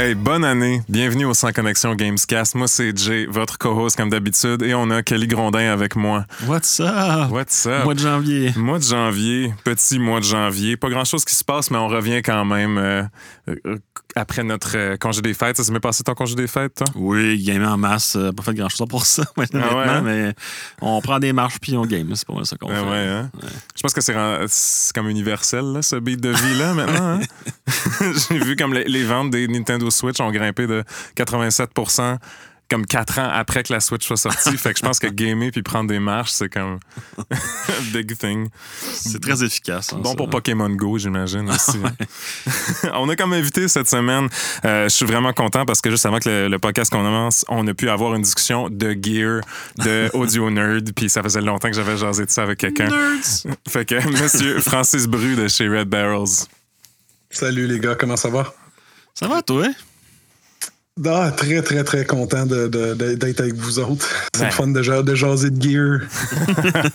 Hey, 0.00 0.14
bonne 0.14 0.44
année. 0.44 0.80
Bienvenue 0.88 1.24
au 1.24 1.34
Sans 1.34 1.50
Connexion 1.50 1.92
Gamescast. 1.96 2.54
Moi, 2.54 2.68
c'est 2.68 2.96
Jay, 2.96 3.26
votre 3.28 3.58
co-host 3.58 3.96
comme 3.96 4.10
d'habitude, 4.10 4.62
et 4.62 4.72
on 4.72 4.90
a 4.90 5.02
Kelly 5.02 5.26
Grondin 5.26 5.72
avec 5.72 5.96
moi. 5.96 6.24
What's 6.46 6.78
up? 6.78 7.32
What's 7.32 7.66
up? 7.66 7.82
Mois 7.82 7.94
de 7.94 7.98
janvier. 7.98 8.52
Mois 8.54 8.78
de 8.78 8.84
janvier, 8.84 9.52
petit 9.64 9.98
mois 9.98 10.20
de 10.20 10.24
janvier. 10.24 10.76
Pas 10.76 10.88
grand-chose 10.88 11.24
qui 11.24 11.34
se 11.34 11.42
passe, 11.42 11.72
mais 11.72 11.78
on 11.78 11.88
revient 11.88 12.22
quand 12.22 12.44
même 12.44 12.78
euh, 12.78 13.02
euh, 13.48 13.76
après 14.14 14.44
notre 14.44 14.76
euh, 14.76 14.96
congé 14.96 15.20
des 15.20 15.34
fêtes. 15.34 15.56
Ça 15.56 15.64
s'est 15.64 15.72
bien 15.72 15.80
passé 15.80 16.04
ton 16.04 16.14
congé 16.14 16.36
des 16.36 16.46
fêtes, 16.46 16.76
toi? 16.76 16.86
Oui, 16.94 17.42
gamer 17.42 17.72
en 17.72 17.76
masse. 17.76 18.16
pas 18.36 18.42
fait 18.44 18.54
grand-chose 18.54 18.86
pour 18.88 19.04
ça, 19.04 19.24
maintenant, 19.36 19.64
Ah 19.68 19.76
ouais, 19.78 19.84
hein? 19.88 20.02
mais 20.04 20.32
on 20.80 21.00
prend 21.00 21.18
des 21.18 21.32
marches 21.32 21.58
puis 21.60 21.76
on 21.76 21.84
game. 21.84 22.08
C'est 22.14 22.24
pas 22.26 22.34
mal 22.34 22.46
ça 22.46 22.56
qu'on 22.56 22.70
Ah 22.70 22.74
fait. 22.84 22.88
ouais, 22.88 22.98
hein? 22.98 23.30
Je 23.74 23.82
pense 23.82 23.92
que 23.94 24.00
c'est 24.00 24.14
comme 24.94 25.08
universel, 25.08 25.64
là, 25.72 25.82
ce 25.82 25.96
beat 25.96 26.20
de 26.20 26.28
vie-là, 26.30 26.74
maintenant. 26.74 27.18
hein? 27.18 27.20
J'ai 28.30 28.38
vu 28.38 28.54
comme 28.54 28.74
les, 28.74 28.84
les 28.84 29.02
ventes 29.04 29.30
des 29.30 29.48
Nintendo 29.48 29.87
Switch 29.90 30.20
ont 30.20 30.30
grimpé 30.30 30.66
de 30.66 30.84
87% 31.16 32.18
comme 32.70 32.84
quatre 32.84 33.18
ans 33.18 33.30
après 33.32 33.62
que 33.62 33.72
la 33.72 33.80
Switch 33.80 34.06
soit 34.06 34.18
sortie. 34.18 34.54
fait 34.58 34.74
que 34.74 34.78
je 34.78 34.82
pense 34.84 34.98
que 34.98 35.06
gamer 35.06 35.50
puis 35.50 35.62
prendre 35.62 35.88
des 35.88 35.98
marches, 35.98 36.32
c'est 36.32 36.50
comme 36.50 36.78
big 37.94 38.14
thing. 38.18 38.48
C'est 38.92 39.22
très 39.22 39.42
efficace. 39.42 39.94
hein, 39.94 40.00
Bon 40.02 40.10
ça. 40.10 40.16
pour 40.16 40.28
Pokémon 40.28 40.68
Go, 40.68 40.98
j'imagine 40.98 41.48
aussi. 41.48 41.78
hein. 41.82 42.90
on 42.92 43.08
a 43.08 43.16
comme 43.16 43.32
invité 43.32 43.68
cette 43.68 43.88
semaine. 43.88 44.28
euh, 44.66 44.84
je 44.84 44.88
suis 44.94 45.06
vraiment 45.06 45.32
content 45.32 45.64
parce 45.64 45.80
que 45.80 45.90
juste 45.90 46.04
avant 46.04 46.18
que 46.18 46.28
le, 46.28 46.48
le 46.48 46.58
podcast 46.58 46.92
commence, 46.92 47.42
on 47.48 47.66
a 47.66 47.72
pu 47.72 47.88
avoir 47.88 48.14
une 48.14 48.20
discussion 48.22 48.68
de 48.68 48.90
gear, 49.00 49.40
de 49.78 50.10
audio 50.12 50.50
nerd, 50.50 50.92
puis 50.94 51.08
ça 51.08 51.22
faisait 51.22 51.40
longtemps 51.40 51.68
que 51.70 51.74
j'avais 51.76 51.96
jasé 51.96 52.26
de 52.26 52.30
ça 52.30 52.42
avec 52.42 52.58
quelqu'un. 52.58 52.90
Fait 53.66 53.86
que 53.86 53.94
Monsieur 54.22 54.60
Francis 54.60 55.06
Bru 55.06 55.36
de 55.36 55.48
chez 55.48 55.68
Red 55.68 55.88
Barrels. 55.88 56.44
Salut 57.30 57.66
les 57.66 57.80
gars, 57.80 57.94
comment 57.94 58.16
ça 58.16 58.28
va? 58.28 58.52
Ça 59.18 59.26
va, 59.26 59.42
toi? 59.42 59.66
Ah, 61.06 61.30
très, 61.30 61.62
très, 61.62 61.84
très 61.84 62.04
content 62.04 62.44
de- 62.44 62.66
de- 62.66 62.94
de- 62.94 63.14
d'être 63.14 63.40
avec 63.40 63.54
vous 63.54 63.78
autres. 63.78 64.08
C'est 64.34 64.40
Ouais. 64.42 64.46
le 64.46 64.52
fun 64.52 64.66
de, 64.68 64.82
ja- 64.82 65.02
de 65.02 65.14
jaser 65.14 65.50
de 65.50 65.62
gear. 65.62 66.00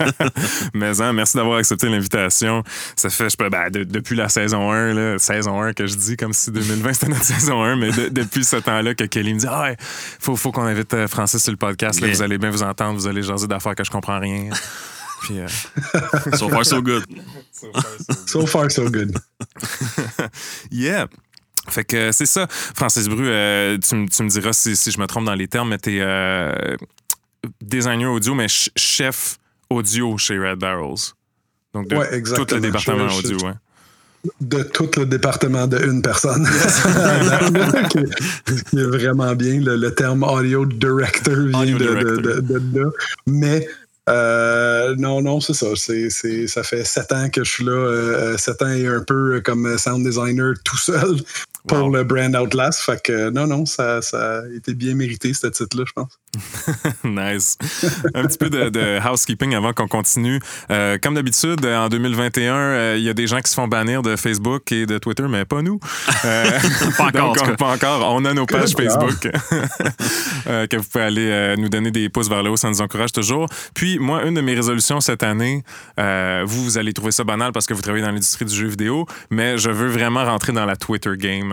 Mais 0.74 1.00
hein, 1.02 1.14
merci 1.14 1.38
d'avoir 1.38 1.58
accepté 1.60 1.88
l'invitation. 1.88 2.64
Ça 2.98 3.10
fait, 3.10 3.30
je 3.30 3.38
peux, 3.38 3.50
ben, 3.50 3.70
de- 3.70 3.86
depuis 3.86 4.18
la 4.18 4.28
saison 4.28 4.72
1, 4.72 4.94
là, 4.94 5.20
saison 5.20 5.62
1 5.62 5.72
que 5.74 5.88
je 5.88 5.96
dis 5.96 6.18
comme 6.18 6.34
si 6.34 6.52
2020 6.52 6.94
c'était 6.94 7.08
notre 7.14 7.24
saison 7.24 7.64
1, 7.64 7.78
mais 7.78 7.92
de- 7.92 8.10
depuis 8.10 8.44
ce 8.44 8.58
temps-là 8.58 8.94
que 8.94 9.06
Kelly 9.06 9.34
me 9.36 9.40
dit 9.40 9.48
Ah 9.50 9.64
ouais, 9.64 9.78
faut, 9.80 10.36
faut 10.36 10.52
qu'on 10.52 10.64
invite 10.66 10.94
euh, 10.94 11.08
Francis 11.08 11.42
sur 11.42 11.52
le 11.52 11.58
podcast. 11.58 12.02
Là, 12.02 12.08
Yeah. 12.08 12.16
Vous 12.18 12.22
allez 12.24 12.38
bien 12.38 12.52
vous 12.52 12.64
entendre, 12.64 13.00
vous 13.00 13.08
allez 13.08 13.24
jaser 13.24 13.48
d'affaires 13.48 13.76
que 13.76 13.84
je 13.86 13.92
comprends 13.92 14.20
rien. 14.20 14.50
Puis, 15.22 15.40
euh, 15.40 15.48
So 16.36 16.50
far, 16.50 16.66
so 16.66 16.82
good. 16.82 17.06
So 18.28 18.46
far, 18.46 18.70
so 18.70 18.90
good. 18.90 19.18
yeah. 20.72 21.08
Fait 21.70 21.84
que 21.86 22.12
c'est 22.12 22.26
ça. 22.26 22.48
Francis 22.50 23.08
Bru, 23.08 23.24
euh, 23.28 23.78
tu, 23.78 23.96
me 23.96 24.28
diras 24.30 24.54
si, 24.54 24.76
si 24.76 24.92
je 24.92 25.00
me 25.00 25.06
trompe 25.08 25.26
dans 25.26 25.36
les 25.36 25.48
termes, 25.48 25.70
mais 25.70 25.78
t'es 25.78 26.00
euh, 26.02 26.76
designer 27.62 28.12
audio, 28.12 28.34
mais 28.36 28.48
ch- 28.50 28.70
chef 28.76 29.38
audio 29.70 30.18
chez 30.18 30.38
Red 30.38 30.60
Barrels. 30.60 31.14
Donc, 31.74 31.88
de 31.88 31.96
Ouais, 31.96 32.22
tout 32.22 32.46
le 32.54 32.60
département 32.60 33.08
Je- 33.08 33.14
je- 33.28 33.34
audio. 33.34 33.48
ouais. 33.48 33.54
De 34.40 34.64
tout 34.64 34.90
le 34.98 35.06
département 35.06 35.68
de 35.68 35.78
une 35.86 36.02
personne. 36.02 36.48
qui, 37.90 38.00
qui 38.70 38.78
est 38.80 38.84
vraiment 38.86 39.34
bien. 39.36 39.60
Le, 39.60 39.76
le 39.76 39.94
terme 39.94 40.24
audio 40.24 40.66
director 40.66 41.36
vient 41.36 41.62
Audio 41.62 41.78
de, 41.78 41.84
director. 41.88 42.18
de- 42.22 42.40
de- 42.42 42.60
de 42.60 42.80
là. 42.82 42.90
Mais 43.28 43.68
euh, 44.10 44.96
non, 44.98 45.22
non, 45.22 45.40
c'est 45.42 45.54
ça. 45.54 45.68
Ça 45.76 46.64
fait 46.64 46.84
sept 46.86 47.12
ans 47.12 47.30
que 47.30 47.44
je 47.44 47.50
suis 47.52 47.66
là. 47.66 47.72
euh, 47.72 48.38
sept 48.38 48.62
ans 48.62 48.70
et 48.70 48.88
un 48.88 49.02
peu 49.02 49.42
comme 49.44 49.78
sound 49.78 50.06
designer 50.06 50.54
tout 50.64 50.78
seul 50.78 51.18
pour 51.68 51.78
Wow. 51.80 51.94
le 51.96 52.04
brand 52.04 52.36
Outlast. 52.36 52.80
Fait 52.82 53.02
que 53.02 53.30
non, 53.30 53.48
non, 53.48 53.66
ça, 53.66 54.02
ça 54.02 54.40
a 54.40 54.42
été 54.56 54.74
bien 54.74 54.96
mérité, 54.96 55.34
ce 55.34 55.48
titre-là, 55.48 55.84
je 55.88 55.94
pense. 55.94 56.20
nice. 57.04 57.58
Un 58.16 58.24
petit 58.26 58.38
peu 58.38 58.50
de, 58.50 58.70
de 58.70 59.00
housekeeping 59.08 59.54
avant 59.56 59.72
qu'on 59.74 59.88
continue. 59.88 60.40
Euh, 60.72 60.98
comme 61.02 61.14
d'habitude, 61.16 61.66
en 61.66 61.90
2021, 61.90 62.54
euh, 62.56 62.96
il 62.98 63.04
y 63.04 63.10
a 63.10 63.14
des 63.14 63.28
gens 63.28 63.40
qui 63.40 63.50
se 63.50 63.56
font 63.56 63.68
bannir 63.68 64.02
de 64.02 64.16
Facebook 64.16 64.72
et 64.72 64.86
de 64.86 64.98
Twitter, 64.98 65.26
mais 65.30 65.46
pas 65.46 65.62
nous. 65.62 65.80
Euh, 66.26 66.50
Pas 66.98 67.06
encore, 67.08 67.36
donc, 67.36 67.48
on- 67.50 67.56
pas 67.56 67.74
encore. 67.74 68.14
On 68.14 68.24
a 68.26 68.34
nos 68.34 68.46
pages. 68.46 68.72
Facebook 68.72 69.28
euh, 70.48 70.68
que 70.68 70.78
vous 70.78 70.84
pouvez 70.84 71.04
aller 71.04 71.28
euh, 71.30 71.56
nous 71.58 71.68
donner 71.70 71.92
des 71.92 72.08
pouces 72.10 72.30
vers 72.30 72.44
le 72.44 72.50
haut, 72.52 72.56
ça 72.58 72.70
nous 72.70 72.82
encourage 72.82 73.12
toujours. 73.12 73.48
Puis, 73.74 74.00
moi, 74.00 74.24
une 74.24 74.34
de 74.36 74.42
mes 74.42 74.54
résolutions 74.56 75.02
cette 75.02 75.24
année, 75.24 75.64
euh, 76.00 76.44
vous, 76.46 76.64
vous 76.64 76.78
allez 76.78 76.94
trouver 76.94 77.12
ça 77.12 77.24
banal 77.24 77.52
parce 77.52 77.66
que 77.66 77.74
vous 77.74 77.82
travaillez 77.82 78.04
dans 78.06 78.12
l'industrie 78.12 78.46
du 78.46 78.56
jeu 78.56 78.68
vidéo, 78.68 79.06
mais 79.30 79.58
je 79.58 79.70
veux 79.70 79.90
vraiment 79.90 80.24
rentrer 80.24 80.54
dans 80.54 80.66
la 80.66 80.76
Twitter 80.76 81.12
game. 81.18 81.53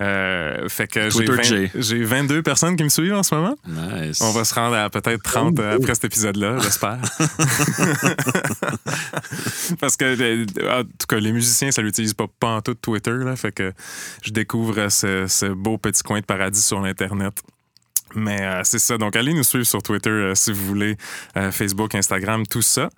Euh, 0.00 0.68
fait 0.68 0.88
que 0.88 1.10
j'ai 1.10 1.24
Twitter 1.24 1.36
20 1.36 1.42
J. 1.42 1.70
j'ai 1.74 2.02
22 2.02 2.42
personnes 2.42 2.76
qui 2.76 2.84
me 2.84 2.88
suivent 2.88 3.14
en 3.14 3.22
ce 3.22 3.34
moment. 3.34 3.54
Nice. 3.66 4.20
On 4.20 4.32
va 4.32 4.44
se 4.44 4.54
rendre 4.54 4.76
à 4.76 4.90
peut-être 4.90 5.22
30 5.22 5.58
euh, 5.58 5.76
après 5.76 5.94
cet 5.94 6.04
épisode-là, 6.06 6.58
j'espère. 6.62 6.98
Parce 9.80 9.96
que, 9.96 10.04
euh, 10.04 10.46
en 10.80 10.82
tout 10.82 11.06
cas, 11.08 11.20
les 11.20 11.32
musiciens, 11.32 11.70
ça 11.70 11.80
l'utilise 11.82 12.14
pas, 12.14 12.26
pas 12.40 12.56
en 12.56 12.60
tout 12.60 12.74
Twitter. 12.74 13.12
Là, 13.12 13.36
fait 13.36 13.52
que 13.52 13.72
je 14.22 14.32
découvre 14.32 14.88
ce, 14.88 15.26
ce 15.28 15.46
beau 15.46 15.78
petit 15.78 16.02
coin 16.02 16.18
de 16.20 16.26
paradis 16.26 16.62
sur 16.62 16.80
l'Internet. 16.80 17.40
Mais 18.14 18.40
euh, 18.40 18.60
c'est 18.64 18.78
ça. 18.78 18.98
Donc, 18.98 19.16
allez 19.16 19.32
nous 19.34 19.42
suivre 19.42 19.64
sur 19.66 19.82
Twitter 19.82 20.10
euh, 20.10 20.34
si 20.34 20.52
vous 20.52 20.64
voulez, 20.66 20.96
euh, 21.36 21.50
Facebook, 21.50 21.94
Instagram, 21.94 22.46
tout 22.46 22.62
ça. 22.62 22.88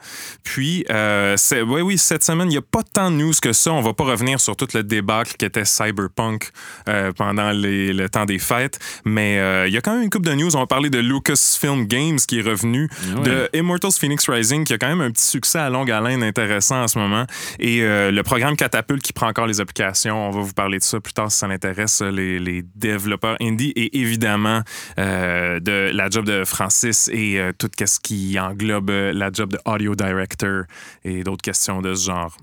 Puis, 0.43 0.85
euh, 0.91 1.37
ouais, 1.53 1.81
oui, 1.83 1.99
cette 1.99 2.23
semaine, 2.25 2.49
il 2.49 2.53
n'y 2.53 2.57
a 2.59 2.63
pas 2.63 2.83
tant 2.83 3.11
de 3.11 3.17
news 3.17 3.33
que 3.41 3.53
ça. 3.53 3.73
On 3.73 3.81
va 3.81 3.93
pas 3.95 4.05
revenir 4.05 4.41
sur 4.41 4.57
tout 4.57 4.69
le 4.75 4.83
débâcle 4.83 5.35
qui 5.39 5.45
était 5.45 5.65
Cyberpunk 5.65 6.51
euh, 6.89 7.13
pendant 7.13 7.51
les- 7.51 7.93
le 7.93 8.09
temps 8.09 8.25
des 8.25 8.39
fêtes. 8.39 8.79
Mais 9.05 9.39
euh, 9.39 9.67
il 9.69 9.75
y 9.75 9.77
a 9.77 9.81
quand 9.81 9.95
même 9.95 10.03
une 10.03 10.11
couple 10.11 10.27
de 10.29 10.35
news. 10.35 10.55
On 10.57 10.61
va 10.61 10.67
parler 10.67 10.91
de 10.91 10.99
Lucasfilm 10.99 11.87
Games 11.87 12.19
qui 12.19 12.39
est 12.39 12.43
revenu, 12.43 12.89
Ouais. 13.17 13.23
de 13.23 13.49
Immortals 13.55 13.93
Phoenix 13.99 14.29
Rising 14.29 14.65
qui 14.65 14.73
a 14.75 14.79
quand 14.79 14.89
même 14.89 15.01
un 15.01 15.11
petit 15.11 15.25
succès 15.25 15.59
à 15.59 15.71
longue 15.71 15.91
haleine 15.91 16.23
intéressant 16.23 16.83
en 16.83 16.89
ce 16.89 16.99
moment. 16.99 17.25
Et 17.59 17.83
euh, 17.83 18.11
le 18.11 18.23
programme 18.23 18.57
Catapult 18.57 19.03
qui 19.03 19.13
prend 19.13 19.29
encore 19.29 19.47
les 19.47 19.61
applications. 19.61 20.29
On 20.29 20.31
va 20.31 20.41
vous 20.41 20.53
parler 20.53 20.79
de 20.79 20.85
ça 20.85 21.01
plus 21.01 21.13
tard 21.13 21.31
si 21.31 21.39
ça 21.39 21.47
l'intéresse, 21.49 22.01
les, 22.03 22.39
les 22.39 22.63
développeurs 22.75 23.37
indie. 23.41 23.73
Et 23.77 23.99
évidemment, 24.01 24.63
euh, 25.07 25.61
de 25.61 25.91
la 25.93 26.11
job 26.11 26.25
de 26.25 26.45
Francis 26.45 27.09
et 27.13 27.39
euh, 27.39 27.53
tout 27.57 27.71
ce 27.79 28.01
qui 28.01 28.39
englobe 28.39 28.91
euh, 28.91 29.13
la 29.13 29.31
job 29.33 29.53
de 29.53 29.59
audio 29.65 29.95
director 29.95 30.65
et 31.05 31.23
d'autres 31.23 31.43
questions 31.43 31.81
de 31.81 31.95
ce 31.95 32.07
genre. 32.07 32.37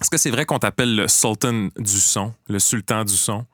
Est-ce 0.00 0.08
que 0.08 0.16
c'est 0.16 0.30
vrai 0.30 0.46
qu'on 0.46 0.58
t'appelle 0.58 0.96
le 0.96 1.08
sultan 1.08 1.68
du 1.76 2.00
son, 2.00 2.32
le 2.48 2.58
sultan 2.58 3.04
du 3.04 3.14
son? 3.14 3.44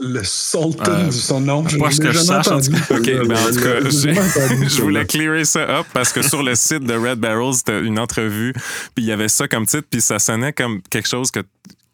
Le 0.00 0.22
Sultan 0.22 0.92
Euh, 0.92 1.08
du 1.08 1.16
son 1.16 1.40
nom. 1.40 1.66
Je 1.66 1.76
pas 1.76 1.88
que 1.88 2.12
je 2.12 2.18
sache, 2.18 2.46
en 2.46 2.58
ben 2.58 2.60
en 2.60 3.50
tout 3.50 3.60
cas, 3.60 3.80
entendu 3.80 4.68
je 4.68 4.80
voulais 4.80 5.04
clearer 5.04 5.44
ça 5.44 5.80
up 5.80 5.86
parce 5.92 6.12
que 6.12 6.22
sur 6.22 6.42
le 6.44 6.54
site 6.54 6.84
de 6.84 6.94
Red 6.94 7.18
Barrels, 7.18 7.54
c'était 7.54 7.80
une 7.80 7.98
entrevue, 7.98 8.52
puis 8.94 9.04
il 9.04 9.06
y 9.06 9.12
avait 9.12 9.28
ça 9.28 9.48
comme 9.48 9.66
titre, 9.66 9.88
puis 9.90 10.00
ça 10.00 10.20
sonnait 10.20 10.52
comme 10.52 10.82
quelque 10.82 11.08
chose 11.08 11.32
que 11.32 11.40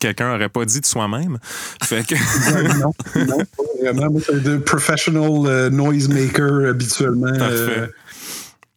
quelqu'un 0.05 0.35
aurait 0.35 0.49
pas 0.49 0.65
dit 0.65 0.81
de 0.81 0.87
soi-même. 0.87 1.39
Fait 1.83 2.07
que 2.07 2.15
non, 2.79 2.93
non, 3.27 3.39
pas 3.39 3.63
vraiment. 3.83 4.11
Moi, 4.13 4.21
c'est 4.27 4.43
de 4.43 4.57
professional 4.59 5.47
euh, 5.47 5.71
noisemaker 5.71 6.69
habituellement. 6.69 7.33
Parfait. 7.33 7.55
euh, 7.55 7.87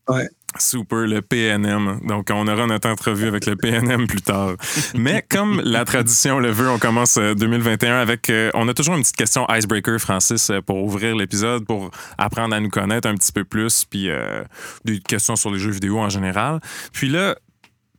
ouais. 0.09 0.29
Super, 0.59 0.99
le 1.05 1.21
PNM. 1.21 1.99
Donc, 2.07 2.29
on 2.31 2.47
aura 2.47 2.65
notre 2.65 2.89
entrevue 2.89 3.27
avec 3.27 3.45
le 3.45 3.55
PNM 3.55 4.07
plus 4.07 4.21
tard. 4.21 4.53
Mais 4.95 5.23
comme 5.29 5.61
la 5.63 5.85
tradition 5.85 6.39
le 6.39 6.49
veut, 6.49 6.69
on 6.69 6.79
commence 6.79 7.17
euh, 7.17 7.35
2021 7.35 7.97
avec... 7.99 8.29
euh, 8.29 8.49
on 8.55 8.67
a 8.67 8.73
toujours 8.73 8.95
une 8.95 9.01
petite 9.01 9.17
question 9.17 9.45
icebreaker, 9.49 9.99
Francis, 9.99 10.49
euh, 10.49 10.61
pour 10.61 10.77
ouvrir 10.83 11.15
l'épisode, 11.15 11.65
pour 11.65 11.91
apprendre 12.17 12.55
à 12.55 12.59
nous 12.59 12.69
connaître 12.69 13.07
un 13.07 13.15
petit 13.15 13.31
peu 13.33 13.43
plus, 13.43 13.85
puis 13.85 14.09
euh, 14.09 14.43
des 14.85 14.99
questions 14.99 15.35
sur 15.35 15.51
les 15.51 15.59
jeux 15.59 15.71
vidéo 15.71 15.99
en 15.99 16.09
général. 16.09 16.59
Puis 16.91 17.09
là, 17.09 17.35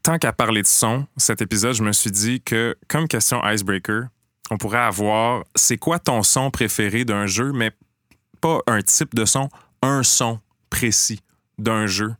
tant 0.09 0.17
qu'à 0.17 0.33
parler 0.33 0.63
de 0.63 0.67
son, 0.67 1.05
cet 1.17 1.39
épisode, 1.43 1.75
je 1.75 1.83
me 1.83 1.91
suis 1.91 2.09
dit 2.09 2.41
que, 2.41 2.75
comme 2.87 3.07
question 3.07 3.47
icebreaker, 3.47 4.07
on 4.49 4.57
pourrait 4.57 4.79
avoir 4.79 5.43
c'est 5.53 5.77
quoi 5.77 5.99
ton 5.99 6.23
son 6.23 6.49
préféré 6.49 7.05
d'un 7.05 7.27
jeu, 7.27 7.51
mais 7.51 7.69
pas 8.41 8.57
un 8.65 8.81
type 8.81 9.13
de 9.13 9.25
son, 9.25 9.49
un 9.83 10.01
son 10.01 10.39
précis 10.71 11.19
d'un 11.59 11.85
jeu 11.85 12.15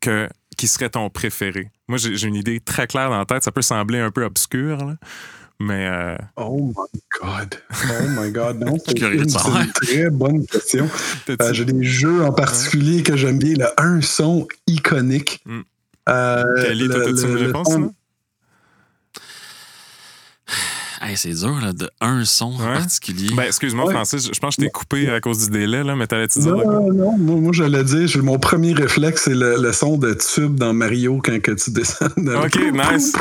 que, 0.00 0.28
qui 0.56 0.66
serait 0.66 0.90
ton 0.90 1.08
préféré? 1.08 1.70
Moi, 1.86 1.96
j'ai 1.98 2.26
une 2.26 2.34
idée 2.34 2.58
très 2.58 2.88
claire 2.88 3.08
dans 3.08 3.18
la 3.18 3.24
tête. 3.24 3.44
Ça 3.44 3.52
peut 3.52 3.62
sembler 3.62 4.00
un 4.00 4.10
peu 4.10 4.24
obscur, 4.24 4.76
là, 4.78 4.96
mais 5.60 5.86
euh, 5.86 6.16
Oh 6.36 6.74
my 6.76 7.00
God. 7.20 7.54
Oh 7.72 8.20
my 8.20 8.32
God. 8.32 8.58
Non, 8.58 8.78
c'est 8.84 8.98
une, 8.98 9.26
très 9.72 10.10
bonne 10.10 10.44
question. 10.44 10.90
Euh, 11.28 11.52
J'ai 11.52 11.64
des 11.64 11.84
jeux 11.84 12.24
en 12.24 12.32
particulier 12.32 13.04
que 13.04 13.16
j'aime 13.16 13.38
bien. 13.38 13.54
Le 13.56 13.80
un 13.80 14.00
son 14.00 14.48
iconique. 14.66 15.40
Mm. 15.44 15.60
Euh, 16.08 16.44
Kelly, 16.62 16.88
toi, 16.88 16.98
le- 16.98 17.04
t'as-tu 17.04 17.26
une 17.26 17.34
le- 17.34 17.40
le 17.40 17.46
réponse? 17.46 17.68
son- 17.72 17.80
là? 17.80 17.88
Hey, 21.02 21.16
c'est 21.16 21.28
dur, 21.34 21.54
là, 21.60 21.72
de 21.74 21.90
un 22.00 22.24
son 22.24 22.46
en 22.46 22.58
Ouais. 22.58 22.72
particulier. 22.78 23.28
Ben, 23.36 23.44
excuse-moi, 23.44 23.84
Ouais. 23.86 23.92
Francis, 23.92 24.30
je 24.32 24.38
pense 24.40 24.56
que 24.56 24.62
je 24.62 24.66
t'ai 24.66 24.72
coupé 24.72 25.10
à 25.10 25.20
cause 25.20 25.44
du 25.44 25.50
délai, 25.50 25.84
là, 25.84 25.94
mais 25.94 26.06
t'allais-tu 26.06 26.38
dire... 26.40 26.56
Non, 26.56 26.90
non, 26.92 27.18
moi, 27.18 27.36
moi 27.36 27.52
j'allais 27.52 27.84
dire, 27.84 28.08
mon 28.24 28.38
premier 28.38 28.72
réflexe, 28.72 29.22
c'est 29.24 29.34
le, 29.34 29.56
le 29.60 29.72
son 29.72 29.98
de 29.98 30.14
tube 30.14 30.54
dans 30.56 30.72
Mario 30.72 31.20
quand 31.22 31.38
que 31.42 31.52
tu 31.52 31.70
descends. 31.72 32.08
le- 32.16 32.38
OK, 32.38 32.58
nice. 32.72 33.12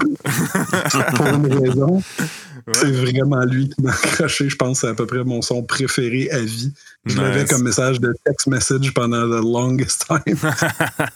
Pour 1.15 1.27
une 1.27 1.53
raison. 1.53 2.01
C'est 2.71 2.91
vraiment 2.91 3.43
lui 3.45 3.69
qui 3.69 3.81
m'a 3.81 3.91
accroché. 3.91 4.49
Je 4.49 4.55
pense 4.55 4.81
que 4.81 4.87
c'est 4.87 4.91
à 4.91 4.95
peu 4.95 5.05
près 5.05 5.23
mon 5.23 5.41
son 5.41 5.61
préféré 5.61 6.29
à 6.31 6.39
vie. 6.39 6.73
Je 7.05 7.19
l'avais 7.21 7.45
comme 7.45 7.61
message 7.61 7.99
de 7.99 8.13
text 8.25 8.47
message 8.47 8.91
pendant 8.93 9.27
the 9.27 9.43
longest 9.43 10.05
time. 10.07 10.37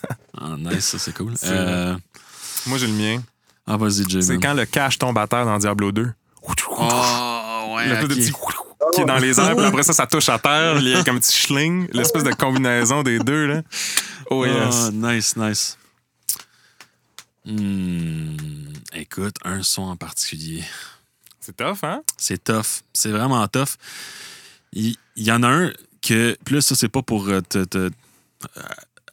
Ah, 0.42 0.56
nice, 0.58 0.86
ça, 0.86 0.98
c'est 1.00 1.14
cool. 1.14 1.34
Euh, 1.44 1.98
Moi, 2.66 2.78
j'ai 2.78 2.88
le 2.88 2.94
mien. 2.94 3.22
ah, 3.68 3.76
vas-y, 3.76 4.08
Jay. 4.08 4.22
C'est 4.22 4.38
quand 4.38 4.54
le 4.54 4.66
cache 4.66 4.98
tombe 4.98 5.18
à 5.18 5.28
terre 5.28 5.44
dans 5.44 5.58
Diablo 5.58 5.92
2. 5.92 6.08
Oh, 6.42 7.76
ouais, 7.76 7.90
le 7.90 8.00
peu 8.00 8.08
de 8.08 8.14
ok. 8.14 8.20
petit 8.20 8.32
qui 8.96 9.02
est 9.02 9.06
dans 9.06 9.18
les 9.18 9.38
airs, 9.38 9.56
puis 9.58 9.66
après 9.66 9.84
ça, 9.84 9.92
ça 9.92 10.08
touche 10.08 10.30
à 10.30 10.40
terre. 10.40 10.78
Il 10.80 10.88
y 10.88 10.96
a 10.96 11.04
comme 11.04 11.18
un 11.18 11.20
petit 11.20 11.36
schling, 11.38 11.90
l'espèce 11.92 12.24
de 12.24 12.32
combinaison 12.32 13.04
des 13.04 13.20
deux. 13.20 13.48
Là. 13.48 13.62
Oh 14.30 14.46
yes. 14.46 14.56
Ah, 14.88 14.90
nice, 14.94 15.36
nice. 15.36 15.78
Hmm, 17.46 18.36
écoute, 18.94 19.36
un 19.44 19.62
son 19.64 19.82
en 19.84 19.96
particulier. 19.98 20.64
C'est 21.50 21.58
tough, 21.58 21.80
hein? 21.84 22.02
C'est 22.18 22.44
tough. 22.44 22.82
C'est 22.94 23.10
vraiment 23.12 23.48
tough. 23.48 23.76
Il, 24.74 24.96
y 25.16 25.32
en 25.32 25.42
a 25.44 25.48
un 25.48 25.72
que. 26.02 26.38
Là, 26.52 26.62
ça, 26.62 26.76
c'est 26.76 26.90
pas 26.90 27.02
pour 27.02 27.28
euh, 27.28 27.42
te. 27.42 27.64
te 27.64 27.78
euh, 27.78 27.90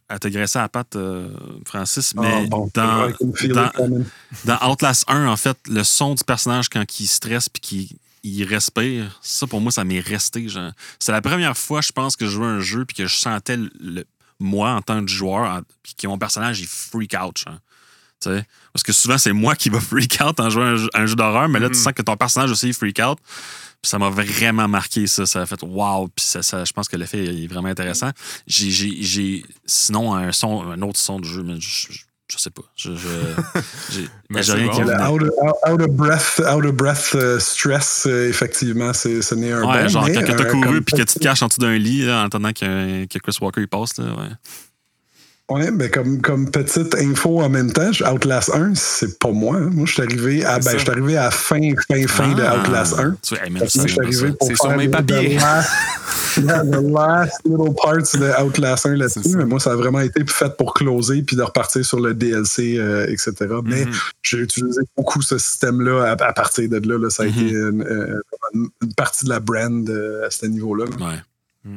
à 0.08 0.20
te 0.20 0.28
graisser 0.28 0.58
à 0.60 0.62
la 0.62 0.68
patte, 0.68 0.94
euh, 0.94 1.28
Francis, 1.64 2.14
mais 2.14 2.44
Ah, 2.44 2.46
bon, 2.48 2.70
dans, 2.74 3.10
dans, 4.44 4.70
Outlast 4.70 5.04
1, 5.08 5.26
en 5.26 5.36
fait, 5.36 5.58
le 5.66 5.82
son 5.82 6.14
du 6.14 6.22
personnage 6.22 6.68
quand 6.68 7.00
il 7.00 7.08
stresse 7.08 7.48
puis 7.48 7.60
qu'il 7.60 7.98
il 8.22 8.44
respire, 8.44 9.18
ça, 9.20 9.48
pour 9.48 9.60
moi, 9.60 9.72
ça 9.72 9.82
m'est 9.82 9.98
resté. 9.98 10.48
genre. 10.48 10.70
C'est 11.00 11.10
la 11.10 11.22
première 11.22 11.56
fois, 11.56 11.80
je 11.80 11.90
pense, 11.90 12.14
que 12.14 12.24
je 12.26 12.30
jouais 12.32 12.46
un 12.46 12.60
jeu 12.60 12.84
puis 12.84 12.96
que 12.96 13.06
je 13.06 13.16
sentais 13.16 13.56
le, 13.56 13.68
le- 13.80 14.04
moi, 14.38 14.70
en 14.72 14.82
tant 14.82 15.04
que 15.04 15.10
joueur, 15.10 15.50
en- 15.50 15.62
puis 15.82 15.94
que 15.96 16.06
mon 16.06 16.18
personnage, 16.18 16.60
il 16.60 16.68
freak 16.68 17.14
out. 17.20 17.38
genre. 17.38 17.58
Parce 18.24 18.82
que 18.84 18.92
souvent, 18.92 19.18
c'est 19.18 19.32
moi 19.32 19.54
qui 19.54 19.68
va 19.70 19.80
freak 19.80 20.18
out 20.24 20.40
en 20.40 20.50
jouant 20.50 20.74
à 20.94 21.00
un 21.00 21.06
jeu, 21.06 21.14
d'horreur, 21.16 21.48
mais 21.48 21.60
là, 21.60 21.68
tu 21.68 21.76
Mhm. 21.76 21.82
sens 21.82 21.92
que 21.92 22.02
ton 22.02 22.16
personnage 22.16 22.50
aussi, 22.50 22.72
freak 22.72 22.98
out. 23.00 23.18
Puis 23.82 23.90
ça 23.90 23.98
m'a 23.98 24.08
vraiment 24.10 24.66
marqué, 24.68 25.06
ça. 25.06 25.26
Ça 25.26 25.42
a 25.42 25.46
fait 25.46 25.62
wow. 25.62 26.08
Puis 26.08 26.24
ça, 26.26 26.42
ça- 26.42 26.64
je 26.64 26.72
pense 26.72 26.88
que 26.88 26.96
l'effet 26.96 27.24
est 27.24 27.46
vraiment 27.46 27.68
intéressant. 27.68 28.10
J'ai, 28.46 29.44
sinon 29.66 30.14
un 30.14 30.32
son, 30.32 30.62
un 30.70 30.80
autre 30.82 30.98
son 30.98 31.20
de 31.20 31.24
jeu, 31.26 31.42
mais 31.44 31.60
je, 31.60 31.86
je, 31.92 31.98
je 32.32 32.38
sais 32.38 32.50
pas. 32.50 32.62
Je, 32.74 32.92
je, 32.96 33.08
j'ai, 33.92 34.08
Mais 34.30 34.42
j'ai 34.42 34.52
c'est 34.52 34.58
rien 34.58 34.66
bon. 34.66 34.72
qui 34.72 34.82
out, 34.82 35.22
of, 35.22 35.70
out 35.70 35.80
of 35.82 35.90
breath, 35.90 36.40
out 36.40 36.64
of 36.64 36.72
breath 36.74 37.10
euh, 37.14 37.38
stress, 37.38 38.06
euh, 38.08 38.28
effectivement, 38.28 38.92
c'est, 38.92 39.22
ce 39.22 39.34
n'est 39.36 39.52
un 39.52 39.62
Ouais, 39.62 39.82
bon. 39.82 39.88
genre 39.88 40.06
quand 40.08 40.22
t'as 40.26 40.42
euh, 40.42 40.50
couru 40.50 40.82
puis 40.82 40.96
que 40.96 41.02
tu 41.02 41.14
te 41.14 41.18
caches 41.20 41.42
en 41.42 41.46
dessous 41.48 41.60
d'un 41.60 41.76
lit 41.78 42.04
là, 42.06 42.22
en 42.22 42.26
attendant 42.26 42.52
que, 42.52 43.04
que 43.04 43.18
Chris 43.18 43.36
Walker 43.40 43.60
il 43.60 43.68
passe. 43.68 43.96
Là, 43.98 44.04
ouais. 44.06 44.28
Ouais, 45.48 45.70
mais 45.70 45.88
comme, 45.90 46.20
comme 46.20 46.50
petite 46.50 46.92
info 46.96 47.40
en 47.40 47.48
même 47.48 47.72
temps, 47.72 47.90
Outlast 48.12 48.50
1, 48.52 48.74
c'est 48.74 49.16
pas 49.20 49.30
moi. 49.30 49.56
hein. 49.58 49.70
Moi, 49.72 49.86
je 49.86 49.92
suis 49.92 50.02
arrivé 50.02 50.44
à, 50.44 50.58
ben, 50.58 50.72
je 50.72 50.78
suis 50.78 50.90
arrivé 50.90 51.16
à 51.16 51.30
fin, 51.30 51.60
fin, 51.88 52.04
fin 52.08 52.34
de 52.34 52.42
Ah, 52.42 52.58
Outlast 52.58 52.98
1. 52.98 53.16
Tu, 53.22 53.34
hey, 53.34 53.50
man, 53.50 53.62
Fait 53.62 53.68
que 53.68 53.78
moi, 53.78 53.86
je 53.86 53.92
suis 53.92 54.00
arrivé 54.00 54.32
pour 54.32 54.48
C'est 54.48 54.54
sur 54.56 54.66
faire 54.68 54.76
mes 54.76 54.88
papiers. 54.88 55.36
The 55.36 55.40
last, 55.40 55.70
yeah, 56.38 56.64
the 56.64 56.82
last 56.82 57.40
little 57.44 57.72
parts 57.80 58.18
de 58.18 58.42
Outlast 58.44 58.86
1 58.86 58.90
C'est 58.90 58.96
là-dessus. 58.96 59.36
Mais 59.36 59.44
moi, 59.44 59.60
ça 59.60 59.70
a 59.70 59.76
vraiment 59.76 60.00
été 60.00 60.20
fait 60.26 60.56
pour 60.56 60.74
closer 60.74 61.22
puis 61.22 61.36
de 61.36 61.42
repartir 61.42 61.84
sur 61.84 62.00
le 62.00 62.12
DLC, 62.12 62.76
euh, 62.78 63.06
etc. 63.06 63.32
Mais 63.64 63.84
Mhm. 63.84 63.92
j'ai 64.22 64.38
utilisé 64.38 64.80
beaucoup 64.96 65.22
ce 65.22 65.38
système-là 65.38 66.06
à, 66.18 66.24
à 66.24 66.32
partir 66.32 66.68
de 66.68 66.78
là. 66.88 66.98
là. 66.98 67.08
ça 67.08 67.22
a 67.22 67.26
Mhm. 67.26 67.32
été 67.32 67.50
une, 67.52 67.82
euh, 67.82 68.20
une- 68.52 68.94
partie 68.96 69.24
de 69.24 69.30
la 69.30 69.38
brand 69.38 69.88
euh, 69.88 70.26
à 70.26 70.30
ce 70.30 70.46
niveau-là. 70.46 70.86
Ouais. 70.98 71.72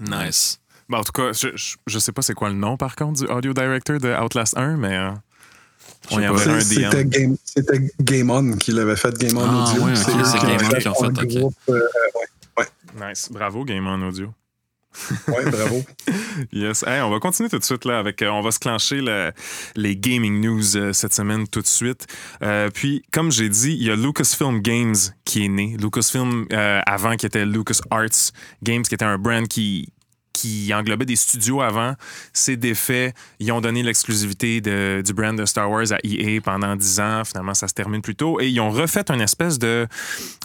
Nice. 0.00 0.60
Bon, 0.88 0.98
en 0.98 1.04
tout 1.04 1.12
cas, 1.12 1.32
je, 1.32 1.48
je, 1.54 1.76
je 1.86 1.98
sais 1.98 2.12
pas 2.12 2.22
c'est 2.22 2.34
quoi 2.34 2.48
le 2.50 2.54
nom, 2.56 2.76
par 2.76 2.94
contre, 2.96 3.24
du 3.24 3.30
audio 3.32 3.52
director 3.54 3.98
de 3.98 4.14
Outlast 4.14 4.56
1, 4.56 4.76
mais 4.76 4.96
euh, 4.96 5.10
on 6.10 6.20
y 6.20 6.28
enverra 6.28 6.52
un 6.54 6.58
DM. 6.58 6.60
C'était 6.62 7.04
Game, 7.04 7.36
c'était 7.44 7.90
Game 8.00 8.30
On 8.30 8.56
qui 8.56 8.72
l'avait 8.72 8.96
fait, 8.96 9.16
Game 9.18 9.36
On 9.38 9.44
Ah, 9.48 9.70
Audio. 9.70 9.84
ouais, 9.86 9.94
c'est 9.96 10.12
Game 10.40 10.60
On 10.62 10.78
qui 10.78 10.88
ont 10.88 10.94
fait, 11.14 11.26
groupe, 11.38 11.54
euh, 11.70 11.80
Nice. 13.00 13.28
Bravo, 13.32 13.64
Game 13.64 13.86
On 13.86 14.00
Audio. 14.06 14.32
ouais, 15.28 15.50
bravo. 15.50 15.82
Yes. 16.52 16.84
Hey, 16.86 17.00
on 17.00 17.10
va 17.10 17.18
continuer 17.18 17.48
tout 17.48 17.58
de 17.58 17.64
suite 17.64 17.84
là 17.84 17.98
avec. 17.98 18.22
euh, 18.22 18.28
on 18.28 18.40
va 18.42 18.52
se 18.52 18.58
clencher 18.60 19.00
le- 19.00 19.32
les 19.74 19.96
gaming 19.96 20.40
news 20.40 20.76
euh, 20.76 20.92
cette 20.92 21.12
semaine 21.14 21.48
tout 21.48 21.60
de 21.62 21.66
suite. 21.66 22.06
Euh, 22.42 22.70
puis, 22.72 23.02
comme 23.12 23.32
j'ai 23.32 23.48
dit, 23.48 23.72
il 23.72 23.82
y 23.84 23.90
a 23.90 23.96
Lucasfilm 23.96 24.60
Games 24.60 24.94
qui 25.24 25.44
est 25.46 25.48
né. 25.48 25.76
Lucasfilm 25.80 26.46
euh, 26.52 26.80
avant 26.86 27.16
qui 27.16 27.26
était 27.26 27.44
LucasArts 27.44 28.30
Games, 28.62 28.82
qui 28.82 28.94
était 28.94 29.04
un 29.04 29.18
brand 29.18 29.46
qui 29.48 29.92
qui 30.44 30.74
englobait 30.74 31.06
des 31.06 31.16
studios 31.16 31.62
avant, 31.62 31.94
c'est 32.34 32.56
défait. 32.56 33.14
Ils 33.38 33.50
ont 33.50 33.62
donné 33.62 33.82
l'exclusivité 33.82 34.60
du 34.60 35.14
brand 35.14 35.36
de 35.38 35.46
Star 35.46 35.70
Wars 35.70 35.90
à 35.90 35.96
EA 36.04 36.40
pendant 36.42 36.76
10 36.76 37.00
ans. 37.00 37.22
Finalement, 37.24 37.54
ça 37.54 37.66
se 37.66 37.72
termine 37.72 38.02
plus 38.02 38.14
tôt. 38.14 38.38
Et 38.40 38.48
ils 38.48 38.60
ont 38.60 38.70
refait 38.70 39.10
un 39.10 39.20
espèce 39.20 39.58
de... 39.58 39.86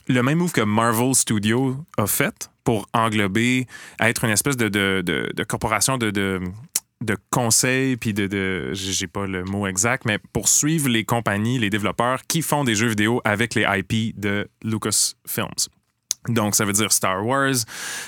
Le 0.07 0.23
même 0.23 0.37
move 0.37 0.53
que 0.53 0.61
Marvel 0.61 1.13
Studios 1.13 1.75
a 1.97 2.07
fait 2.07 2.49
pour 2.63 2.87
englober, 2.93 3.67
être 3.99 4.23
une 4.23 4.31
espèce 4.31 4.55
de, 4.55 4.69
de, 4.69 5.43
corporation 5.43 5.97
de... 5.97 6.11
de 6.11 7.17
conseils, 7.29 7.97
puis 7.97 8.13
de, 8.13 8.71
j'ai 8.73 9.07
pas 9.07 9.27
le 9.27 9.43
mot 9.43 9.67
exact, 9.67 10.05
mais 10.05 10.17
pour 10.31 10.47
suivre 10.47 10.87
les 10.87 11.03
compagnies, 11.03 11.59
les 11.59 11.69
développeurs 11.69 12.21
qui 12.25 12.41
font 12.41 12.63
des 12.63 12.75
jeux 12.75 12.87
vidéo 12.87 13.21
avec 13.25 13.53
les 13.53 13.65
IP 13.67 14.17
de 14.17 14.47
Lucasfilms. 14.63 15.78
Donc, 16.27 16.53
ça 16.55 16.65
veut 16.65 16.73
dire 16.73 16.91
Star 16.91 17.25
Wars, 17.25 17.53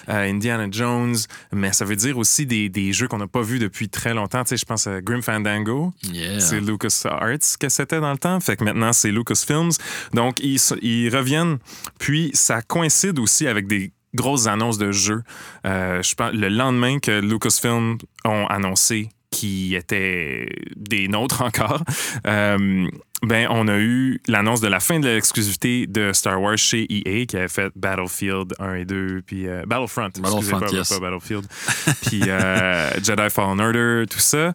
euh, 0.09 0.29
Indiana 0.29 0.67
Jones, 0.69 1.15
mais 1.53 1.71
ça 1.71 1.85
veut 1.85 1.95
dire 1.95 2.17
aussi 2.17 2.45
des, 2.45 2.67
des 2.69 2.91
jeux 2.91 3.07
qu'on 3.07 3.17
n'a 3.19 3.27
pas 3.27 3.41
vus 3.41 3.57
depuis 3.57 3.87
très 3.89 4.13
longtemps. 4.13 4.43
Tu 4.43 4.49
sais, 4.49 4.57
je 4.57 4.65
pense 4.65 4.85
à 4.87 5.01
Grim 5.01 5.21
Fandango, 5.21 5.93
Yeah. 6.03 6.39
c'est 6.39 6.59
LucasArts 6.59 7.57
que 7.59 7.69
c'était 7.69 7.99
dans 8.01 8.11
le 8.11 8.17
temps. 8.17 8.39
Fait 8.41 8.57
que 8.57 8.63
maintenant, 8.63 8.91
c'est 8.93 9.11
Lucasfilms. 9.11 9.71
Donc, 10.13 10.39
ils, 10.41 10.59
ils 10.81 11.09
reviennent. 11.15 11.57
Puis, 11.99 12.31
ça 12.33 12.61
coïncide 12.61 13.17
aussi 13.17 13.47
avec 13.47 13.67
des 13.67 13.91
grosses 14.13 14.45
annonces 14.47 14.77
de 14.77 14.91
jeux. 14.91 15.23
Euh, 15.65 16.03
je 16.03 16.13
pense, 16.15 16.33
le 16.33 16.49
lendemain 16.49 16.99
que 16.99 17.21
Lucasfilms 17.21 17.97
ont 18.25 18.45
annoncé 18.47 19.09
qui 19.31 19.75
étaient 19.75 20.49
des 20.75 21.07
nôtres 21.07 21.41
encore, 21.41 21.81
euh, 22.27 22.85
ben, 23.23 23.47
on 23.49 23.67
a 23.67 23.77
eu 23.77 24.19
l'annonce 24.27 24.61
de 24.61 24.67
la 24.67 24.79
fin 24.79 24.99
de 24.99 25.07
l'exclusivité 25.07 25.85
de 25.87 26.11
Star 26.13 26.41
Wars 26.41 26.57
chez 26.57 26.85
EA 26.89 27.25
qui 27.25 27.37
avait 27.37 27.47
fait 27.47 27.71
Battlefield 27.75 28.53
1 28.59 28.73
et 28.75 28.85
2, 28.85 29.21
puis 29.25 29.47
euh, 29.47 29.63
Battlefront, 29.67 30.09
Battlefront, 30.19 30.59
pas, 30.59 30.69
yes. 30.71 30.89
pas 30.89 30.99
Battlefield, 30.99 31.45
puis 32.07 32.21
euh, 32.27 32.89
Jedi 33.03 33.29
Fallen 33.29 33.59
Order, 33.59 34.05
tout 34.09 34.19
ça. 34.19 34.53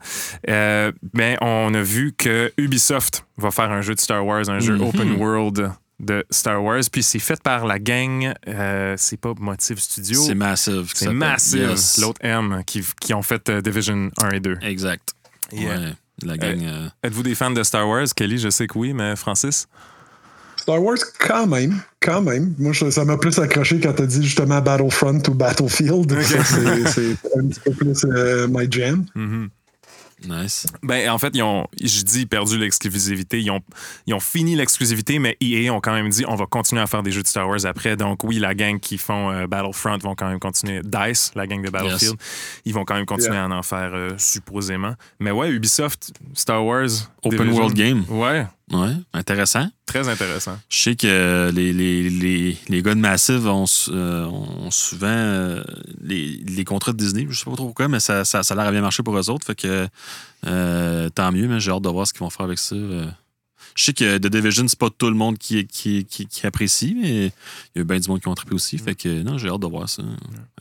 Euh, 0.49 0.93
ben, 1.15 1.37
on 1.41 1.73
a 1.75 1.83
vu 1.83 2.13
que 2.17 2.53
Ubisoft 2.59 3.25
va 3.37 3.51
faire 3.51 3.71
un 3.71 3.83
jeu 3.83 3.95
de 3.95 4.01
Star 4.01 4.25
Wars, 4.27 4.49
un 4.49 4.59
jeu 4.61 4.75
Mhm. 4.77 4.83
open 4.83 5.13
world 5.13 5.71
de 5.99 6.27
Star 6.31 6.63
Wars, 6.63 6.83
puis 6.93 7.03
c'est 7.03 7.19
fait 7.19 7.43
par 7.43 7.65
la 7.67 7.79
gang, 7.79 8.35
euh, 8.49 8.95
c'est 8.99 9.19
pas 9.19 9.33
Motive 9.39 9.79
Studio, 9.79 10.21
C'est 10.23 10.35
Massive. 10.35 10.91
c'est. 10.95 11.11
Massive, 11.13 11.71
Yes. 11.71 11.99
l'autre 11.99 12.21
M, 12.23 12.63
qui, 12.67 12.85
qui 13.01 13.15
ont 13.15 13.23
fait 13.23 13.49
euh, 13.49 13.63
Division 13.63 14.11
1 14.21 14.31
et 14.31 14.41
2. 14.41 14.59
Exact. 14.63 15.15
Yeah. 15.53 15.79
Ouais. 15.79 15.93
La 16.23 16.37
gang. 16.37 16.63
euh, 16.63 16.89
Êtes-vous 17.03 17.23
des 17.23 17.35
fans 17.35 17.51
de 17.51 17.63
Star 17.63 17.87
Wars? 17.89 18.07
Kelly, 18.15 18.39
je 18.39 18.49
sais 18.49 18.67
que 18.67 18.79
oui, 18.79 18.93
mais 18.95 19.17
Francis? 19.17 19.67
Star 20.57 20.83
Wars, 20.83 20.97
quand 21.21 21.47
même, 21.47 21.79
quand 22.01 22.23
même. 22.23 22.55
Moi, 22.59 22.73
je- 22.73 22.91
ça 22.91 23.05
m'a 23.05 23.17
plus 23.19 23.39
accroché 23.39 23.79
quand 23.81 23.93
t'as 23.93 24.07
dit 24.07 24.23
justement 24.23 24.61
Battlefront 24.61 25.23
ou 25.29 25.35
Battlefield. 25.35 26.17
C'est- 26.23 27.11
un 27.39 27.47
petit 27.49 27.61
peu 27.65 27.71
plus 27.73 28.05
euh, 28.07 28.49
my 28.51 28.67
jam. 28.71 29.05
Mhm. 29.15 29.51
Nice. 30.25 30.67
Ben, 30.83 31.11
en 31.11 31.19
fait, 31.19 31.31
ils 31.35 31.43
ont, 31.43 31.67
je 31.81 32.03
dis, 32.03 32.27
perdu 32.27 32.59
l'exclusivité. 32.59 33.41
Ils 33.41 33.51
ont, 33.51 33.61
ils 34.07 34.15
ont 34.15 34.21
fini 34.21 34.57
l'exclusivité, 34.57 35.19
mais 35.19 35.37
EA 35.41 35.71
ont 35.71 35.81
quand 35.81 35.93
même 35.93 36.09
dit 36.09 36.25
on 36.27 36.35
va 36.35 36.47
continuer 36.47 36.81
à 36.83 36.87
faire 36.87 37.03
des 37.03 37.11
jeux 37.13 37.23
de 37.23 37.29
Star 37.29 37.49
Wars 37.49 37.67
après. 37.67 37.97
Donc, 37.97 38.25
oui, 38.25 38.39
la 38.39 38.55
gang 38.55 38.81
qui 38.81 38.99
font 38.99 39.31
euh, 39.31 39.47
Battlefront 39.47 39.99
vont 39.99 40.15
quand 40.15 40.29
même 40.29 40.41
continuer. 40.41 40.81
DICE, 40.83 41.33
la 41.35 41.47
gang 41.47 41.63
de 41.63 41.71
Battlefield, 41.71 42.17
ils 42.65 42.73
vont 42.73 42.85
quand 42.85 42.95
même 42.95 43.07
continuer 43.07 43.37
à 43.37 43.47
en 43.47 43.63
faire 43.63 43.91
euh, 43.95 44.11
supposément. 44.17 44.95
Mais 45.21 45.31
ouais, 45.31 45.51
Ubisoft, 45.51 46.13
Star 46.35 46.65
Wars. 46.65 46.89
Open 47.23 47.39
Division. 47.39 47.57
World 47.57 47.77
Game. 47.77 48.05
Ouais, 48.09 48.47
Ouais. 48.73 48.95
Intéressant. 49.13 49.69
très 49.87 50.09
intéressant. 50.09 50.59
Je 50.69 50.77
sais 50.77 50.97
que 50.97 51.51
les, 51.55 51.73
les, 51.73 52.11
les, 52.11 52.59
les 52.69 52.83
gars 52.83 52.95
de 52.95 53.01
Massive 53.01 53.47
ont, 53.47 53.65
euh, 53.91 54.25
ont 54.25 54.71
souvent 54.73 55.07
euh, 55.07 55.63
les, 56.03 56.39
les 56.45 56.65
contrats 56.65 56.93
de 56.93 56.97
Disney. 56.97 57.27
Je 57.31 57.39
sais 57.39 57.45
pas 57.45 57.55
trop 57.55 57.67
pourquoi, 57.67 57.87
mais 57.87 58.01
ça, 58.01 58.25
ça, 58.25 58.43
ça 58.43 58.55
a 58.55 58.57
l'air 58.57 58.67
à 58.67 58.73
bien 58.73 58.81
marcher 58.81 59.05
pour 59.05 59.17
eux 59.17 59.31
autres. 59.31 59.47
Fait 59.47 59.55
que 59.55 59.87
euh, 60.47 61.09
tant 61.11 61.31
mieux, 61.31 61.47
mais 61.47 61.61
j'ai 61.61 61.71
hâte 61.71 61.83
de 61.83 61.89
voir 61.89 62.07
ce 62.09 62.13
qu'ils 62.13 62.21
vont 62.21 62.31
faire 62.31 62.47
avec 62.47 62.59
ça. 62.59 62.75
Je 63.77 63.85
sais 63.85 63.93
que 63.93 64.17
The 64.17 64.27
Division, 64.29 64.67
c'est 64.69 64.79
pas 64.79 64.89
tout 64.91 65.09
le 65.09 65.15
monde 65.15 65.37
qui, 65.37 65.67
qui, 65.67 66.07
qui, 66.07 66.27
qui 66.27 66.47
apprécie, 66.47 66.97
mais 66.99 67.27
il 67.75 67.79
y 67.79 67.81
a 67.81 67.85
bien 67.85 67.99
du 67.99 68.09
monde 68.09 68.21
qui 68.21 68.29
ont 68.29 68.35
trippé 68.35 68.55
aussi. 68.55 68.79
Fait 68.79 68.95
que 68.95 69.23
non, 69.23 69.37
j'ai 69.37 69.49
hâte 69.49 69.61
de 69.61 69.67
voir 69.67 69.87
ça. 69.89 70.03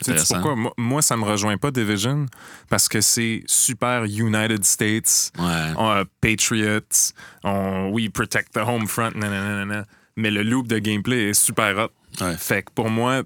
Intéressant. 0.02 0.36
pourquoi? 0.36 0.56
Moi, 0.56 0.74
moi, 0.78 1.02
ça 1.02 1.16
me 1.16 1.24
rejoint 1.24 1.58
pas 1.58 1.72
Division 1.72 2.26
parce 2.70 2.90
que 2.90 3.00
c'est 3.00 3.44
super 3.48 4.04
United 4.04 4.66
States. 4.66 5.32
Ouais. 5.40 5.74
on 5.78 5.88
a 5.90 6.04
Patriots, 6.20 7.14
on, 7.46 7.90
oui, 7.92 8.10
protect 8.10 8.54
the 8.54 8.58
home 8.58 8.86
front, 8.86 9.12
nanana, 9.16 9.86
mais 10.18 10.30
le 10.30 10.44
loop 10.44 10.68
de 10.68 10.78
gameplay 10.80 11.30
est 11.30 11.34
super 11.34 11.78
hot. 11.78 12.24
Ouais. 12.24 12.36
Fait 12.38 12.64
que 12.64 12.72
pour 12.74 12.90
moi, 12.90 13.24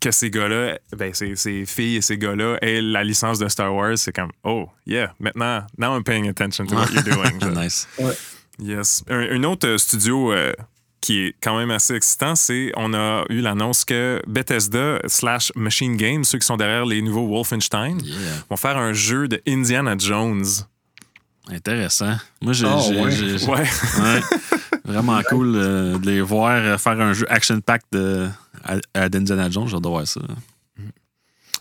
que 0.00 0.10
ces 0.10 0.28
gars-là, 0.30 0.78
ben, 0.94 1.14
ces, 1.14 1.34
ces 1.34 1.64
filles 1.64 1.96
et 1.96 2.02
ces 2.02 2.18
gars-là 2.18 2.58
aient 2.60 2.82
la 2.82 3.02
licence 3.02 3.38
de 3.38 3.48
Star 3.48 3.74
Wars, 3.74 3.96
c'est 3.96 4.14
comme, 4.14 4.32
oh, 4.44 4.68
yeah, 4.86 5.14
maintenant, 5.18 5.66
now 5.78 5.96
I'm 5.96 6.04
paying 6.04 6.28
attention 6.28 6.66
to 6.66 6.74
what 6.74 6.88
you're 6.92 7.02
doing. 7.40 7.54
nice. 7.54 7.86
Yes. 8.58 9.02
Un, 9.08 9.20
un 9.36 9.44
autre 9.44 9.66
euh, 9.68 9.78
studio 9.78 10.32
euh, 10.32 10.52
qui 11.00 11.20
est 11.26 11.34
quand 11.42 11.56
même 11.58 11.70
assez 11.70 11.94
excitant, 11.94 12.34
c'est 12.34 12.72
on 12.76 12.94
a 12.94 13.24
eu 13.28 13.40
l'annonce 13.40 13.84
que 13.84 14.22
Bethesda 14.26 15.00
slash 15.06 15.52
Machine 15.56 15.96
Games, 15.96 16.24
ceux 16.24 16.38
qui 16.38 16.46
sont 16.46 16.56
derrière 16.56 16.86
les 16.86 17.02
nouveaux 17.02 17.26
Wolfenstein, 17.28 17.98
Yeah. 18.02 18.16
vont 18.48 18.56
faire 18.56 18.78
un 18.78 18.92
jeu 18.92 19.28
de 19.28 19.40
Indiana 19.46 19.96
Jones. 19.98 20.44
Intéressant. 21.50 22.16
Moi, 22.40 22.52
j'ai. 22.54 22.66
Ah, 22.66 22.78
ouais. 23.50 24.20
Vraiment 24.84 25.20
cool 25.28 25.54
euh, 25.56 25.98
de 25.98 26.06
les 26.10 26.20
voir 26.22 26.80
faire 26.80 27.00
un 27.00 27.12
jeu 27.12 27.26
action-pack 27.30 27.82
de, 27.92 28.28
à, 28.64 28.76
à 28.94 29.08
d'Indiana 29.10 29.50
Jones. 29.50 29.68
De 29.68 29.88
voir 29.88 30.06
ça. 30.06 30.20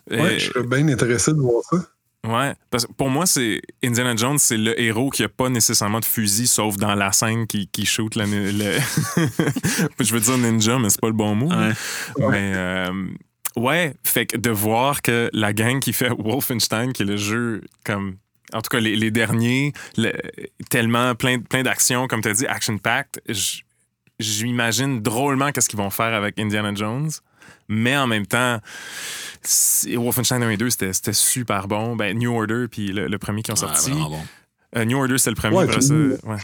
Et- 0.10 0.20
Ouais, 0.22 0.40
je 0.40 0.46
serais 0.52 0.66
bien 0.68 0.88
intéressé 0.90 1.32
de 1.34 1.38
voir 1.40 1.64
ça. 1.70 1.78
Ouais, 2.26 2.54
parce 2.70 2.86
que 2.86 2.94
pour 2.94 3.10
moi, 3.10 3.26
c'est 3.26 3.62
Indiana 3.84 4.16
Jones, 4.16 4.38
c'est 4.40 4.56
le 4.58 4.80
héros 4.80 5.10
qui 5.10 5.24
a 5.24 5.30
pas 5.30 5.50
nécessairement 5.50 6.00
de 6.00 6.06
fusil, 6.06 6.48
sauf 6.48 6.78
dans 6.78 6.96
la 6.96 7.12
scène 7.12 7.48
qui, 7.48 7.68
qui 7.68 7.86
shoot 7.86 8.16
la, 8.16 8.26
le... 8.26 8.52
Je 10.00 10.14
veux 10.14 10.22
dire 10.22 10.38
ninja, 10.38 10.80
mais 10.80 10.90
c'est 10.90 11.02
pas 11.02 11.08
le 11.08 11.14
bon 11.14 11.36
mot. 11.36 11.50
Ouais. 11.50 11.74
Mais 12.30 12.54
euh, 12.56 13.08
ouais, 13.58 13.94
fait 14.06 14.26
que 14.28 14.38
de 14.38 14.50
voir 14.52 15.02
que 15.02 15.30
la 15.34 15.52
gang 15.52 15.80
qui 15.80 15.92
fait 15.92 16.10
Wolfenstein, 16.18 16.94
qui 16.94 17.04
est 17.04 17.06
le 17.06 17.18
jeu 17.18 17.62
comme. 17.84 18.16
En 18.54 18.62
tout 18.62 18.70
cas, 18.70 18.80
les, 18.80 18.96
les 18.96 19.10
derniers, 19.12 19.74
le- 19.98 20.14
tellement 20.70 21.16
plein, 21.16 21.40
plein 21.40 21.64
d'actions, 21.64 22.08
comme 22.08 22.22
tu 22.22 22.30
as 22.30 22.34
dit, 22.34 22.46
action-packed, 22.46 23.22
j- 23.28 23.64
j'imagine 24.20 25.02
drôlement 25.02 25.52
qu'est-ce 25.52 25.68
qu'ils 25.68 25.80
vont 25.80 25.90
faire 25.90 26.14
avec 26.14 26.38
Indiana 26.40 26.72
Jones. 26.76 27.10
Mais 27.68 27.96
en 27.98 28.08
même 28.08 28.26
temps, 28.28 28.60
c'est- 29.42 29.96
Wolfenstein 29.96 30.44
1 30.44 30.50
et 30.52 30.58
2, 30.58 30.70
c'était 30.70 30.94
c'était 30.94 31.14
super 31.14 31.68
bon. 31.68 31.96
Ben, 31.96 32.18
New 32.18 32.34
Order, 32.34 32.66
puis 32.70 32.92
le, 32.92 33.08
le 33.08 33.18
premier 33.18 33.42
qui 33.42 33.52
ont 33.52 33.56
Ouais, 33.56 33.60
sorti. 33.60 33.92
vraiment 33.92 34.10
bon. 34.10 34.22
Euh, 34.76 34.86
New 34.86 34.98
Order, 34.98 35.18
c'était 35.18 35.32
le 35.32 35.36
premier. 35.36 35.56
Ouais, 35.58 35.64
après 35.64 35.78
puis 35.78 35.86
ça, 35.88 35.94
nous- 35.94 36.12
ouais. 36.24 36.38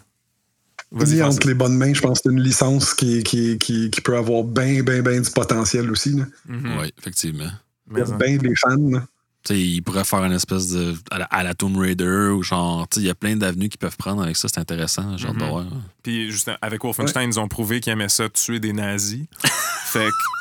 Vas-y, 0.92 1.12
Mis 1.14 1.20
Francis. 1.20 1.38
entre 1.38 1.48
les 1.48 1.54
bonnes 1.54 1.78
mains, 1.78 1.94
je 1.94 2.02
pense 2.02 2.20
que 2.20 2.24
c'est 2.30 2.34
une 2.36 2.42
licence 2.42 2.94
qui, 2.96 3.22
qui, 3.24 3.60
qui, 3.60 3.92
qui 3.92 4.02
peut 4.02 4.18
avoir 4.18 4.44
bien, 4.44 4.82
bien, 4.82 5.02
bien 5.04 5.22
du 5.22 5.30
potentiel 5.30 5.92
aussi. 5.92 6.14
là. 6.14 6.26
Mhm. 6.48 6.78
Oui, 6.80 6.92
effectivement. 6.98 7.52
Il 7.92 7.98
y 7.98 8.02
a 8.02 8.06
hein. 8.06 8.18
bien 8.20 8.38
des 8.38 8.54
fans. 8.56 8.76
là. 8.90 9.06
Tu 9.44 9.54
sais, 9.54 9.60
il 9.60 9.82
pourrait 9.82 10.04
faire 10.04 10.24
une 10.24 10.34
espèce 10.34 10.70
de. 10.70 10.96
à 11.12 11.20
la, 11.20 11.26
à 11.26 11.44
la 11.44 11.54
Tomb 11.54 11.78
Raider 11.78 12.30
ou 12.36 12.42
genre. 12.44 12.88
Tu 12.90 12.96
sais, 12.96 13.02
il 13.02 13.08
y 13.08 13.10
a 13.10 13.16
plein 13.16 13.36
d'avenues 13.36 13.70
qu'ils 13.70 13.78
peuvent 13.78 13.98
prendre 13.98 14.22
avec 14.24 14.36
ça. 14.36 14.48
C'est 14.48 14.60
intéressant. 14.60 15.16
Genre 15.18 15.34
de 15.34 15.46
voir. 15.46 15.66
Puis 16.04 16.32
juste 16.32 16.50
avec 16.62 16.84
Wolfenstein, 16.84 17.30
ils 17.32 17.40
ont 17.40 17.48
prouvé 17.48 17.80
qu'ils 17.82 17.94
aimaient 17.94 18.10
ça, 18.10 18.28
tuer 18.30 18.60
des 18.60 18.74
nazis. 18.74 19.26
fait 19.86 20.08
que. 20.08 20.39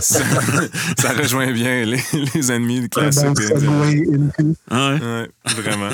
Ça, 0.00 0.22
ça 0.98 1.12
rejoint 1.12 1.52
bien 1.52 1.84
les, 1.84 2.00
les 2.34 2.52
ennemis 2.52 2.88
classiques. 2.88 3.26
Ah 4.70 4.90
ouais. 4.90 5.00
Ouais, 5.00 5.28
vraiment. 5.44 5.90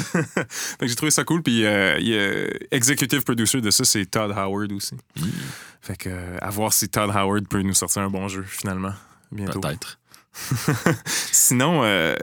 j'ai 0.82 0.94
trouvé 0.94 1.10
ça 1.10 1.24
cool. 1.24 1.42
Puis 1.42 1.64
euh, 1.64 1.98
il 1.98 2.08
y 2.08 2.18
a 2.18 2.46
executive 2.70 3.22
producer 3.22 3.60
de 3.60 3.70
ça, 3.70 3.84
c'est 3.84 4.06
Todd 4.06 4.32
Howard 4.36 4.72
aussi. 4.72 4.94
Fait 5.80 5.96
que 5.96 6.08
euh, 6.08 6.36
à 6.40 6.50
voir 6.50 6.72
si 6.72 6.88
Todd 6.88 7.10
Howard 7.14 7.46
peut 7.48 7.62
nous 7.62 7.74
sortir 7.74 8.02
un 8.02 8.10
bon 8.10 8.28
jeu 8.28 8.44
finalement 8.46 8.92
bientôt. 9.30 9.60
Peut-être. 9.60 9.98
Sinon, 11.06 11.82
euh, 11.84 12.16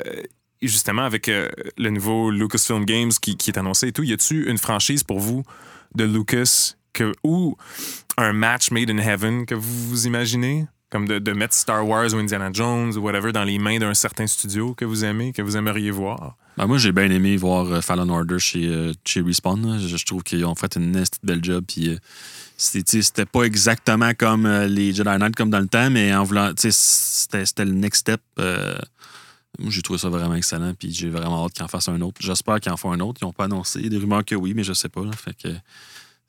justement, 0.62 1.04
avec 1.04 1.30
euh, 1.30 1.50
le 1.78 1.90
nouveau 1.90 2.32
Lucasfilm 2.32 2.86
Games 2.86 3.12
qui, 3.22 3.38
qui 3.38 3.52
est 3.52 3.58
annoncé 3.58 3.88
et 3.88 3.92
tout, 3.92 4.04
y 4.04 4.14
a-tu 4.14 4.50
une 4.50 4.58
franchise 4.58 5.04
pour 5.04 5.20
vous 5.20 5.44
de 5.96 6.04
Lucas 6.04 6.76
ou 7.24 7.58
un 8.18 8.34
match 8.34 8.72
made 8.72 8.90
in 8.90 8.98
heaven 8.98 9.46
que 9.46 9.56
vous 9.56 9.90
vous 9.90 10.08
imaginez? 10.08 10.68
Comme 10.92 11.08
de, 11.08 11.34
mettre 11.34 11.54
Star 11.54 11.86
Wars 11.86 12.14
ou 12.14 12.18
Indiana 12.18 12.50
Jones 12.54 12.96
ou 12.96 13.02
whatever 13.02 13.32
dans 13.32 13.44
les 13.44 13.60
mains 13.60 13.80
d'un 13.80 13.94
certain 13.94 14.28
studio 14.28 14.74
que 14.76 14.86
vous 14.86 15.04
aimez, 15.04 15.34
que 15.34 15.42
vous 15.42 15.58
aimeriez 15.58 15.92
voir? 15.92 16.38
Ben, 16.58 16.68
moi, 16.68 16.78
j'ai 16.78 16.94
bien 16.94 17.10
aimé 17.10 17.36
voir 17.36 17.66
euh, 17.66 17.82
Fallen 17.82 18.10
Order 18.10 18.40
chez, 18.40 18.68
euh, 18.68 18.94
chez 19.04 19.22
Respawn. 19.22 19.78
Je, 19.78 20.06
trouve 20.06 20.24
qu'ils 20.24 20.46
ont 20.46 20.56
fait 20.56 20.76
une 20.78 20.92
nasty 20.92 21.20
belle 21.22 21.44
job. 21.44 21.66
Puis, 21.68 21.90
euh, 21.90 21.98
c'était 22.58 23.26
pas 23.26 23.44
exactement 23.44 24.14
comme 24.18 24.48
les 24.48 24.94
Jedi 24.94 25.10
Knight 25.10 25.36
comme 25.36 25.50
dans 25.50 25.60
le 25.60 25.68
temps, 25.68 25.90
mais 25.90 26.14
en 26.16 26.24
voulant. 26.24 26.52
C'était 26.56 27.66
le 27.66 27.74
next 27.74 28.02
step. 28.02 28.22
moi, 28.38 29.70
j'ai 29.70 29.82
trouvé 29.82 30.00
ça 30.00 30.08
vraiment 30.08 30.36
excellent. 30.36 30.74
Puis, 30.80 30.94
j'ai 30.94 31.10
vraiment 31.10 31.44
hâte 31.44 31.54
qu'ils 31.54 31.66
en 31.66 31.68
fassent 31.68 31.90
un 31.90 32.00
autre. 32.00 32.22
J'espère 32.22 32.62
qu'ils 32.62 32.72
en 32.72 32.78
font 32.78 32.94
un 32.94 33.02
autre. 33.02 33.20
Ils 33.22 33.26
n'ont 33.26 33.34
pas 33.34 33.46
annoncé. 33.46 33.80
Il 33.80 33.86
y 33.86 33.88
a 33.88 33.90
des 33.90 33.98
rumeurs 33.98 34.24
que 34.24 34.36
oui, 34.36 34.54
mais 34.56 34.64
je 34.64 34.72
sais 34.72 34.90
pas. 34.90 35.02
fait 35.12 35.36
que. 35.36 35.50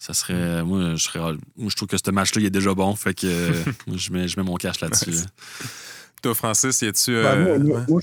Ça 0.06 0.14
serait. 0.14 0.62
Moi, 0.62 0.94
je 0.94 1.02
serais. 1.02 1.18
Moi, 1.18 1.68
je 1.68 1.75
trouve 1.75 1.88
que 1.88 1.96
ce 1.96 2.10
match-là, 2.10 2.40
il 2.40 2.46
est 2.46 2.50
déjà 2.50 2.75
bon. 2.75 2.94
Fait 2.94 3.12
que 3.14 3.26
euh, 3.26 3.52
je, 3.94 4.12
mets, 4.12 4.28
je 4.28 4.38
mets 4.38 4.46
mon 4.46 4.54
cash 4.56 4.80
là-dessus. 4.80 5.10
là. 5.10 5.20
Toi, 6.22 6.34
Francis, 6.34 6.80
y 6.82 6.86
a-tu. 6.86 7.12
Ben, 7.14 7.25
euh, 7.25 7.44
moi, 7.44 7.58
moi, 7.58 7.78
ouais? 7.78 7.84
moi, 7.88 8.00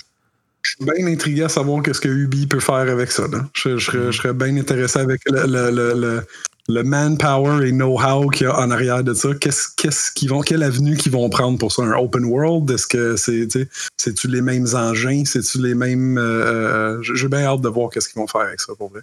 je 0.64 0.70
suis 0.72 0.86
bien 0.86 1.08
intrigué 1.08 1.44
à 1.44 1.50
savoir 1.50 1.82
qu'est-ce 1.84 2.02
que 2.02 2.10
Ubi 2.10 2.48
peut 2.48 2.60
faire 2.60 2.76
avec 2.76 3.12
ça. 3.12 3.28
là. 3.28 3.48
Je, 3.54 3.78
je 3.78 3.86
serais, 3.86 4.12
je 4.12 4.18
serais 4.18 4.34
bien 4.34 4.56
intéressé 4.58 5.00
avec 5.00 5.22
le, 5.30 5.46
le, 5.46 5.72
le, 5.72 5.94
le, 6.00 6.26
le 6.70 6.84
manpower 6.84 7.68
et 7.68 7.72
know-how 7.72 8.30
qu'il 8.30 8.48
y 8.48 8.50
a 8.50 8.58
en 8.60 8.72
arrière 8.72 9.04
de 9.04 9.14
ça. 9.14 9.30
Qu'est-ce, 9.36 9.68
qu'est-ce 9.78 10.12
qu'ils 10.12 10.30
vont, 10.30 10.42
quelle 10.42 10.64
avenue 10.64 10.96
qu'ils 10.98 11.12
vont 11.12 11.30
prendre 11.30 11.58
pour 11.58 11.72
ça? 11.72 11.84
Un 11.84 11.94
open 11.94 12.26
world? 12.26 12.70
Est-ce 12.72 12.88
que 12.88 13.16
c'est, 13.18 13.48
tu 13.48 13.68
c'est-tu 13.98 14.28
les 14.28 14.42
mêmes 14.42 14.68
engins? 14.74 15.24
C'est-tu 15.26 15.62
les 15.62 15.74
mêmes. 15.74 16.18
euh, 16.18 16.98
euh, 16.98 17.02
j'ai 17.02 17.28
bien 17.30 17.44
hâte 17.44 17.62
de 17.62 17.70
voir 17.70 17.90
qu'est-ce 17.90 18.08
qu'ils 18.10 18.22
vont 18.22 18.28
faire 18.28 18.42
avec 18.42 18.60
ça 18.62 18.74
pour 18.78 18.90
vrai. 18.90 19.02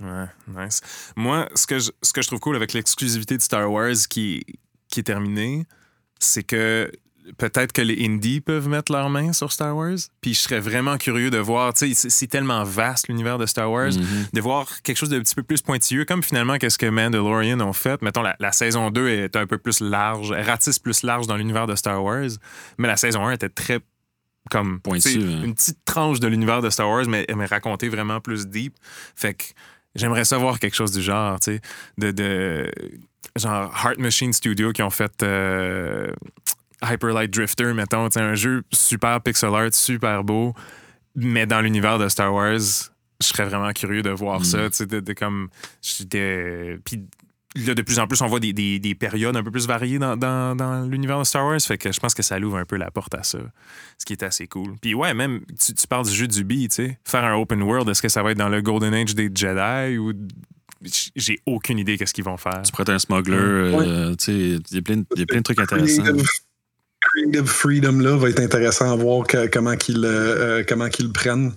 Ouais, 0.00 0.26
nice. 0.64 0.80
Moi, 1.16 1.48
ce 1.54 1.66
que 1.66 1.78
je, 1.78 1.90
ce 2.02 2.12
que 2.12 2.22
je 2.22 2.26
trouve 2.28 2.40
cool 2.40 2.56
avec 2.56 2.72
l'exclusivité 2.72 3.36
de 3.36 3.42
Star 3.42 3.70
Wars 3.70 3.94
qui, 4.08 4.44
qui 4.88 5.00
est 5.00 5.04
terminée, 5.04 5.66
c'est 6.18 6.42
que 6.42 6.90
peut-être 7.38 7.72
que 7.72 7.82
les 7.82 8.04
indies 8.04 8.40
peuvent 8.40 8.68
mettre 8.68 8.90
leurs 8.90 9.08
mains 9.08 9.32
sur 9.32 9.52
Star 9.52 9.76
Wars. 9.76 9.96
Puis 10.20 10.34
je 10.34 10.40
serais 10.40 10.58
vraiment 10.58 10.98
curieux 10.98 11.30
de 11.30 11.38
voir, 11.38 11.72
tu 11.72 11.94
sais, 11.94 12.08
c'est- 12.10 12.26
tellement 12.26 12.64
vaste 12.64 13.06
l'univers 13.08 13.38
de 13.38 13.46
Star 13.46 13.70
Wars, 13.70 13.92
Mhm. 13.92 14.26
de 14.32 14.40
voir 14.40 14.82
quelque 14.82 14.96
chose 14.96 15.08
de 15.10 15.18
un 15.18 15.20
petit 15.22 15.36
peu 15.36 15.44
plus 15.44 15.62
pointilleux, 15.62 16.04
comme 16.04 16.22
finalement 16.24 16.58
qu'est-ce 16.58 16.78
que 16.78 16.86
Mandalorian 16.86 17.60
ont 17.60 17.72
fait. 17.72 18.02
Mettons, 18.02 18.22
la, 18.22 18.34
la 18.40 18.50
saison 18.50 18.90
2 18.90 19.08
est 19.08 19.36
un 19.36 19.46
peu 19.46 19.58
plus 19.58 19.80
large, 19.80 20.32
elle 20.36 20.44
ratisse 20.44 20.80
plus 20.80 21.04
large 21.04 21.28
dans 21.28 21.36
l'univers 21.36 21.68
de 21.68 21.76
Star 21.76 22.02
Wars, 22.02 22.30
mais 22.78 22.88
la 22.88 22.96
saison 22.96 23.24
1 23.26 23.32
était 23.32 23.48
très 23.50 23.78
comme 24.50 24.80
sais, 24.98 25.14
hein. 25.22 25.42
une 25.44 25.54
petite 25.54 25.78
tranche 25.84 26.18
de 26.18 26.26
l'univers 26.26 26.60
de 26.62 26.70
Star 26.70 26.88
Wars, 26.90 27.04
mais, 27.06 27.24
mais 27.36 27.46
racontée 27.46 27.88
vraiment 27.88 28.20
plus 28.20 28.48
deep. 28.48 28.74
Fait 29.14 29.34
que 29.34 29.44
j'aimerais 29.94 30.24
savoir 30.24 30.58
quelque 30.58 30.74
chose 30.74 30.92
du 30.92 31.02
genre, 31.02 31.38
tu 31.40 31.54
sais, 31.56 31.60
de, 31.98 32.10
de 32.10 32.70
genre 33.36 33.72
Heart 33.84 33.98
Machine 33.98 34.32
Studio 34.32 34.72
qui 34.72 34.82
ont 34.82 34.90
fait 34.90 35.22
euh, 35.22 36.10
Hyper 36.82 37.10
Light 37.10 37.30
Drifter, 37.32 37.72
mettons, 37.74 38.08
tu 38.08 38.14
sais, 38.14 38.20
un 38.20 38.34
jeu 38.34 38.62
super 38.72 39.20
pixel 39.20 39.54
art, 39.54 39.72
super 39.72 40.24
beau, 40.24 40.54
mais 41.14 41.46
dans 41.46 41.60
l'univers 41.60 41.98
de 41.98 42.08
Star 42.08 42.32
Wars, 42.32 42.58
je 42.58 43.26
serais 43.26 43.44
vraiment 43.44 43.72
curieux 43.72 44.02
de 44.02 44.10
voir 44.10 44.40
Mm. 44.40 44.44
ça, 44.44 44.70
tu 44.70 44.76
sais, 44.76 44.86
de, 44.86 45.00
de 45.00 45.12
comme 45.12 45.48
j'étais 45.80 46.78
puis 46.84 47.04
là, 47.56 47.74
de 47.74 47.82
plus 47.82 47.98
en 47.98 48.06
plus, 48.06 48.20
on 48.22 48.26
voit 48.26 48.40
des, 48.40 48.52
des- 48.52 48.78
des 48.78 48.94
périodes 48.94 49.36
un 49.36 49.42
peu 49.42 49.50
plus 49.50 49.66
variées 49.66 49.98
dans, 49.98 50.16
dans- 50.16 50.56
dans 50.56 50.82
l'univers 50.86 51.18
de 51.18 51.24
Star 51.24 51.44
Wars. 51.46 51.60
Fait 51.60 51.78
que 51.78 51.92
je 51.92 52.00
pense 52.00 52.14
que 52.14 52.22
ça 52.22 52.38
ouvre 52.38 52.56
un 52.56 52.64
peu 52.64 52.76
la 52.76 52.90
porte 52.90 53.14
à 53.14 53.22
ça, 53.22 53.38
ce 53.98 54.04
qui 54.04 54.12
est 54.14 54.22
assez 54.22 54.46
cool. 54.46 54.74
Puis 54.80 54.94
ouais, 54.94 55.14
même, 55.14 55.40
tu, 55.58 55.74
tu 55.74 55.86
parles 55.86 56.06
du 56.06 56.12
jeu 56.14 56.26
du 56.26 56.44
B, 56.44 56.52
tu 56.62 56.68
sais. 56.70 56.98
Faire 57.04 57.24
un 57.24 57.34
open 57.36 57.62
world, 57.62 57.88
est-ce 57.88 58.02
que 58.02 58.08
ça 58.08 58.22
va 58.22 58.30
être 58.32 58.38
dans 58.38 58.48
le 58.48 58.62
Golden 58.62 58.94
Age 58.94 59.14
des 59.14 59.30
Jedi 59.34 59.98
ou. 59.98 60.12
J'ai 61.14 61.38
aucune 61.46 61.78
idée 61.78 61.96
qu'est-ce 61.96 62.12
qu'ils 62.12 62.24
vont 62.24 62.36
faire. 62.36 62.60
Tu 62.64 62.72
prêtes 62.72 62.88
un 62.88 62.98
smuggler. 62.98 63.36
euh, 63.36 64.16
tu 64.16 64.24
sais, 64.24 64.32
Il 64.34 64.74
y, 64.74 64.78
a 64.78 64.82
plein 64.82 64.96
de- 64.96 65.04
il 65.14 65.20
y 65.20 65.22
a 65.22 65.26
plein 65.26 65.38
de 65.38 65.42
trucs 65.44 65.60
intéressants. 65.60 66.02
Creative, 67.00 67.44
Freedom 67.46 67.98
là 68.00 68.16
va 68.16 68.28
être 68.30 68.40
intéressant 68.40 68.90
à 68.92 68.96
voir 68.96 69.26
que- 69.26 69.46
comment 69.48 69.76
qu'ils 69.76 70.04
euh, 70.04 70.60
euh, 70.60 70.64
comment 70.68 70.88
qu'ils 70.88 71.06
le 71.06 71.12
prennent. 71.12 71.52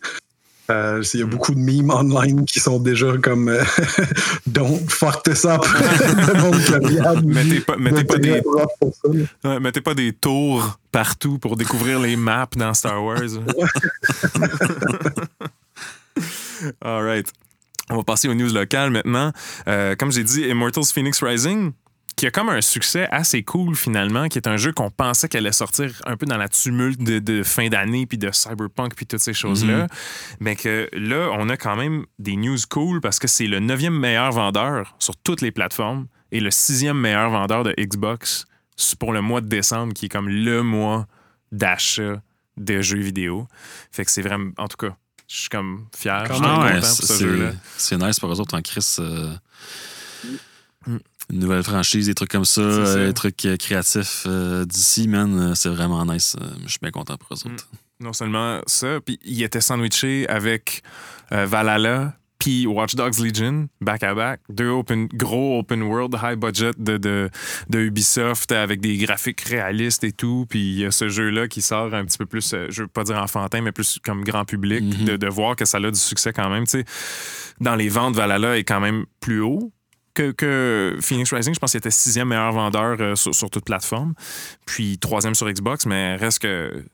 Euh, 0.72 1.03
il 1.13 1.19
y 1.19 1.24
a 1.24 1.27
beaucoup 1.27 1.53
de 1.53 1.60
memes 1.60 1.91
online 1.91 2.45
qui 2.45 2.60
sont 2.60 2.79
déjà 2.79 3.15
comme 3.22 3.50
euh, 3.50 3.63
Don't 4.48 4.89
fuck 4.89 5.22
this 5.24 5.45
up. 5.45 5.62
Pas, 7.65 7.75
pas 7.75 8.17
des, 8.17 8.41
ouais, 9.43 9.60
mettez 9.60 9.81
pas 9.81 9.93
des 9.93 10.13
tours 10.13 10.79
partout 10.91 11.38
pour 11.39 11.55
découvrir 11.57 12.00
les 12.00 12.15
maps 12.15 12.48
dans 12.55 12.74
Star 12.74 13.03
Wars. 13.03 13.19
All 16.81 17.03
right. 17.03 17.31
On 17.89 17.98
va 17.98 18.03
passer 18.03 18.27
aux 18.27 18.34
news 18.34 18.51
locales 18.51 18.89
maintenant. 18.89 19.31
Euh, 19.67 19.95
comme 19.95 20.12
j'ai 20.12 20.24
dit, 20.24 20.41
Immortals 20.41 20.86
Phoenix 20.86 21.22
Rising, 21.22 21.72
qui 22.15 22.25
a 22.25 22.31
comme 22.31 22.48
un 22.50 22.62
succès 22.62 23.07
assez 23.12 23.43
cool 23.43 23.75
finalement, 23.75 24.27
qui 24.29 24.38
est 24.38 24.48
un 24.48 24.55
jeu 24.57 24.72
qu'on 24.72 24.89
pensait 24.89 25.27
qu'elle 25.27 25.45
allait 25.45 25.51
sortir 25.51 25.91
un 26.05 26.15
peu 26.15 26.25
dans 26.25 26.38
la 26.38 26.48
tumulte 26.48 27.01
de, 27.01 27.19
de 27.19 27.43
fin 27.43 27.67
d'année, 27.67 28.05
puis 28.05 28.17
de 28.17 28.31
Cyberpunk, 28.31 28.95
puis 28.95 29.05
toutes 29.05 29.19
ces 29.19 29.34
choses-là. 29.34 29.88
Mais 30.39 30.55
que 30.55 30.88
là, 30.93 31.29
on 31.34 31.50
a 31.50 31.57
quand 31.57 31.75
même 31.75 32.05
des 32.19 32.36
news 32.38 32.57
cool 32.69 33.01
parce 33.01 33.19
que 33.19 33.27
c'est 33.27 33.48
le 33.48 33.60
neuvième 33.60 33.98
meilleur 34.00 34.31
vendeur 34.31 34.95
sur 35.00 35.17
toutes 35.17 35.41
les 35.41 35.51
plateformes 35.51 36.07
et 36.31 36.39
le 36.39 36.51
sixième 36.51 36.98
meilleur 37.00 37.29
vendeur 37.29 37.63
de 37.63 37.74
Xbox 37.77 38.45
pour 39.00 39.12
le 39.13 39.22
mois 39.22 39.41
de 39.41 39.48
décembre, 39.48 39.93
qui 39.93 40.05
est 40.05 40.10
comme 40.10 40.29
le 40.29 40.63
mois 40.63 41.07
d'achat 41.51 42.22
de 42.57 42.81
jeux 42.81 43.00
vidéo. 43.00 43.48
Fait 43.91 44.05
que 44.05 44.12
c'est 44.12 44.22
vraiment, 44.22 44.51
en 44.57 44.67
tout 44.67 44.77
cas, 44.77 44.95
je 45.27 45.36
suis 45.38 45.50
comme 45.50 45.88
fier, 45.95 46.25
je 46.27 46.34
suis 46.34 46.41
content 46.41 46.69
pour 46.79 46.84
ce 46.86 47.05
c'est- 47.07 47.17
jeu-là. 47.24 47.51
c'est 47.77 47.98
nice 47.98 48.19
pour 48.19 48.31
eux 48.31 48.39
autres 48.39 48.57
en 48.57 48.62
Chris. 48.62 48.95
euh, 49.00 49.34
Mm. 50.88 50.98
Une 51.32 51.39
nouvelle 51.39 51.63
franchise, 51.63 52.05
des 52.08 52.13
trucs 52.13 52.29
comme 52.32 52.46
ça, 52.46 52.62
euh, 52.62 53.08
des 53.08 53.13
trucs 53.13 53.44
euh, 53.46 53.58
créatifs 53.58 54.24
euh, 54.27 54.63
d'ici, 54.65 55.08
man, 55.08 55.53
c'est 55.55 55.70
vraiment 55.70 56.05
nice. 56.05 56.36
Je 56.63 56.70
suis 56.70 56.79
bien 56.82 56.91
content 56.91 57.17
pour 57.17 57.29
eux 57.34 57.51
autres. 57.51 57.67
Non 58.00 58.13
seulement 58.13 58.62
ça, 58.67 59.00
puis 59.03 59.20
il 59.24 59.41
était 59.41 59.62
sandwiché 59.62 60.27
avec 60.27 60.82
Valhalla, 61.32 62.13
puis 62.38 62.67
Watch 62.67 62.94
Dogs 62.96 63.17
Legion, 63.20 63.67
back 63.82 64.03
à 64.03 64.13
back, 64.13 64.41
deux 64.50 64.67
open, 64.67 65.08
gros 65.08 65.60
open 65.60 65.82
world, 65.82 66.15
high 66.22 66.38
budget 66.38 66.72
de, 66.77 66.98
de, 66.98 67.29
de 67.70 67.79
Ubisoft 67.79 68.51
avec 68.51 68.82
des 68.82 68.98
graphiques 68.98 69.41
réalistes 69.41 70.03
et 70.03 70.12
tout. 70.12 70.46
Puis 70.50 70.60
il 70.60 70.79
y 70.79 70.86
a 70.86 70.91
ce 70.91 71.08
jeu-là 71.10 71.48
qui 71.48 71.62
sort 71.62 71.94
un 71.94 72.05
petit 72.05 72.17
peu 72.17 72.25
plus, 72.25 72.53
je 72.70 72.82
veux 72.84 72.88
pas 72.88 73.03
dire 73.05 73.17
enfantin, 73.17 73.62
mais 73.62 73.72
plus 73.72 73.98
comme 74.03 74.24
grand 74.24 74.46
public, 74.46 74.84
Mhm. 74.84 75.05
de, 75.05 75.17
de 75.17 75.27
voir 75.27 75.55
que 75.55 75.65
ça 75.65 75.77
a 75.77 75.91
du 75.91 76.00
succès 76.00 76.34
quand 76.34 76.50
même. 76.50 76.65
Tu 76.65 76.79
sais, 76.82 76.86
dans 77.62 77.75
les 77.75 77.89
ventes, 77.89 78.15
Valhalla 78.15 78.58
est 78.58 78.63
quand 78.65 78.82
même 78.82 79.05
plus 79.22 79.39
haut. 79.41 79.72
Que, 80.15 80.31
que 80.31 80.98
Phoenix 81.01 81.31
Rising, 81.34 81.53
je 81.53 81.60
pense 81.60 81.72
qu'il 81.72 81.77
était 81.77 81.91
sixième 81.91 82.29
meilleur 82.29 82.53
vendeur 82.53 82.95
euh, 83.00 83.15
sur, 83.15 83.36
sur 83.36 83.50
toute 83.50 83.65
plateforme, 83.65 84.13
puis 84.65 84.98
troisième 84.98 85.36
sur 85.36 85.48
Xbox, 85.51 85.86
mais 85.86 86.15
reste 86.15 86.39
que 86.39 86.72
tu 86.74 86.86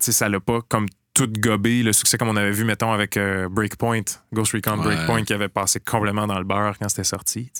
sais, 0.00 0.12
ça 0.12 0.28
l'a 0.28 0.40
pas 0.40 0.60
comme 0.68 0.86
tout 1.14 1.30
gobé 1.38 1.82
le 1.82 1.92
succès 1.92 2.18
comme 2.18 2.28
on 2.28 2.36
avait 2.36 2.50
vu, 2.50 2.64
mettons, 2.64 2.92
avec 2.92 3.16
euh, 3.16 3.48
Breakpoint, 3.48 4.02
Ghost 4.32 4.52
Recon 4.52 4.78
Ouais. 4.78 4.84
Breakpoint, 4.84 5.24
qui 5.24 5.32
avait 5.32 5.48
passé 5.48 5.80
complètement 5.80 6.26
dans 6.26 6.38
le 6.38 6.44
beurre 6.44 6.76
quand 6.78 6.88
c'était 6.88 7.04
sorti. 7.04 7.50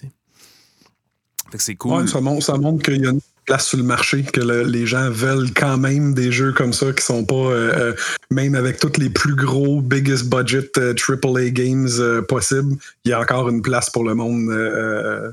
C'est 1.57 1.75
cool. 1.77 1.93
Ouais, 2.03 2.07
ça, 2.07 2.21
montre, 2.21 2.45
ça 2.45 2.57
montre 2.57 2.83
qu'il 2.83 3.03
y 3.03 3.07
a 3.07 3.11
une 3.11 3.21
place 3.47 3.67
sur 3.69 3.79
le 3.79 3.85
marché, 3.85 4.25
que 4.25 4.41
le- 4.41 4.65
les 4.65 4.87
gens 4.87 5.09
veulent 5.11 5.53
quand 5.55 5.79
même 5.79 6.15
des 6.15 6.33
jeux 6.33 6.53
comme 6.53 6.73
ça 6.73 6.93
qui 6.93 7.05
sont 7.05 7.25
pas, 7.25 7.35
euh, 7.35 7.73
euh, 7.93 7.95
même 8.31 8.55
avec 8.57 8.79
tous 8.81 8.99
les 8.99 9.09
plus 9.11 9.35
gros, 9.37 9.81
biggest 9.81 10.29
budget 10.29 10.71
euh, 10.79 10.95
AAA 10.95 11.51
games 11.51 11.89
euh, 11.99 12.23
possibles, 12.23 12.77
il 13.05 13.11
y 13.11 13.13
a 13.13 13.21
encore 13.21 13.49
une 13.49 13.63
place 13.63 13.89
pour 13.91 14.03
le 14.05 14.15
monde 14.15 14.49
euh, 14.51 15.31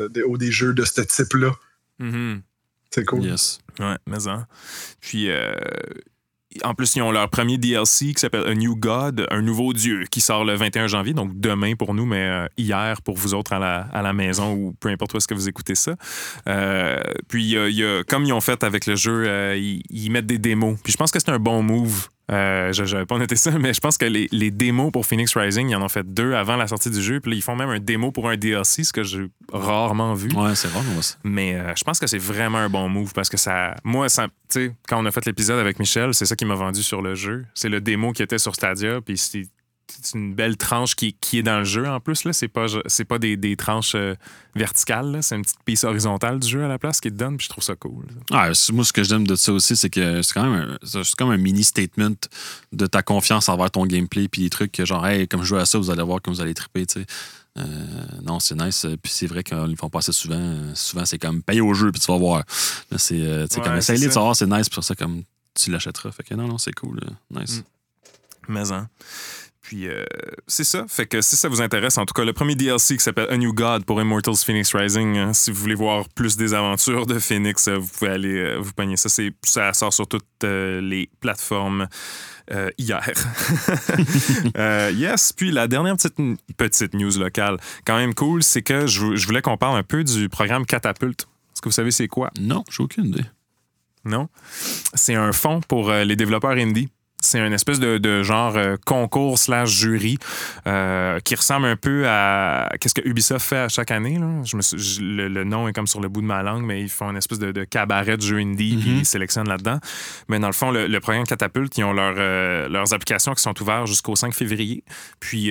euh, 0.00 0.08
des, 0.08 0.22
ou 0.22 0.38
des 0.38 0.52
jeux 0.52 0.74
de 0.74 0.84
ce 0.84 1.00
type-là. 1.00 1.50
Mhm. 1.98 2.42
C'est 2.90 3.04
cool. 3.04 3.24
Yes. 3.24 3.58
Ouais, 3.80 3.96
mais 4.06 4.28
hein. 4.28 4.46
Puis, 5.00 5.28
euh, 5.28 5.52
en 6.62 6.74
plus, 6.74 6.94
ils 6.96 7.02
ont 7.02 7.10
leur 7.10 7.28
premier 7.28 7.58
DLC 7.58 8.14
qui 8.14 8.20
s'appelle 8.20 8.46
A 8.46 8.54
New 8.54 8.76
God, 8.76 9.26
un 9.30 9.42
nouveau 9.42 9.72
Dieu, 9.72 10.04
qui 10.10 10.20
sort 10.20 10.44
le 10.44 10.54
21 10.54 10.86
janvier, 10.86 11.12
donc 11.14 11.32
demain 11.34 11.74
pour 11.74 11.94
nous, 11.94 12.06
mais 12.06 12.28
euh, 12.28 12.46
hier 12.56 13.02
pour 13.02 13.16
vous 13.16 13.34
autres 13.34 13.52
à 13.52 13.58
la, 14.02 14.12
maison 14.12 14.52
ou 14.54 14.74
peu 14.78 14.88
importe 14.88 15.14
où 15.14 15.16
est-ce 15.16 15.28
que 15.28 15.34
vous 15.34 15.48
écoutez 15.48 15.74
ça. 15.74 15.96
Euh, 16.48 17.00
puis, 17.28 17.44
y 17.44 17.84
a- 17.84 18.04
comme 18.04 18.24
ils 18.24 18.32
ont 18.32 18.40
fait 18.40 18.62
avec 18.62 18.86
le 18.86 18.94
jeu, 18.94 19.24
euh, 19.26 19.56
ils, 19.56 19.82
ils 19.90 20.10
mettent 20.10 20.26
des 20.26 20.38
démos. 20.38 20.78
Puis, 20.82 20.92
je 20.92 20.96
pense 20.96 21.10
que 21.10 21.18
c'est 21.18 21.30
un 21.30 21.38
bon 21.38 21.62
move. 21.62 22.08
Euh, 22.30 22.72
je 22.72 22.82
n'avais 22.84 23.06
pas 23.06 23.18
noté 23.18 23.36
ça, 23.36 23.50
mais 23.58 23.74
je 23.74 23.80
pense 23.80 23.98
que 23.98 24.06
les, 24.06 24.28
les 24.32 24.50
démos 24.50 24.90
pour 24.90 25.06
Phoenix 25.06 25.36
Rising, 25.36 25.68
ils 25.68 25.76
en 25.76 25.82
ont 25.82 25.88
fait 25.88 26.06
deux 26.06 26.34
avant 26.34 26.56
la 26.56 26.66
sortie 26.66 26.90
du 26.90 27.02
jeu. 27.02 27.20
Puis 27.20 27.32
là, 27.32 27.36
ils 27.36 27.42
font 27.42 27.56
même 27.56 27.68
un 27.68 27.80
démo 27.80 28.12
pour 28.12 28.28
un 28.28 28.36
DLC, 28.36 28.84
ce 28.84 28.92
que 28.92 29.02
j'ai 29.02 29.26
rarement 29.52 30.14
vu. 30.14 30.30
Ouais, 30.34 30.54
c'est 30.54 30.68
vraiment 30.68 31.02
ça. 31.02 31.16
Mais 31.24 31.54
euh, 31.54 31.72
je 31.76 31.84
pense 31.84 31.98
que 31.98 32.06
c'est 32.06 32.18
vraiment 32.18 32.58
un 32.58 32.68
bon 32.70 32.88
move 32.88 33.12
parce 33.12 33.28
que 33.28 33.36
ça. 33.36 33.74
Moi, 33.84 34.08
ça, 34.08 34.26
tu 34.26 34.32
sais, 34.48 34.74
quand 34.88 35.02
on 35.02 35.06
a 35.06 35.10
fait 35.10 35.26
l'épisode 35.26 35.58
avec 35.58 35.78
Michel, 35.78 36.14
c'est 36.14 36.26
ça 36.26 36.36
qui 36.36 36.44
m'a 36.44 36.54
vendu 36.54 36.82
sur 36.82 37.02
le 37.02 37.14
jeu. 37.14 37.44
C'est 37.54 37.68
le 37.68 37.80
démo 37.80 38.12
qui 38.12 38.22
était 38.22 38.38
sur 38.38 38.54
Stadia, 38.54 39.00
puis 39.00 39.18
c'est 39.88 40.18
une 40.18 40.34
belle 40.34 40.56
tranche 40.56 40.94
qui, 40.94 41.12
qui 41.14 41.38
est 41.38 41.42
dans 41.42 41.58
le 41.58 41.64
jeu 41.64 41.88
en 41.88 42.00
plus. 42.00 42.24
là. 42.24 42.32
C'est 42.32 42.48
pas, 42.48 42.66
pas 43.08 43.18
des, 43.18 43.36
des 43.36 43.56
tranches 43.56 43.94
euh, 43.94 44.14
verticales, 44.54 45.18
c'est 45.22 45.36
une 45.36 45.42
petite 45.42 45.62
piste 45.64 45.84
horizontale 45.84 46.40
du 46.40 46.48
jeu 46.48 46.64
à 46.64 46.68
la 46.68 46.78
place 46.78 47.00
qui 47.00 47.10
te 47.10 47.16
donne, 47.16 47.36
puis 47.36 47.44
je 47.44 47.50
trouve 47.50 47.64
ça 47.64 47.74
cool. 47.76 48.06
Ah, 48.30 48.50
moi, 48.72 48.84
ce 48.84 48.92
que 48.92 49.02
j'aime 49.02 49.26
de 49.26 49.34
ça 49.36 49.52
aussi, 49.52 49.76
c'est 49.76 49.90
que 49.90 50.22
c'est 50.22 50.32
quand 50.32 50.48
même 50.48 50.78
un, 50.82 51.02
comme 51.16 51.30
un 51.30 51.36
mini 51.36 51.64
statement 51.64 52.14
de 52.72 52.86
ta 52.86 53.02
confiance 53.02 53.48
envers 53.48 53.70
ton 53.70 53.86
gameplay, 53.86 54.28
puis 54.28 54.42
des 54.42 54.50
trucs 54.50 54.84
genre, 54.84 55.06
hey, 55.06 55.28
comme 55.28 55.42
je 55.42 55.46
joue 55.48 55.56
à 55.56 55.66
ça, 55.66 55.78
vous 55.78 55.90
allez 55.90 56.02
voir 56.02 56.20
comme 56.22 56.34
vous 56.34 56.40
allez 56.40 56.54
triper. 56.54 56.86
Euh, 57.56 57.62
non, 58.24 58.40
c'est 58.40 58.56
nice. 58.56 58.86
Puis 59.02 59.12
c'est 59.12 59.26
vrai 59.26 59.44
qu'ils 59.44 59.56
le 59.56 59.76
font 59.76 59.88
passer 59.88 60.12
souvent. 60.12 60.74
Souvent, 60.74 61.04
c'est 61.04 61.18
comme 61.18 61.42
paye 61.42 61.60
au 61.60 61.72
jeu, 61.72 61.92
puis 61.92 62.00
tu 62.00 62.10
vas 62.10 62.18
voir. 62.18 62.42
C'est, 62.96 63.20
euh, 63.20 63.46
Ouais, 63.46 63.62
comme 63.62 63.76
essaye-les 63.76 64.08
de 64.08 64.12
savoir, 64.12 64.34
c'est 64.34 64.46
nice, 64.46 64.68
puis 64.68 64.74
pour 64.74 64.84
ça, 64.84 64.94
comme 64.94 65.22
tu 65.54 65.70
l'achèteras. 65.70 66.10
Fait 66.10 66.24
que 66.24 66.34
non, 66.34 66.48
non, 66.48 66.58
c'est 66.58 66.72
cool. 66.74 67.00
Nice. 67.30 67.62
Mais 68.48 68.72
hein. 68.72 68.88
Puis 69.64 69.88
euh, 69.88 70.04
c'est 70.46 70.62
ça. 70.62 70.84
Fait 70.86 71.06
que 71.06 71.22
si 71.22 71.36
ça 71.36 71.48
vous 71.48 71.62
intéresse, 71.62 71.96
en 71.96 72.04
tout 72.04 72.12
cas, 72.12 72.22
le 72.22 72.34
premier 72.34 72.54
DLC 72.54 72.98
qui 72.98 73.02
s'appelle 73.02 73.28
A 73.30 73.36
New 73.38 73.54
God 73.54 73.86
pour 73.86 73.98
Immortals 73.98 74.36
Phoenix 74.36 74.74
Rising, 74.74 75.16
hein, 75.16 75.32
si 75.32 75.50
vous 75.50 75.58
voulez 75.58 75.74
voir 75.74 76.06
plus 76.10 76.36
des 76.36 76.52
aventures 76.52 77.06
de 77.06 77.18
Phoenix, 77.18 77.66
euh, 77.66 77.78
vous 77.78 77.88
pouvez 77.88 78.10
aller 78.10 78.36
euh, 78.36 78.58
vous 78.58 78.74
pogner 78.74 78.98
ça. 78.98 79.08
C'est, 79.08 79.32
ça 79.42 79.72
sort 79.72 79.94
sur 79.94 80.06
toutes 80.06 80.26
euh, 80.44 80.82
les 80.82 81.08
plateformes 81.20 81.88
hier. 82.76 83.10
Yes. 84.94 85.32
Puis 85.32 85.50
la 85.50 85.66
dernière 85.66 85.96
petite, 85.96 86.14
petite 86.58 86.92
news 86.92 87.18
locale, 87.18 87.56
quand 87.86 87.96
même 87.96 88.12
cool, 88.12 88.42
c'est 88.42 88.60
que 88.60 88.86
je, 88.86 89.16
je 89.16 89.26
voulais 89.26 89.40
qu'on 89.40 89.56
parle 89.56 89.78
un 89.78 89.82
peu 89.82 90.04
du 90.04 90.28
programme 90.28 90.66
Catapulte. 90.66 91.22
Est-ce 91.22 91.62
que 91.62 91.70
vous 91.70 91.74
savez 91.74 91.90
c'est 91.90 92.06
quoi? 92.06 92.30
Non, 92.38 92.62
j'ai 92.70 92.82
aucune 92.82 93.06
idée. 93.06 93.24
Non? 94.04 94.28
C'est 94.92 95.14
un 95.14 95.32
fonds 95.32 95.60
pour 95.60 95.90
les 95.90 96.16
développeurs 96.16 96.52
indie. 96.58 96.90
C'est 97.24 97.40
un 97.40 97.52
espèce 97.52 97.80
de, 97.80 97.98
de 97.98 98.22
genre 98.22 98.56
euh, 98.56 98.76
concours 98.84 99.38
slash 99.38 99.70
jury 99.70 100.18
euh, 100.66 101.18
qui 101.20 101.34
ressemble 101.34 101.66
un 101.66 101.76
peu 101.76 102.04
à 102.08 102.68
qu'est-ce 102.80 102.94
que 102.94 103.06
Ubisoft 103.08 103.46
fait 103.46 103.56
à 103.58 103.68
chaque 103.68 103.90
année. 103.90 104.18
là? 104.18 104.28
Je 104.44 104.56
me 104.56 104.62
suis- 104.62 104.78
je- 104.78 105.00
le, 105.02 105.28
le 105.28 105.44
nom 105.44 105.66
est 105.68 105.72
comme 105.72 105.86
sur 105.86 106.00
le 106.00 106.08
bout 106.08 106.20
de 106.20 106.26
ma 106.26 106.42
langue, 106.42 106.64
mais 106.64 106.80
ils 106.82 106.88
font 106.90 107.10
une 107.10 107.16
espèce 107.16 107.38
de, 107.38 107.52
de 107.52 107.64
cabaret 107.64 108.16
de 108.16 108.22
jeux 108.22 108.38
indie 108.38 108.76
puis 108.80 108.90
Mhm. 108.90 108.98
ils 108.98 109.06
sélectionnent 109.06 109.48
là-dedans. 109.48 109.78
Mais 110.28 110.38
dans 110.38 110.46
le 110.48 110.52
fond, 110.52 110.70
le, 110.70 110.86
le 110.86 111.00
programme 111.00 111.24
Catapulte, 111.24 111.76
ils 111.78 111.84
ont 111.84 111.92
leur, 111.92 112.14
euh, 112.18 112.68
leurs 112.68 112.92
applications 112.94 113.34
qui 113.34 113.42
sont 113.42 113.60
ouvertes 113.62 113.86
jusqu'au 113.86 114.16
5 114.16 114.34
février. 114.34 114.84
Puis 115.20 115.50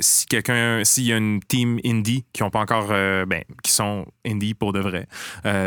si 0.00 0.26
quelqu'un, 0.26 0.82
s'il 0.84 1.04
y 1.04 1.12
a 1.12 1.16
une 1.16 1.40
team 1.40 1.78
indie 1.84 2.24
qui 2.32 2.42
ont 2.42 2.50
pas 2.50 2.60
encore, 2.60 2.88
ben, 2.88 3.42
qui 3.62 3.72
sont 3.72 4.06
indie 4.26 4.54
pour 4.54 4.72
de 4.72 4.80
vrai, 4.80 5.06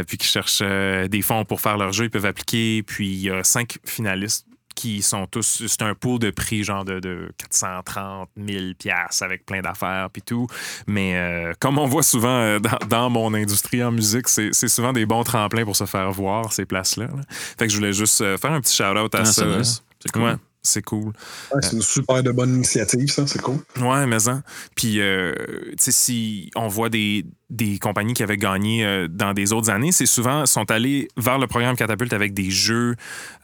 puis 0.07 0.17
qui 0.17 0.27
cherchent 0.27 0.61
des 0.63 1.21
fonds 1.21 1.45
pour 1.45 1.61
faire 1.61 1.77
leur 1.77 1.91
jeu, 1.91 2.05
ils 2.05 2.09
peuvent 2.09 2.25
appliquer. 2.25 2.83
Puis 2.83 3.07
il 3.07 3.19
y 3.21 3.29
a 3.29 3.43
cinq 3.43 3.77
finalistes 3.85 4.47
qui 4.75 5.01
sont 5.01 5.25
tous. 5.27 5.63
C'est 5.67 5.81
un 5.81 5.95
pool 5.95 6.19
de 6.19 6.29
prix 6.31 6.63
genre 6.63 6.85
de, 6.85 6.99
de 6.99 7.29
430 7.37 8.29
000 8.37 8.73
piastres 8.77 9.23
avec 9.23 9.45
plein 9.45 9.61
d'affaires 9.61 10.09
puis 10.11 10.21
tout. 10.21 10.47
Mais 10.87 11.15
euh, 11.15 11.53
comme 11.59 11.77
on 11.77 11.85
voit 11.87 12.03
souvent 12.03 12.29
euh, 12.39 12.59
dans, 12.59 12.77
dans 12.87 13.09
mon 13.09 13.33
industrie 13.33 13.83
en 13.83 13.91
musique, 13.91 14.27
c'est 14.29 14.49
c'est 14.53 14.67
souvent 14.67 14.93
des 14.93 15.05
bons 15.05 15.23
tremplins 15.23 15.65
pour 15.65 15.75
se 15.75 15.85
faire 15.85 16.11
voir 16.11 16.51
ces 16.53 16.65
places-là. 16.65 17.05
là. 17.05 17.21
Fait 17.29 17.67
que 17.67 17.71
je 17.71 17.77
voulais 17.77 17.93
juste 17.93 18.21
euh, 18.21 18.37
faire 18.37 18.51
un 18.51 18.61
petit 18.61 18.75
shout-out 18.75 19.13
à 19.15 19.19
Ah, 19.19 19.25
ça. 19.25 19.45
c'est 19.63 20.11
cool. 20.11 20.23
Ouais, 20.23 20.33
c'est 20.65 20.81
cool. 20.81 21.07
Ouais, 21.53 21.61
c'est 21.61 21.73
une 21.75 21.81
super 21.81 22.23
de 22.23 22.31
bonne 22.31 22.55
initiative, 22.55 23.09
ça, 23.09 23.27
c'est 23.27 23.41
cool. 23.41 23.57
Ouais, 23.81 24.05
mais 24.07 24.19
ça. 24.19 24.41
Puis, 24.75 25.01
euh, 25.01 25.33
tu 25.71 25.75
sais, 25.79 25.91
si 25.91 26.51
on 26.55 26.69
voit 26.69 26.87
des, 26.89 27.25
des 27.49 27.79
compagnies 27.79 28.13
qui 28.13 28.23
avaient 28.23 28.37
gagné 28.37 28.85
euh, 28.85 29.07
dans 29.09 29.33
des 29.33 29.51
autres 29.51 29.69
années, 29.69 29.91
c'est 29.91 30.05
souvent 30.05 30.45
sont 30.45 30.71
allés 30.71 31.09
vers 31.17 31.37
le 31.37 31.47
programme 31.47 31.75
Catapulte 31.75 32.13
avec 32.13 32.33
des 32.33 32.49
jeux. 32.49 32.95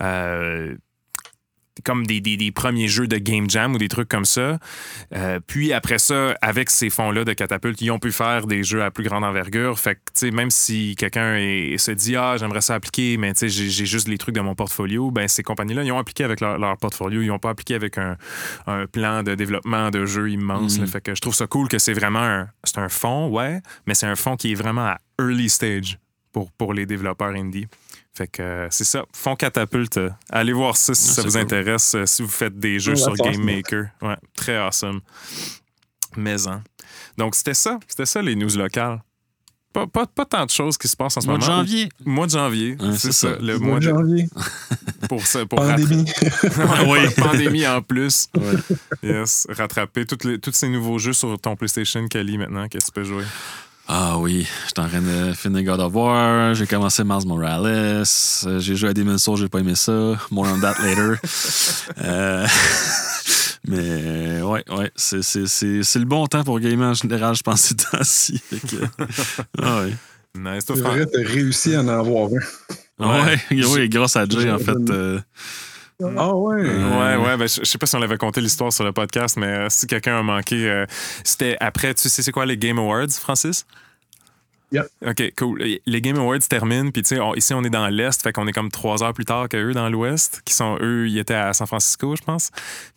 euh, 0.02 0.76
comme 1.84 2.06
des, 2.06 2.22
des- 2.22 2.38
des 2.38 2.52
premiers 2.52 2.88
jeux 2.88 3.08
de 3.08 3.18
Game 3.18 3.50
Jam 3.50 3.74
ou 3.74 3.78
des 3.78 3.88
trucs 3.90 4.10
comme 4.10 4.26
ça. 4.26 4.58
Euh, 5.16 5.40
puis 5.46 5.74
après 5.74 5.98
ça, 6.00 6.36
avec 6.42 6.70
ces 6.70 6.90
fonds-là 6.90 7.24
de 7.26 7.34
catapulte, 7.34 7.82
ils 7.82 7.92
ont 7.92 8.00
pu 8.00 8.12
faire 8.12 8.48
des 8.48 8.64
jeux 8.64 8.84
à 8.84 8.92
plus 8.92 9.04
grande 9.04 9.24
envergure. 9.24 9.78
Fait 9.80 9.96
que, 9.96 10.30
même 10.32 10.50
si 10.52 10.96
quelqu'un 10.98 11.36
se 11.78 11.92
dit 11.92 12.16
Ah, 12.16 12.36
j'aimerais 12.38 12.62
ça 12.62 12.76
appliquer, 12.76 13.18
mais 13.18 13.34
j'ai 13.42 13.86
juste 13.86 14.08
les 14.08 14.18
trucs 14.18 14.36
de 14.36 14.42
mon 14.42 14.56
portfolio, 14.56 15.12
ben 15.12 15.28
ces 15.28 15.44
compagnies-là, 15.44 15.84
ils 15.84 15.92
ont 15.92 16.00
appliqué 16.00 16.24
avec 16.24 16.42
leur, 16.42 16.58
leur 16.58 16.78
portfolio. 16.78 17.22
Ils 17.22 17.28
n'ont 17.28 17.40
pas 17.40 17.50
appliqué 17.52 17.76
avec 17.76 17.98
un, 17.98 18.18
un 18.68 18.86
plan 18.86 19.24
de 19.24 19.36
développement 19.36 19.90
de 19.90 20.06
jeu 20.06 20.30
immense. 20.30 20.78
Mm. 20.78 20.82
là. 20.82 20.88
Fait 20.88 21.02
que 21.02 21.16
je 21.16 21.22
trouve 21.22 21.36
ça 21.36 21.48
cool 21.48 21.68
que 21.68 21.80
c'est 21.80 21.94
vraiment 21.94 22.20
un, 22.24 22.48
un 22.78 22.90
fonds, 22.90 23.30
ouais, 23.30 23.62
mais 23.86 23.94
c'est 23.96 24.06
un 24.08 24.16
fonds 24.16 24.36
qui 24.36 24.52
est 24.52 24.56
vraiment 24.56 24.86
à 24.88 24.98
early 25.20 25.50
stage 25.50 25.98
pour, 26.32 26.52
pour 26.52 26.74
les 26.74 26.86
développeurs 26.86 27.30
indie. 27.36 27.68
Fait 28.18 28.28
que 28.28 28.42
euh, 28.42 28.68
c'est 28.70 28.84
ça, 28.84 29.06
fonds 29.14 29.36
catapulte. 29.36 30.00
allez 30.30 30.52
voir 30.54 30.76
ça 30.76 30.94
si 30.94 31.10
Ah, 31.12 31.14
ça 31.14 31.22
vous 31.22 31.32
cool. 31.32 31.42
intéresse, 31.42 31.96
euh, 31.96 32.06
si 32.06 32.22
vous 32.22 32.28
faites 32.30 32.58
des 32.60 32.80
jeux 32.80 32.96
sur 32.96 33.14
Game 33.16 33.28
awesome. 33.30 33.46
Maker. 33.46 33.86
Ouais, 34.02 34.18
très 34.36 34.58
awesome. 34.58 35.00
Maison. 36.18 36.62
Donc 37.18 37.36
c'était 37.36 37.54
ça, 37.54 37.80
c'était 37.88 38.06
ça 38.06 38.22
les 38.22 38.36
news 38.36 38.50
locales. 38.58 39.02
Pas, 39.72 39.86
pas, 39.86 40.08
pas 40.08 40.26
tant 40.26 40.46
de 40.46 40.50
choses 40.50 40.80
qui 40.80 40.88
se 40.88 40.96
passent 40.98 41.16
en 41.18 41.22
ce 41.22 41.28
Mois 41.28 41.38
de 41.38 41.44
moment. 41.44 41.58
janvier. 41.58 41.90
Mois 42.04 42.26
de 42.26 42.32
janvier, 42.32 42.76
Ouais, 42.80 42.98
c'est 42.98 43.12
ça. 43.12 43.36
ça. 43.36 43.38
Le 43.40 43.60
Mois 43.60 43.70
mois 43.70 43.80
de 43.80 43.84
janvier. 43.84 44.28
pour 45.08 45.26
ça, 45.28 45.46
pour 45.46 45.60
Pandémie. 45.60 46.06
Oui. 46.88 47.00
pandémie 47.16 47.68
en 47.68 47.82
plus. 47.84 48.30
Ouais. 48.36 48.56
Yes, 49.04 49.46
rattraper 49.50 50.08
toutes 50.08 50.24
les- 50.24 50.40
tous 50.40 50.54
ces 50.54 50.70
nouveaux 50.70 50.98
jeux 50.98 51.14
sur 51.14 51.40
ton 51.40 51.56
PlayStation 51.56 52.06
Kali 52.08 52.40
maintenant, 52.40 52.68
qu'est-ce 52.68 52.88
que 52.88 52.92
tu 52.92 53.02
peux 53.02 53.04
jouer? 53.04 53.26
Ah 53.92 54.20
oui, 54.20 54.48
j'étais 54.68 54.82
en 54.82 54.88
train 54.88 55.02
de 55.02 55.34
finir 55.34 55.64
God 55.64 55.80
of 55.80 55.94
War, 55.96 56.54
j'ai 56.54 56.68
commencé 56.68 57.04
Miles 57.04 57.26
Morales, 57.26 57.66
euh, 57.66 58.60
j'ai 58.60 58.76
joué 58.76 58.90
à 58.90 58.94
Demon's 58.94 59.24
Souls, 59.24 59.38
j'ai 59.38 59.50
pas 59.50 59.60
aimé 59.62 59.74
ça. 59.74 59.92
More 60.30 60.46
on 60.48 60.60
that 60.60 60.76
later. 60.84 61.16
Euh, 62.04 62.46
mais 63.68 63.78
euh, 63.80 64.42
ouais, 64.44 64.64
ouais, 64.70 64.92
c'est, 64.96 65.24
c'est, 65.24 65.48
c'est, 65.48 65.82
c'est 65.82 65.98
le 66.00 66.06
bon 66.06 66.28
temps 66.28 66.44
pour 66.44 66.60
gamer 66.60 66.90
en 66.90 66.94
général, 66.94 67.34
je 67.36 67.42
pense, 67.42 67.62
ces 67.62 67.76
temps-ci. 67.76 68.40
Ah 69.62 69.82
ouais. 69.82 69.94
Nice. 70.38 70.66
Toi, 70.66 70.76
Fran- 70.78 70.90
vrai, 70.92 71.08
t'as 71.08 71.28
réussi 71.28 71.74
à 71.74 71.82
en 71.82 71.88
avoir 71.88 72.30
un. 73.00 73.24
Ouais, 73.26 73.40
oui, 73.52 73.90
grâce 73.90 74.16
à 74.16 74.26
Jay, 74.26 74.52
en 74.52 74.60
fait. 74.60 74.78
euh, 74.92 75.20
Ah 76.02 76.34
ouais. 76.34 76.62
Ouais, 76.62 77.16
ouais, 77.18 77.38
ben, 77.38 77.48
je 77.48 77.64
sais 77.64 77.78
pas 77.78 77.86
si 77.86 77.96
on 77.96 78.02
avait 78.02 78.18
conté 78.18 78.40
l'histoire 78.40 78.72
sur 78.72 78.86
le 78.86 78.94
podcast, 78.94 79.36
mais 79.38 79.48
euh, 79.48 79.70
si 79.70 79.86
quelqu'un 79.86 80.20
a 80.20 80.24
manqué, 80.24 80.70
euh, 80.70 80.86
c'était 81.26 81.58
après, 81.60 81.94
tu 81.94 82.08
sais, 82.08 82.22
c'est 82.22 82.32
quoi 82.32 82.46
les 82.46 82.58
Game 82.58 82.80
Awards, 82.80 83.10
Francis? 83.12 83.66
Yep. 84.72 84.86
OK, 85.08 85.34
cool. 85.36 85.64
Les 85.86 86.02
Game 86.02 86.18
Awards 86.18 86.40
terminent, 86.48 86.92
puis 86.92 87.02
tu 87.02 87.16
sais, 87.16 87.22
ici, 87.36 87.54
on 87.54 87.64
est 87.64 87.72
dans 87.72 87.88
l'Est, 87.88 88.22
fait 88.22 88.32
qu'on 88.32 88.48
est 88.48 88.52
comme 88.52 88.70
trois 88.70 89.04
heures 89.04 89.14
plus 89.14 89.26
tard 89.26 89.50
qu'eux 89.50 89.74
dans 89.74 89.90
l'Ouest, 89.90 90.42
qui 90.46 90.54
sont, 90.54 90.78
eux, 90.80 91.08
ils 91.10 91.18
étaient 91.18 91.34
à 91.34 91.54
San 91.54 91.66
Francisco, 91.66 92.16
je 92.16 92.22
pense. 92.22 92.52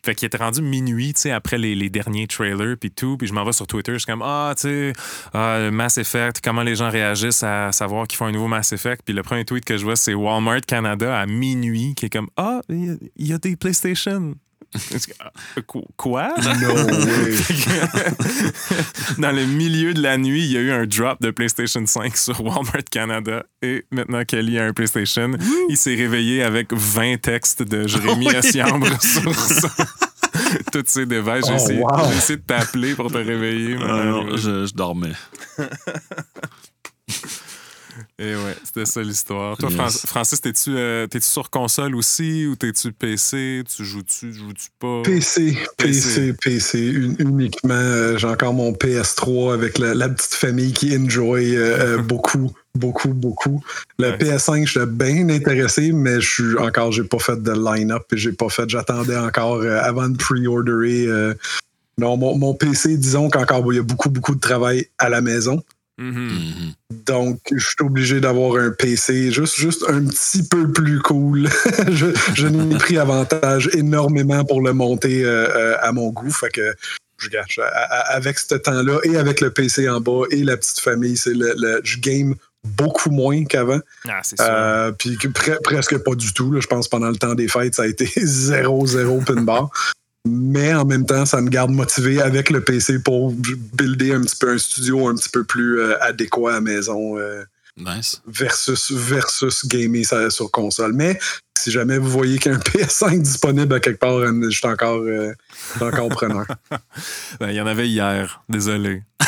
Fait 0.05 0.15
qu'ils 0.15 0.27
étaient 0.27 0.37
rendus 0.37 0.61
minuit, 0.61 1.15
tu 1.15 1.23
sais, 1.23 1.31
après 1.31 1.57
les, 1.57 1.89
derniers 1.89 2.27
trailers, 2.27 2.77
puis 2.79 2.91
tout, 2.91 3.17
puis 3.17 3.27
je 3.27 3.33
m'en 3.33 3.45
vais 3.45 3.53
sur 3.53 3.67
Twitter, 3.67 3.93
je 3.93 3.99
suis 3.99 4.07
comme, 4.07 4.23
ah, 4.23 4.53
tu 4.55 4.63
sais, 4.63 4.93
ah, 5.33 5.71
Mass 5.71 5.99
Effect, 5.99 6.41
comment 6.43 6.63
les 6.63 6.77
gens 6.77 6.91
réagissent 6.91 7.43
à 7.43 7.73
savoir 7.73 8.07
qu'ils 8.07 8.19
font 8.19 8.27
un 8.27 8.33
nouveau 8.33 8.49
Mass 8.49 8.73
Effect, 8.73 9.03
puis 9.05 9.15
le 9.15 9.23
premier 9.23 9.45
tweet 9.45 9.65
que 9.65 9.79
je 9.79 9.85
vois, 9.85 9.97
c'est 9.97 10.15
Walmart 10.15 10.61
Canada 10.61 11.19
à 11.19 11.27
minuit, 11.27 11.95
qui 11.95 12.07
est 12.07 12.11
comme, 12.11 12.29
ah, 12.37 12.61
il 12.69 12.99
y, 13.17 13.33
a 13.33 13.39
des 13.39 13.57
PlayStation. 13.57 14.35
Qu- 15.67 15.79
Quoi? 15.97 16.29
No 16.61 16.75
way. 16.75 17.37
Dans 19.19 19.33
le 19.33 19.45
milieu 19.47 19.93
de 19.95 20.03
la 20.03 20.17
nuit, 20.19 20.45
il 20.45 20.53
y 20.53 20.57
a 20.57 20.61
eu 20.61 20.71
un 20.73 20.87
drop 20.87 21.21
de 21.21 21.31
PlayStation 21.31 21.85
5 21.85 22.17
sur 22.17 22.41
Walmart 22.45 22.85
Canada. 22.91 23.45
Et 23.63 23.85
maintenant 23.91 24.25
Kelly 24.25 24.59
a 24.59 24.65
un 24.67 24.73
PlayStation, 24.73 25.33
il 25.69 25.77
s'est 25.77 25.95
réveillé 25.95 26.43
avec 26.43 26.73
20 26.73 27.21
textes 27.21 27.63
de 27.63 27.87
Jérémy 27.87 28.29
Oui. 28.29 28.35
Essiambre 28.37 28.89
sur 29.03 29.35
ça. 29.35 29.69
Toutes 30.73 30.89
ces 30.89 31.05
devices. 31.07 31.47
J'ai 31.47 31.53
Oh, 31.53 31.57
essayé, 31.57 31.81
wow. 31.81 31.89
j'ai 32.11 32.17
essayé 32.17 32.37
de 32.39 32.43
t'appeler 32.43 32.95
pour 32.95 33.11
te 33.11 33.19
réveiller. 33.19 33.77
Ah, 33.81 34.05
non, 34.05 34.37
je 34.37 34.73
dormais. 34.75 35.13
Et 38.25 38.37
ouais, 38.37 38.55
c'était 38.63 38.85
ça 38.87 39.03
l'histoire. 39.03 39.57
Toi, 39.57 39.69
Yes. 39.71 39.77
Fran- 39.99 40.07
Francis, 40.07 40.41
t'es-tu 40.41 40.77
euh, 40.77 41.09
t'es-tu 41.09 41.27
sur 41.27 41.51
console 41.51 41.97
aussi 41.97 42.47
ou 42.47 42.55
t'es-tu 42.55 42.93
PC? 42.93 43.65
Tu 43.75 43.85
joues-tu, 43.85 44.33
joues-tu 44.33 44.69
pas? 44.79 45.03
PC, 45.03 45.57
PC. 45.77 46.33
PC, 46.33 46.35
PC, 46.41 46.95
un- 46.97 47.17
uniquement. 47.25 47.75
euh, 47.75 48.17
J'ai 48.19 48.29
encore 48.29 48.55
mon 48.55 48.71
PS3 48.73 49.55
avec 49.55 49.79
la, 49.79 49.95
la 49.95 50.09
petite 50.09 50.35
famille 50.35 50.73
qui 50.73 50.97
enjoy 50.97 51.57
euh, 51.57 51.99
beaucoup, 52.03 52.53
beaucoup, 52.77 53.09
beaucoup. 53.13 53.61
Le 53.99 54.11
Ouais. 54.11 54.17
PS5, 54.19 54.67
j'étais 54.69 54.87
bien 54.87 55.29
intéressé, 55.29 55.91
mais 55.91 56.21
je 56.21 56.29
suis 56.31 56.59
encore, 56.59 56.93
j'ai 56.93 57.05
pas 57.05 57.19
fait 57.19 57.43
de 57.43 57.51
line-up 57.53 58.05
et 58.13 58.17
j'ai 58.17 58.33
pas 58.33 58.49
fait. 58.51 58.69
J'attendais 58.69 59.17
encore 59.17 59.57
euh, 59.63 59.81
avant 59.83 60.09
de 60.09 60.17
pre-orderer. 60.17 61.07
euh, 61.07 61.35
non, 61.99 62.17
mon, 62.17 62.39
mon 62.39 62.55
PC, 62.55 62.97
disons 62.99 63.29
qu'encore, 63.31 63.73
il 63.73 63.77
y 63.77 63.79
a 63.81 63.83
beaucoup, 63.83 64.11
beaucoup 64.11 64.35
de 64.37 64.41
travail 64.41 64.87
à 64.99 65.09
la 65.09 65.21
maison. 65.21 65.61
Mhm. 66.11 66.33
Mhm. 66.33 66.73
Donc, 67.07 67.39
je 67.53 67.65
suis 67.65 67.77
obligé 67.81 68.21
d'avoir 68.21 68.57
un 68.57 68.71
PC 68.71 69.31
juste, 69.33 69.57
juste 69.59 69.85
un 69.89 70.05
petit 70.07 70.43
peu 70.49 70.71
plus 70.73 71.01
cool. 71.01 71.49
je 71.91 72.07
je 72.35 72.47
n'ai 72.47 72.77
pris 72.79 72.99
avantage 72.99 73.71
énormément 73.75 74.45
pour 74.45 74.61
le 74.63 74.73
monter 74.73 75.25
euh, 75.25 75.49
euh, 75.55 75.77
à 75.81 75.93
mon 75.93 76.11
goût. 76.11 76.31
Fait 76.31 76.51
que, 76.51 76.75
je 77.19 77.29
gâche. 77.29 77.59
à- 77.59 77.67
à- 77.67 78.15
Avec 78.17 78.39
ce 78.39 78.55
temps-là 78.55 78.99
et 79.05 79.17
avec 79.17 79.41
le 79.41 79.51
PC 79.51 79.89
en 79.89 80.01
bas 80.01 80.23
et 80.31 80.43
la 80.45 80.57
petite 80.57 80.81
famille, 80.81 81.17
c'est 81.17 81.35
le, 81.35 81.55
le- 81.57 81.81
je 81.85 81.99
game 81.99 82.35
beaucoup 82.65 83.11
moins 83.11 83.45
qu'avant. 83.45 83.81
Ah, 84.09 84.21
c'est 84.23 84.37
sûr. 84.41 84.47
Euh, 84.49 84.93
puis 84.93 85.17
que 85.17 85.27
pre- 85.29 85.61
presque 85.65 85.99
pas 85.99 86.15
du 86.15 86.33
tout. 86.33 86.53
là. 86.53 86.61
Je 86.61 86.67
pense 86.69 86.89
pendant 86.89 87.09
le 87.11 87.17
temps 87.17 87.35
des 87.35 87.49
fêtes, 87.49 87.75
ça 87.75 87.83
a 87.83 87.87
été 87.87 88.11
zéro, 88.17 88.87
zéro 88.87 89.21
pin 89.21 89.43
bar. 89.43 89.71
Mais 90.29 90.73
en 90.73 90.85
même 90.85 91.05
temps, 91.05 91.27
ça 91.27 91.41
me 91.41 91.49
garde 91.49 91.73
motivé 91.73 92.21
avec 92.21 92.51
le 92.51 92.63
PC 92.63 93.01
pour 93.01 93.33
builder 93.33 94.13
un 94.13 94.21
petit 94.21 94.37
peu 94.37 94.51
un 94.51 94.59
studio 94.59 95.09
un 95.09 95.17
petit 95.17 95.29
peu 95.29 95.43
plus 95.43 95.81
euh, 95.81 96.01
adéquat 96.01 96.51
à 96.51 96.55
la 96.55 96.61
maison 96.61 97.19
euh, 97.19 97.45
Nice. 97.77 98.21
versus, 98.27 98.91
versus 98.93 99.67
gamer 99.67 100.05
sur 100.31 100.51
console. 100.51 100.93
Mais 100.93 101.19
si 101.59 101.71
jamais 101.71 101.97
vous 101.97 102.11
voyez 102.11 102.39
qu'il 102.39 102.53
y 102.53 102.55
a 102.55 102.59
un 102.59 102.61
PS5 102.61 103.23
disponible 103.23 103.75
à 103.75 103.81
quelque 103.81 103.99
part, 103.99 104.17
euh, 104.19 104.31
je 104.51 104.57
suis 104.59 104.67
encore, 104.67 105.01
euh, 105.01 105.33
je 105.73 105.77
suis 105.79 105.85
encore 105.85 106.09
preneur. 106.11 106.45
Ben, 107.41 107.49
Il 107.51 107.55
y 107.57 107.61
en 107.61 107.67
avait 107.67 107.89
hier. 107.89 108.43
Désolé. 108.49 109.03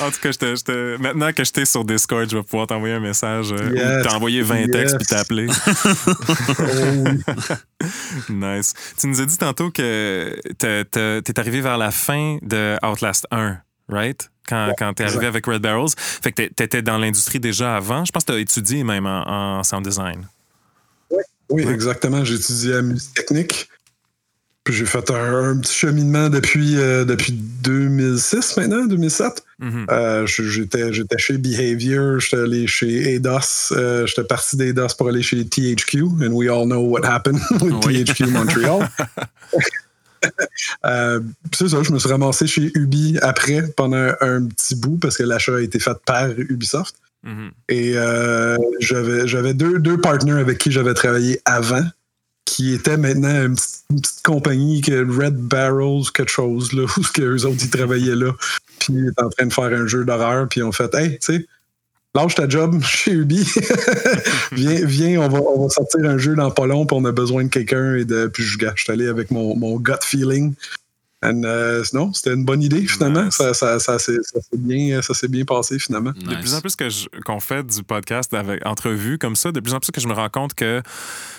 en 0.00 0.10
tout 0.10 0.20
cas, 0.20 0.32
je 0.32 0.38
te- 0.38 0.54
je 0.56 0.62
te- 0.62 0.96
maintenant 1.00 1.32
que 1.32 1.44
j'étais 1.44 1.64
sur 1.64 1.84
Discord, 1.84 2.28
je 2.30 2.36
vais 2.36 2.42
pouvoir 2.42 2.66
t'envoyer 2.66 2.94
un 2.94 3.00
message 3.00 3.52
euh, 3.52 3.70
Yes. 3.74 4.04
ou 4.06 4.08
t'envoyer 4.08 4.42
20 4.42 4.70
textes 4.70 4.96
puis 4.98 5.06
t'appeler. 5.06 5.48
Oh 8.28 8.32
nice. 8.32 8.72
Tu 8.98 9.06
nous 9.06 9.20
as 9.20 9.26
dit 9.26 9.36
tantôt 9.38 9.70
que 9.70 10.34
t'es 10.58 11.38
arrivé 11.40 11.60
vers 11.60 11.76
la 11.78 11.90
fin 11.90 12.38
de 12.42 12.76
Outlast 12.84 13.26
1, 13.30 13.58
right? 13.88 14.28
Quand, 14.48 14.72
quand 14.78 14.94
t'es 14.94 15.04
arrivé 15.04 15.26
avec 15.26 15.44
Red 15.46 15.62
Barrels. 15.62 15.90
Fait 15.96 16.30
que 16.32 16.42
t'étais 16.42 16.80
dans 16.82 16.98
l'industrie 16.98 17.40
déjà 17.40 17.76
avant. 17.76 18.04
Je 18.04 18.12
pense 18.12 18.24
que 18.24 18.32
t'as 18.32 18.38
étudié 18.38 18.84
même 18.84 19.04
en, 19.06 19.58
en 19.58 19.62
sound 19.64 19.84
design. 19.84 20.26
Oui, 21.50 21.62
exactement. 21.68 22.24
J'ai 22.24 22.34
étudié 22.36 22.74
à 22.74 22.82
musique 22.82 23.14
technique. 23.14 23.68
Puis 24.64 24.74
j'ai 24.74 24.84
fait 24.86 25.10
un, 25.12 25.50
un 25.50 25.58
petit 25.58 25.72
cheminement 25.74 26.28
depuis, 26.28 26.76
euh, 26.76 27.04
depuis 27.04 27.32
2006 27.32 28.56
maintenant, 28.56 28.84
2007. 28.86 29.44
Mhm. 29.60 29.86
Euh, 29.90 30.26
je- 30.26 30.42
j'étais, 30.42 30.92
j'étais 30.92 31.18
chez 31.18 31.38
Behavior, 31.38 32.18
j'étais 32.18 32.38
allé 32.42 32.66
chez 32.66 33.14
ADOS, 33.16 33.72
euh, 33.72 34.06
j'étais 34.08 34.24
parti 34.24 34.56
d'ADOS 34.56 34.94
pour 34.98 35.08
aller 35.08 35.22
chez 35.22 35.44
THQ, 35.46 36.02
and 36.20 36.32
we 36.32 36.48
all 36.48 36.66
know 36.66 36.80
what 36.80 37.04
happened 37.04 37.38
with 37.60 37.84
Oui. 37.86 38.04
THQ 38.04 38.26
Montreal. 38.32 38.88
Euh, 40.84 41.20
c'est 41.52 41.68
ça, 41.68 41.82
je 41.82 41.92
me 41.92 41.98
suis 41.98 42.08
ramassé 42.08 42.46
chez 42.46 42.70
Ubi 42.74 43.18
après 43.22 43.62
pendant 43.76 43.96
un, 43.96 44.16
un 44.20 44.46
petit 44.46 44.74
bout 44.74 44.98
parce 44.98 45.16
que 45.16 45.22
l'achat 45.22 45.56
a 45.56 45.60
été 45.60 45.78
fait 45.78 45.96
par 46.04 46.30
Ubisoft. 46.30 46.94
Mhm. 47.24 47.50
Et 47.68 47.92
euh, 47.96 48.56
j'avais, 48.80 49.26
j'avais 49.26 49.52
deux, 49.52 49.78
deux 49.78 50.00
partenaires 50.00 50.36
avec 50.36 50.58
qui 50.58 50.70
j'avais 50.70 50.94
travaillé 50.94 51.40
avant, 51.44 51.84
qui 52.44 52.72
étaient 52.72 52.96
maintenant 52.96 53.46
une 53.46 53.56
petite, 53.56 53.84
une 53.90 54.00
petite 54.00 54.22
compagnie 54.22 54.80
que 54.80 54.92
Red 54.92 55.36
Barrels, 55.36 56.04
quelque 56.14 56.30
chose, 56.30 56.72
là, 56.72 56.84
où 56.96 57.20
eux 57.20 57.46
autres, 57.46 57.64
ils 57.64 57.70
travaillaient 57.70 58.14
là. 58.14 58.32
Puis 58.78 58.92
ils 58.92 59.08
étaient 59.08 59.22
en 59.22 59.30
train 59.30 59.46
de 59.46 59.52
faire 59.52 59.64
un 59.64 59.86
jeu 59.86 60.04
d'horreur, 60.04 60.48
puis 60.48 60.60
ils 60.60 60.64
ont 60.64 60.72
fait 60.72 60.94
Hey, 60.94 61.18
tu 61.18 61.38
sais, 61.38 61.46
lâche 62.16 62.34
ta 62.34 62.48
job 62.48 62.82
chez 62.84 63.12
Ubi. 63.12 63.46
viens, 64.52 64.84
viens 64.84 65.20
on, 65.20 65.28
va, 65.28 65.40
on 65.40 65.62
va 65.64 65.68
sortir 65.68 66.04
un 66.04 66.18
jeu 66.18 66.34
dans 66.34 66.50
pas 66.50 66.66
long, 66.66 66.86
puis 66.86 66.96
on 66.98 67.04
a 67.04 67.12
besoin 67.12 67.44
de 67.44 67.48
quelqu'un. 67.48 67.94
Et 67.94 68.04
de, 68.04 68.26
puis 68.26 68.42
je, 68.42 68.58
je 68.58 68.82
suis 68.82 68.92
allé 68.92 69.06
avec 69.06 69.30
mon, 69.30 69.56
mon 69.56 69.76
gut 69.78 69.92
feeling. 70.02 70.54
And, 71.22 71.42
euh, 71.44 71.82
non, 71.94 72.12
c'était 72.12 72.34
une 72.34 72.44
bonne 72.44 72.62
idée 72.62 72.86
finalement. 72.86 73.24
Nice. 73.24 73.36
Ça, 73.36 73.54
ça, 73.54 73.78
ça, 73.78 73.98
s'est, 73.98 74.18
ça 74.22 74.40
s'est 74.40 74.58
bien, 74.58 75.00
ça 75.00 75.14
s'est 75.14 75.28
bien 75.28 75.44
passé 75.44 75.78
finalement. 75.78 76.12
De 76.12 76.40
plus 76.40 76.54
en 76.54 76.60
plus 76.60 76.76
qu'on 77.24 77.40
fait 77.40 77.66
du 77.66 77.82
podcast 77.82 78.32
avec 78.34 78.64
entrevues 78.66 79.18
comme 79.18 79.34
ça, 79.34 79.50
de 79.50 79.60
plus 79.60 79.72
en 79.72 79.80
plus 79.80 79.90
que 79.90 80.00
je 80.00 80.08
me 80.08 80.12
rends 80.12 80.28
compte 80.28 80.54
que 80.54 80.82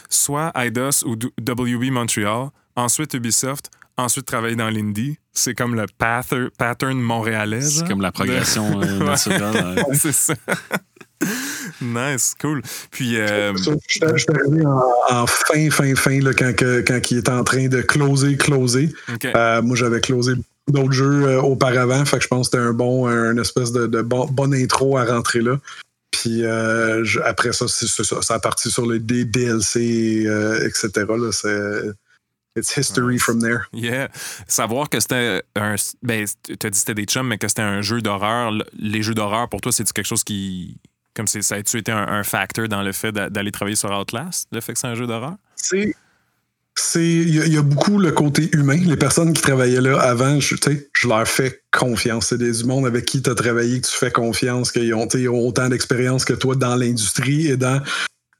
soit 0.10 0.52
IDOS 0.56 1.06
ou 1.06 1.14
WB 1.14 1.92
Montreal, 1.92 2.50
ensuite 2.76 3.14
Ubisoft, 3.14 3.70
ensuite 3.98 4.26
travailler 4.26 4.56
dans 4.56 4.70
l'indie, 4.70 5.18
c'est 5.34 5.54
comme 5.56 5.76
le 5.76 5.86
pather- 6.00 6.50
pattern 6.58 7.00
montréalais. 7.00 7.62
C'est 7.62 7.88
comme 7.88 8.02
la 8.02 8.12
progression 8.12 8.82
euh, 8.82 8.86
Ouais. 9.00 9.06
naturelle. 9.06 9.84
ouais. 9.88 9.96
c'est 10.00 10.12
ça. 10.14 10.34
nice, 11.82 12.36
cool. 12.40 12.62
Puis, 12.92 13.18
euh, 13.20 13.54
J'étais 13.88 14.08
j'étais 14.18 14.40
arrivé 14.40 14.66
en, 14.66 14.82
en 15.10 15.28
fin, 15.28 15.70
fin, 15.72 15.96
fin, 15.96 16.20
là, 16.22 16.34
quand, 16.34 16.56
que- 16.56 16.82
quand 16.82 17.12
il 17.12 17.18
était 17.18 17.32
en 17.32 17.44
train 17.44 17.68
de 17.68 17.82
closer, 17.82 18.38
closer. 18.38 18.90
OK. 19.14 19.26
Euh, 19.26 19.62
moi, 19.62 19.76
j'avais 19.76 20.02
closé 20.02 20.34
d'autres 20.68 20.92
jeux 20.94 21.24
euh, 21.26 21.42
auparavant, 21.42 22.04
fait 22.06 22.18
que 22.18 22.24
je 22.24 22.28
pense 22.28 22.50
que 22.50 22.58
c'était 22.58 22.68
un 22.68 22.74
bon, 22.74 23.08
un 23.08 23.38
espèce 23.38 23.72
de, 23.72 23.88
de 23.88 24.02
bon, 24.02 24.26
bonne 24.28 24.54
intro 24.54 24.98
à 24.98 25.06
rentrer 25.06 25.42
là. 25.42 25.58
Puis 26.12 26.44
euh, 26.46 27.04
je- 27.04 27.20
après 27.22 27.54
ça, 27.54 27.66
c'est 27.68 27.88
ça. 27.88 28.22
Ça 28.22 28.34
a 28.36 28.40
parti 28.40 28.70
sur 28.70 28.86
les 28.90 29.00
DLC, 29.00 30.24
euh, 30.28 30.66
etc. 30.68 31.06
Là, 31.10 31.30
c'est 31.32 31.92
it's 32.58 32.76
history 32.78 33.14
Nice. 33.16 33.24
from 33.24 33.40
there. 33.42 33.62
Yeah. 33.74 34.10
Savoir 34.48 34.90
que 34.90 35.00
c'était 35.00 35.42
un. 35.56 35.76
Ben, 36.04 36.26
tu 36.44 36.52
as 36.54 36.56
dit 36.56 36.70
que 36.72 36.76
c'était 36.78 36.94
des 36.96 37.06
chums, 37.06 37.28
mais 37.28 37.38
que 37.38 37.48
c'était 37.48 37.62
un 37.62 37.82
jeu 37.82 38.02
d'horreur. 38.02 38.52
Le- 38.52 38.66
Les 38.78 39.02
jeux 39.02 39.14
d'horreur, 39.14 39.48
pour 39.50 39.62
toi, 39.62 39.72
c'est 39.72 39.90
quelque 39.92 40.06
chose 40.08 40.24
qui. 40.24 40.78
Comme 41.16 41.28
ça 41.28 41.56
a-tu 41.56 41.78
été 41.80 41.92
un, 41.92 42.08
un 42.08 42.24
facteur 42.24 42.68
dans 42.68 42.84
le 42.84 42.92
fait 42.92 43.12
d'a- 43.12 43.30
d'aller 43.30 43.52
travailler 43.52 43.76
sur 43.76 43.90
Outlast, 43.92 44.48
le 44.52 44.62
fait 44.62 44.74
que 44.74 44.80
c'est 44.80 44.88
un 44.88 44.94
jeu 44.96 45.08
d'horreur? 45.08 45.36
C'est. 45.56 45.96
c'est- 46.76 47.04
Il 47.04 47.36
y, 47.36 47.42
a- 47.42 47.46
il 47.46 47.54
y 47.54 47.58
a 47.58 47.64
beaucoup 47.64 47.98
le 47.98 48.12
côté 48.12 48.50
humain. 48.54 48.78
Les 48.86 48.98
personnes 48.98 49.34
qui 49.34 49.42
travaillaient 49.42 49.82
là 49.82 50.00
avant, 50.00 50.40
je, 50.40 50.56
tu 50.56 50.72
sais, 50.72 50.90
je 50.94 51.08
leur 51.08 51.28
fais 51.28 51.62
confiance. 51.72 52.28
C'est 52.28 52.38
des 52.38 52.64
monde 52.66 52.86
avec 52.86 53.06
qui 53.06 53.22
tu 53.24 53.30
as 53.32 53.36
travaillé, 53.36 53.82
que 53.82 53.88
tu 53.88 53.96
fais 53.96 54.12
confiance, 54.12 54.72
qu'ils 54.72 54.94
ont, 54.94 55.08
ont 55.08 55.48
autant 55.48 55.70
d'expérience 55.70 56.24
que 56.24 56.34
toi 56.34 56.56
dans 56.56 56.76
l'industrie 56.76 57.48
et 57.48 57.58
dans. 57.58 57.82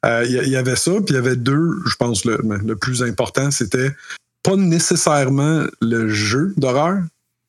Euh, 0.06 0.26
Il 0.26 0.50
y, 0.50 0.56
avait 0.56 0.76
ça, 0.76 0.92
puis 0.92 1.06
il 1.10 1.16
y 1.16 1.18
avait 1.18 1.36
deux, 1.36 1.80
je 1.86 1.96
pense, 1.96 2.26
le, 2.26 2.38
le 2.44 2.76
plus 2.76 3.04
important, 3.04 3.52
c'était 3.52 3.96
pas 4.44 4.56
nécessairement 4.56 5.66
le 5.82 6.10
jeu 6.10 6.54
d'horreur 6.58 7.00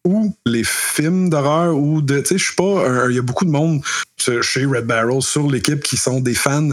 ou 0.05 0.35
les 0.47 0.65
films 0.65 1.29
d'horreur 1.29 1.77
ou 1.77 2.01
de. 2.01 2.21
Tu 2.21 2.27
sais, 2.27 2.39
je 2.39 2.45
suis 2.45 2.55
pas. 2.55 3.07
Il 3.09 3.15
y 3.15 3.19
a 3.19 3.23
beaucoup 3.23 3.45
de 3.45 3.51
monde 3.51 3.83
chez 4.17 4.65
Red 4.65 4.87
Barrel 4.87 5.21
sur 5.23 5.49
l'équipe 5.51 5.83
qui 5.83 5.97
sont 5.97 6.21
des 6.21 6.35
fans 6.35 6.71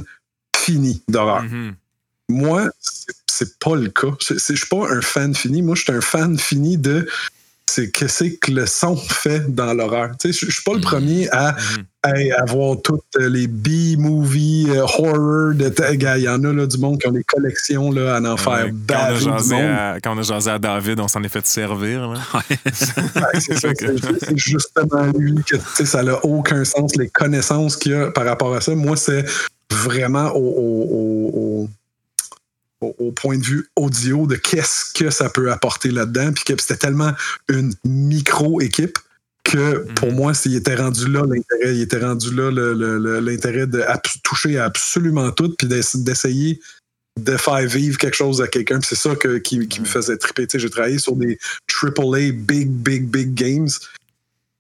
finis 0.56 1.02
d'horreur. 1.10 1.44
Mhm. 1.44 1.76
Moi, 2.30 2.70
c'est- 3.28 3.60
pas 3.60 3.76
le 3.76 3.90
cas. 3.90 4.08
Je 4.22 4.38
suis 4.56 4.66
pas 4.68 4.90
un 4.90 5.02
fan 5.02 5.36
fini. 5.36 5.62
Moi, 5.62 5.76
je 5.76 5.82
suis 5.84 5.92
un 5.92 6.02
fan 6.02 6.40
fini 6.40 6.78
de 6.78 7.08
c'est 7.70 7.90
qu'est-ce 7.92 8.26
que 8.40 8.52
le 8.52 8.66
son 8.66 8.96
fait 8.96 9.54
dans 9.54 9.74
l'horreur. 9.74 10.12
Tu 10.20 10.32
sais, 10.32 10.46
je 10.48 10.52
suis 10.52 10.64
pas 10.64 10.74
le 10.76 10.82
premier 10.82 11.28
à, 11.32 11.54
Mhm. 11.54 11.86
à 12.04 12.42
avoir 12.42 12.80
toutes 12.82 13.02
les 13.20 13.48
B-movies, 13.48 14.70
euh, 14.70 14.82
horror, 14.84 15.54
de 15.56 15.70
ta- 15.70 15.96
gars, 15.96 16.18
il 16.18 16.24
y 16.24 16.30
en 16.30 16.44
a 16.44 16.54
là, 16.54 16.68
du 16.68 16.78
monde 16.78 17.00
qui 17.02 17.08
ont 17.08 17.12
des 17.12 17.24
collections 17.24 17.92
là, 17.92 18.16
à 18.18 18.22
en 18.22 18.38
faire 18.38 18.66
Ouais, 18.68 18.74
quand, 18.88 18.96
on 18.96 19.16
a 19.16 19.16
jasé 19.16 19.56
à, 19.56 19.98
quand 20.02 20.16
on 20.16 20.20
a 20.20 20.22
jasé 20.22 20.52
à 20.52 20.60
David, 20.60 21.00
on 21.00 21.08
s'en 21.08 21.24
est 21.24 21.30
fait 21.30 21.46
servir. 21.46 22.08
là. 22.12 22.20
Ouais, 22.36 23.40
c'est 23.40 23.60
ça, 23.60 23.70
c'est- 23.80 24.26
c'est 24.26 24.38
justement 24.38 25.06
lui 25.18 25.36
que 25.44 25.56
tu 25.58 25.62
sais, 25.74 25.86
ça 25.86 26.04
n'a 26.04 26.24
aucun 26.24 26.64
sens, 26.66 26.96
les 26.96 27.10
connaissances 27.10 27.76
qu'il 27.76 27.94
y 27.94 27.96
a 27.96 28.12
par 28.12 28.26
rapport 28.26 28.56
à 28.56 28.62
ça. 28.62 28.76
Moi, 28.76 28.96
c'est 28.96 29.26
vraiment 29.72 30.28
au, 30.36 30.40
au- 30.40 31.30
au- 31.64 31.70
au- 33.00 33.12
point 33.12 33.38
de 33.38 33.44
vue 33.44 33.68
audio 33.76 34.28
de 34.28 34.36
qu'est-ce 34.36 34.92
que 34.94 35.10
ça 35.10 35.30
peut 35.30 35.52
apporter 35.52 35.92
là-dedans. 35.92 36.32
Puis 36.34 36.44
que 36.44 36.62
c'était 36.62 36.78
tellement 36.78 37.12
une 37.50 37.74
micro-équipe 37.86 38.98
que 39.44 39.86
pour 39.94 40.12
moi, 40.12 40.34
s'il 40.34 40.56
était 40.56 40.76
rendu 40.76 41.08
là, 41.08 41.22
l'intérêt, 41.22 41.76
il 41.76 41.82
était 41.82 42.00
rendu 42.00 42.34
là 42.34 42.50
l'intérêt 43.22 43.68
de 43.68 43.84
toucher 44.24 44.58
à 44.58 44.66
absolument 44.66 45.32
tout, 45.32 45.54
puis 45.58 45.68
d'ess- 45.68 45.96
d'essayer 45.98 46.60
de 47.20 47.38
faire 47.38 47.66
vivre 47.68 47.98
quelque 47.98 48.16
chose 48.18 48.42
à 48.42 48.48
quelqu'un. 48.48 48.80
C'est 48.84 48.96
ça 48.96 49.16
que- 49.16 49.38
qui, 49.38 49.68
qui 49.68 49.80
me 49.82 49.86
faisait 49.86 50.18
triper. 50.18 50.48
J'ai 50.54 50.70
travaillé 50.70 50.98
sur 51.00 51.16
des 51.16 51.38
AAA 51.68 52.32
big, 52.34 52.70
big, 52.70 53.06
big 53.08 53.34
games 53.34 53.70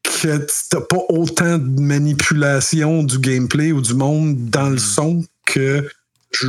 que 0.04 0.46
t'as 0.70 0.82
pas 0.82 1.02
autant 1.10 1.58
de 1.58 1.82
manipulation 1.82 3.04
du 3.04 3.20
gameplay 3.20 3.72
ou 3.72 3.82
du 3.82 3.94
monde 3.96 4.50
dans 4.50 4.70
le 4.70 4.78
son 4.78 5.26
que 5.46 5.88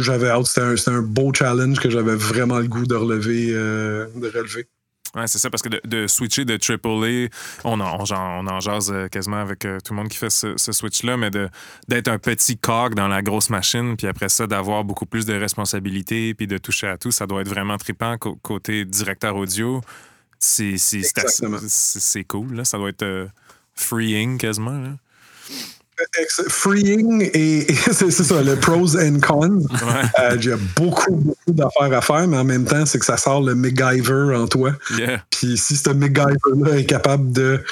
j'avais 0.02 0.28
hâte. 0.28 0.46
C'était 0.46 0.60
un, 0.66 0.76
c'était 0.76 0.90
un 0.92 1.02
beau 1.02 1.32
challenge 1.34 1.78
que 1.78 1.90
j'avais 1.90 2.14
vraiment 2.16 2.58
le 2.58 2.68
goût 2.68 2.86
de 2.86 2.94
relever. 2.94 3.48
euh, 3.52 4.06
de 4.16 4.26
relever. 4.28 4.66
Ouais, 5.14 5.26
c'est 5.28 5.38
ça, 5.38 5.48
parce 5.48 5.62
que 5.62 5.70
de, 5.70 5.80
de 5.84 6.06
switcher 6.06 6.44
de 6.44 6.58
AAA, 6.58 7.28
on 7.64 7.80
en, 7.80 7.98
on, 8.00 8.12
en- 8.12 8.44
on 8.44 8.46
en 8.48 8.60
jase 8.60 8.90
euh, 8.92 9.08
quasiment 9.08 9.38
avec 9.40 9.64
euh, 9.64 9.78
tout 9.82 9.94
le 9.94 9.98
monde 10.00 10.08
qui 10.10 10.18
fait 10.18 10.28
ce, 10.28 10.58
ce 10.58 10.72
switch-là, 10.72 11.16
mais 11.16 11.30
de- 11.30 11.48
d'être 11.88 12.08
un 12.08 12.18
petit 12.18 12.58
cog 12.58 12.94
dans 12.94 13.08
la 13.08 13.22
grosse 13.22 13.48
machine, 13.48 13.96
puis 13.96 14.08
après 14.08 14.28
ça, 14.28 14.46
d'avoir 14.46 14.84
beaucoup 14.84 15.06
plus 15.06 15.24
de 15.24 15.32
responsabilités, 15.32 16.34
puis 16.34 16.46
de 16.46 16.58
toucher 16.58 16.88
à 16.88 16.98
tout, 16.98 17.12
ça 17.12 17.26
doit 17.26 17.40
être 17.40 17.48
vraiment 17.48 17.78
trippant 17.78 18.18
co- 18.18 18.36
côté 18.42 18.84
directeur 18.84 19.36
audio. 19.36 19.80
C'est 20.38 22.24
cool, 22.24 22.54
là. 22.54 22.64
ça 22.64 22.76
doit 22.76 22.90
être 22.90 23.02
euh, 23.02 23.26
freeing 23.74 24.36
quasiment. 24.36 24.78
Là. 24.78 24.90
Freeing 26.48 27.20
et, 27.22 27.70
et 27.70 27.74
c'est 27.92 28.10
ça, 28.10 28.42
le 28.42 28.56
pros 28.56 28.96
and 28.96 29.20
cons. 29.20 29.58
Ouais, 29.70 30.02
Euh, 30.20 30.36
J'ai 30.38 30.54
beaucoup, 30.76 31.14
beaucoup 31.16 31.52
d'affaires 31.52 31.92
à 31.96 32.00
faire, 32.00 32.26
mais 32.28 32.36
en 32.36 32.44
même 32.44 32.64
temps, 32.64 32.84
c'est 32.86 32.98
que 32.98 33.04
ça 33.06 33.16
sort 33.16 33.42
le 33.42 33.54
MacGyver 33.54 34.34
en 34.36 34.46
toi. 34.46 34.72
yeah. 34.98 35.22
Puis 35.30 35.56
si 35.56 35.76
ce 35.76 35.90
MacGyver-là 35.90 36.76
est 36.78 36.84
capable 36.86 37.32
de, 37.32 37.62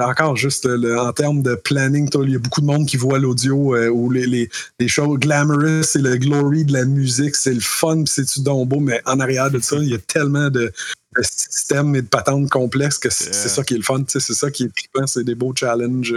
encore 0.00 0.36
juste 0.36 0.64
le- 0.66 0.98
en 0.98 1.12
termes 1.12 1.42
de 1.42 1.54
planning, 1.54 2.08
il 2.24 2.30
y 2.30 2.36
a 2.36 2.38
beaucoup 2.38 2.60
de 2.60 2.66
monde 2.66 2.86
qui 2.86 2.96
voit 2.96 3.18
l'audio 3.18 3.74
euh, 3.74 3.88
ou 3.88 4.10
les, 4.10 4.26
les, 4.26 4.48
les 4.80 4.88
choses 4.88 5.18
glamorous, 5.18 5.82
c'est 5.84 6.00
le 6.02 6.16
glory 6.16 6.64
de 6.64 6.72
la 6.72 6.84
musique, 6.84 7.36
c'est 7.36 7.52
le 7.54 7.60
fun, 7.60 8.04
c'est-tu 8.06 8.40
donc 8.40 8.68
beau, 8.68 8.80
mais 8.80 9.00
en 9.04 9.20
arrière 9.20 9.50
de 9.50 9.60
ça, 9.60 9.76
il 9.76 9.88
y 9.90 9.94
a 9.94 9.98
tellement 9.98 10.48
de, 10.50 10.72
de 11.16 11.22
systèmes 11.22 11.94
et 11.96 12.02
de 12.02 12.08
patentes 12.08 12.48
complexes 12.50 12.98
que 12.98 13.10
c'est 13.10 13.26
Yeah. 13.34 13.48
ça 13.48 13.62
qui 13.62 13.74
est 13.74 13.78
le 13.78 13.82
fun, 13.82 14.02
c'est 14.08 14.20
ça 14.20 14.50
qui 14.50 14.64
est 14.64 14.74
trippant, 14.74 15.06
c'est 15.06 15.24
des 15.24 15.34
beaux 15.34 15.52
challenges. 15.54 16.14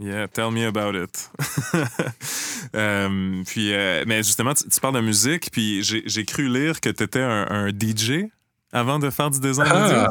Yeah, 0.00 0.26
tell 0.28 0.50
me 0.50 0.64
about 0.66 0.94
it. 0.96 1.30
Euh, 2.76 3.42
puis, 3.46 3.72
euh, 3.74 4.04
mais 4.06 4.18
justement, 4.22 4.54
tu, 4.54 4.62
tu 4.68 4.80
parles 4.80 4.94
de 4.94 5.00
musique, 5.00 5.50
puis 5.50 5.82
j'ai 5.82 6.24
cru 6.24 6.46
lire 6.48 6.80
que 6.80 6.88
tu 6.88 7.02
étais 7.02 7.20
un, 7.20 7.46
un 7.50 7.68
DJ 7.70 8.26
avant 8.72 8.98
de 9.00 9.10
faire 9.10 9.28
du 9.30 9.40
design 9.40 9.66
Ah, 9.68 10.06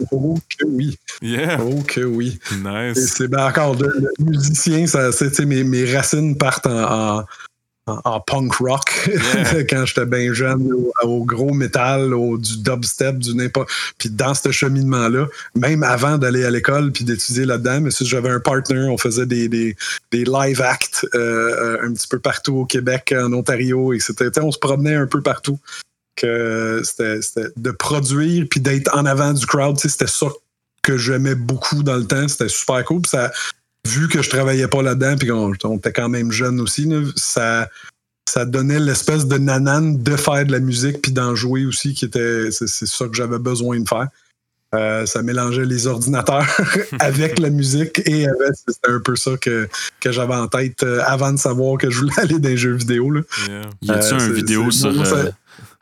audio. 0.00 0.08
oh 0.10 0.38
que 0.58 0.64
oui, 0.66 0.98
Yeah, 1.22 1.58
oh 1.62 1.82
que 1.86 2.00
oui. 2.00 2.40
Nice. 2.64 3.14
c'est 3.16 3.28
ben, 3.28 3.46
encore 3.46 3.76
le, 3.76 3.92
le 4.18 4.24
musicien, 4.24 4.86
ça, 4.88 5.10
mes, 5.46 5.62
mes 5.62 5.94
racines 5.94 6.36
partent 6.36 6.66
en, 6.66 7.18
en- 7.20 7.24
en- 8.04 8.20
punk 8.20 8.54
rock 8.54 9.08
Yeah. 9.08 9.64
quand 9.70 9.84
j'étais 9.86 10.06
bien 10.06 10.32
jeune, 10.32 10.70
au, 10.72 10.92
au 11.02 11.24
gros 11.24 11.52
métal, 11.52 12.12
au, 12.14 12.36
du 12.38 12.58
dubstep, 12.58 13.18
du 13.18 13.34
n'importe. 13.34 13.68
Puis 13.98 14.10
dans 14.10 14.34
ce 14.34 14.50
cheminement-là, 14.50 15.26
même 15.54 15.82
avant 15.82 16.18
d'aller 16.18 16.44
à 16.44 16.50
l'école 16.50 16.92
puis 16.92 17.04
d'étudier 17.04 17.44
là-dedans, 17.46 17.80
mais 17.80 17.90
si 17.90 18.06
j'avais 18.06 18.28
un 18.30 18.40
partner, 18.40 18.86
on 18.90 18.98
faisait 18.98 19.26
des, 19.26 19.48
des, 19.48 19.76
des 20.12 20.24
live 20.24 20.60
acts 20.62 21.06
euh, 21.14 21.18
euh, 21.18 21.86
un 21.86 21.92
petit 21.92 22.08
peu 22.08 22.18
partout 22.18 22.54
au 22.56 22.64
Québec, 22.66 23.14
en 23.16 23.32
Ontario, 23.32 23.92
etc. 23.92 24.14
Tu 24.18 24.24
sais, 24.34 24.40
On 24.40 24.50
se 24.52 24.58
promenait 24.58 24.94
un 24.94 25.06
peu 25.06 25.20
partout. 25.22 25.58
Que 26.16 26.82
c'était, 26.84 27.22
c'était 27.22 27.48
de 27.56 27.70
produire 27.70 28.44
puis 28.50 28.60
d'être 28.60 28.94
en 28.94 29.06
avant 29.06 29.32
du 29.32 29.46
crowd, 29.46 29.78
c'était 29.78 30.06
ça 30.06 30.26
que 30.82 30.96
j'aimais 30.98 31.34
beaucoup 31.34 31.82
dans 31.82 31.96
le 31.96 32.06
temps. 32.06 32.28
C'était 32.28 32.48
super 32.48 32.84
cool. 32.84 33.02
Puis 33.02 33.10
ça, 33.10 33.32
vu 33.86 34.08
que 34.08 34.22
je 34.22 34.30
travaillais 34.30 34.68
pas 34.68 34.82
là-dedans, 34.82 35.16
puis 35.18 35.28
qu'on 35.28 35.52
on 35.64 35.76
était 35.76 35.92
quand 35.92 36.08
même 36.08 36.30
jeune 36.32 36.60
aussi, 36.60 36.84
là, 36.84 37.02
ça, 37.16 37.68
ça 38.28 38.44
donnait 38.44 38.78
l'espèce 38.80 39.26
de 39.26 39.38
nanane 39.38 40.02
de 40.02 40.16
faire 40.16 40.44
de 40.46 40.52
la 40.52 40.60
musique 40.60 41.02
puis 41.02 41.12
d'en 41.12 41.34
jouer 41.34 41.66
aussi, 41.66 41.94
qui 41.94 42.04
était. 42.04 42.50
C'est, 42.50 42.68
c'est 42.68 42.86
ça 42.86 43.06
que 43.06 43.14
j'avais 43.14 43.38
besoin 43.38 43.80
de 43.80 43.88
faire. 43.88 44.08
Euh, 44.72 45.04
ça 45.04 45.22
mélangeait 45.22 45.64
les 45.64 45.88
ordinateurs 45.88 46.46
avec 47.00 47.40
la 47.40 47.50
musique 47.50 48.00
et 48.06 48.26
avec, 48.28 48.52
c'était 48.54 48.88
un 48.92 49.00
peu 49.00 49.16
ça 49.16 49.32
que, 49.36 49.68
que 49.98 50.12
j'avais 50.12 50.36
en 50.36 50.46
tête 50.46 50.84
euh, 50.84 51.02
avant 51.06 51.32
de 51.32 51.38
savoir 51.38 51.76
que 51.76 51.90
je 51.90 51.98
voulais 51.98 52.12
aller 52.18 52.38
dans 52.38 52.48
les 52.48 52.56
jeux 52.56 52.74
vidéo. 52.76 53.10
Là. 53.10 53.22
Yeah. 53.48 53.60
Y 53.82 53.90
a-tu 53.90 54.14
Euh, 54.14 54.18
un 54.20 54.28
vidéo 54.30 54.70
sur. 54.70 54.90
euh, 54.90 55.30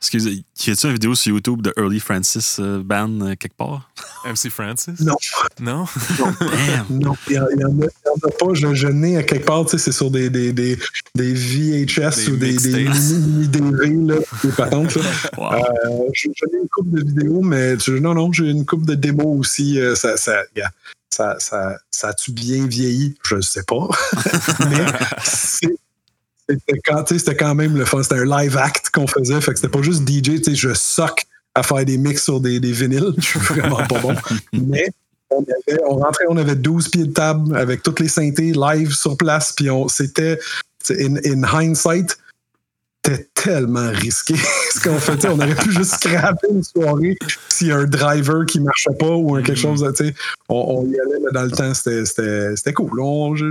excusez, 0.01 0.43
y 0.65 0.69
a-tu 0.71 0.87
un 0.87 0.93
vidéo 0.93 1.13
sur 1.15 1.33
YouTube 1.33 1.61
de 1.61 1.73
Early 1.77 1.99
Francis 1.99 2.57
euh, 2.59 2.81
Band 2.83 3.21
euh, 3.21 3.35
quelque 3.35 3.55
part? 3.57 3.91
MC 4.25 4.49
Francis? 4.49 4.99
Non. 5.01 5.15
Non? 5.59 5.85
Damn! 6.39 6.85
Non, 6.99 7.15
il 7.29 7.33
n'y 7.33 7.39
en, 7.39 7.45
il 7.55 7.59
y 7.61 7.65
en 7.65 7.79
a- 7.81 8.31
pas. 8.39 8.53
Je, 8.53 8.73
je 8.73 8.87
n'ai 8.87 9.17
à 9.17 9.23
quelque 9.23 9.45
part, 9.45 9.65
tu 9.65 9.71
sais, 9.71 9.77
c'est 9.77 9.91
sur 9.91 10.09
des, 10.11 10.29
des, 10.29 10.51
des, 10.53 10.77
des 11.15 11.33
VHS 11.33 11.85
Des 12.25 12.29
ou 12.29 12.35
des, 12.37 12.55
des 12.57 12.83
mixtapes. 12.83 13.17
mini 13.17 13.47
DV, 13.47 14.13
là, 14.13 14.15
des 14.43 14.51
patentes. 14.51 14.95
là. 14.95 15.01
Wow. 15.37 15.53
Euh, 15.53 16.09
je- 16.13 16.29
J'en 16.35 16.47
ai 16.57 16.61
une 16.61 16.69
coupe 16.69 16.89
de 16.91 17.01
vidéos, 17.03 17.41
mais 17.41 17.77
tu- 17.77 17.99
non, 18.01 18.13
non, 18.13 18.31
j'ai 18.31 18.49
une 18.49 18.65
coupe 18.65 18.85
de 18.85 18.95
démos 18.95 19.39
aussi. 19.39 19.79
euh, 19.79 19.95
ça, 19.95 20.17
ça, 20.17 20.43
ça, 21.09 21.35
ça, 21.39 21.77
ça 21.91 22.07
a-tu 22.09 22.31
bien 22.31 22.67
vieilli? 22.67 23.15
Je 23.25 23.35
ne 23.35 23.41
sais 23.41 23.63
pas. 23.63 23.87
mais 24.69 24.85
c'est- 25.23 25.78
c'était 26.49 26.79
quand, 26.85 27.03
quand 27.37 27.55
même 27.55 27.77
le 27.77 27.85
fun. 27.85 28.01
C'était 28.03 28.19
un 28.19 28.25
live 28.25 28.57
act 28.57 28.89
qu'on 28.91 29.07
faisait. 29.07 29.39
Fait 29.41 29.51
que 29.51 29.57
c'était 29.57 29.71
pas 29.71 29.81
juste 29.81 30.07
DJ. 30.07 30.53
Je 30.53 30.73
sock 30.73 31.23
à 31.55 31.63
faire 31.63 31.85
des 31.85 31.97
mix 31.97 32.23
sur 32.23 32.39
des, 32.39 32.59
des 32.59 32.71
vinyles. 32.71 33.13
Je 33.17 33.25
suis 33.25 33.39
vraiment 33.39 33.85
pas 33.87 33.99
bon. 33.99 34.15
Mais 34.53 34.89
on, 35.29 35.41
avait, 35.41 35.81
on 35.85 35.97
rentrait, 35.97 36.25
on 36.29 36.37
avait 36.37 36.55
12 36.55 36.89
pieds 36.89 37.05
de 37.05 37.13
table 37.13 37.55
avec 37.55 37.83
toutes 37.83 37.99
les 37.99 38.07
synthés 38.07 38.53
live 38.53 38.93
sur 38.93 39.17
place. 39.17 39.51
Puis 39.51 39.69
on, 39.69 39.87
c'était, 39.87 40.39
in, 40.89 41.17
in 41.25 41.43
hindsight, 41.43 42.17
c'était 43.05 43.27
tellement 43.33 43.91
risqué 43.91 44.35
ce 44.79 45.11
qu'on 45.11 45.31
On 45.33 45.39
aurait 45.39 45.55
pu 45.55 45.71
juste 45.71 45.95
scraper 45.95 46.47
une 46.51 46.63
soirée 46.63 47.17
s'il 47.49 47.67
y 47.67 47.71
a 47.71 47.77
un 47.77 47.85
driver 47.85 48.45
qui 48.45 48.59
marchait 48.59 48.93
pas 48.99 49.09
ou 49.11 49.35
un 49.35 49.41
quelque 49.43 49.57
chose. 49.59 49.85
tu 49.97 50.05
sais. 50.07 50.13
On, 50.47 50.79
on 50.79 50.85
y 50.85 50.99
allait, 50.99 51.19
mais 51.23 51.31
dans 51.33 51.43
le 51.43 51.51
temps, 51.51 51.73
c'était, 51.73 52.73
cool. 52.73 52.89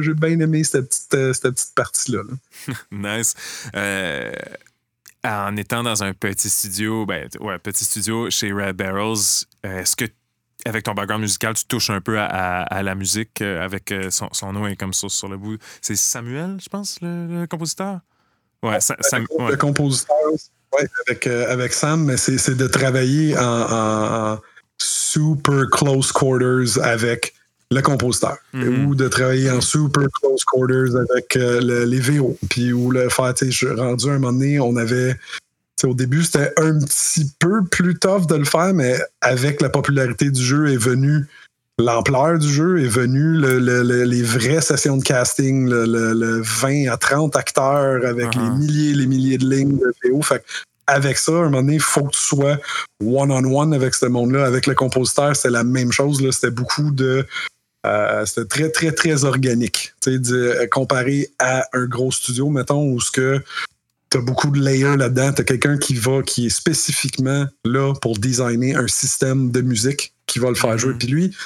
J'ai 0.03 0.15
bien 0.15 0.39
aimé 0.41 0.65
cette 0.65 0.89
petite, 0.89 1.15
euh, 1.15 1.33
cette 1.33 1.53
petite 1.55 1.75
partie-là. 1.75 2.23
là. 2.29 2.75
Nice. 3.19 3.35
Euh, 3.77 4.33
en 5.25 5.57
étant 5.57 5.83
dans 5.83 6.03
un 6.03 6.13
petit 6.13 6.49
studio, 6.49 7.05
ben, 7.07 7.29
ouais, 7.41 7.59
petit 7.59 7.85
studio 7.85 8.31
chez 8.31 8.53
Red 8.53 8.77
Barrels, 8.77 9.47
euh, 9.67 9.81
est-ce 9.81 9.97
que, 9.97 10.05
avec 10.65 10.85
ton 10.85 10.95
background 10.95 11.23
musical, 11.23 11.55
tu 11.55 11.65
touches 11.67 11.91
un 11.91 12.01
peu 12.01 12.19
à, 12.19 12.27
à- 12.27 12.63
à 12.63 12.83
la 12.83 12.95
musique 12.95 13.43
avec 13.43 13.93
son, 14.11 14.29
son 14.33 14.53
nom 14.53 14.67
est 14.67 14.77
comme 14.77 14.93
ça 14.93 15.09
sur 15.09 15.29
le 15.29 15.37
bout? 15.37 15.59
C'est 15.83 15.97
Samuel, 15.97 16.59
je 16.63 16.69
pense, 16.69 16.99
le, 17.03 17.41
le 17.41 17.47
compositeur? 17.47 18.01
Ouais, 18.63 18.81
Sa- 18.81 18.97
Sam- 19.01 19.27
ouais. 19.39 19.51
Le 19.53 19.57
compositeur, 19.57 20.17
ouais, 20.73 20.87
avec, 21.07 21.27
euh, 21.27 21.51
avec 21.53 21.73
Sam, 21.73 22.05
mais 22.05 22.17
c'est, 22.17 22.55
de 22.57 22.67
travailler 22.67 23.37
en, 23.39 23.43
en- 23.43 24.33
en 24.35 24.39
super 24.81 25.69
close 25.71 26.13
quarters 26.13 26.83
avec 26.83 27.35
le 27.71 27.81
compositeur 27.83 28.37
Mhm. 28.55 28.87
ou 28.87 28.95
de 28.95 29.09
travailler 29.09 29.51
en 29.51 29.61
super 29.61 30.05
close 30.21 30.43
quarters 30.45 30.97
avec 30.97 31.37
euh, 31.37 31.61
le- 31.61 31.85
les 31.85 32.01
VO. 32.01 32.39
Puis 32.49 32.73
ou 32.73 32.91
le 32.91 33.09
faire, 33.09 33.35
tu 33.35 33.47
sais, 33.47 33.51
je- 33.51 33.67
rendu 33.69 34.09
à 34.09 34.13
un 34.13 34.19
moment 34.19 34.33
donné, 34.33 34.59
on 34.61 34.77
avait. 34.77 35.17
Au 35.85 35.95
début, 35.95 36.25
c'était 36.25 36.53
un 36.57 36.77
petit 36.81 37.31
peu 37.39 37.63
plus 37.65 37.97
tough 37.99 38.27
de 38.27 38.35
le 38.35 38.45
faire, 38.45 38.75
mais 38.75 38.99
avec 39.21 39.61
la 39.61 39.69
popularité 39.69 40.29
du 40.31 40.43
jeu 40.43 40.73
est 40.73 40.77
venue 40.77 41.27
l'ampleur 41.79 42.39
du 42.39 42.49
jeu, 42.53 42.83
est 42.83 42.89
venue 42.89 43.35
le- 43.35 43.59
le- 43.59 43.83
le- 43.83 44.05
les 44.05 44.23
vraies 44.23 44.61
sessions 44.61 44.97
de 44.97 45.03
casting, 45.05 45.69
le, 45.69 45.85
le- 45.85 46.13
le 46.13 46.43
20 46.43 46.89
à 46.91 46.97
30 46.97 47.37
acteurs 47.37 48.05
avec 48.05 48.29
Uh-huh. 48.35 48.43
les 48.43 48.51
milliers 48.59 48.91
et 48.91 48.95
les 48.95 49.07
milliers 49.07 49.39
de 49.39 49.49
lignes 49.49 49.79
de 49.79 49.93
VO. 50.05 50.23
Fait 50.23 50.45
avec 50.87 51.19
ça, 51.19 51.33
à 51.33 51.35
un 51.35 51.43
moment 51.45 51.59
donné, 51.61 51.75
il 51.75 51.81
faut 51.81 52.05
que 52.05 52.13
tu 52.13 52.21
sois 52.21 52.57
one-on-one 53.05 53.75
avec 53.75 53.95
ce 53.95 54.07
monde-là. 54.07 54.47
Avec 54.47 54.67
le 54.67 54.75
compositeur, 54.75 55.37
c'était 55.37 55.51
la 55.51 55.63
même 55.65 55.93
chose. 55.93 56.27
C'était 56.33 56.51
beaucoup 56.51 56.91
de. 56.91 57.27
euh, 57.87 58.27
c'était 58.27 58.47
très, 58.47 58.71
très, 58.71 58.93
très 58.93 59.25
organique. 59.25 59.93
De- 60.07 60.19
euh, 60.35 60.67
comparé 60.71 61.29
à 61.39 61.65
un 61.75 61.85
gros 61.85 62.11
studio, 62.11 62.49
mettons, 62.49 62.91
où 62.91 63.01
ce 63.01 63.11
que 63.13 63.41
tu 64.11 64.17
as 64.19 64.21
beaucoup 64.23 64.51
de 64.51 64.59
layers 64.61 64.97
là-dedans. 64.97 65.33
Tu 65.35 65.43
as 65.43 65.45
quelqu'un 65.45 65.77
qui 65.77 65.95
va, 65.95 66.23
qui 66.23 66.47
est 66.47 66.51
spécifiquement 66.51 67.47
là 67.67 67.93
pour 68.01 68.17
designer 68.19 68.75
un 68.77 68.89
système 68.89 69.51
de 69.51 69.61
musique 69.61 70.15
qui 70.27 70.39
va 70.39 70.49
le 70.49 70.55
faire 70.55 70.77
jouer. 70.79 70.93
Mhm. 70.95 70.99
Puis 70.99 71.09
lui, 71.09 71.37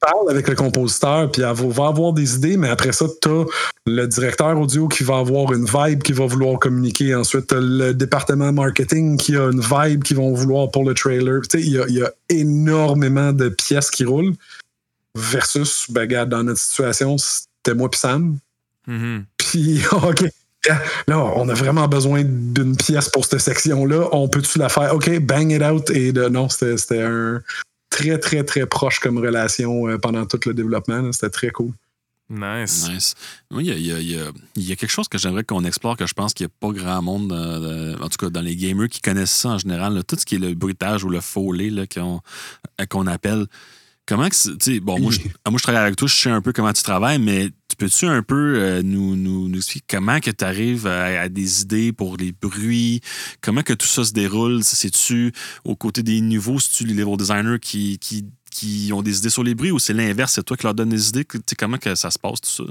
parle 0.00 0.30
avec 0.30 0.48
le 0.48 0.54
compositeur, 0.54 1.30
puis 1.30 1.42
elle 1.42 1.54
va 1.54 1.86
avoir 1.86 2.12
des 2.12 2.36
idées, 2.36 2.56
mais 2.56 2.68
après 2.68 2.92
ça, 2.92 3.06
tu 3.20 3.28
as 3.28 3.44
le 3.86 4.06
directeur 4.06 4.58
audio 4.58 4.88
qui 4.88 5.04
va 5.04 5.18
avoir 5.18 5.52
une 5.52 5.66
vibe 5.66 6.02
qui 6.02 6.12
va 6.12 6.26
vouloir 6.26 6.58
communiquer. 6.58 7.14
Ensuite, 7.14 7.48
t'as 7.48 7.60
le 7.60 7.94
département 7.94 8.52
marketing 8.52 9.16
qui 9.16 9.36
a 9.36 9.50
une 9.50 9.60
vibe 9.60 10.02
qu'ils 10.02 10.16
vont 10.16 10.32
vouloir 10.34 10.70
pour 10.70 10.84
le 10.84 10.94
trailer. 10.94 11.42
Tu 11.48 11.58
sais, 11.58 11.66
il 11.66 11.72
y 11.72 11.78
a, 11.78 11.86
il 11.88 11.94
y 11.94 12.02
a 12.02 12.12
énormément 12.28 13.32
de 13.32 13.48
pièces 13.48 13.90
qui 13.90 14.04
roulent 14.04 14.34
versus, 15.14 15.86
ben, 15.90 16.02
regarde, 16.02 16.28
dans 16.28 16.42
notre 16.42 16.60
situation, 16.60 17.16
c'était 17.18 17.74
moi 17.74 17.90
puis 17.90 18.00
Sam. 18.00 18.38
Mhm. 18.86 19.24
Puis, 19.36 19.80
OK, 19.92 20.24
là, 21.06 21.18
on 21.18 21.48
a 21.48 21.54
vraiment 21.54 21.88
besoin 21.88 22.22
d'une 22.24 22.76
pièce 22.76 23.08
pour 23.08 23.24
cette 23.24 23.40
section-là. 23.40 24.08
On 24.12 24.28
peut-tu 24.28 24.58
la 24.58 24.68
faire? 24.68 24.94
OK, 24.94 25.18
bang 25.20 25.50
it 25.50 25.62
out. 25.62 25.90
Et 25.90 26.12
de, 26.12 26.28
non, 26.28 26.48
c'était 26.48 27.02
un 27.02 27.40
très, 27.98 28.18
très, 28.18 28.42
très 28.44 28.66
proche 28.66 28.98
comme 29.00 29.18
relation 29.18 29.88
euh, 29.88 29.98
pendant 29.98 30.24
tout 30.26 30.40
le 30.46 30.54
développement. 30.54 31.12
C'était 31.12 31.30
très 31.30 31.50
cool. 31.50 31.72
Nice. 32.28 32.88
Nice. 32.90 33.14
Oui, 33.52 33.66
il 33.66 33.68
y 33.68 33.72
a, 33.72 33.76
il 33.76 33.86
y 33.86 33.92
a- 33.92 34.00
il 34.00 34.10
y 34.10 34.18
a- 34.18 34.32
il 34.56 34.68
y 34.68 34.72
a 34.72 34.76
quelque 34.76 34.90
chose 34.90 35.06
que 35.08 35.16
j'aimerais 35.16 35.44
qu'on 35.44 35.64
explore, 35.64 35.96
que 35.96 36.06
je 36.06 36.12
pense 36.12 36.34
qu'il 36.34 36.44
n'y 36.46 36.50
a 36.52 36.54
pas 36.60 36.72
grand 36.76 37.00
monde, 37.00 37.32
euh, 37.32 37.96
en 38.00 38.08
tout 38.08 38.18
cas 38.18 38.30
dans 38.30 38.40
les 38.40 38.56
gamers, 38.56 38.88
qui 38.88 39.00
connaissent 39.00 39.30
ça 39.42 39.50
en 39.50 39.58
général. 39.58 39.94
là. 39.94 40.02
tout 40.02 40.16
ce 40.18 40.26
qui 40.26 40.34
est 40.34 40.38
le 40.38 40.54
bruitage 40.54 41.04
ou 41.04 41.08
le 41.08 41.20
foley 41.20 41.70
là, 41.70 41.86
qu'on 41.86 42.20
euh, 42.80 42.86
qu'on 42.86 43.06
appelle. 43.06 43.46
Comment 44.06 44.28
que. 44.28 44.34
tu 44.34 44.56
sais, 44.60 44.80
Bon, 44.80 44.98
moi 45.00 45.10
je, 45.10 45.18
moi, 45.20 45.58
je 45.58 45.62
travaille 45.62 45.82
avec 45.82 45.96
toi, 45.96 46.06
je 46.08 46.14
sais 46.14 46.30
un 46.30 46.40
peu 46.40 46.52
comment 46.52 46.72
tu 46.72 46.82
travailles, 46.82 47.18
mais 47.18 47.50
tu 47.68 47.76
peux-tu 47.76 48.06
un 48.06 48.22
peu 48.22 48.54
euh, 48.56 48.82
nous, 48.82 49.16
nous, 49.16 49.48
nous 49.48 49.56
expliquer 49.56 49.84
comment 49.96 50.20
que 50.20 50.30
tu 50.30 50.44
arrives 50.44 50.86
à, 50.86 51.22
à 51.22 51.28
des 51.28 51.62
idées 51.62 51.92
pour 51.92 52.16
les 52.16 52.32
bruits, 52.32 53.00
comment 53.40 53.62
que 53.62 53.72
tout 53.72 53.86
ça 53.86 54.04
se 54.04 54.12
déroule? 54.12 54.62
C'est-tu 54.62 55.32
aux 55.64 55.74
côtés 55.76 56.02
des 56.02 56.20
nouveaux, 56.20 56.60
c'est-tu 56.60 56.84
les 56.84 56.94
level 56.94 57.16
designers 57.16 57.58
qui, 57.60 57.98
qui, 57.98 58.24
qui 58.50 58.90
ont 58.92 59.02
des 59.02 59.18
idées 59.18 59.30
sur 59.30 59.42
les 59.42 59.54
bruits 59.54 59.72
ou 59.72 59.78
c'est 59.78 59.92
l'inverse, 59.92 60.34
c'est 60.34 60.44
toi 60.44 60.56
qui 60.56 60.62
leur 60.62 60.74
donnes 60.74 60.90
des 60.90 61.08
idées? 61.08 61.24
Tu 61.24 61.38
sais, 61.44 61.56
comment 61.56 61.76
que 61.78 61.94
ça 61.94 62.10
se 62.10 62.18
passe 62.18 62.40
tout 62.40 62.50
ça? 62.50 62.64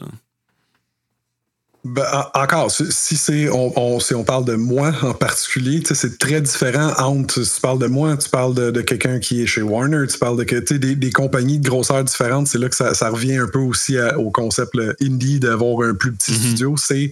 Ben, 1.88 2.04
en- 2.12 2.42
encore, 2.42 2.72
si 2.72 3.16
c'est 3.16 3.48
on, 3.50 3.72
on- 3.80 4.00
si 4.00 4.16
on 4.16 4.24
parle 4.24 4.44
de 4.44 4.56
moi 4.56 4.92
en 5.04 5.14
particulier, 5.14 5.84
c'est 5.86 6.18
très 6.18 6.42
différent 6.42 6.92
entre 6.98 7.44
si 7.44 7.56
tu 7.56 7.62
parles 7.62 7.78
de 7.78 7.86
moi, 7.86 8.18
tu 8.18 8.28
parles 8.28 8.56
de, 8.56 8.72
de 8.72 8.82
quelqu'un 8.82 9.20
qui 9.20 9.44
est 9.44 9.46
chez 9.46 9.62
Warner, 9.62 10.08
tu 10.08 10.18
parles 10.18 10.36
de 10.38 10.44
que, 10.46 10.56
des, 10.74 10.96
des 10.96 11.12
compagnies 11.12 11.60
de 11.60 11.70
grosseur 11.70 12.04
différentes. 12.04 12.48
C'est 12.48 12.58
là 12.58 12.70
que 12.70 12.76
ça, 12.76 12.96
ça 12.96 13.10
revient 13.12 13.38
un 13.38 13.48
peu 13.48 13.60
aussi 13.60 14.00
à- 14.00 14.18
au 14.18 14.32
concept 14.32 14.74
le 14.74 14.96
indie 15.00 15.40
d'avoir 15.40 15.88
un 15.88 15.94
plus 15.94 16.12
petit 16.12 16.32
Mhm. 16.32 16.38
studio. 16.40 16.76
C'est 16.76 17.12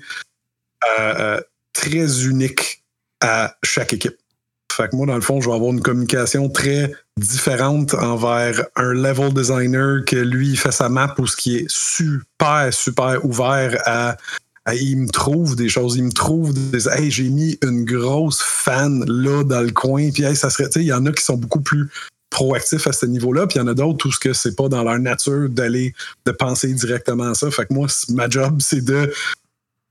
euh, 1.00 1.14
euh, 1.20 1.42
très 1.74 2.26
unique 2.26 2.84
à 3.22 3.56
chaque 3.64 3.94
équipe. 3.94 4.18
Fait 4.72 4.90
que 4.90 4.96
moi, 4.96 5.06
dans 5.06 5.14
le 5.16 5.22
fond, 5.22 5.40
je 5.40 5.48
vais 5.50 5.56
avoir 5.56 5.72
une 5.72 5.82
communication 5.84 6.50
très 6.50 6.92
différente 7.16 7.94
envers 7.94 8.66
un 8.76 8.92
level 8.92 9.32
designer 9.32 10.04
que 10.04 10.16
lui, 10.16 10.50
il 10.50 10.58
fait 10.58 10.72
sa 10.72 10.90
map 10.90 11.14
ou 11.20 11.28
ce 11.28 11.38
qui 11.38 11.58
est 11.58 11.66
super, 11.70 12.74
super 12.74 13.24
ouvert 13.24 13.80
à 13.86 14.18
il 14.72 14.98
me 14.98 15.10
trouve 15.10 15.56
des 15.56 15.68
choses, 15.68 15.98
il 15.98 16.06
me 16.06 16.12
trouve 16.12 16.54
des. 16.54 16.88
Hey, 16.88 17.12
j'ai 17.12 17.30
mis 17.30 17.58
une 17.62 17.84
grosse 17.84 18.42
fan 18.42 19.04
là 19.08 19.44
dans 19.44 19.62
le 19.62 19.72
coin, 19.72 20.10
puis 20.12 20.24
hey, 20.24 20.36
ça 20.36 20.50
serait. 20.50 20.66
Tu 20.66 20.74
sais, 20.74 20.80
il 20.82 20.88
y 20.88 20.94
en 20.94 21.06
a 21.06 21.12
qui 21.12 21.24
sont 21.24 21.36
beaucoup 21.36 21.60
plus 21.60 21.90
proactifs 22.30 22.88
à 22.88 22.94
ce 22.94 23.06
niveau-là, 23.06 23.46
puis 23.46 23.60
il 23.60 23.62
y 23.62 23.64
en 23.64 23.68
a 23.68 23.74
d'autres 23.74 24.08
où 24.08 24.12
ce 24.12 24.20
que 24.20 24.34
c'est 24.34 24.56
pas 24.56 24.70
dans 24.70 24.84
leur 24.84 24.98
nature 25.00 25.50
d'aller 25.50 25.94
de 26.26 26.32
penser 26.32 26.74
directement 26.74 27.32
à 27.32 27.34
ça. 27.34 27.52
Fait 27.52 27.66
que 27.66 27.74
moi, 27.74 27.88
ma 28.10 28.30
job, 28.30 28.60
c'est 28.62 28.84
de 28.84 29.14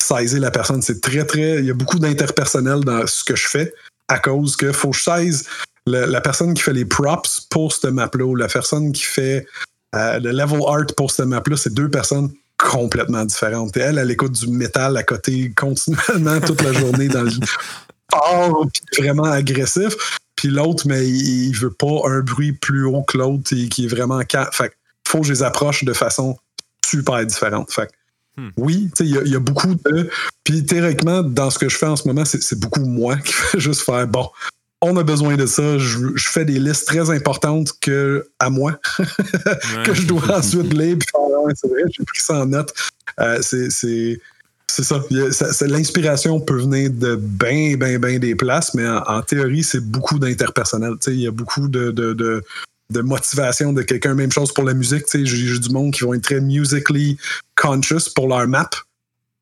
saisir 0.03 0.41
la 0.41 0.51
personne. 0.51 0.83
C'est 0.83 1.01
très, 1.01 1.25
très. 1.25 1.59
Il 1.59 1.67
y 1.67 1.71
a 1.71 1.75
beaucoup 1.75 1.99
d'interpersonnel 1.99 2.81
dans 2.81 3.07
ce 3.07 3.25
que 3.25 3.37
je 3.37 3.47
fais 3.47 3.75
à 4.09 4.19
cause 4.19 4.57
que 4.57 4.73
faut 4.73 4.91
que 4.91 4.97
je 4.97 5.03
saise 5.03 5.45
la 5.87 6.21
personne 6.21 6.55
qui 6.55 6.63
fait 6.63 6.73
les 6.73 6.85
props 6.85 7.41
pour 7.51 7.73
cette 7.73 7.91
map-là 7.93 8.25
ou 8.25 8.37
la 8.37 8.49
personne 8.49 8.93
qui 8.93 9.03
fait 9.03 9.47
euh, 9.95 10.19
le 10.21 10.31
level 10.31 10.61
art 10.67 10.87
pour 10.97 11.11
cette 11.11 11.27
map-là, 11.27 11.57
c'est 11.57 11.75
deux 11.75 11.91
personnes 11.91 12.31
complètement 12.71 13.25
différentes. 13.25 13.77
Et 13.77 13.81
elle, 13.81 13.99
elle 13.99 14.11
écoute 14.11 14.33
du 14.33 14.49
métal 14.49 14.97
à 14.97 15.03
côté 15.03 15.53
continuellement 15.57 16.41
toute 16.41 16.63
la 16.63 16.73
journée 16.73 17.09
dans 17.09 17.23
le 17.23 17.31
fort 18.13 18.67
puis 18.73 19.03
vraiment 19.05 19.25
agressif. 19.25 19.95
Puis 20.37 20.49
l'autre, 20.49 20.87
mais 20.87 21.07
il, 21.09 21.49
il 21.49 21.57
veut 21.57 21.73
pas 21.73 22.01
un 22.07 22.21
bruit 22.21 22.53
plus 22.53 22.85
haut 22.85 23.03
que 23.03 23.19
l'autre 23.19 23.53
et 23.55 23.69
qui 23.69 23.85
est 23.85 23.89
vraiment 23.89 24.21
ca- 24.31 24.51
Fait 24.53 24.71
que 24.71 24.75
faut 25.07 25.21
que 25.21 25.27
je 25.27 25.33
les 25.33 25.43
approche 25.43 25.85
de 25.85 25.93
façon 25.93 26.37
super 26.85 27.25
différente. 27.27 27.71
Fait 27.73 27.87
que 27.87 27.93
Hmm. 28.39 28.49
oui, 28.57 28.89
tu 28.97 29.05
sais, 29.05 29.11
il 29.11 29.15
y, 29.15 29.19
a- 29.19 29.23
il 29.27 29.31
y 29.31 29.37
a 29.37 29.39
beaucoup 29.41 29.75
de. 29.75 30.09
Puis 30.43 30.65
théoriquement, 30.65 31.23
dans 31.23 31.51
ce 31.51 31.59
que 31.59 31.69
je 31.69 31.77
fais 31.77 31.85
en 31.85 31.97
ce 31.97 32.09
moment, 32.09 32.25
c'est 32.25 32.43
c'est 32.43 32.59
beaucoup 32.59 32.81
moi 32.81 33.19
qui 33.19 33.31
fais 33.35 33.61
juste 33.61 33.83
faire 33.83 34.07
bon. 34.09 34.27
On 34.85 34.97
a 34.97 35.05
besoin 35.05 35.37
de 35.37 35.47
ça. 35.47 35.79
Je, 35.79 35.99
je 36.15 36.29
fais 36.29 36.45
des 36.45 36.59
listes 36.59 36.87
très 36.87 37.09
importantes 37.11 37.73
que 37.81 38.29
à 38.41 38.51
moi 38.51 38.79
que 39.85 39.95
je 39.95 40.07
dois 40.07 40.29
ensuite 40.39 40.73
lire 40.75 40.97
puis 40.99 41.09
c'est 41.55 41.69
vrai, 41.69 41.83
j'ai 41.91 42.05
pris 42.05 42.21
ça 42.21 42.41
en 42.43 42.47
note. 42.47 42.75
Euh, 43.21 43.39
c'est, 43.43 43.71
c'est, 43.71 44.21
c'est 44.67 44.83
ça. 44.83 45.01
L'inspiration 45.67 46.41
peut 46.41 46.61
venir 46.61 46.91
de 46.91 47.17
bien, 47.17 47.77
bien, 47.77 47.99
bien 47.99 48.19
des 48.19 48.35
places, 48.35 48.75
mais 48.75 48.89
en, 48.89 49.03
en 49.03 49.23
théorie, 49.23 49.63
c'est 49.63 49.85
beaucoup 49.85 50.19
d'interpersonnel. 50.19 50.95
Il 51.07 51.21
y 51.21 51.27
a 51.27 51.31
beaucoup 51.31 51.69
de, 51.69 51.91
de, 51.91 52.13
de, 52.13 52.43
de 52.91 53.01
motivation 53.01 53.73
de 53.73 53.83
quelqu'un. 53.83 54.15
Même 54.15 54.33
chose 54.33 54.53
pour 54.53 54.65
la 54.65 54.75
musique. 54.75 55.05
J'ai, 55.13 55.25
j'ai 55.27 55.59
du 55.59 55.71
monde 55.71 55.93
qui 55.93 56.05
vont 56.05 56.15
être 56.15 56.23
très 56.23 56.41
musically 56.41 57.19
conscious 57.55 58.09
pour 58.15 58.29
leur 58.29 58.49
map. 58.49 58.71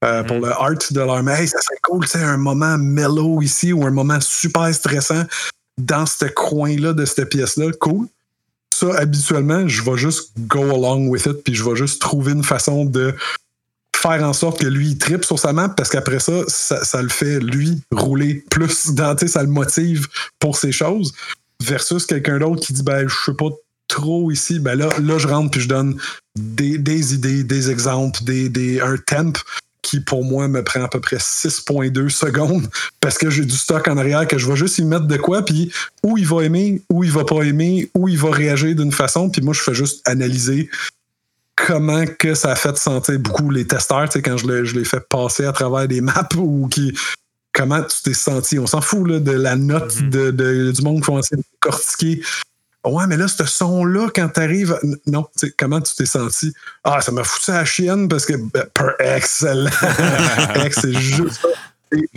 Euh, 0.04 0.22
Pour 0.24 0.36
Mhm. 0.36 0.42
le 0.44 0.52
art 0.52 0.74
de 0.90 1.00
leur 1.00 1.22
map. 1.22 1.40
Hey, 1.40 1.48
ça 1.48 1.60
serait 1.60 1.78
cool, 1.82 2.04
tu 2.04 2.12
sais, 2.12 2.22
un 2.22 2.36
moment 2.36 2.78
mellow 2.78 3.42
ici 3.42 3.72
ou 3.72 3.84
un 3.86 3.90
moment 3.90 4.20
super 4.20 4.74
stressant 4.74 5.24
dans 5.78 6.06
ce 6.06 6.24
coin-là 6.26 6.92
de 6.92 7.04
cette 7.04 7.28
pièce-là. 7.28 7.72
Cool 7.80 8.06
ça, 8.72 8.94
habituellement, 8.96 9.68
je 9.68 9.82
vais 9.82 9.96
juste 9.98 10.30
go 10.38 10.62
along 10.62 11.08
with 11.08 11.26
it, 11.26 11.44
puis 11.44 11.54
je 11.54 11.62
vais 11.64 11.76
juste 11.76 12.00
trouver 12.00 12.32
une 12.32 12.44
façon 12.44 12.84
de 12.86 13.14
faire 13.94 14.22
en 14.22 14.32
sorte 14.32 14.60
que 14.60 14.66
lui, 14.66 14.90
il 14.90 14.98
tripe 14.98 15.24
sur 15.24 15.38
sa 15.38 15.52
map, 15.52 15.68
parce 15.68 15.90
qu'après 15.90 16.20
ça, 16.20 16.32
ça, 16.48 16.82
ça 16.84 17.02
le 17.02 17.10
fait, 17.10 17.40
lui, 17.40 17.82
rouler 17.92 18.42
plus 18.50 18.90
dans, 18.94 19.14
tu 19.14 19.26
sais, 19.26 19.32
ça 19.32 19.42
le 19.42 19.48
motive 19.50 20.06
pour 20.38 20.56
ces 20.56 20.72
choses, 20.72 21.12
versus 21.62 22.06
quelqu'un 22.06 22.38
d'autre 22.38 22.64
qui 22.64 22.72
dit, 22.72 22.82
ben, 22.82 23.06
je 23.06 23.14
sais 23.26 23.34
pas 23.34 23.50
trop 23.88 24.30
ici, 24.30 24.60
ben 24.60 24.76
là, 24.76 24.88
là, 25.02 25.18
je 25.18 25.26
rentre, 25.26 25.50
puis 25.50 25.60
je 25.60 25.68
donne 25.68 26.00
des, 26.38 26.78
des 26.78 27.12
idées, 27.12 27.42
des 27.44 27.70
exemples, 27.70 28.22
des, 28.24 28.48
des, 28.48 28.80
un 28.80 28.96
temp 28.96 29.36
qui, 29.82 30.00
pour 30.00 30.24
moi, 30.24 30.46
me 30.48 30.62
prend 30.62 30.82
à 30.82 30.88
peu 30.88 31.00
près 31.00 31.16
6.2 31.16 32.08
secondes, 32.10 32.68
parce 33.00 33.16
que 33.18 33.30
j'ai 33.30 33.44
du 33.44 33.56
stock 33.56 33.86
en 33.88 33.96
arrière, 33.96 34.26
que 34.28 34.38
je 34.38 34.46
vais 34.46 34.56
juste 34.56 34.78
y 34.78 34.84
mettre 34.84 35.06
de 35.06 35.16
quoi, 35.16 35.44
puis 35.44 35.72
où 36.02 36.18
il 36.18 36.26
va 36.26 36.42
aimer, 36.44 36.82
où 36.90 37.02
il 37.04 37.10
va 37.10 37.24
pas 37.24 37.42
aimer, 37.42 37.90
où 37.94 38.08
il 38.08 38.18
va 38.18 38.30
réagir 38.30 38.74
d'une 38.76 38.92
façon. 38.92 39.30
Puis 39.30 39.40
moi, 39.42 39.54
je 39.54 39.60
fais 39.60 39.74
juste 39.74 40.06
analyser 40.08 40.68
comment 41.56 42.04
que 42.18 42.34
ça 42.34 42.52
a 42.52 42.56
fait 42.56 42.76
sentir 42.76 43.18
beaucoup 43.18 43.50
les 43.50 43.66
testeurs, 43.66 44.08
tu 44.08 44.14
sais, 44.14 44.22
quand 44.22 44.36
je, 44.36 44.46
le- 44.46 44.64
je 44.64 44.74
les 44.78 44.84
fais 44.84 45.00
passer 45.00 45.44
à 45.44 45.52
travers 45.52 45.86
des 45.88 46.00
maps 46.00 46.28
ou 46.36 46.68
qui. 46.68 46.96
Comment 47.52 47.82
tu 47.82 48.00
t'es 48.04 48.14
senti? 48.14 48.58
On 48.60 48.66
s'en 48.68 48.80
fout 48.80 49.08
là, 49.08 49.18
de 49.18 49.32
la 49.32 49.56
note 49.56 49.96
Mhm. 50.00 50.10
de, 50.10 50.30
de- 50.30 50.70
du 50.70 50.82
monde 50.82 51.00
qui 51.02 51.10
vont 51.10 51.18
essayer 51.18 51.36
de 51.36 51.46
cortiquer. 51.58 52.22
Ouais, 52.84 53.06
mais 53.06 53.16
là, 53.18 53.28
ce 53.28 53.44
son-là, 53.44 54.08
quand 54.14 54.28
t'arrives. 54.30 54.78
Non, 55.06 55.24
tu 55.38 55.46
sais, 55.48 55.54
comment 55.56 55.80
tu 55.80 55.94
t'es 55.94 56.06
senti? 56.06 56.52
Ah, 56.82 57.00
ça 57.02 57.12
m'a 57.12 57.24
foutu 57.24 57.50
à 57.50 57.54
la 57.58 57.64
chienne 57.64 58.08
parce 58.08 58.24
que. 58.24 58.34
ben, 58.36 58.64
per- 58.72 58.94
excellent! 58.98 59.70
Ex, 60.64 60.80
c'est 60.80 60.92
juste 60.94 61.40
ça. 61.42 61.48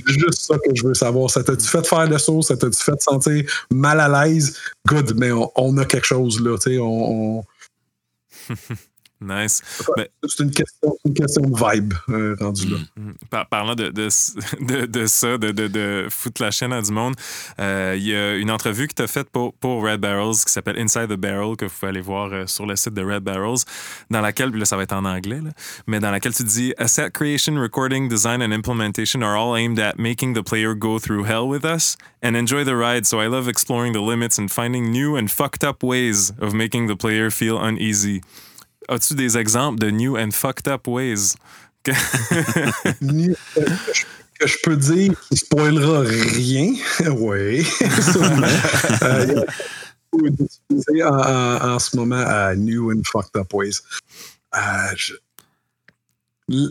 Juste 0.06 0.42
ça 0.42 0.56
que 0.56 0.74
je 0.74 0.88
veux 0.88 0.94
savoir. 0.94 1.30
Ça 1.32 1.44
t'a-tu 1.44 1.66
fait 1.68 1.86
faire 1.86 2.08
le 2.08 2.18
saut? 2.18 2.42
Ça 2.44 2.56
t'a-tu 2.56 2.82
fait 2.82 3.02
sentir 3.02 3.44
mal 3.72 4.00
à 4.00 4.26
l'aise? 4.26 4.56
Good, 4.88 5.16
mais 5.18 5.32
on, 5.56 5.78
a 5.78 5.86
quelque 5.86 6.06
chose 6.06 6.40
là. 6.40 6.58
tu 6.58 6.74
sais, 6.76 6.78
on- 6.80 7.44
Nice. 9.24 9.62
C'est 10.28 10.44
une 10.44 10.52
question, 10.52 10.98
une 11.06 11.14
question 11.14 11.42
de 11.42 11.56
vibe 11.56 11.94
euh, 12.10 12.36
rendu 12.40 12.68
là. 12.70 12.78
Mm. 12.96 13.12
Par- 13.30 13.48
parlant 13.48 13.76
de, 13.76 13.90
de, 13.90 14.08
de, 14.62 14.86
de 14.86 15.06
ça, 15.06 15.38
de, 15.38 16.08
foutre 16.10 16.42
la 16.42 16.52
chaîne 16.52 16.74
à 16.74 16.82
du 16.82 16.92
monde, 16.92 17.16
euh, 17.60 17.96
il 17.98 18.08
y 18.08 18.16
a 18.16 18.36
une 18.36 18.52
entrevue 18.52 18.88
que 18.88 18.94
tu 18.94 19.02
as 19.02 19.08
faite 19.08 19.30
pour, 19.30 19.54
pour 19.54 19.84
Red 19.84 20.02
Barrels 20.02 20.36
qui 20.46 20.52
s'appelle 20.52 20.78
Inside 20.80 21.08
the 21.10 21.18
Barrel, 21.18 21.56
que 21.56 21.66
vous 21.66 21.72
pouvez 21.72 21.90
aller 21.90 22.02
voir 22.02 22.32
euh, 22.34 22.48
sur 22.48 22.66
le 22.66 22.76
site 22.76 22.94
de 22.94 23.04
Red 23.04 23.24
Barrels, 23.24 23.60
dans 24.10 24.22
laquelle, 24.22 24.52
là 24.52 24.66
ça 24.66 24.76
va 24.76 24.84
être 24.84 24.94
en 24.94 25.06
anglais, 25.06 25.40
là, 25.42 25.52
mais 25.88 26.00
dans 26.00 26.12
laquelle 26.12 26.34
tu 26.34 26.44
dis 26.44 26.74
Asset 26.78 27.12
creation, 27.12 27.56
recording, 27.56 28.10
design 28.10 28.42
and 28.42 28.52
implementation 28.52 29.22
are 29.22 29.38
all 29.38 29.56
aimed 29.56 29.80
at 29.80 29.98
making 29.98 30.34
the 30.34 30.44
player 30.44 30.76
go 30.76 31.00
through 31.00 31.26
hell 31.26 31.48
with 31.48 31.64
us 31.64 31.98
and 32.22 32.36
enjoy 32.36 32.64
the 32.64 32.76
ride, 32.76 33.06
so 33.06 33.20
I 33.20 33.28
love 33.28 33.48
exploring 33.48 33.94
the 33.94 34.02
limits 34.02 34.38
and 34.38 34.50
finding 34.50 34.92
new 34.92 35.16
and 35.16 35.30
fucked 35.30 35.64
up 35.64 35.84
ways 35.84 36.32
of 36.40 36.54
making 36.54 36.88
the 36.88 36.96
player 36.96 37.30
feel 37.30 37.62
uneasy. 37.62 38.22
As-tu 38.90 39.16
des 39.16 39.38
exemples 39.38 39.80
de 39.80 39.90
new 39.92 40.18
and 40.18 40.32
fucked 40.32 40.68
up 40.68 40.88
ways? 40.88 41.36
Ni- 43.02 43.30
euh, 43.58 43.66
que 43.66 43.94
je- 43.94 44.06
que 44.40 44.62
peux 44.64 44.78
dire 44.78 45.14
qui 45.30 45.38
spoilera 45.38 46.02
rien? 46.02 46.74
oui. 47.18 47.66
Euh, 50.16 51.60
en, 51.60 51.80
ce 51.80 51.96
moment 51.98 52.24
à 52.24 52.56
New 52.56 52.92
and 52.92 53.02
Fucked 53.04 53.36
Up 53.36 53.52
Ways. 53.52 53.80
Euh, 54.56 54.60
le- 56.50 56.70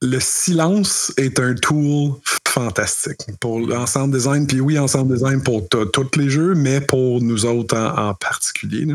le 0.00 0.20
silence 0.20 1.12
est 1.16 1.40
un 1.40 1.54
tool 1.54 2.12
fantastique 2.46 3.18
pour 3.40 3.58
l'ensemble 3.58 4.14
design. 4.14 4.46
Puis 4.46 4.60
oui, 4.60 4.78
ensemble 4.78 5.14
design 5.14 5.42
pour 5.42 5.68
tous 5.68 6.10
les 6.16 6.30
jeux, 6.30 6.54
mais 6.54 6.80
pour 6.80 7.20
nous 7.20 7.44
autres 7.46 7.76
en, 7.76 8.14
particulier. 8.14 8.86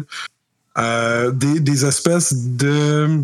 Euh, 0.79 1.31
des, 1.31 1.59
des 1.59 1.85
espèces 1.85 2.33
de. 2.33 3.23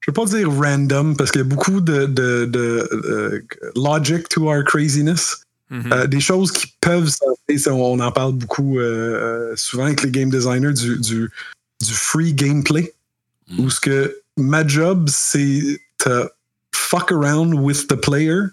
Je 0.00 0.10
veux 0.10 0.14
pas 0.14 0.24
dire 0.24 0.50
random 0.50 1.16
parce 1.16 1.30
qu'il 1.30 1.40
y 1.40 1.44
a 1.44 1.48
beaucoup 1.48 1.80
de, 1.80 2.06
de, 2.06 2.46
de 2.46 2.88
euh, 2.92 3.42
logic 3.76 4.28
to 4.28 4.48
our 4.48 4.64
craziness. 4.64 5.44
Mhm. 5.70 5.92
Euh, 5.92 6.06
des 6.06 6.20
choses 6.20 6.50
qui 6.50 6.74
peuvent 6.80 7.10
on 7.68 8.00
en 8.00 8.12
parle 8.12 8.32
beaucoup 8.32 8.78
euh, 8.78 9.54
souvent 9.56 9.84
avec 9.84 10.02
les 10.02 10.10
game 10.10 10.30
designers 10.30 10.72
du, 10.72 10.98
du, 10.98 11.30
du 11.80 11.94
free 11.94 12.32
gameplay. 12.32 12.92
Mm. 13.48 13.60
Où 13.60 13.70
ce 13.70 13.80
que 13.80 14.20
ma 14.36 14.66
job, 14.66 15.08
c'est 15.08 15.80
to 15.98 16.28
fuck 16.72 17.12
around 17.12 17.54
with 17.54 17.88
the 17.88 17.96
player 17.96 18.50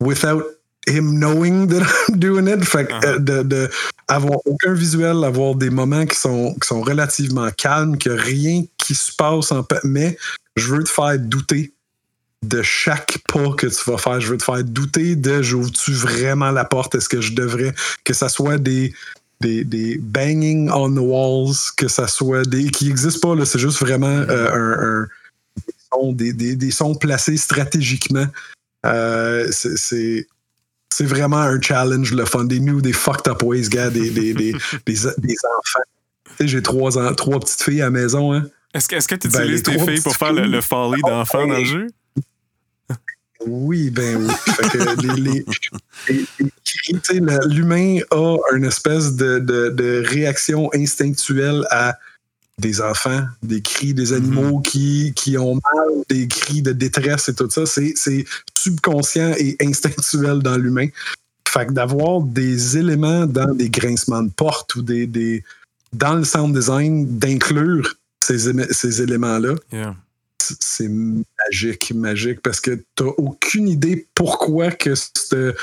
without 0.00 0.42
him 0.88 1.18
knowing 1.18 1.66
that 1.68 1.82
I'm 2.08 2.18
doing 2.18 2.46
it. 2.48 2.64
Fait 2.64 2.86
que, 2.86 2.92
Uh-huh. 2.92 3.06
euh, 3.06 3.18
de, 3.18 3.42
de 3.42 3.70
avoir 4.08 4.38
aucun 4.46 4.72
visuel, 4.74 5.24
avoir 5.24 5.54
des 5.54 5.70
moments 5.70 6.06
qui 6.06 6.16
sont, 6.16 6.54
qui 6.60 6.66
sont 6.66 6.80
relativement 6.82 7.50
calmes, 7.50 7.96
que 7.98 8.10
rien 8.10 8.64
qui 8.78 8.94
se 8.94 9.12
passe 9.14 9.52
en 9.52 9.64
mais 9.84 10.16
je 10.56 10.68
veux 10.74 10.84
te 10.84 10.90
faire 10.90 11.18
douter 11.18 11.72
de 12.42 12.60
chaque 12.62 13.18
pas 13.32 13.52
que 13.52 13.68
tu 13.68 13.90
vas 13.90 13.98
faire. 13.98 14.20
Je 14.20 14.28
veux 14.32 14.36
te 14.36 14.42
faire 14.44 14.64
douter 14.64 15.14
de 15.16 15.40
j'ouvre-tu 15.42 15.92
vraiment 15.92 16.50
la 16.50 16.64
porte? 16.64 16.94
Est-ce 16.96 17.08
que 17.08 17.20
je 17.20 17.32
devrais 17.34 17.72
que 18.04 18.12
ça 18.12 18.28
soit 18.28 18.58
des, 18.58 18.92
des, 19.40 19.62
des 19.64 19.96
banging 19.98 20.68
on 20.74 20.90
the 20.90 20.98
walls, 20.98 21.54
que 21.76 21.86
ça 21.86 22.08
soit 22.08 22.44
des. 22.44 22.68
qui 22.70 22.88
n'existent 22.88 23.28
pas, 23.30 23.36
là, 23.38 23.44
c'est 23.44 23.60
juste 23.60 23.78
vraiment 23.78 24.08
euh, 24.08 24.50
un, 24.52 25.02
un- 25.02 25.08
des, 25.56 25.74
sons, 25.92 26.12
des, 26.12 26.32
des- 26.32 26.56
des 26.56 26.70
sons 26.72 26.94
placés 26.96 27.36
stratégiquement. 27.36 28.26
Euh, 28.84 29.46
c'est- 29.52 29.76
c'est. 29.76 30.26
C'est 30.92 31.06
vraiment 31.06 31.38
un 31.40 31.60
challenge, 31.60 32.12
le 32.12 32.24
fun. 32.24 32.44
Des 32.44 32.60
new, 32.60 32.80
des 32.80 32.92
fucked 32.92 33.26
up 33.28 33.42
ways, 33.42 33.68
gars, 33.68 33.90
des, 33.90 34.10
des, 34.10 34.32
des, 34.34 34.52
des, 34.86 34.92
des 34.92 35.36
enfants. 35.58 35.80
J'ai 36.40 36.62
trois, 36.62 36.96
en- 36.98 37.14
trois 37.14 37.38
petites 37.40 37.62
filles 37.62 37.82
à 37.82 37.86
la 37.86 37.90
maison, 37.90 38.32
hein. 38.32 38.44
Est-ce 38.74 38.88
que 39.06 39.14
tu 39.16 39.28
Ben, 39.28 39.42
utilises 39.42 39.62
tes 39.62 39.78
filles 39.78 40.00
pour 40.00 40.16
faire 40.16 40.32
le, 40.32 40.46
le 40.46 40.60
folly 40.62 41.02
d'enfant 41.02 41.46
dans 41.46 41.58
le 41.58 41.64
jeu? 41.64 41.86
Oui, 43.44 43.90
ben 43.90 44.24
oui. 44.24 44.32
Fait 44.54 44.68
que 44.68 44.78
l'humain 47.48 47.98
a 48.10 48.36
une 48.54 48.64
espèce 48.64 49.14
de, 49.16 49.38
de- 49.40 49.68
de 49.70 50.02
réaction 50.06 50.70
instinctuelle 50.74 51.66
à 51.70 51.98
des 52.62 52.80
enfants, 52.80 53.22
des 53.42 53.60
cris, 53.60 53.92
des 53.92 54.14
animaux 54.14 54.60
qui, 54.60 55.12
qui 55.14 55.36
ont 55.36 55.54
mal, 55.56 55.88
des 56.08 56.26
cris 56.28 56.62
de 56.62 56.72
détresse 56.72 57.28
et 57.28 57.34
tout 57.34 57.50
ça. 57.50 57.66
C'est 57.66 57.92
c'est 57.96 58.24
subconscient 58.56 59.34
et 59.38 59.56
instinctuel 59.60 60.38
dans 60.38 60.56
l'humain. 60.56 60.88
Fait 61.46 61.66
que 61.66 61.72
d'avoir 61.72 62.22
des 62.22 62.78
éléments 62.78 63.26
dans 63.26 63.52
des 63.54 63.68
grincements 63.68 64.22
de 64.22 64.30
porte 64.30 64.74
ou 64.76 64.82
des, 64.82 65.06
des 65.06 65.44
dans 65.92 66.14
le 66.14 66.24
sound 66.24 66.54
design, 66.56 67.18
d'inclure 67.18 67.94
ces, 68.24 68.48
éme- 68.48 68.72
ces 68.72 69.02
éléments-là, 69.02 69.54
Yeah. 69.72 69.94
c'est 70.60 70.88
magique, 70.88 71.92
magique, 71.94 72.40
parce 72.40 72.60
que 72.60 72.82
t'as 72.96 73.12
aucune 73.18 73.68
idée 73.68 74.06
pourquoi 74.14 74.70
que 74.70 74.94
c'est 74.94 75.54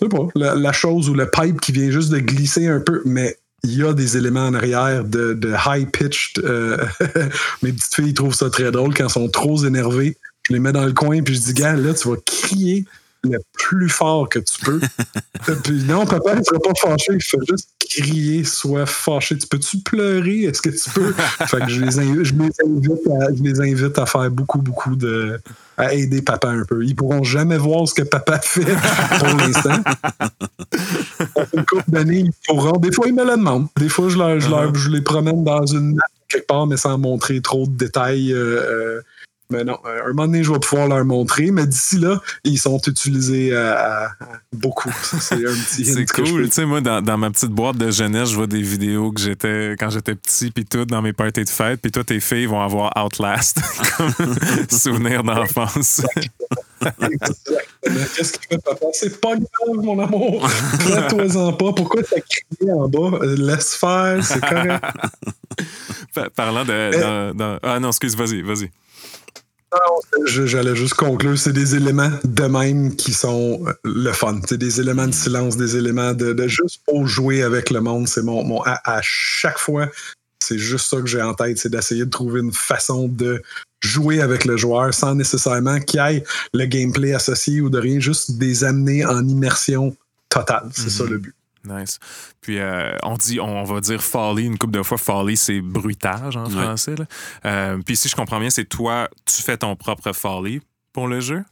je 0.00 0.06
sais 0.06 0.08
pas, 0.08 0.28
la, 0.34 0.54
la 0.54 0.72
chose 0.72 1.08
ou 1.08 1.14
le 1.14 1.28
pipe 1.28 1.60
qui 1.60 1.72
vient 1.72 1.90
juste 1.90 2.10
de 2.10 2.18
glisser 2.18 2.66
un 2.68 2.80
peu, 2.80 3.02
mais 3.04 3.36
il 3.64 3.76
y 3.76 3.82
a 3.84 3.92
des 3.92 4.16
éléments 4.16 4.46
en 4.46 4.54
arrière 4.54 5.04
de, 5.04 5.54
high-pitched. 5.66 6.42
euh, 6.44 6.84
mes 7.62 7.72
petites 7.72 7.94
filles 7.94 8.14
trouvent 8.14 8.34
ça 8.34 8.50
très 8.50 8.70
drôle 8.70 8.94
quand 8.94 9.04
elles 9.04 9.10
sont 9.10 9.28
trop 9.28 9.64
énervées. 9.64 10.16
Je 10.48 10.52
les 10.52 10.58
mets 10.58 10.72
dans 10.72 10.84
le 10.84 10.92
coin 10.92 11.22
puis 11.22 11.34
je 11.34 11.40
dis, 11.40 11.54
gars, 11.54 11.74
là, 11.74 11.94
tu 11.94 12.08
vas 12.08 12.16
crier 12.24 12.84
le 13.24 13.38
plus 13.52 13.88
fort 13.88 14.28
que 14.28 14.38
tu 14.40 14.64
peux. 14.64 14.80
puis 15.64 15.84
non, 15.84 16.04
papa, 16.06 16.34
il 16.36 16.44
sera 16.44 16.58
pas 16.58 16.72
fâché. 16.80 17.12
Il 17.14 17.22
fait 17.22 17.38
juste 17.48 17.68
crier, 17.78 18.44
soit 18.44 18.86
fâché. 18.86 19.38
Tu 19.38 19.46
peux-tu 19.46 19.78
pleurer? 19.78 20.42
Est-ce 20.44 20.60
que 20.62 20.70
tu 20.70 20.90
peux? 20.90 21.12
fait 21.46 21.58
que 21.60 21.68
je 21.68 21.84
les, 21.84 21.98
invite, 21.98 22.24
je, 22.24 22.34
les 22.34 22.50
invite 22.64 23.06
à, 23.20 23.34
je 23.34 23.42
les 23.42 23.60
invite 23.60 23.98
à 23.98 24.06
faire 24.06 24.30
beaucoup, 24.30 24.58
beaucoup 24.58 24.96
de. 24.96 25.38
à 25.76 25.94
aider 25.94 26.22
papa 26.22 26.48
un 26.48 26.64
peu. 26.64 26.84
Ils 26.84 26.96
pourront 26.96 27.22
jamais 27.22 27.58
voir 27.58 27.86
ce 27.86 27.94
que 27.94 28.02
papa 28.02 28.40
fait 28.40 28.64
pour 29.18 29.28
l'instant. 29.38 29.82
Une 31.54 31.64
couple 31.64 31.84
d'années, 31.88 32.18
ils 32.20 32.32
pourront. 32.46 32.78
Des 32.78 32.92
fois, 32.92 33.06
ils 33.06 33.14
me 33.14 33.24
le 33.24 33.36
demandent. 33.36 33.68
Des 33.78 33.88
fois, 33.88 34.08
je, 34.08 34.18
leur, 34.18 34.40
je, 34.40 34.48
leur- 34.50 34.74
je 34.74 34.90
les 34.90 35.00
promène 35.02 35.44
dans 35.44 35.64
une 35.66 35.94
map 35.94 36.02
quelque 36.28 36.46
part, 36.46 36.66
mais 36.66 36.76
sans 36.76 36.98
montrer 36.98 37.40
trop 37.40 37.66
de 37.66 37.76
détails. 37.76 38.32
euh, 38.32 38.96
euh, 38.98 39.00
mais 39.52 39.64
non, 39.64 39.78
euh, 39.86 40.00
un 40.04 40.08
moment 40.08 40.26
donné, 40.26 40.42
je 40.42 40.50
vais 40.52 40.58
pouvoir 40.58 40.88
leur 40.88 41.04
montrer. 41.04 41.50
Mais 41.50 41.66
d'ici 41.66 41.98
là, 41.98 42.20
ils 42.44 42.58
sont 42.58 42.80
utilisés 42.86 43.54
à, 43.54 43.74
à- 43.74 44.04
à 44.06 44.28
beaucoup. 44.52 44.90
C'est 45.20 45.34
un 45.34 45.38
petit 45.38 46.06
cool. 46.14 46.46
Tu 46.46 46.50
sais, 46.52 46.64
moi, 46.66 46.80
dans, 46.80 47.00
dans 47.02 47.18
ma 47.18 47.30
petite 47.30 47.50
boîte 47.50 47.76
de 47.76 47.90
jeunesse, 47.90 48.30
je 48.30 48.36
vois 48.36 48.46
des 48.46 48.62
vidéos 48.62 49.12
que 49.12 49.20
j'étais 49.20 49.76
quand 49.78 49.90
j'étais 49.90 50.14
petit, 50.14 50.50
puis 50.50 50.64
tout, 50.64 50.84
dans 50.84 51.02
mes 51.02 51.12
parties 51.12 51.44
de 51.44 51.48
fête, 51.50 51.80
puis 51.80 51.92
toi, 51.92 52.02
tes 52.04 52.20
filles 52.20 52.46
vont 52.46 52.60
avoir 52.62 52.92
Outlast 53.04 53.58
comme 53.96 54.12
souvenir 54.70 55.22
d'enfance. 55.22 56.02
Exactement. 57.00 57.58
Qu'est-ce 58.16 58.32
qu'il 58.32 58.48
fait, 58.48 58.62
papa? 58.64 58.86
C'est 58.92 59.20
pas 59.20 59.34
grave, 59.36 59.76
mon 59.84 59.98
amour. 60.02 60.48
Plains-toi-en 60.80 61.52
pas. 61.52 61.72
Pourquoi 61.72 62.02
t'as 62.02 62.20
crié 62.20 62.72
en 62.72 62.88
bas? 62.88 63.18
Euh, 63.22 63.36
Laisse 63.38 63.74
faire, 63.74 64.18
c'est 64.24 64.40
correct. 64.40 64.84
Pa- 66.14 66.30
Parlant 66.30 66.64
de. 66.64 67.00
dans- 67.00 67.34
dans- 67.34 67.58
Ah 67.62 67.78
non, 67.80 67.88
excuse, 67.88 68.16
vas-y, 68.16 68.42
vas-y. 68.42 68.70
J'allais 70.26 70.76
juste 70.76 70.94
conclure. 70.94 71.38
C'est 71.38 71.52
des 71.52 71.74
éléments 71.74 72.10
de 72.24 72.44
même 72.44 72.94
qui 72.96 73.12
sont 73.12 73.62
euh, 73.66 73.72
le 73.84 74.12
fun. 74.12 74.40
C'est 74.48 74.58
des 74.58 74.80
éléments 74.80 75.06
de 75.06 75.14
silence, 75.14 75.56
des 75.56 75.76
éléments 75.76 76.12
de, 76.12 76.32
de 76.32 76.48
juste 76.48 76.82
pour 76.86 77.06
jouer 77.06 77.42
avec 77.42 77.70
le 77.70 77.80
monde. 77.80 78.08
C'est 78.08 78.22
mon, 78.22 78.44
mon 78.44 78.62
à, 78.62 78.80
à 78.84 79.00
chaque 79.02 79.58
fois, 79.58 79.88
c'est 80.40 80.58
juste 80.58 80.88
ça 80.88 81.00
que 81.00 81.06
j'ai 81.06 81.22
en 81.22 81.34
tête, 81.34 81.58
c'est 81.58 81.70
d'essayer 81.70 82.04
de 82.04 82.10
trouver 82.10 82.40
une 82.40 82.52
façon 82.52 83.08
de 83.08 83.42
jouer 83.80 84.20
avec 84.20 84.44
le 84.44 84.56
joueur 84.56 84.92
sans 84.94 85.14
nécessairement 85.14 85.80
qu'il 85.80 86.00
y 86.00 86.16
ait 86.16 86.24
le 86.52 86.66
gameplay 86.66 87.14
associé 87.14 87.60
ou 87.60 87.70
de 87.70 87.78
rien, 87.78 88.00
juste 88.00 88.32
des 88.38 88.64
amener 88.64 89.04
en 89.04 89.26
immersion 89.26 89.96
totale. 90.28 90.68
C'est 90.72 90.90
ça 90.90 91.04
le 91.04 91.18
but. 91.18 91.34
Nice. 91.64 91.98
Puis 92.40 92.58
euh, 92.58 92.96
on 93.02 93.16
dit, 93.16 93.38
on 93.40 93.62
va 93.64 93.80
dire 93.80 94.02
folly 94.02 94.44
une 94.46 94.58
couple 94.58 94.74
de 94.74 94.82
fois. 94.82 94.98
Folly, 94.98 95.36
c'est 95.36 95.60
bruitage 95.60 96.36
en 96.36 96.46
Ouais. 96.46 96.50
français. 96.50 96.94
là. 96.96 97.04
Euh, 97.44 97.78
puis 97.84 97.96
si 97.96 98.08
je 98.08 98.16
comprends 98.16 98.40
bien, 98.40 98.50
c'est 98.50 98.64
toi, 98.64 99.08
tu 99.24 99.42
fais 99.42 99.56
ton 99.56 99.76
propre 99.76 100.12
folly 100.12 100.60
pour 100.92 101.06
le 101.08 101.20
jeu? 101.20 101.42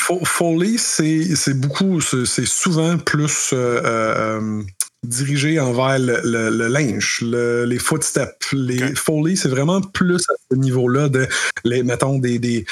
Fo- 0.00 0.24
Foley, 0.24 0.76
c'est 0.78 1.54
beaucoup, 1.54 2.00
c'est 2.00 2.46
souvent 2.46 2.96
plus 2.98 3.50
euh, 3.52 3.80
euh, 3.84 4.62
dirigé 5.02 5.58
envers 5.58 5.98
le, 5.98 6.20
le- 6.22 6.50
le 6.50 6.68
linge, 6.68 7.20
le- 7.22 7.64
les 7.64 7.78
footsteps. 7.78 8.52
Les 8.52 8.82
Ok. 8.84 8.96
Foley, 8.96 9.34
c'est 9.36 9.48
vraiment 9.48 9.80
plus 9.80 10.22
à 10.30 10.34
ce 10.50 10.56
niveau-là 10.56 11.08
de, 11.08 11.26
les, 11.64 11.82
mettons, 11.82 12.18
des. 12.18 12.38
des 12.38 12.64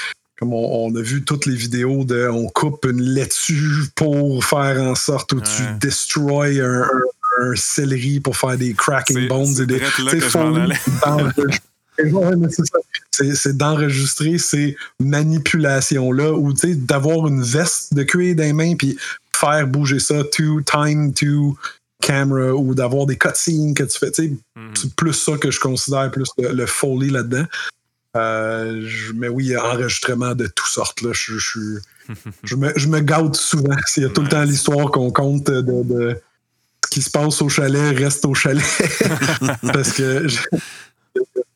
comme 0.42 0.54
on, 0.54 0.86
on 0.88 0.96
a 0.96 1.00
vu 1.00 1.22
toutes 1.22 1.46
les 1.46 1.54
vidéos 1.54 2.02
de 2.04 2.28
on 2.28 2.48
coupe 2.48 2.84
une 2.90 3.00
laitue 3.00 3.84
pour 3.94 4.44
faire 4.44 4.82
en 4.82 4.96
sorte 4.96 5.32
où 5.34 5.40
tu 5.40 5.62
destroy 5.80 6.60
un, 6.60 6.82
un- 6.82 6.88
un 7.42 7.54
céleri 7.54 8.18
pour 8.18 8.36
faire 8.36 8.58
des 8.58 8.74
cracking 8.74 9.28
bones 9.28 9.54
c'est 9.54 9.62
et 9.62 9.66
des. 9.66 9.80
c'est 13.12 13.56
d'enregistrer 13.56 14.38
ces 14.38 14.76
manipulations-là 14.98 16.32
ou 16.32 16.52
d'avoir 16.52 17.28
une 17.28 17.42
veste 17.42 17.94
de 17.94 18.02
cuir 18.02 18.34
dans 18.34 18.42
les 18.42 18.52
mains 18.52 18.74
puis 18.74 18.98
faire 19.36 19.64
bouger 19.68 20.00
ça 20.00 20.24
to 20.24 20.60
time 20.62 21.12
to 21.14 21.56
camera 22.02 22.52
ou 22.52 22.74
d'avoir 22.74 23.06
des 23.06 23.16
cutscenes 23.16 23.74
que 23.74 23.84
tu 23.84 23.96
fais. 23.98 24.10
Mhm. 24.56 24.70
C'est 24.74 24.92
plus 24.96 25.12
ça 25.12 25.36
que 25.38 25.52
je 25.52 25.60
considère 25.60 26.10
plus 26.10 26.28
le, 26.38 26.52
le 26.52 26.66
foley 26.66 27.10
là-dedans. 27.10 27.44
Euh, 28.16 28.82
je- 28.86 29.12
mais 29.14 29.28
oui, 29.28 29.46
il 29.46 29.50
y 29.52 29.54
a 29.54 29.64
enregistrement 29.64 30.34
de 30.34 30.46
toutes 30.46 30.66
sortes. 30.68 31.00
Là. 31.02 31.10
Je, 31.12 31.38
je, 31.38 31.60
je, 32.44 32.56
me, 32.56 32.72
je 32.76 32.88
me 32.88 33.00
gâte 33.00 33.36
souvent. 33.36 33.74
Il 33.96 34.02
y 34.02 34.06
a 34.06 34.10
tout 34.10 34.22
le 34.22 34.28
temps 34.28 34.42
l'histoire 34.44 34.90
qu'on 34.90 35.10
compte 35.10 35.46
de, 35.50 35.60
de 35.62 36.16
ce 36.84 36.90
qui 36.90 37.02
se 37.02 37.10
passe 37.10 37.40
au 37.40 37.48
chalet 37.48 37.96
reste 37.96 38.24
au 38.26 38.34
chalet. 38.34 38.62
Parce 39.72 39.92
que 39.92 40.26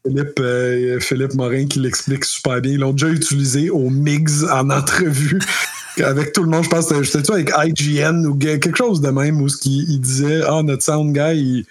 Philippe, 0.06 0.38
euh, 0.40 1.00
Philippe 1.00 1.34
Morin 1.34 1.66
qui 1.66 1.80
l'explique 1.80 2.24
super 2.24 2.60
bien. 2.60 2.72
Ils 2.72 2.78
l'ont 2.80 2.92
déjà 2.92 3.08
utilisé 3.08 3.68
au 3.70 3.90
MIGS 3.90 4.44
en 4.50 4.70
entrevue. 4.70 5.38
Avec 6.02 6.32
tout 6.32 6.42
le 6.42 6.50
monde, 6.50 6.64
je 6.64 6.68
pense 6.68 6.88
que 6.88 7.02
c'était 7.04 7.32
avec 7.32 7.50
IGN 7.56 8.26
ou 8.26 8.36
quelque 8.36 8.76
chose 8.76 9.00
de 9.00 9.08
même 9.10 9.40
où 9.40 9.48
ce 9.48 9.56
qu'il- 9.56 9.90
il 9.90 10.00
disait 10.00 10.42
Ah, 10.46 10.62
notre 10.62 10.82
sound 10.82 11.12
guy, 11.14 11.36
il, 11.38 11.66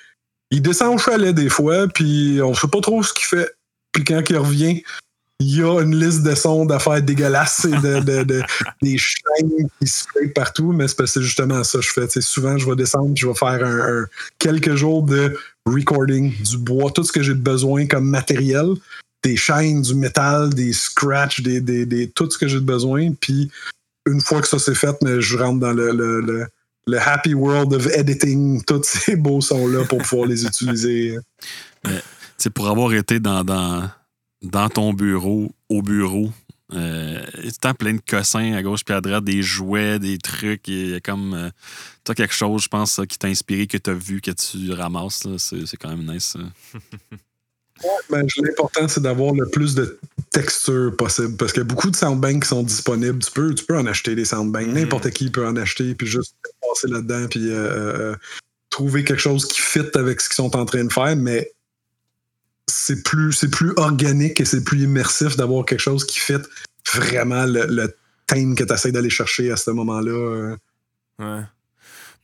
il 0.52 0.62
descend 0.62 0.96
au 0.96 0.98
chalet 0.98 1.34
des 1.34 1.50
fois, 1.50 1.88
puis 1.88 2.40
on 2.44 2.54
sait 2.54 2.68
pas 2.68 2.82
trop 2.82 3.02
ce 3.04 3.14
qu'il 3.14 3.26
fait. 3.26 3.50
Puis 3.96 4.04
quand 4.04 4.22
il 4.30 4.38
revient, 4.38 4.84
il 5.40 5.56
y 5.58 5.62
a 5.64 5.80
une 5.82 5.96
liste 5.96 6.22
de 6.24 6.36
sons 6.36 6.66
d'affaires 6.66 7.02
dégueulasses 7.02 7.64
et 7.66 7.70
de, 7.72 8.02
de- 8.02 8.24
de- 8.24 8.44
des 8.82 8.98
chaînes 8.98 9.68
qui 9.82 9.88
se 9.88 10.04
partout, 10.34 10.74
mais 10.74 10.88
c'est 10.90 10.98
parce 10.98 11.14
que 11.14 11.22
justement 11.22 11.64
ça 11.64 11.80
que 11.80 11.84
je 11.86 11.92
fais. 11.92 12.22
Souvent, 12.22 12.58
je 12.58 12.70
vais 12.70 12.76
descendre, 12.76 13.14
je 13.16 13.26
vais 13.26 13.34
faire 13.34 13.64
un, 13.66 14.02
un- 14.02 14.06
quelques 14.38 14.76
jours 14.76 15.04
de 15.04 15.38
recording, 15.66 16.34
du 16.44 16.58
bois, 16.58 16.92
tout 16.92 17.04
ce 17.06 17.12
que 17.14 17.24
j'ai 17.24 17.34
besoin 17.34 17.88
comme 17.88 18.08
matériel, 18.10 18.68
des 19.24 19.38
chaînes, 19.38 19.82
du 19.82 19.96
métal, 19.96 20.54
des 20.54 20.74
scratchs, 20.74 21.42
des, 21.42 21.62
des- 21.62 21.86
des- 21.86 22.10
tout 22.10 22.30
ce 22.30 22.38
que 22.38 22.48
j'ai 22.50 22.60
besoin. 22.60 23.12
Puis 23.20 23.50
une 24.08 24.20
fois 24.22 24.42
que 24.42 24.48
ça 24.50 24.60
c'est 24.60 24.76
fait, 24.76 24.96
mais 25.04 25.22
je 25.22 25.38
rentre 25.38 25.60
dans 25.62 25.72
le, 25.74 25.92
le- 25.92 26.20
le- 26.22 26.48
le 26.88 27.00
happy 27.00 27.34
world 27.34 27.74
of 27.74 27.88
editing 27.88 28.62
tous 28.66 28.84
ces 28.84 29.16
beaux 29.16 29.42
sons-là 29.42 29.86
pour 29.86 30.00
pouvoir 30.00 30.28
les 30.28 30.46
utiliser. 30.46 31.18
C'est 32.38 32.50
pour 32.50 32.68
avoir 32.68 32.94
été 32.94 33.20
dans, 33.20 33.44
dans, 33.44 33.90
dans 34.42 34.70
ton 34.70 34.94
bureau, 34.94 35.52
au 35.70 35.82
bureau, 35.82 36.32
euh, 36.74 37.24
tant 37.62 37.74
plein 37.74 37.94
de 37.94 38.02
cossins 38.08 38.54
à 38.54 38.64
gauche 38.64 38.84
puis 38.84 38.96
à 38.96 39.02
droite, 39.02 39.24
des 39.24 39.42
jouets, 39.44 40.00
des 40.00 40.18
trucs. 40.18 40.68
Il 40.68 40.90
y 40.90 40.96
a 40.96 41.00
comme. 41.00 41.34
Euh, 41.34 41.50
toi, 42.04 42.16
quelque 42.16 42.34
chose, 42.34 42.64
je 42.64 42.68
pense, 42.68 43.00
qui 43.08 43.18
t'a 43.18 43.28
inspiré, 43.28 43.68
que 43.68 43.78
tu 43.78 43.90
as 43.90 43.94
vu, 43.94 44.22
que 44.22 44.32
tu 44.32 44.72
ramasses. 44.72 45.28
C'est 45.38 45.78
quand 45.78 45.90
même 45.90 46.12
nice. 46.12 46.36
ben, 48.10 48.26
L'important, 48.38 48.88
c'est 48.88 49.02
d'avoir 49.02 49.34
le 49.34 49.48
plus 49.50 49.76
de 49.76 50.00
texture 50.32 50.96
possible. 50.96 51.36
Parce 51.38 51.54
qu'il 51.54 51.62
y 51.62 51.66
a 51.66 51.68
beaucoup 51.68 51.92
de 51.92 51.96
soundbanks 51.96 52.44
qui 52.44 52.50
sont 52.50 52.64
disponibles. 52.64 53.20
Tu 53.20 53.32
peux, 53.32 53.54
tu 53.54 53.66
peux 53.66 53.78
en 53.78 53.86
acheter 53.86 54.16
des 54.16 54.26
soundbanks. 54.26 54.68
Mm. 54.68 54.74
N'importe 54.74 55.10
qui 55.12 55.30
peut 55.30 55.46
en 55.46 55.56
acheter, 55.56 55.96
puis 55.96 56.08
juste 56.08 56.36
passer 56.62 56.88
là-dedans, 56.88 57.28
puis 57.30 57.50
euh, 57.50 58.12
euh, 58.12 58.16
trouver 58.70 59.04
quelque 59.04 59.22
chose 59.22 59.48
qui 59.48 59.62
fit 59.62 59.88
avec 59.94 60.20
ce 60.22 60.30
qu'ils 60.30 60.36
sont 60.36 60.56
en 60.56 60.66
train 60.66 60.84
de 60.84 60.92
faire. 60.92 61.16
Mais 61.16 61.52
c'est 62.78 63.04
plus, 63.04 63.32
c'est 63.32 63.50
plus 63.50 63.72
organique 63.78 64.42
et 64.42 64.46
c'est 64.46 64.64
plus 64.64 64.84
immersif 64.84 65.38
d'avoir 65.38 65.66
quelque 65.66 65.80
chose 65.80 66.06
qui 66.06 66.20
fit 66.20 66.34
vraiment 66.94 67.46
le, 67.46 67.66
le 67.68 67.96
thème 68.28 68.54
que 68.54 68.66
tu 68.66 68.74
essaies 68.74 68.92
d'aller 68.92 69.10
chercher 69.10 69.50
à 69.50 69.56
ce 69.56 69.72
moment-là. 69.72 70.58
Euh. 71.22 71.42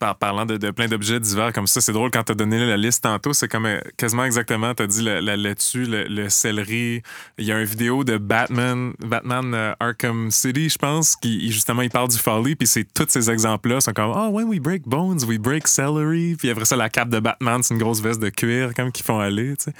Par 0.01 0.17
parlant 0.17 0.47
de, 0.47 0.71
plein 0.71 0.87
d'objets 0.87 1.19
divers 1.19 1.53
comme 1.53 1.67
ça. 1.67 1.79
C'est 1.79 1.91
drôle 1.91 2.09
quand 2.09 2.23
tu 2.23 2.31
as 2.31 2.35
donné 2.35 2.57
la 2.65 2.75
liste 2.75 3.03
tantôt, 3.03 3.33
c'est 3.33 3.47
comme 3.47 3.67
euh, 3.67 3.79
quasiment 3.97 4.25
exactement, 4.25 4.73
tu 4.73 4.81
as 4.81 4.87
dit 4.87 5.03
la, 5.03 5.37
laitue, 5.37 5.85
le, 5.85 6.27
céleri. 6.27 7.03
Il 7.37 7.45
y 7.45 7.51
a 7.51 7.59
une 7.59 7.65
vidéo 7.65 8.03
de 8.03 8.17
Batman, 8.17 8.93
Batman 8.97 9.53
euh, 9.53 9.73
Arkham 9.79 10.31
City, 10.31 10.69
je 10.69 10.77
pense, 10.79 11.15
qui 11.15 11.51
justement 11.51 11.83
il 11.83 11.91
parle 11.91 12.07
du 12.07 12.17
folly, 12.17 12.55
puis 12.55 12.67
c'est 12.67 12.83
tous 12.91 13.05
ces 13.09 13.29
exemples-là 13.29 13.79
sont 13.79 13.93
comme 13.93 14.11
Oh, 14.15 14.29
when 14.31 14.47
we 14.47 14.59
break 14.59 14.87
bones, 14.87 15.23
we 15.23 15.37
break 15.37 15.67
celery. 15.67 16.35
Puis 16.35 16.49
après 16.49 16.65
ça, 16.65 16.75
la 16.75 16.89
cape 16.89 17.09
de 17.09 17.19
Batman, 17.19 17.61
c'est 17.61 17.75
une 17.75 17.79
grosse 17.79 18.01
veste 18.01 18.19
de 18.19 18.29
cuir, 18.29 18.73
comme 18.73 18.91
qu'ils 18.91 19.05
font 19.05 19.19
aller. 19.19 19.55
Tu 19.55 19.71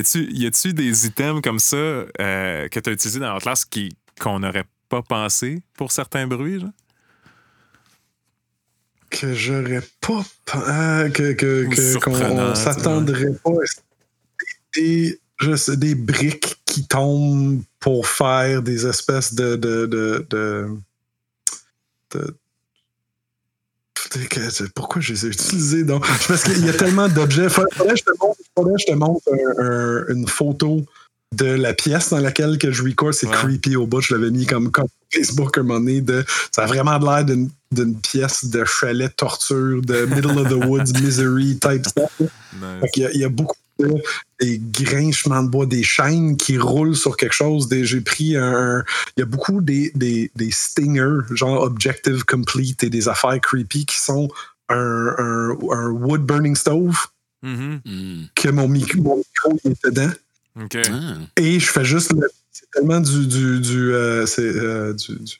sais. 0.00 0.26
Y 0.30 0.46
a-tu 0.46 0.72
des 0.72 1.06
items 1.06 1.42
comme 1.42 1.58
ça 1.58 1.76
euh, 1.76 2.68
que 2.68 2.80
tu 2.80 2.88
as 2.88 2.92
utilisés 2.94 3.20
dans 3.20 3.34
la 3.34 3.54
qui, 3.70 3.90
qu'on 4.18 4.38
n'aurait 4.38 4.64
pas 4.88 5.02
pensé 5.02 5.60
pour 5.76 5.92
certains 5.92 6.26
bruits? 6.26 6.64
Que 9.10 9.34
j'aurais 9.34 9.82
pas 10.00 10.24
euh, 10.54 11.08
que 11.10 11.32
que 11.32 11.98
qu'on 11.98 12.54
s'attendrait 12.54 13.34
pas. 13.42 13.50
Des 14.74 15.18
des 15.76 15.94
briques 15.94 16.60
qui 16.64 16.86
tombent 16.86 17.62
pour 17.80 18.06
faire 18.06 18.62
des 18.62 18.86
espèces 18.86 19.34
de 19.34 19.56
de 19.56 19.86
de, 19.86 20.26
de, 22.12 22.36
pourquoi 24.74 25.00
je 25.02 25.12
les 25.12 25.26
ai 25.26 25.28
utilisés 25.28 25.84
donc? 25.84 26.06
Parce 26.28 26.44
qu'il 26.44 26.64
y 26.64 26.68
a 26.68 26.72
tellement 26.72 27.08
d'objets. 27.08 27.48
Faudrait 27.48 27.70
que 27.88 27.96
je 27.96 28.04
te 28.04 28.10
montre, 28.18 28.78
je 28.78 28.84
te 28.86 28.92
montre 28.92 30.10
une 30.10 30.28
photo 30.28 30.86
de 31.34 31.46
la 31.46 31.74
pièce 31.74 32.10
dans 32.10 32.20
laquelle 32.20 32.58
que 32.58 32.70
je 32.70 32.82
record, 32.82 33.12
c'est 33.12 33.30
creepy 33.30 33.76
au 33.76 33.86
bout. 33.86 34.00
Je 34.00 34.14
l'avais 34.14 34.30
mis 34.30 34.46
comme, 34.46 34.70
comme 34.70 34.86
Facebook 35.10 35.58
un 35.58 35.62
moment 35.62 35.80
donné. 35.80 36.00
De, 36.00 36.24
ça 36.52 36.64
a 36.64 36.66
vraiment 36.66 36.98
l'air 36.98 37.24
d'une 37.24 38.00
pièce 38.00 38.46
de 38.46 38.64
chalet 38.64 39.14
torture, 39.14 39.82
de 39.82 40.06
middle 40.06 40.38
of 40.38 40.48
the 40.48 40.64
woods 40.66 40.92
misery 41.02 41.58
type 41.58 41.86
stuff. 41.86 42.22
Il, 42.96 43.10
y 43.14 43.24
a, 43.24 43.28
beaucoup 43.28 43.56
de 43.78 43.94
des 44.40 44.58
grinchements 44.58 45.42
de 45.42 45.48
bois, 45.48 45.66
des 45.66 45.82
chaînes 45.82 46.36
qui 46.36 46.58
roulent 46.58 46.96
sur 46.96 47.16
quelque 47.16 47.34
chose. 47.34 47.68
J'ai 47.70 48.00
pris 48.00 48.36
un. 48.36 48.84
Il 49.16 49.20
y 49.20 49.22
a 49.22 49.26
beaucoup 49.26 49.60
des, 49.60 49.90
des, 49.94 50.30
des, 50.36 50.50
stingers, 50.50 51.26
genre 51.32 51.62
Objective 51.62 52.24
Complete 52.24 52.84
et 52.84 52.90
des 52.90 53.08
affaires 53.08 53.38
creepy 53.40 53.84
qui 53.84 53.98
sont 53.98 54.28
un, 54.68 55.14
un, 55.18 55.50
un 55.72 55.88
wood 55.90 56.22
burning 56.22 56.56
stove. 56.56 56.96
Mm-hmm. 57.44 58.28
Que 58.34 58.48
mon 58.48 58.68
micro, 58.68 59.02
mon 59.02 59.16
micro 59.16 59.58
il 59.64 59.72
est 59.72 59.84
dedans. 59.84 60.10
Ah. 60.56 61.14
Et 61.36 61.60
je 61.60 61.70
fais 61.70 61.84
juste 61.84 62.14
C'est 62.50 62.70
tellement 62.70 63.00
du. 63.00 63.26
du, 63.26 63.60
du 63.60 63.92
euh, 63.92 64.26
c'est 64.26 64.42
euh, 64.42 64.94
du, 64.94 65.16
du 65.16 65.34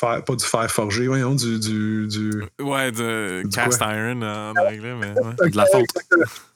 pas 0.00 0.20
du 0.20 0.44
fer 0.44 0.70
forgé, 0.70 1.06
voyons, 1.06 1.34
du. 1.34 1.58
du, 1.58 2.06
du 2.06 2.42
ouais, 2.60 2.92
de 2.92 3.42
cast 3.52 3.80
iron 3.80 4.20
en 4.22 4.50
anglais, 4.50 4.94
mais. 4.94 5.12
Ouais. 5.18 5.50
De 5.50 5.56
la 5.56 5.66
fonte. 5.66 5.86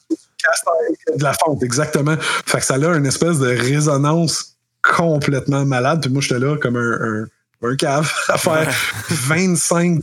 Cast 0.09 0.65
iron, 0.65 1.17
de 1.17 1.23
la 1.23 1.33
fonte, 1.33 1.63
exactement. 1.63 2.15
Fait 2.19 2.59
que 2.59 2.65
ça 2.65 2.75
a 2.75 2.95
une 2.95 3.05
espèce 3.05 3.39
de 3.39 3.47
résonance 3.47 4.57
complètement 4.83 5.65
malade. 5.65 6.01
Puis 6.01 6.11
moi, 6.11 6.21
j'étais 6.21 6.39
là 6.39 6.57
comme 6.57 6.75
un, 6.75 7.23
un, 7.23 7.27
un 7.67 7.75
cave 7.75 8.11
à 8.29 8.37
faire 8.37 8.71
25 9.09 10.01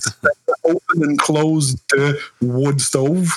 open 0.65 1.11
and 1.11 1.17
close 1.17 1.77
de 1.95 2.19
wood 2.43 2.81
stove. 2.81 3.31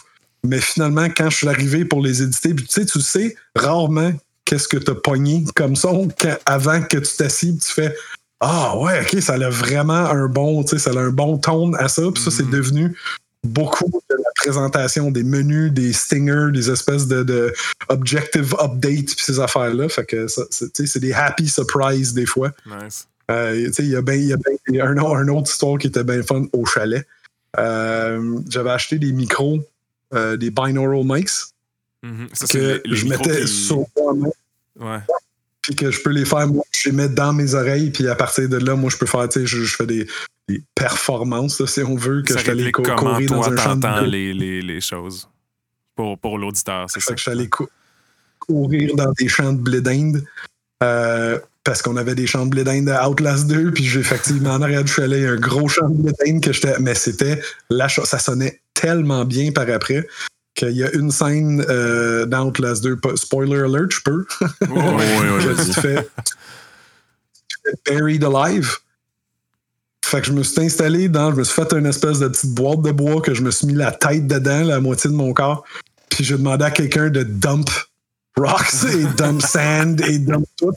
Mais 0.43 0.59
finalement, 0.59 1.07
quand 1.15 1.29
je 1.29 1.37
suis 1.37 1.47
arrivé 1.47 1.85
pour 1.85 2.01
les 2.01 2.23
éditer, 2.23 2.55
tu 2.55 2.65
sais, 2.67 2.85
tu 2.85 3.01
sais 3.01 3.35
rarement 3.55 4.13
qu'est-ce 4.45 4.67
que 4.67 4.77
tu 4.77 4.91
as 4.91 4.95
pogné 4.95 5.45
comme 5.55 5.75
son 5.75 6.09
avant 6.45 6.81
que 6.81 6.97
tu 6.97 7.15
t'assises, 7.15 7.63
tu 7.65 7.73
fais 7.73 7.95
Ah 8.39 8.77
ouais, 8.77 9.01
ok, 9.01 9.21
ça 9.21 9.33
a 9.33 9.49
vraiment 9.49 9.93
un 9.93 10.27
bon, 10.27 10.63
tu 10.63 10.71
sais, 10.71 10.79
ça 10.79 10.91
a 10.91 11.01
un 11.01 11.11
bon 11.11 11.37
ton 11.37 11.73
à 11.73 11.87
ça. 11.87 12.01
Puis 12.13 12.23
ça, 12.23 12.31
c'est 12.31 12.43
mm-hmm. 12.43 12.49
devenu 12.49 12.97
beaucoup 13.43 13.89
de 14.09 14.15
la 14.15 14.31
présentation 14.35 15.11
des 15.11 15.23
menus, 15.23 15.71
des 15.71 15.93
stingers, 15.93 16.51
des 16.51 16.69
espèces 16.69 17.07
de, 17.07 17.53
objective 17.89 18.55
update, 18.59 19.15
puis 19.15 19.23
ces 19.23 19.39
affaires-là. 19.39 19.89
Fait 19.89 20.05
que 20.05 20.27
c'est 20.27 20.99
des 20.99 21.13
happy 21.13 21.47
surprises 21.47 22.13
des 22.13 22.25
fois. 22.25 22.51
Nice. 22.65 23.07
Euh, 23.29 23.69
il 23.79 23.87
y 23.87 23.95
a, 23.95 24.01
ben, 24.01 24.19
y 24.19 24.33
a 24.33 24.37
ben, 24.37 24.81
un, 24.81 24.97
un, 24.97 25.27
autre 25.29 25.49
histoire 25.49 25.77
qui 25.77 25.87
était 25.87 26.03
bien 26.03 26.21
fun 26.23 26.45
au 26.51 26.65
chalet. 26.65 27.07
Euh, 27.57 28.39
j'avais 28.49 28.71
acheté 28.71 28.97
des 28.97 29.11
micros 29.11 29.59
euh, 30.13 30.37
des 30.37 30.51
binaural 30.51 31.03
mics 31.03 31.29
mm-hmm. 32.03 32.51
que 32.51 32.81
je 32.85 33.05
mettais 33.05 33.47
sur 33.47 33.85
moi 33.95 34.29
ouais. 34.79 34.99
Puis 35.61 35.75
que 35.75 35.91
je 35.91 36.01
peux 36.01 36.09
les 36.09 36.25
faire, 36.25 36.47
moi, 36.47 36.63
je 36.71 36.89
les 36.89 36.95
mets 36.95 37.09
dans 37.09 37.33
mes 37.33 37.53
oreilles, 37.53 37.91
puis 37.91 38.07
à 38.07 38.15
partir 38.15 38.49
de 38.49 38.57
là, 38.57 38.75
moi, 38.75 38.89
je 38.89 38.97
peux 38.97 39.05
faire, 39.05 39.29
tu 39.29 39.41
sais, 39.41 39.45
je, 39.45 39.63
fais 39.75 39.85
des, 39.85 40.07
des 40.47 40.63
performances, 40.73 41.63
si 41.65 41.81
on 41.81 41.95
veut, 41.95 42.23
que 42.23 42.33
je 42.33 42.39
suis 42.39 42.49
allé 42.49 42.71
courir 42.71 43.29
dans 43.29 43.47
un 43.47 43.55
champ 43.55 43.75
de... 43.75 44.05
les, 44.05 44.33
les, 44.33 44.61
les 44.63 44.81
choses 44.81 45.29
pour, 45.95 46.17
pour 46.17 46.39
l'auditeur, 46.39 46.89
c'est 46.89 46.99
ça? 46.99 47.13
que 47.13 47.19
je 47.19 47.23
suis 47.23 47.31
allé 47.31 47.47
courir 48.39 48.95
dans 48.95 49.11
des 49.11 49.27
champs 49.27 49.53
de 49.53 49.59
blé 49.59 49.81
d'Inde. 49.81 50.23
Euh, 50.81 51.39
parce 51.63 51.81
qu'on 51.81 51.95
avait 51.95 52.15
des 52.15 52.27
champs 52.27 52.45
de 52.45 52.49
blé 52.49 52.63
d'Inde 52.63 52.89
à 52.89 53.09
Outlast 53.09 53.47
2, 53.47 53.71
puis 53.71 53.83
j'ai 53.83 53.99
effectivement 53.99 54.51
en 54.51 54.61
arrière 54.61 54.83
du 54.83 54.91
chalet 54.91 55.27
un 55.27 55.35
gros 55.35 55.67
champ 55.67 55.89
de 55.89 56.01
blé 56.01 56.11
d'Inde 56.19 56.41
que 56.41 56.53
j'étais. 56.53 56.79
Mais 56.79 56.95
c'était 56.95 57.41
la 57.69 57.87
chose, 57.87 58.05
ça 58.05 58.19
sonnait 58.19 58.61
tellement 58.73 59.25
bien 59.25 59.51
par 59.51 59.69
après 59.69 60.07
qu'il 60.53 60.71
y 60.71 60.83
a 60.83 60.91
une 60.93 61.11
scène 61.11 61.63
euh, 61.69 62.25
dans 62.25 62.47
Outlast 62.47 62.83
2, 62.83 62.99
spoiler 63.15 63.59
alert, 63.59 63.91
je 63.91 64.01
peux. 64.03 64.25
oui, 64.41 64.47
oui, 64.69 65.45
oui. 65.47 65.55
tu, 65.65 65.73
fais, 65.79 66.09
tu 67.47 67.57
fais 67.63 67.93
Buried 67.93 68.23
Alive. 68.23 68.69
Fait 70.03 70.19
que 70.19 70.27
je 70.27 70.33
me 70.33 70.43
suis 70.43 70.61
installé 70.61 71.07
dans, 71.07 71.31
je 71.31 71.37
me 71.37 71.43
suis 71.43 71.53
fait 71.53 71.71
une 71.73 71.85
espèce 71.85 72.19
de 72.19 72.27
petite 72.27 72.53
boîte 72.53 72.81
de 72.81 72.91
bois 72.91 73.21
que 73.21 73.33
je 73.33 73.41
me 73.41 73.51
suis 73.51 73.67
mis 73.67 73.75
la 73.75 73.91
tête 73.91 74.27
dedans, 74.27 74.63
la 74.63 74.81
moitié 74.81 75.09
de 75.09 75.15
mon 75.15 75.31
corps. 75.31 75.63
Puis 76.09 76.25
j'ai 76.25 76.35
demandé 76.35 76.65
à 76.65 76.71
quelqu'un 76.71 77.09
de 77.09 77.23
dump 77.23 77.69
rocks 78.35 78.83
et 78.93 79.05
dump 79.15 79.41
sand 79.41 80.01
et 80.01 80.19
dump 80.19 80.45
tout. 80.57 80.73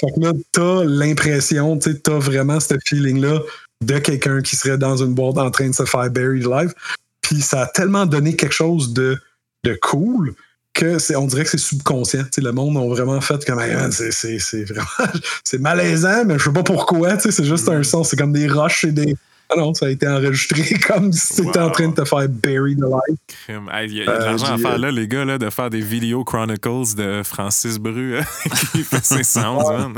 Fait 0.00 0.12
que 0.14 0.20
là, 0.20 0.32
t'as 0.52 0.84
l'impression, 0.84 1.78
tu 1.78 1.98
t'as 2.00 2.18
vraiment 2.18 2.60
ce 2.60 2.74
feeling-là 2.86 3.40
de 3.84 3.98
quelqu'un 3.98 4.42
qui 4.42 4.56
serait 4.56 4.78
dans 4.78 4.96
une 4.96 5.14
boîte 5.14 5.38
en 5.38 5.50
train 5.50 5.68
de 5.68 5.74
se 5.74 5.84
faire 5.84 6.10
buried 6.10 6.46
alive. 6.46 6.74
Puis 7.22 7.40
ça 7.40 7.62
a 7.62 7.66
tellement 7.66 8.06
donné 8.06 8.36
quelque 8.36 8.54
chose 8.54 8.92
de, 8.92 9.18
de 9.64 9.78
cool 9.82 10.34
que 10.74 10.98
c'est, 10.98 11.16
on 11.16 11.26
dirait 11.26 11.44
que 11.44 11.50
c'est 11.50 11.58
subconscient. 11.58 12.24
le 12.36 12.52
monde 12.52 12.76
a 12.76 12.86
vraiment 12.86 13.20
fait 13.20 13.44
comme 13.44 13.60
c'est, 13.90 14.12
c'est, 14.12 14.38
c'est 14.38 14.64
vraiment 14.64 14.86
c'est 15.44 15.58
malaisant, 15.58 16.24
mais 16.26 16.38
je 16.38 16.44
sais 16.44 16.52
pas 16.52 16.62
pourquoi. 16.62 17.18
C'est 17.18 17.44
juste 17.44 17.68
un 17.68 17.82
son, 17.82 18.04
c'est 18.04 18.16
comme 18.16 18.32
des 18.32 18.46
roches 18.46 18.84
et 18.84 18.92
des. 18.92 19.16
Ah 19.48 19.54
non, 19.56 19.74
ça 19.74 19.86
a 19.86 19.90
été 19.90 20.08
enregistré 20.08 20.78
comme 20.86 21.12
si 21.12 21.36
tu 21.42 21.48
étais 21.48 21.58
en 21.58 21.70
train 21.70 21.88
de 21.88 21.94
te 21.94 22.04
faire 22.04 22.28
bury 22.28 22.76
the 22.76 22.80
life. 22.80 23.48
Il 23.48 23.94
y 23.94 24.02
a, 24.02 24.06
de 24.06 24.10
euh, 24.10 24.18
l'argent 24.18 24.54
à 24.54 24.58
faire 24.58 24.78
là, 24.78 24.90
les 24.90 25.06
gars, 25.06 25.24
là, 25.24 25.38
de 25.38 25.50
faire 25.50 25.70
des 25.70 25.80
vidéos 25.80 26.24
chronicles 26.24 26.96
de 26.96 27.22
Francis 27.22 27.78
Bru 27.78 28.18
hein, 28.18 28.24
qui 28.72 28.82
fait 28.82 29.04
ses 29.04 29.22
sounds. 29.22 29.94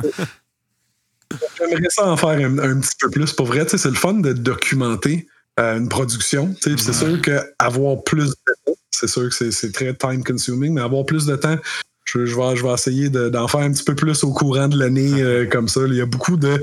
J'aimerais 1.59 1.91
ça 1.91 2.07
en 2.07 2.17
faire 2.17 2.31
un, 2.31 2.59
un, 2.59 2.81
petit 2.81 2.95
peu 3.01 3.11
plus. 3.11 3.33
Pour 3.33 3.47
vrai, 3.47 3.65
c'est 3.69 3.85
le 3.85 3.95
fun 3.95 4.15
de 4.15 4.33
documenter 4.33 5.27
euh, 5.59 5.79
une 5.79 5.89
production. 5.89 6.55
C'est 6.61 6.79
sûr 6.93 7.21
qu'avoir 7.21 8.03
plus 8.05 8.31
de 8.31 8.55
temps, 8.67 8.73
c'est 8.91 9.09
sûr 9.09 9.29
que 9.29 9.51
c'est 9.51 9.73
très 9.73 9.95
time 9.95 10.23
consuming, 10.23 10.75
mais 10.75 10.81
avoir 10.81 11.05
plus 11.05 11.27
de 11.27 11.37
temps, 11.37 11.57
je, 12.05 12.25
je, 12.25 12.37
vais, 12.37 12.57
je 12.57 12.63
vais 12.65 12.73
essayer 12.73 13.11
d'en 13.11 13.49
faire 13.49 13.61
un 13.61 13.73
petit 13.73 13.85
peu 13.85 13.95
plus 13.95 14.25
au 14.25 14.33
courant 14.33 14.69
de 14.69 14.79
l'année 14.79 15.21
euh, 15.21 15.47
comme 15.47 15.69
ça. 15.69 15.81
Il 15.87 15.95
y 15.95 16.01
a 16.01 16.07
beaucoup 16.07 16.37
de. 16.37 16.63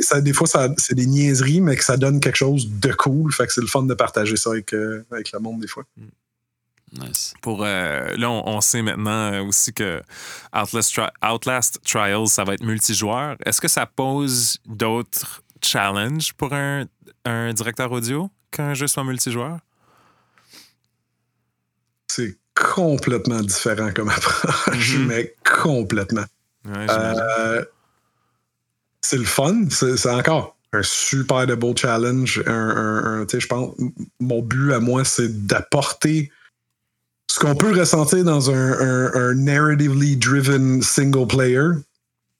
Ça, 0.00 0.20
des 0.20 0.32
fois, 0.32 0.46
c'est 0.78 0.94
des 0.94 1.06
niaiseries, 1.06 1.60
mais 1.60 1.76
que 1.76 1.84
ça 1.84 1.96
donne 1.96 2.20
quelque 2.20 2.36
chose 2.36 2.68
de 2.68 2.92
cool. 2.92 3.32
Fait 3.32 3.46
que 3.46 3.52
c'est 3.52 3.60
le 3.60 3.66
fun 3.66 3.84
de 3.84 3.94
partager 3.94 4.36
ça 4.36 4.50
avec, 4.50 4.72
euh, 4.72 5.04
avec 5.10 5.32
le 5.32 5.38
monde 5.38 5.60
des 5.60 5.68
fois. 5.68 5.84
Mm. 5.96 7.02
Nice. 7.02 7.34
Pour, 7.42 7.62
là, 7.62 8.30
on, 8.30 8.60
sait 8.60 8.80
maintenant 8.80 9.44
aussi 9.46 9.72
que 9.72 10.00
Outlast, 10.54 10.98
Outlast 11.22 11.80
Trials, 11.84 12.28
ça 12.28 12.44
va 12.44 12.54
être 12.54 12.64
multijoueur. 12.64 13.36
Est-ce 13.44 13.60
que 13.60 13.68
ça 13.68 13.86
pose 13.86 14.58
d'autres 14.66 15.42
challenges 15.60 16.32
pour 16.34 16.54
un 16.54 16.86
un 17.26 17.52
directeur 17.52 17.90
audio 17.92 18.30
qu'un 18.50 18.72
jeu 18.74 18.86
soit 18.86 19.04
multijoueur? 19.04 19.58
C'est 22.08 22.38
complètement 22.54 23.40
différent 23.40 23.90
comme 23.92 24.08
approche, 24.16 24.96
Mhm. 24.96 25.06
mais 25.06 25.34
complètement. 25.62 26.24
Ouais. 26.64 26.86
Euh, 26.88 27.64
c'est 29.06 29.18
le 29.18 29.24
fun. 29.24 29.66
C'est 29.70 30.10
encore 30.10 30.56
un 30.72 30.82
super 30.82 31.46
de 31.46 31.54
beau 31.54 31.74
challenge. 31.76 32.42
Un, 32.46 33.26
je 33.32 33.46
pense, 33.46 33.74
mon 34.20 34.42
but 34.42 34.72
à 34.72 34.80
moi, 34.80 35.04
c'est 35.04 35.46
d'apporter 35.46 36.30
ce 37.30 37.38
qu'on 37.38 37.54
peut 37.54 37.78
ressentir 37.78 38.24
dans 38.24 38.50
un, 38.50 39.34
narratively 39.34 40.16
driven 40.16 40.82
single 40.82 41.26
player, 41.26 41.68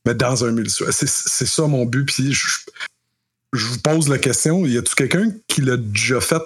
mais 0.05 0.15
dans 0.15 0.45
un 0.45 0.53
multijoueur. 0.53 0.93
C'est 0.93 1.07
ça 1.47 1.67
mon 1.67 1.87
but. 1.87 2.05
Puis 2.07 2.33
je, 2.33 2.47
je 3.53 3.67
vous 3.67 3.79
pose 3.79 4.09
la 4.09 4.19
question 4.19 4.67
y 4.67 4.77
a-tu 4.77 4.95
quelqu'un 4.95 5.31
qui 5.47 5.61
l'a 5.61 5.77
déjà 5.77 6.21
fait 6.21 6.43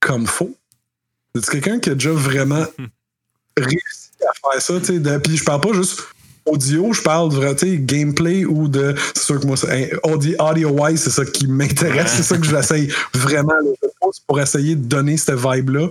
comme 0.00 0.26
faux? 0.26 0.56
Y 1.34 1.38
a-tu 1.38 1.50
quelqu'un 1.50 1.78
qui 1.80 1.90
a 1.90 1.94
déjà 1.94 2.12
vraiment 2.12 2.64
réussi 3.56 4.10
à 4.22 4.52
faire 4.52 4.62
ça 4.62 5.18
Puis 5.20 5.36
je 5.36 5.44
parle 5.44 5.60
pas 5.60 5.72
juste 5.74 6.02
audio, 6.46 6.92
je 6.92 7.02
parle 7.02 7.30
de 7.30 7.34
vrai, 7.36 7.54
tu 7.56 7.66
sais, 7.68 7.78
gameplay 7.78 8.44
ou 8.44 8.68
de. 8.68 8.94
C'est 9.14 9.24
sûr 9.24 9.40
que 9.40 9.46
moi, 9.46 9.56
audio-wise, 10.04 11.00
c'est 11.02 11.10
ça 11.10 11.24
qui 11.24 11.46
m'intéresse. 11.46 12.12
C'est 12.16 12.22
ça 12.22 12.36
que 12.38 12.44
j'essaye 12.46 12.92
vraiment. 13.14 13.52
pour 14.26 14.40
essayer 14.40 14.74
de 14.76 14.84
donner 14.84 15.16
cette 15.16 15.38
vibe-là. 15.38 15.88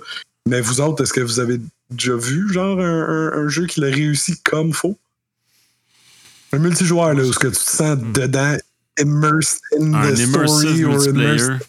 Mais 0.48 0.62
vous 0.62 0.82
autres, 0.82 1.04
est-ce 1.04 1.14
que 1.14 1.22
vous 1.22 1.40
avez 1.40 1.60
déjà 1.90 2.16
vu, 2.16 2.52
genre, 2.52 2.80
un, 2.80 2.84
un- 2.84 3.34
un 3.46 3.48
jeu 3.50 3.66
qui 3.68 3.80
l'a 3.82 3.88
réussi 3.88 4.40
comme 4.42 4.74
faux? 4.74 4.98
Un 6.52 6.58
multijoueur, 6.60 7.14
là, 7.14 7.24
où 7.24 7.30
est-ce 7.30 7.38
que 7.40 7.48
tu 7.48 7.54
te 7.54 7.60
sens 7.60 7.98
dedans, 8.14 8.58
immersed 9.00 9.60
in 9.80 9.94
Un 9.94 10.12
the 10.14 10.16
story 10.28 10.84
or 10.86 11.06
immersed. 11.08 11.60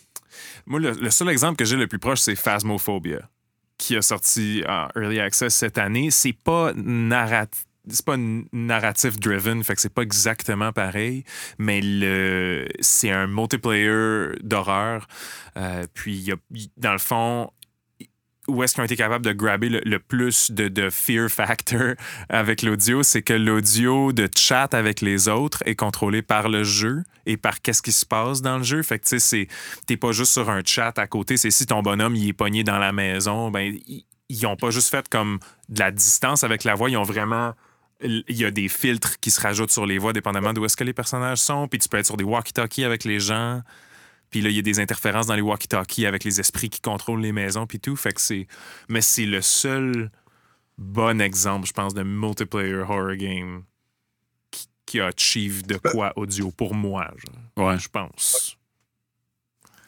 Moi, 0.66 0.81
le, 0.81 0.93
le 0.93 1.11
seul 1.11 1.28
exemple 1.28 1.57
que 1.57 1.64
j'ai 1.64 1.76
le 1.76 1.87
plus 1.87 1.99
proche, 1.99 2.20
c'est 2.20 2.35
Phasmophobia, 2.37 3.20
qui 3.76 3.97
a 3.97 4.03
sorti 4.03 4.62
en 4.66 4.89
Early 4.97 5.20
Access 5.20 5.55
cette 5.55 5.76
année. 5.78 6.09
C'est 6.11 6.33
pas 6.33 6.72
narratif. 6.76 7.64
C'est 7.89 8.05
pas 8.05 8.14
n- 8.14 8.47
narrative 8.53 9.18
driven, 9.18 9.64
fait 9.64 9.74
que 9.74 9.81
c'est 9.81 9.95
pas 9.95 10.03
exactement 10.03 10.72
pareil, 10.72 11.24
mais 11.59 11.81
le 11.83 12.66
c'est 12.81 13.11
un 13.11 13.26
multiplayer 13.26 14.37
d'horreur. 14.43 15.07
Euh, 15.57 15.87
puis 15.95 16.14
y 16.16 16.33
a, 16.33 16.37
dans 16.76 16.93
le 16.93 16.99
fond, 16.99 17.51
où 18.49 18.62
est-ce 18.62 18.74
qu'ils 18.74 18.83
ont 18.83 18.85
été 18.85 18.97
capables 18.97 19.24
de 19.24 19.33
grabber 19.33 19.68
le, 19.68 19.99
plus 19.99 20.51
de, 20.51 20.91
fear 20.91 21.31
factor 21.31 21.95
avec 22.28 22.62
l'audio, 22.62 23.03
c'est 23.03 23.22
que 23.22 23.33
l'audio 23.33 24.12
de 24.12 24.28
chat 24.37 24.74
avec 24.74 25.01
les 25.01 25.28
autres 25.28 25.62
est 25.66 25.76
contrôlé 25.76 26.22
par 26.22 26.49
le 26.49 26.64
jeu 26.64 27.03
et 27.26 27.37
par 27.37 27.62
qu'est-ce 27.62 27.83
qui 27.83 27.93
se 27.93 28.05
passe 28.05 28.43
dans 28.43 28.59
le 28.59 28.64
jeu. 28.64 28.83
Fait 28.83 28.99
que 28.99 29.07
tu 29.07 29.20
sais, 29.20 29.49
t'es 29.87 29.97
pas 29.97 30.12
juste 30.12 30.33
sur 30.33 30.51
un 30.51 30.62
chat 30.64 30.99
à 30.99 31.07
côté, 31.07 31.37
c'est 31.37 31.51
si 31.51 31.66
ton 31.66 31.83
bonhomme 31.83 32.16
il 32.16 32.28
est 32.28 32.33
pogné 32.33 32.64
dans 32.64 32.78
la 32.78 32.93
maison, 32.93 33.51
ben 33.51 33.74
ils, 33.87 34.05
ils 34.28 34.47
ont 34.47 34.57
pas 34.57 34.70
juste 34.70 34.91
fait 34.91 35.09
comme 35.09 35.39
de 35.68 35.81
la 35.81 35.91
distance 35.91 36.45
avec 36.45 36.64
la 36.64 36.74
voix, 36.74 36.89
ils 36.89 36.97
ont 36.97 37.03
vraiment 37.03 37.53
il 38.03 38.24
y 38.28 38.44
a 38.44 38.51
des 38.51 38.68
filtres 38.68 39.18
qui 39.20 39.30
se 39.30 39.40
rajoutent 39.40 39.70
sur 39.70 39.86
les 39.86 39.98
voix 39.98 40.12
dépendamment 40.12 40.53
d'où 40.53 40.64
est-ce 40.64 40.76
que 40.76 40.84
les 40.84 40.92
personnages 40.94 41.38
sont, 41.38 41.68
puis 41.68 41.78
tu 41.78 41.88
peux 41.88 41.98
être 41.98 42.07
sur 42.07 42.16
des 42.16 42.24
walkie-talkies 42.24 42.84
avec 42.84 43.05
les 43.05 43.20
gens. 43.20 43.62
Puis 44.30 44.40
là, 44.40 44.48
il 44.48 44.57
y 44.57 44.59
a 44.59 44.62
des 44.62 44.78
interférences 44.80 45.26
dans 45.26 45.34
les 45.34 45.42
walkie-talkies 45.42 46.07
avec 46.07 46.24
les 46.24 46.38
esprits 46.40 46.70
qui 46.70 46.80
contrôlent 46.80 47.20
les 47.20 47.32
maisons, 47.32 47.66
puis 47.66 47.80
tout. 47.80 47.96
Fait 47.96 48.12
que 48.12 48.20
c'est. 48.20 48.46
Mais 48.88 49.01
c'est 49.01 49.26
le 49.26 49.42
seul 49.42 50.11
bon 50.78 51.20
exemple, 51.20 51.66
je 51.66 51.72
pense, 51.72 51.94
de 51.94 52.03
multiplayer 52.03 52.74
horror 52.76 53.14
game 53.16 53.64
qui, 54.51 54.66
qui 54.86 55.01
a 55.01 55.07
achieve 55.07 55.66
de 55.66 55.76
quoi 55.76 56.12
audio 56.16 56.51
pour 56.53 56.74
moi, 56.74 57.11
genre, 57.57 57.68
Ouais. 57.68 57.78
je 57.78 57.88
pense. 57.88 58.57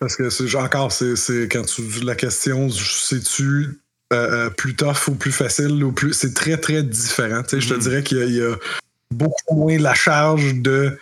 Parce 0.00 0.16
que 0.16 0.28
c'est 0.30 0.54
encore, 0.56 0.90
c'est, 0.90 1.14
c'est 1.14 1.48
quand 1.48 1.64
tu 1.64 1.82
la 2.04 2.16
question, 2.16 2.68
sais-tu 2.68 3.78
euh, 4.12 4.46
euh, 4.46 4.50
plus 4.50 4.74
tough 4.76 5.08
ou 5.08 5.14
plus 5.14 5.32
facile 5.32 5.82
ou 5.82 5.92
plus. 5.92 6.12
C'est 6.12 6.34
très, 6.34 6.56
très 6.58 6.82
différent. 6.82 7.42
Je 7.50 7.66
te 7.68 7.74
Mhm. 7.74 7.80
dirais 7.80 8.02
qu'il 8.02 8.18
y 8.18 8.22
a, 8.22 8.24
il 8.26 8.34
y 8.36 8.42
a 8.42 8.54
beaucoup 9.10 9.54
moins 9.56 9.78
la 9.78 9.94
charge 9.94 10.54
de 10.54 10.98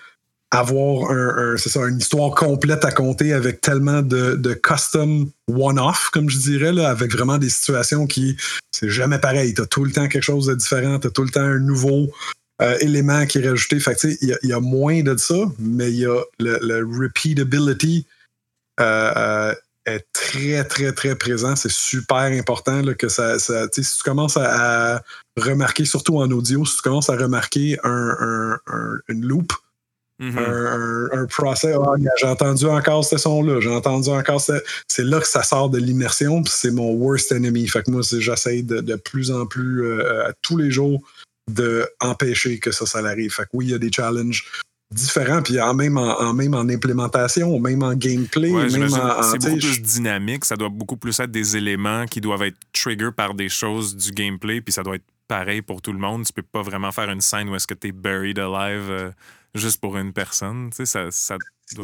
avoir 0.53 1.13
un, 1.13 1.57
ça, 1.57 1.81
une 1.87 1.99
histoire 1.99 2.35
complète 2.35 2.85
à 2.85 2.91
compter 2.91 3.33
avec 3.33 3.61
tellement 3.61 4.03
de, 4.03 4.35
de 4.35 4.53
custom 4.55 5.31
one-off, 5.49 6.09
comme 6.13 6.29
je 6.29 6.39
dirais, 6.39 6.73
là, 6.73 6.91
avec 6.91 7.13
vraiment 7.13 7.39
des 7.39 7.49
situations 7.51 8.07
qui 8.09 8.37
c'est 8.73 8.91
jamais 8.91 9.19
pareil. 9.21 9.55
Tu 9.55 9.61
as 9.63 9.67
tout 9.67 9.85
le 9.85 9.93
temps 9.93 10.09
quelque 10.09 10.25
chose 10.25 10.47
de 10.47 10.55
différent, 10.55 10.99
tu 10.99 11.07
as 11.07 11.11
tout 11.11 11.23
le 11.23 11.31
temps 11.31 11.41
un 11.43 11.61
nouveau 11.61 12.11
euh, 12.63 12.77
élément 12.81 13.27
qui 13.27 13.39
est 13.39 13.49
rajouté. 13.49 13.79
Fait 13.79 13.97
il 14.03 14.29
y, 14.29 14.33
a- 14.33 14.39
il 14.43 14.49
y 14.49 14.53
a 14.53 14.59
moins 14.61 15.03
de 15.03 15.17
ça, 15.17 15.37
mais 15.61 15.91
il 15.93 15.99
y 16.01 16.07
a 16.07 16.21
le, 16.41 16.59
le 16.63 16.85
repeatability 16.99 18.07
euh, 18.81 19.13
euh, 19.17 19.55
est 19.87 20.05
très, 20.13 20.65
très, 20.65 20.93
très 20.93 21.15
présent. 21.17 21.57
C'est 21.57 21.71
super 21.73 22.17
important 22.39 22.83
là, 22.83 22.95
que 22.95 23.09
ça. 23.09 23.39
ça 23.39 23.69
tu 23.69 23.83
sais, 23.83 23.91
si 23.91 23.99
tu 23.99 24.03
commences 24.05 24.37
à, 24.37 24.97
à 24.97 25.03
remarquer, 25.37 25.85
surtout 25.85 26.19
en 26.19 26.31
audio, 26.31 26.65
si 26.65 26.77
tu 26.77 26.83
commences 26.83 27.11
à 27.11 27.17
remarquer 27.17 27.79
un, 27.85 28.17
un- 28.21 28.59
un- 28.67 28.99
une 29.09 29.27
loop, 29.27 29.53
Mhm. 30.21 30.37
un, 30.37 31.27
procès, 31.27 31.73
Ah, 31.73 31.95
j'ai 32.21 32.27
entendu 32.27 32.67
encore 32.67 33.07
ce 33.07 33.17
son-là, 33.17 33.59
j'ai 33.61 33.71
entendu 33.71 34.11
encore 34.11 34.39
ce. 34.43 34.53
C'est 34.87 35.03
là 35.03 35.19
que 35.19 35.27
ça 35.27 35.43
sort 35.43 35.71
de 35.71 35.79
l'immersion, 35.79 36.43
puis 36.43 36.53
c'est 36.55 36.71
mon 36.71 36.93
worst 36.93 37.33
enemy. 37.33 37.67
Fait 37.67 37.83
que 37.83 37.91
moi, 37.91 38.03
j'essaie 38.03 38.61
de, 38.61 38.81
de 38.83 38.97
plus 38.97 39.31
en 39.31 39.47
plus, 39.47 39.83
euh, 39.83 40.27
à 40.29 40.33
tous 40.43 40.59
les 40.59 40.71
jours, 40.71 41.01
de 41.51 41.89
empêcher 42.01 42.59
que 42.59 42.71
ça, 42.71 42.85
ça 42.85 42.99
arrive. 42.99 43.33
Fait 43.33 43.45
que 43.45 43.49
oui, 43.55 43.67
il 43.67 43.71
y 43.71 43.75
a 43.75 43.79
des 43.79 43.91
challenges 43.91 44.45
différents, 44.93 45.41
puis 45.43 45.61
en 45.61 45.75
même 45.75 45.97
en, 45.97 46.21
en- 46.21 46.33
même 46.35 46.55
en 46.55 46.69
implémentation, 46.69 47.59
même 47.61 47.83
en 47.83 47.95
gameplay, 47.95 48.51
Ouais, 48.51 48.69
même 48.71 48.93
en. 48.95 49.23
c'est 49.23 49.39
beaucoup 49.39 49.57
plus 49.59 49.81
dynamique. 49.83 50.45
Ça 50.45 50.57
doit 50.57 50.69
beaucoup 50.69 50.97
plus 50.97 51.19
être 51.21 51.31
des 51.31 51.57
éléments 51.57 52.07
qui 52.07 52.21
doivent 52.21 52.43
être 52.43 52.57
trigger 52.73 53.11
par 53.17 53.35
des 53.35 53.49
choses 53.49 53.97
du 53.97 54.11
gameplay, 54.11 54.61
puis 54.61 54.73
ça 54.73 54.83
doit 54.83 54.97
être 54.97 55.05
pareil 55.29 55.63
pour 55.63 55.81
tout 55.81 55.93
le 55.93 55.99
monde. 55.99 56.25
Tu 56.25 56.33
peux 56.33 56.43
pas 56.43 56.63
vraiment 56.63 56.91
faire 56.91 57.09
une 57.11 57.21
scène 57.21 57.49
où 57.49 57.55
est-ce 57.55 57.67
que 57.69 57.75
tu 57.75 57.89
es 57.89 57.93
buried 57.93 58.39
alive 58.41 58.91
euh, 58.91 59.11
juste 59.55 59.81
pour 59.81 59.97
une 59.97 60.13
personne. 60.13 60.71
Tu 60.71 60.79
sais, 60.79 60.87
ça, 60.87 61.07
ça 61.11 61.37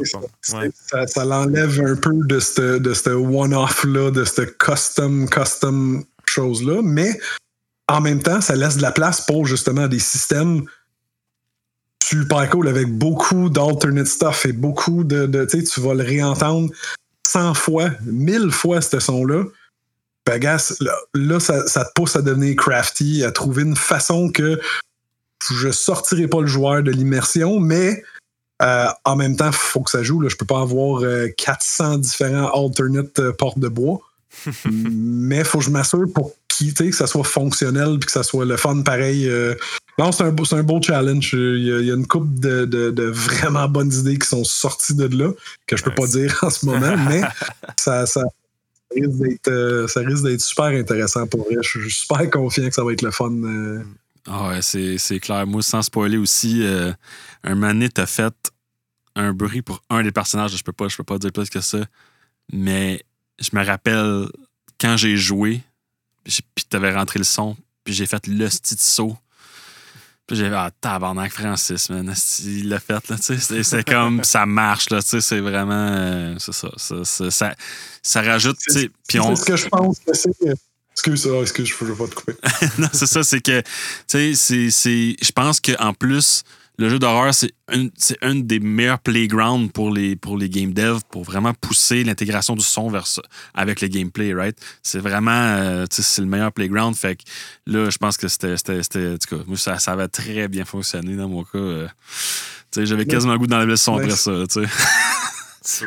ça, 0.03 0.19
Ouais. 0.57 0.69
ça, 0.73 1.07
ça 1.07 1.23
l'enlève 1.23 1.79
un 1.79 1.95
peu 1.95 2.11
de 2.13 2.39
ce 2.41 2.77
de 2.77 2.93
ce 2.93 3.09
one-off-là, 3.11 4.11
de 4.11 4.25
ce 4.25 4.41
custom, 4.41 5.29
custom 5.29 6.03
chose-là, 6.25 6.81
mais 6.83 7.17
en 7.87 8.01
même 8.01 8.21
temps, 8.21 8.41
ça 8.41 8.53
laisse 8.57 8.75
de 8.75 8.81
la 8.81 8.91
place 8.91 9.21
pour 9.21 9.45
justement 9.47 9.87
des 9.87 9.99
systèmes 9.99 10.65
super 12.07 12.49
cool 12.49 12.67
avec 12.67 12.87
beaucoup 12.87 13.49
d'alternate 13.49 14.07
stuff 14.07 14.45
et 14.45 14.53
beaucoup 14.53 15.03
de. 15.03 15.25
de 15.25 15.45
tu 15.45 15.59
sais, 15.59 15.63
tu 15.63 15.81
vas 15.81 15.93
le 15.93 16.03
réentendre 16.03 16.69
100 17.27 17.53
fois, 17.53 17.91
1000 18.05 18.51
fois 18.51 18.81
ce 18.81 18.99
son-là. 18.99 19.43
Ben, 20.25 20.41
là, 20.41 20.57
là, 21.13 21.39
ça, 21.39 21.67
ça 21.67 21.85
te 21.85 21.91
pousse 21.95 22.15
à 22.15 22.21
devenir 22.21 22.55
crafty, 22.55 23.23
à 23.23 23.31
trouver 23.31 23.63
une 23.63 23.77
façon 23.77 24.29
que 24.29 24.59
je 25.49 25.71
sortirai 25.71 26.27
pas 26.27 26.41
le 26.41 26.47
joueur 26.47 26.83
de 26.83 26.91
l'immersion, 26.91 27.59
mais 27.59 28.03
euh, 28.61 28.87
en 29.05 29.15
même 29.15 29.35
temps, 29.35 29.47
il 29.47 29.53
faut 29.53 29.81
que 29.81 29.91
ça 29.91 30.03
joue. 30.03 30.19
Là. 30.19 30.29
Je 30.29 30.35
peux 30.35 30.45
pas 30.45 30.61
avoir 30.61 31.03
euh, 31.03 31.27
400 31.37 31.99
différents 31.99 32.49
alternate 32.49 33.19
euh, 33.19 33.33
portes 33.33 33.59
de 33.59 33.67
bois. 33.67 33.99
mais 34.65 35.39
il 35.39 35.45
faut 35.45 35.59
que 35.59 35.63
je 35.63 35.69
m'assure 35.69 36.05
pour 36.13 36.33
quitter, 36.47 36.89
que 36.89 36.95
ça 36.95 37.07
soit 37.07 37.23
fonctionnel 37.23 37.97
puis 37.99 38.07
que 38.07 38.11
ça 38.11 38.23
soit 38.23 38.45
le 38.45 38.57
fun 38.57 38.81
pareil. 38.81 39.29
Non, 39.99 40.11
c'est 40.11 40.23
un, 40.23 40.31
beau- 40.31 40.53
un 40.53 40.63
beau 40.63 40.79
challenge. 40.81 41.33
Il 41.33 41.63
y 41.65 41.71
a, 41.71 41.79
il 41.79 41.85
y 41.87 41.91
a 41.91 41.95
une 41.95 42.05
couple 42.07 42.39
de, 42.39 42.65
de- 42.65 42.91
de 42.91 43.03
vraiment 43.05 43.67
bonnes 43.67 43.91
idées 43.91 44.19
qui 44.19 44.27
sont 44.27 44.43
sorties 44.43 44.93
de 44.95 45.05
là, 45.17 45.31
que 45.65 45.75
je 45.75 45.83
peux 45.83 45.93
pas 45.95 46.05
dire 46.07 46.37
en 46.43 46.49
ce 46.49 46.65
moment, 46.65 46.95
mais 47.09 47.21
ça, 47.79 48.05
ça 48.05 48.21
risque 48.95 49.09
d'être 49.17 49.47
euh, 49.47 49.87
ça 49.87 50.01
risque 50.01 50.23
d'être 50.23 50.41
super 50.41 50.65
intéressant 50.65 51.25
pour 51.27 51.45
vrai. 51.45 51.55
Je 51.61 51.79
suis 51.79 51.91
super 51.91 52.29
confiant 52.29 52.67
que 52.69 52.75
ça 52.75 52.83
va 52.83 52.93
être 52.93 53.01
le 53.01 53.11
fun. 53.11 53.31
euh. 53.43 53.83
Ah 54.27 54.49
ouais, 54.49 54.61
c'est 54.61 55.19
clair. 55.19 55.47
Moi, 55.47 55.61
sans 55.63 55.81
spoiler 55.81 56.17
aussi, 56.17 56.61
euh, 56.63 56.91
un 57.43 57.55
mané 57.55 57.89
t'a 57.89 58.05
fait 58.05 58.33
un 59.15 59.33
bruit 59.33 59.61
pour 59.63 59.81
un 59.89 60.03
des 60.03 60.11
personnages. 60.11 60.55
Je 60.55 60.63
peux 60.63 60.73
pas, 60.73 60.87
je 60.89 60.97
peux 60.97 61.03
pas 61.03 61.17
dire 61.17 61.31
plus 61.31 61.49
que 61.49 61.61
ça. 61.61 61.79
Mais 62.53 63.01
je 63.39 63.49
me 63.53 63.65
rappelle 63.65 64.27
quand 64.79 64.95
j'ai 64.97 65.17
joué, 65.17 65.61
puis 66.23 66.65
t'avais 66.69 66.93
rentré 66.93 67.17
le 67.19 67.25
son, 67.25 67.55
puis 67.83 67.93
j'ai 67.95 68.05
fait 68.05 68.27
le 68.27 68.47
petit 68.47 68.75
saut. 68.77 69.17
Puis 70.27 70.35
j'ai 70.35 70.47
ah, 70.53 70.69
tabarnak, 70.81 71.31
Francis, 71.31 71.89
man, 71.89 72.13
il 72.43 72.67
l'a 72.69 72.79
fait, 72.81 73.07
là, 73.09 73.15
tu 73.15 73.23
sais. 73.23 73.37
C'est- 73.39 73.63
C'est 73.63 73.87
comme, 73.87 74.21
ça 74.25 74.45
marche, 74.45 74.89
là, 74.89 75.01
tu 75.01 75.07
sais, 75.09 75.21
c'est 75.21 75.39
vraiment, 75.39 75.87
euh, 75.89 76.35
c'est 76.37 76.53
ça, 76.53 76.69
ça, 76.75 77.29
ça, 77.31 77.55
ça, 78.03 78.21
rajoute, 78.21 78.57
tu 78.59 78.73
sais. 78.73 78.89
Puis 79.07 79.19
on, 79.21 79.35
C'est 79.35 79.41
ce 79.41 79.45
que 79.45 79.55
je 79.55 79.67
pense 79.69 79.99
que 79.99 80.13
c'est. 80.13 80.31
Excuse, 80.91 81.29
ah, 81.31 81.41
excuse, 81.41 81.67
je 81.79 81.85
ne 81.85 81.89
veux 81.91 81.95
pas 81.95 82.07
te 82.07 82.15
couper. 82.15 82.33
non, 82.79 82.89
c'est 82.91 83.05
ça, 83.07 83.23
c'est 83.23 83.39
que, 83.39 83.61
tu 83.61 83.65
sais, 84.07 84.33
c'est- 84.35 84.71
c'est. 84.71 85.15
Je 85.21 85.31
pense 85.31 85.61
qu'en 85.61 85.93
plus, 85.93 86.43
le 86.79 86.89
jeu 86.89 86.99
d'horreur, 86.99 87.33
c'est 87.33 87.51
une 88.21 88.45
des 88.45 88.59
meilleurs 88.59 88.99
playgrounds 88.99 89.71
pour 89.71 89.89
les, 89.91 90.15
pour 90.15 90.37
les 90.37 90.47
game 90.49 90.73
devs 90.73 91.01
pour 91.09 91.23
vraiment 91.23 91.53
pousser 91.53 92.03
l'intégration 92.03 92.55
du 92.55 92.63
son 92.63 92.89
vers 92.89 93.07
ça, 93.07 93.23
avec 93.55 93.81
le 93.81 93.87
gameplay, 93.87 94.33
right? 94.33 94.55
C'est 94.83 94.99
vraiment, 94.99 95.31
euh, 95.31 95.85
tu 95.89 95.97
sais, 95.97 96.01
c'est 96.03 96.21
le 96.21 96.27
meilleur 96.27 96.51
playground. 96.51 96.95
Fait 96.95 97.15
que 97.15 97.23
là, 97.65 97.89
je 97.89 97.97
pense 97.97 98.15
que 98.17 98.27
c'était, 98.27 98.53
en 98.53 99.17
tout 99.17 99.35
cas, 99.37 99.43
moi, 99.47 99.57
ça, 99.57 99.79
ça 99.79 99.93
avait 99.93 100.07
très 100.07 100.47
bien 100.47 100.65
fonctionné 100.65 101.15
dans 101.15 101.27
mon 101.27 101.43
cas. 101.43 101.57
euh. 101.57 101.87
tu 102.71 102.79
sais, 102.81 102.85
j'avais 102.85 103.05
quasiment 103.05 103.33
le 103.33 103.39
goût 103.39 103.47
d'enlever 103.47 103.71
le 103.71 103.75
son 103.75 103.97
après 103.97 104.11
ça, 104.11 104.31
tu 104.51 104.63
sais. 105.63 105.85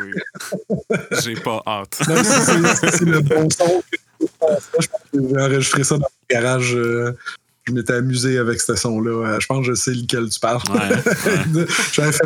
J'ai 1.22 1.34
pas 1.34 1.62
hâte. 1.66 1.98
C'est 2.04 3.04
le 3.04 3.20
bon 3.20 3.48
son. 3.48 3.82
Je 4.20 4.26
pense 4.38 4.68
que 5.12 5.28
j'ai 5.28 5.40
enregistré 5.40 5.84
ça 5.84 5.96
dans 5.96 6.06
le 6.28 6.34
garage. 6.34 6.74
euh, 6.74 7.16
je 7.64 7.72
m'étais 7.72 7.94
amusé 7.94 8.38
avec 8.38 8.60
ce 8.60 8.74
son-là. 8.74 9.10
Euh, 9.34 9.40
Je 9.40 9.46
pense 9.46 9.66
que 9.66 9.72
je 9.72 9.74
sais 9.74 9.92
lequel 9.92 10.28
tu 10.28 10.40
parles. 10.40 10.60
Ouais, 10.70 11.60
ouais. 11.60 11.66
J'avais 11.92 12.12
fait 12.12 12.24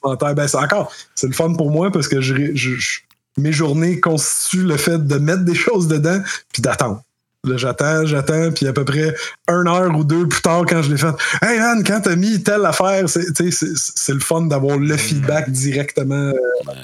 commentaires. 0.00 0.34
Ben, 0.34 0.48
c'est 0.48 0.56
encore, 0.58 0.92
c'est 1.14 1.26
le 1.26 1.32
fun 1.32 1.52
pour 1.54 1.70
moi 1.70 1.90
parce 1.92 2.08
que 2.08 2.20
je, 2.20 2.34
je- 2.54 2.74
je- 2.76 3.00
mes 3.38 3.52
journées 3.52 4.00
constituent 4.00 4.64
le 4.64 4.76
fait 4.76 4.98
de 5.06 5.16
mettre 5.16 5.44
des 5.44 5.54
choses 5.54 5.88
dedans 5.88 6.20
puis 6.52 6.60
d'attendre. 6.62 7.02
Là, 7.44 7.56
j'attends, 7.56 8.06
j'attends, 8.06 8.52
puis 8.52 8.68
à 8.68 8.72
peu 8.72 8.84
près 8.84 9.14
une 9.48 9.66
heure 9.66 9.96
ou 9.96 10.04
deux 10.04 10.28
plus 10.28 10.42
tard, 10.42 10.64
quand 10.68 10.80
je 10.82 10.90
l'ai 10.92 10.96
fait, 10.96 11.12
Hey 11.42 11.58
man, 11.58 11.82
quand 11.84 12.00
t'as 12.02 12.14
mis 12.14 12.40
telle 12.42 12.64
affaire, 12.64 13.08
c'est, 13.08 13.32
tu 13.32 13.50
sais, 13.50 13.66
c'est, 13.66 13.72
c'est 13.76 14.12
le 14.14 14.20
fun 14.20 14.42
d'avoir 14.42 14.78
le 14.78 14.96
feedback 14.96 15.50
directement 15.50 16.14
euh, 16.14 16.32
Ouais. 16.66 16.74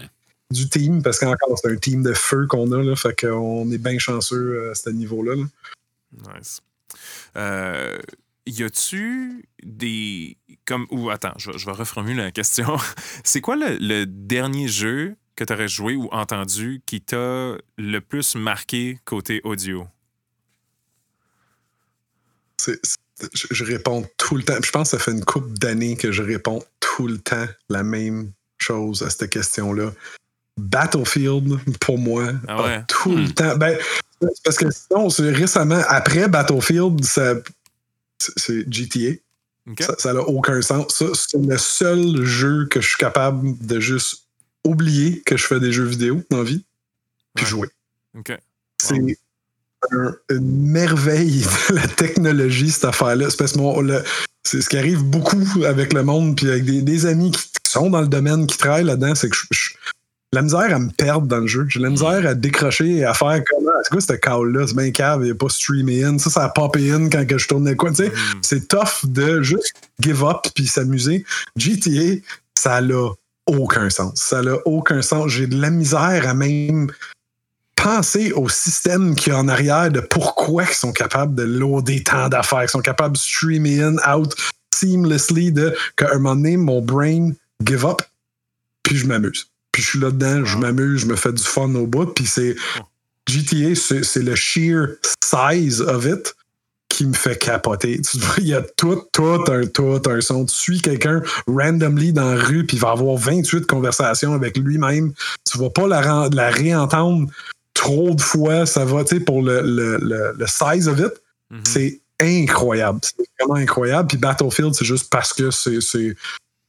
du 0.50 0.68
team, 0.68 1.00
parce 1.02 1.18
qu'encore, 1.20 1.56
c'est 1.62 1.70
un 1.70 1.76
team 1.76 2.02
de 2.02 2.12
feu 2.12 2.46
qu'on 2.48 2.72
a, 2.72 2.82
là, 2.82 2.96
fait 2.96 3.14
qu'on 3.20 3.70
est 3.70 3.78
bien 3.78 3.98
chanceux 4.00 4.62
euh, 4.64 4.72
à 4.72 4.74
ce 4.74 4.90
niveau-là. 4.90 5.36
là. 5.36 5.44
Nice. 6.36 6.60
Euh, 7.36 7.98
y 8.46 8.62
a-tu 8.62 9.44
des. 9.62 10.36
Comme, 10.64 10.86
ou 10.90 11.10
attends, 11.10 11.34
je, 11.38 11.50
je 11.56 11.66
vais 11.66 11.72
reformuler 11.72 12.22
la 12.22 12.30
question. 12.32 12.76
C'est 13.24 13.40
quoi 13.40 13.56
le, 13.56 13.76
le 13.80 14.04
dernier 14.06 14.68
jeu 14.68 15.16
que 15.36 15.44
tu 15.44 15.52
aurais 15.52 15.68
joué 15.68 15.94
ou 15.96 16.08
entendu 16.12 16.82
qui 16.86 17.00
t'a 17.00 17.56
le 17.76 17.98
plus 18.00 18.34
marqué 18.34 18.98
côté 19.04 19.40
audio? 19.44 19.86
C'est- 22.60 22.80
c'est- 22.82 22.96
je, 23.34 23.46
je 23.50 23.64
réponds 23.64 24.06
tout 24.16 24.36
le 24.36 24.42
temps. 24.42 24.56
Je 24.64 24.70
pense 24.70 24.90
que 24.90 24.98
ça 24.98 25.02
fait 25.04 25.12
une 25.12 25.24
couple 25.24 25.52
d'années 25.58 25.96
que 25.96 26.12
je 26.12 26.22
réponds 26.22 26.62
tout 26.80 27.06
le 27.08 27.18
temps 27.18 27.46
la 27.68 27.82
même 27.82 28.32
chose 28.58 29.02
à 29.02 29.10
cette 29.10 29.30
question-là. 29.30 29.92
Battlefield, 30.56 31.58
pour 31.80 31.98
moi, 31.98 32.32
Ah 32.48 32.62
ouais? 32.64 32.84
tout 32.88 33.14
le 33.14 33.24
Hmm. 33.26 33.32
temps. 33.32 33.56
Ben, 33.56 33.78
c'est 34.20 34.42
parce 34.44 34.56
que 34.56 34.66
sinon, 34.70 35.08
récemment, 35.32 35.80
après 35.88 36.28
Battlefield, 36.28 37.04
c'est 38.36 38.64
GTA. 38.72 39.14
Ça 39.98 40.12
n'a 40.14 40.20
aucun 40.22 40.60
sens. 40.62 41.02
C'est 41.14 41.38
le 41.38 41.58
seul 41.58 42.24
jeu 42.24 42.66
que 42.70 42.80
je 42.80 42.88
suis 42.88 42.96
capable 42.98 43.56
de 43.66 43.80
juste 43.80 44.24
oublier 44.64 45.22
que 45.26 45.36
je 45.36 45.46
fais 45.46 45.60
des 45.60 45.72
jeux 45.72 45.84
vidéo 45.84 46.22
dans 46.30 46.38
la 46.38 46.44
vie, 46.44 46.64
puis 47.34 47.44
Ouais. 47.44 47.50
jouer. 47.50 47.68
C'est 48.80 48.96
un- 49.92 50.14
une 50.30 50.70
merveille 50.70 51.42
de 51.70 51.74
la 51.76 51.86
technologie, 51.86 52.70
cette 52.70 52.86
affaire-là. 52.86 53.30
C'est 53.30 53.36
parce 53.36 53.52
que 53.52 53.58
mon- 53.58 53.80
le- 53.80 54.02
c'est 54.42 54.60
ce 54.60 54.68
qui 54.68 54.76
arrive 54.78 55.02
beaucoup 55.04 55.44
avec 55.64 55.92
le 55.92 56.02
monde, 56.02 56.36
puis 56.36 56.48
avec 56.50 56.64
des, 56.64 56.82
des 56.82 57.06
amis 57.06 57.30
qui 57.30 57.42
sont 57.70 57.90
dans 57.90 58.00
le 58.00 58.08
domaine, 58.08 58.46
qui 58.46 58.56
travaillent 58.58 58.84
là-dedans, 58.84 59.14
c'est 59.14 59.28
que 59.28 59.36
je, 59.36 59.42
je- 59.52 59.74
la 60.32 60.42
misère 60.42 60.74
à 60.74 60.78
me 60.78 60.90
perdre 60.90 61.26
dans 61.26 61.38
le 61.38 61.46
jeu. 61.46 61.66
J'ai 61.68 61.80
la 61.80 61.88
misère 61.90 62.26
à 62.26 62.34
décrocher 62.34 62.96
et 62.98 63.04
à 63.04 63.14
faire 63.14 63.42
comment? 63.50 63.70
C'est 63.82 63.90
quoi 63.90 64.00
ce 64.00 64.12
call-là? 64.12 64.66
C'est 64.66 64.76
bien 64.76 64.90
cave, 64.90 65.22
il 65.24 65.30
a 65.30 65.34
pas 65.34 65.48
streamé 65.48 66.04
in. 66.04 66.18
Ça, 66.18 66.28
ça 66.28 66.44
a 66.44 66.48
popé 66.50 66.90
in 66.92 67.08
quand 67.08 67.26
que 67.26 67.38
je 67.38 67.48
tournais 67.48 67.76
quoi. 67.76 67.90
Tu 67.90 67.96
sais, 67.96 68.08
Mhm. 68.10 68.40
c'est 68.42 68.68
tough 68.68 69.04
de 69.04 69.40
juste 69.42 69.72
give 70.00 70.22
up 70.24 70.46
puis 70.54 70.66
s'amuser. 70.66 71.24
GTA, 71.56 72.20
ça 72.54 72.80
n'a 72.82 73.08
aucun 73.46 73.88
sens. 73.88 74.20
Ça 74.20 74.42
n'a 74.42 74.56
aucun 74.66 75.00
sens. 75.00 75.30
J'ai 75.30 75.46
de 75.46 75.58
la 75.58 75.70
misère 75.70 76.28
à 76.28 76.34
même 76.34 76.90
penser 77.74 78.32
au 78.32 78.48
système 78.50 79.14
qui 79.14 79.30
est 79.30 79.34
en 79.34 79.48
arrière 79.48 79.90
de 79.90 80.00
pourquoi 80.00 80.64
ils 80.64 80.74
sont 80.74 80.92
capables 80.92 81.34
de 81.36 81.44
loader 81.44 82.02
tant 82.02 82.28
d'affaires, 82.28 82.64
ils 82.64 82.68
sont 82.68 82.80
capables 82.80 83.14
de 83.14 83.20
streamer 83.20 83.80
in, 83.82 83.96
out 84.14 84.34
seamlessly, 84.74 85.52
de 85.52 85.74
qu'à 85.96 86.10
un 86.12 86.18
moment 86.18 86.34
donné, 86.36 86.56
mon 86.56 86.82
brain 86.82 87.30
give 87.64 87.86
up, 87.86 88.02
puis 88.82 88.96
je 88.96 89.06
m'amuse. 89.06 89.47
Puis 89.78 89.84
je 89.84 89.90
suis 89.90 90.00
là-dedans, 90.00 90.44
je 90.44 90.54
Wow. 90.56 90.60
m'amuse, 90.62 91.02
je 91.02 91.06
me 91.06 91.14
fais 91.14 91.32
du 91.32 91.40
fun 91.40 91.72
au 91.76 91.86
bout, 91.86 92.06
puis 92.06 92.26
c'est 92.26 92.56
GTA, 93.28 93.76
c'est 93.76 94.22
le 94.24 94.34
sheer 94.34 94.88
size 95.22 95.80
of 95.82 96.04
it 96.04 96.34
qui 96.88 97.06
me 97.06 97.12
fait 97.12 97.38
capoter. 97.38 98.00
Tu 98.02 98.18
vois, 98.18 98.34
Il 98.38 98.48
y 98.48 98.54
a 98.54 98.62
tout, 98.76 99.04
tout 99.12 99.44
un, 99.46 99.66
tout 99.66 100.02
un 100.10 100.20
son. 100.20 100.46
Tu 100.46 100.54
suis 100.56 100.80
quelqu'un 100.80 101.22
randomly 101.46 102.12
dans 102.12 102.34
la 102.34 102.42
rue, 102.42 102.66
puis 102.66 102.76
il 102.76 102.80
va 102.80 102.90
avoir 102.90 103.16
28 103.18 103.66
conversations 103.68 104.32
avec 104.32 104.56
lui-même. 104.56 105.12
Tu 105.48 105.58
vas 105.58 105.70
pas 105.70 105.86
la, 105.86 106.50
réentendre 106.50 107.30
trop 107.72 108.16
de 108.16 108.20
fois. 108.20 108.66
Ça 108.66 108.84
va, 108.84 109.04
tu 109.04 109.14
sais, 109.16 109.20
pour 109.20 109.42
le, 109.42 109.60
le, 109.60 109.96
le, 109.98 110.34
le 110.36 110.46
size 110.48 110.88
of 110.88 110.98
it, 110.98 111.12
Mhm. 111.52 111.60
c'est 111.64 112.00
incroyable. 112.20 112.98
C'est 113.04 113.14
vraiment 113.38 113.54
incroyable. 113.60 114.08
Puis 114.08 114.18
Battlefield, 114.18 114.74
c'est 114.74 114.84
juste 114.84 115.08
parce 115.08 115.32
que 115.32 115.52
c'est. 115.52 116.16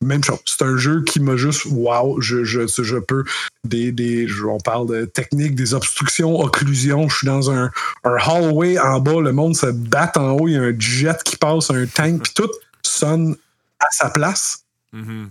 Même 0.01 0.23
chose. 0.23 0.39
C'est 0.45 0.63
un 0.63 0.77
jeu 0.77 1.03
qui 1.03 1.19
m'a 1.19 1.35
juste 1.35 1.65
wow, 1.65 2.21
je, 2.21 2.43
je, 2.43 2.67
je 2.67 2.97
peux 2.97 3.23
des, 3.65 3.91
des 3.91 4.27
on 4.47 4.59
parle 4.59 4.87
de 4.87 5.05
technique, 5.05 5.55
des 5.55 5.73
obstructions, 5.73 6.39
occlusions. 6.39 7.09
Je 7.09 7.17
suis 7.17 7.27
dans 7.27 7.51
un, 7.51 7.69
un 8.03 8.15
hallway 8.15 8.79
en 8.79 8.99
bas, 8.99 9.19
le 9.21 9.33
monde 9.33 9.55
se 9.55 9.67
bat 9.67 10.11
en 10.15 10.31
haut, 10.31 10.47
il 10.47 10.53
y 10.53 10.57
a 10.57 10.61
un 10.61 10.79
jet 10.79 11.21
qui 11.23 11.35
passe, 11.35 11.69
un 11.69 11.85
tank, 11.85 12.23
puis 12.23 12.33
tout 12.33 12.49
sonne 12.81 13.35
à 13.79 13.87
sa 13.91 14.09
place. 14.09 14.63
Mhm. 14.93 15.29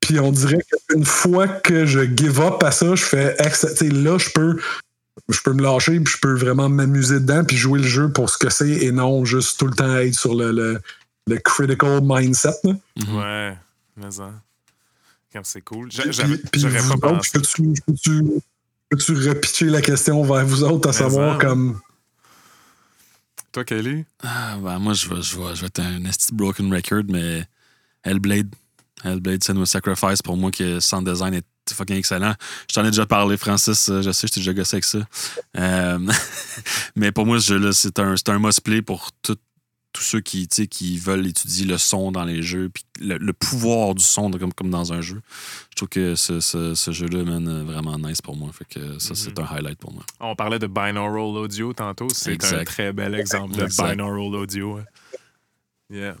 Puis 0.00 0.18
on 0.18 0.32
dirait 0.32 0.64
qu'une 0.88 1.04
fois 1.04 1.46
que 1.46 1.84
je 1.84 2.00
give 2.16 2.40
up 2.40 2.62
à 2.62 2.70
ça, 2.70 2.94
je 2.94 3.04
fais 3.04 3.36
là, 3.36 4.18
je 4.18 4.30
peux, 4.30 4.58
je 5.28 5.40
peux 5.42 5.52
me 5.52 5.62
lâcher, 5.62 6.00
puis 6.00 6.14
je 6.14 6.18
peux 6.20 6.34
vraiment 6.34 6.68
m'amuser 6.68 7.20
dedans, 7.20 7.44
puis 7.44 7.56
jouer 7.56 7.80
le 7.80 7.86
jeu 7.86 8.10
pour 8.10 8.30
ce 8.30 8.38
que 8.38 8.48
c'est 8.50 8.70
et 8.70 8.92
non 8.92 9.24
juste 9.24 9.58
tout 9.58 9.66
le 9.66 9.74
temps 9.74 9.96
être 9.96 10.14
sur 10.14 10.34
le, 10.34 10.52
le, 10.52 10.80
le 11.26 11.36
critical 11.38 12.00
mindset. 12.02 12.54
là. 12.64 12.72
Mhm. 12.96 13.16
Ouais, 13.16 13.56
mais 13.96 14.10
ça. 14.10 14.32
Comme 15.32 15.44
c'est 15.44 15.60
cool. 15.62 15.90
J'aurais 15.92 16.78
pas 16.88 16.96
pensé. 16.98 17.38
peux-tu, 18.90 19.28
repitcher 19.28 19.66
la 19.66 19.80
question 19.80 20.22
vers 20.24 20.44
vous 20.44 20.64
autres 20.64 20.88
à 20.88 20.92
Mais 20.92 20.98
savoir 20.98 21.40
ça. 21.40 21.46
comme. 21.46 21.80
Toi, 23.52 23.64
Kelly? 23.64 24.04
Ah, 24.22 24.56
ben, 24.62 24.78
moi, 24.78 24.92
je 24.94 25.08
vais, 25.08 25.22
je, 25.22 25.36
vais, 25.38 25.54
je 25.56 25.60
vais 25.62 25.66
être 25.66 25.80
un 25.80 26.04
esti 26.04 26.32
broken 26.34 26.72
record, 26.72 27.02
mais 27.08 27.44
Hellblade. 28.04 28.54
Hellblade 29.02 29.42
Senua 29.42 29.66
Sacrifice, 29.66 30.20
pour 30.22 30.36
moi, 30.36 30.50
que 30.50 30.78
son 30.78 31.02
design 31.02 31.34
est 31.34 31.44
fucking 31.72 31.96
excellent. 31.96 32.34
Je 32.68 32.74
t'en 32.74 32.84
ai 32.84 32.90
déjà 32.90 33.06
parlé, 33.06 33.36
Francis. 33.36 33.88
euh, 33.88 34.02
Je 34.02 34.10
sais, 34.12 34.26
je 34.26 34.32
t'ai 34.34 34.40
déjà 34.40 34.52
gossé 34.52 34.76
avec 34.76 34.84
ça. 34.84 34.98
Euh, 35.56 35.98
mais 36.96 37.10
pour 37.12 37.24
moi, 37.26 37.40
ce 37.40 37.46
jeu-là, 37.54 37.72
c'est 37.72 37.98
un, 37.98 38.16
c'est 38.16 38.28
un 38.28 38.38
must-play 38.38 38.82
pour 38.82 39.10
tout- 39.22 39.36
tous 39.92 40.02
ceux 40.02 40.20
qui, 40.20 40.46
qui 40.46 40.98
veulent 40.98 41.26
étudier 41.26 41.66
le 41.66 41.78
son 41.78 42.12
dans 42.12 42.24
les 42.24 42.42
jeux, 42.42 42.68
puis 42.68 42.84
le, 43.00 43.18
le 43.18 43.32
pouvoir 43.32 43.94
du 43.94 44.04
son 44.04 44.30
comme, 44.30 44.52
comme 44.52 44.70
dans 44.70 44.92
un 44.92 45.00
jeu. 45.00 45.20
Je 45.70 45.76
trouve 45.76 45.88
que 45.88 46.14
ce, 46.14 46.40
ce, 46.40 46.74
ce 46.74 46.90
jeu-là, 46.92 47.24
man, 47.24 47.48
est 47.48 47.72
vraiment 47.72 47.98
nice 47.98 48.22
pour 48.22 48.36
moi. 48.36 48.50
Fait 48.52 48.66
que 48.66 48.98
ça, 48.98 49.14
c'est 49.14 49.38
un 49.38 49.44
highlight 49.44 49.78
pour 49.78 49.92
moi. 49.92 50.04
On 50.20 50.36
parlait 50.36 50.58
de 50.58 50.66
binaural 50.66 51.36
audio 51.36 51.72
tantôt. 51.72 52.08
C'est 52.12 52.42
un 52.54 52.64
très 52.64 52.92
bel 52.92 53.14
exemple 53.14 53.56
de 53.56 53.64
Exact. 53.64 53.90
binaural 53.90 54.34
audio. 54.34 54.80
Yeah. 55.90 56.16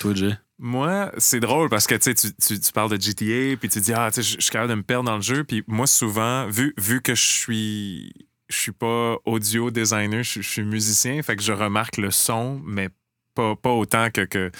Toi, 0.00 0.14
Jay? 0.14 0.36
Moi, 0.58 1.12
c'est 1.18 1.40
drôle 1.40 1.68
parce 1.68 1.86
que 1.86 1.94
tu, 1.94 2.14
tu, 2.14 2.60
tu, 2.60 2.72
parles 2.72 2.90
de 2.90 3.00
GTA, 3.00 3.56
puis 3.58 3.68
tu 3.68 3.80
dis, 3.80 3.92
ah, 3.92 4.10
tu 4.10 4.22
sais, 4.22 4.28
je 4.28 4.36
je 4.36 4.40
suis 4.40 4.50
capable 4.50 4.70
de 4.70 4.76
me 4.76 4.82
perdre 4.82 5.04
dans 5.04 5.16
le 5.16 5.22
jeu. 5.22 5.44
Puis 5.44 5.62
moi, 5.66 5.86
souvent, 5.86 6.48
vu, 6.48 6.74
vu 6.78 7.02
que 7.02 7.14
je 7.14 7.22
suis. 7.22 8.12
Je 8.48 8.56
suis 8.56 8.72
pas 8.72 9.16
audio 9.24 9.70
designer, 9.70 10.22
je, 10.22 10.40
suis- 10.40 10.62
musicien, 10.62 11.22
fait 11.22 11.36
que 11.36 11.42
je 11.42 11.52
remarque 11.52 11.96
le 11.96 12.10
son, 12.10 12.60
mais 12.64 12.88
pas, 13.34 13.56
autant 13.64 14.08
que. 14.10 14.50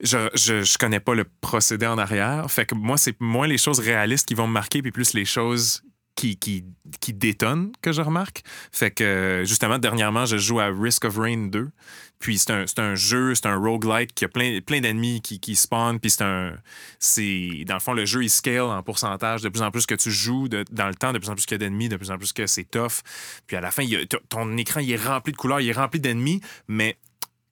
je, 0.00 0.28
je, 0.34 0.78
connais 0.78 1.00
pas 1.00 1.14
le 1.14 1.24
procédé 1.40 1.86
en 1.86 1.98
arrière. 1.98 2.50
Fait 2.50 2.66
que 2.66 2.74
moi, 2.74 2.96
c'est 2.96 3.20
moins 3.20 3.46
les 3.46 3.58
choses 3.58 3.80
réalistes 3.80 4.26
qui 4.28 4.34
vont 4.34 4.46
me 4.46 4.52
marquer, 4.52 4.82
puis 4.82 4.92
plus 4.92 5.14
les 5.14 5.24
choses 5.24 5.82
qui, 6.14 6.36
qui, 6.36 6.64
qui 7.00 7.12
détonnent 7.12 7.72
que 7.80 7.92
je 7.92 8.02
remarque. 8.02 8.42
Fait 8.72 8.90
que, 8.90 9.44
justement, 9.46 9.78
dernièrement, 9.78 10.26
je 10.26 10.36
joue 10.36 10.58
à 10.60 10.66
Risk 10.66 11.04
of 11.04 11.16
Rain 11.16 11.46
2. 11.46 11.70
Puis 12.18 12.38
c'est 12.38 12.78
un, 12.78 12.94
jeu, 12.96 13.34
c'est 13.34 13.46
un 13.46 13.56
roguelike 13.56 14.12
qui 14.14 14.24
a 14.24 14.28
plein, 14.28 14.80
d'ennemis 14.80 15.20
qui, 15.20 15.38
qui 15.38 15.54
spawnent. 15.54 16.00
Puis 16.00 16.10
c'est 16.10 16.24
un. 16.24 16.52
C'est. 16.98 17.64
Dans 17.66 17.74
le 17.74 17.80
fond, 17.80 17.92
le 17.92 18.06
jeu, 18.06 18.24
il 18.24 18.30
scale 18.30 18.62
en 18.62 18.82
pourcentage. 18.82 19.42
De 19.42 19.48
plus 19.48 19.62
en 19.62 19.70
plus 19.70 19.86
que 19.86 19.94
tu 19.94 20.10
joues 20.10 20.48
dans 20.48 20.88
le 20.88 20.94
temps, 20.94 21.12
de 21.12 21.18
plus 21.18 21.30
en 21.30 21.34
plus 21.34 21.46
qu'il 21.46 21.54
y 21.54 21.62
a 21.62 21.66
d'ennemis, 21.66 21.88
de 21.88 21.96
plus 21.96 22.10
en 22.10 22.18
plus 22.18 22.32
que 22.32 22.46
c'est 22.46 22.64
tough. 22.64 23.02
Puis 23.46 23.56
à 23.56 23.60
la 23.60 23.70
fin, 23.70 23.84
y 23.84 24.08
ton 24.28 24.56
écran, 24.56 24.80
il 24.80 24.90
est 24.90 24.96
rempli 24.96 25.32
de 25.32 25.36
couleurs, 25.36 25.60
il 25.60 25.68
est 25.68 25.72
rempli 25.72 26.00
d'ennemis. 26.00 26.40
Mais 26.66 26.98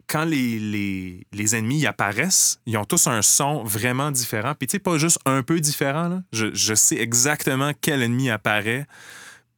quand 0.09 0.25
les, 0.25 1.25
ennemis 1.55 1.81
ils 1.81 1.87
apparaissent, 1.87 2.61
ils 2.67 2.77
ont 2.77 2.85
tous 2.85 3.07
un 3.07 3.23
son 3.23 3.62
vraiment 3.62 4.11
différent. 4.11 4.55
Puis 4.55 4.67
tu 4.67 4.73
sais, 4.73 4.79
pas 4.79 4.99
juste 4.99 5.19
un 5.27 5.43
peu 5.43 5.61
différent. 5.61 6.23
Je, 6.33 6.53
je 6.55 6.75
sais 6.75 6.97
exactement 6.97 7.73
quel 7.81 8.03
ennemi 8.03 8.31
apparaît, 8.31 8.87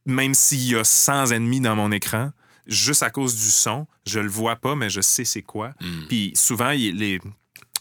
même 0.05 0.35
s'il 0.35 0.69
y 0.69 0.75
a 0.75 0.83
100 0.83 1.31
ennemis 1.31 1.61
dans 1.61 1.75
mon 1.75 1.91
écran. 1.91 2.31
Juste 2.69 3.03
à 3.03 3.09
cause 3.09 3.35
du 3.35 3.49
son, 3.49 3.87
je 4.05 4.19
le 4.19 4.29
vois 4.29 4.55
pas, 4.55 4.75
mais 4.75 4.89
je 4.89 5.01
sais 5.01 5.25
c'est 5.25 5.41
quoi. 5.41 5.69
Mm. 5.81 6.07
Puis 6.07 6.31
souvent, 6.35 6.69
les, 6.69 7.19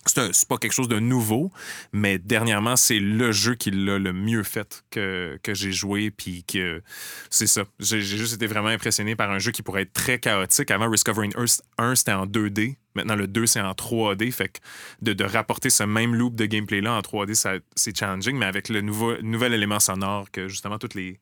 c'est 0.09 0.49
pas 0.49 0.59
quelque 0.59 0.73
chose 0.73 0.89
de 0.89 0.99
nouveau, 0.99 1.53
mais 1.93 2.19
dernièrement, 2.19 2.77
c'est 2.77 2.99
le 2.99 3.33
jeu 3.33 3.55
qui 3.55 3.71
l'a 3.71 3.99
le 3.99 4.13
mieux 4.13 4.43
fait 4.43 4.83
que, 4.91 5.39
que 5.43 5.55
j'ai 5.55 5.73
joué. 5.73 6.11
Puis 6.11 6.45
que 6.45 6.83
c'est 7.31 7.47
ça. 7.47 7.65
J'ai 7.79 8.01
juste 8.01 8.35
été 8.35 8.47
vraiment 8.47 8.69
impressionné 8.69 9.17
par 9.17 9.31
un 9.31 9.39
jeu 9.39 9.53
qui 9.53 9.63
pourrait 9.63 9.83
être 9.83 9.93
très 9.93 10.19
chaotique. 10.19 10.71
Avant, 10.71 10.91
of 10.91 11.17
Rain 11.17 11.31
1, 11.79 11.95
c'était 11.95 12.13
en 12.13 12.27
2D. 12.27 12.77
Maintenant, 12.95 13.17
le 13.17 13.27
2, 13.29 13.47
c'est 13.47 13.61
en 13.61 13.73
3D. 13.73 14.33
Fait 14.33 14.49
que 14.49 14.59
de, 15.03 15.13
de 15.13 15.25
rapporter 15.25 15.71
ce 15.71 15.85
même 15.85 16.15
loop 16.15 16.35
de 16.35 16.47
gameplay-là 16.47 16.95
en 16.95 17.01
3D, 17.01 17.61
c'est 17.75 17.97
challenging, 17.97 18.37
mais 18.37 18.47
avec 18.47 18.69
le 18.69 18.81
nouveau, 18.81 19.21
nouvel 19.23 19.53
élément 19.55 19.81
sonore 19.81 20.31
que 20.31 20.49
justement 20.49 20.79
toutes 20.79 20.95
les 20.95 21.21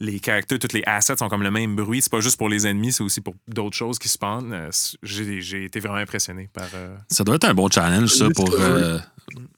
les 0.00 0.20
caractères, 0.20 0.58
tous 0.58 0.72
les 0.72 0.82
assets 0.86 1.16
sont 1.16 1.28
comme 1.28 1.42
le 1.42 1.50
même 1.50 1.76
bruit. 1.76 2.02
C'est 2.02 2.10
pas 2.10 2.20
juste 2.20 2.36
pour 2.36 2.48
les 2.48 2.66
ennemis, 2.66 2.92
c'est 2.92 3.02
aussi 3.02 3.20
pour 3.20 3.34
d'autres 3.48 3.76
choses 3.76 3.98
qui 3.98 4.08
se 4.08 4.18
passent. 4.18 4.42
Euh, 4.44 4.70
j'ai 5.02 5.64
été 5.64 5.80
vraiment 5.80 5.96
impressionné 5.96 6.48
par. 6.52 6.66
Euh, 6.74 6.96
ça 7.08 7.24
doit 7.24 7.36
être 7.36 7.44
un 7.44 7.54
bon 7.54 7.68
challenge, 7.68 8.10
ça, 8.10 8.28
pour. 8.34 8.52
Euh, 8.58 8.98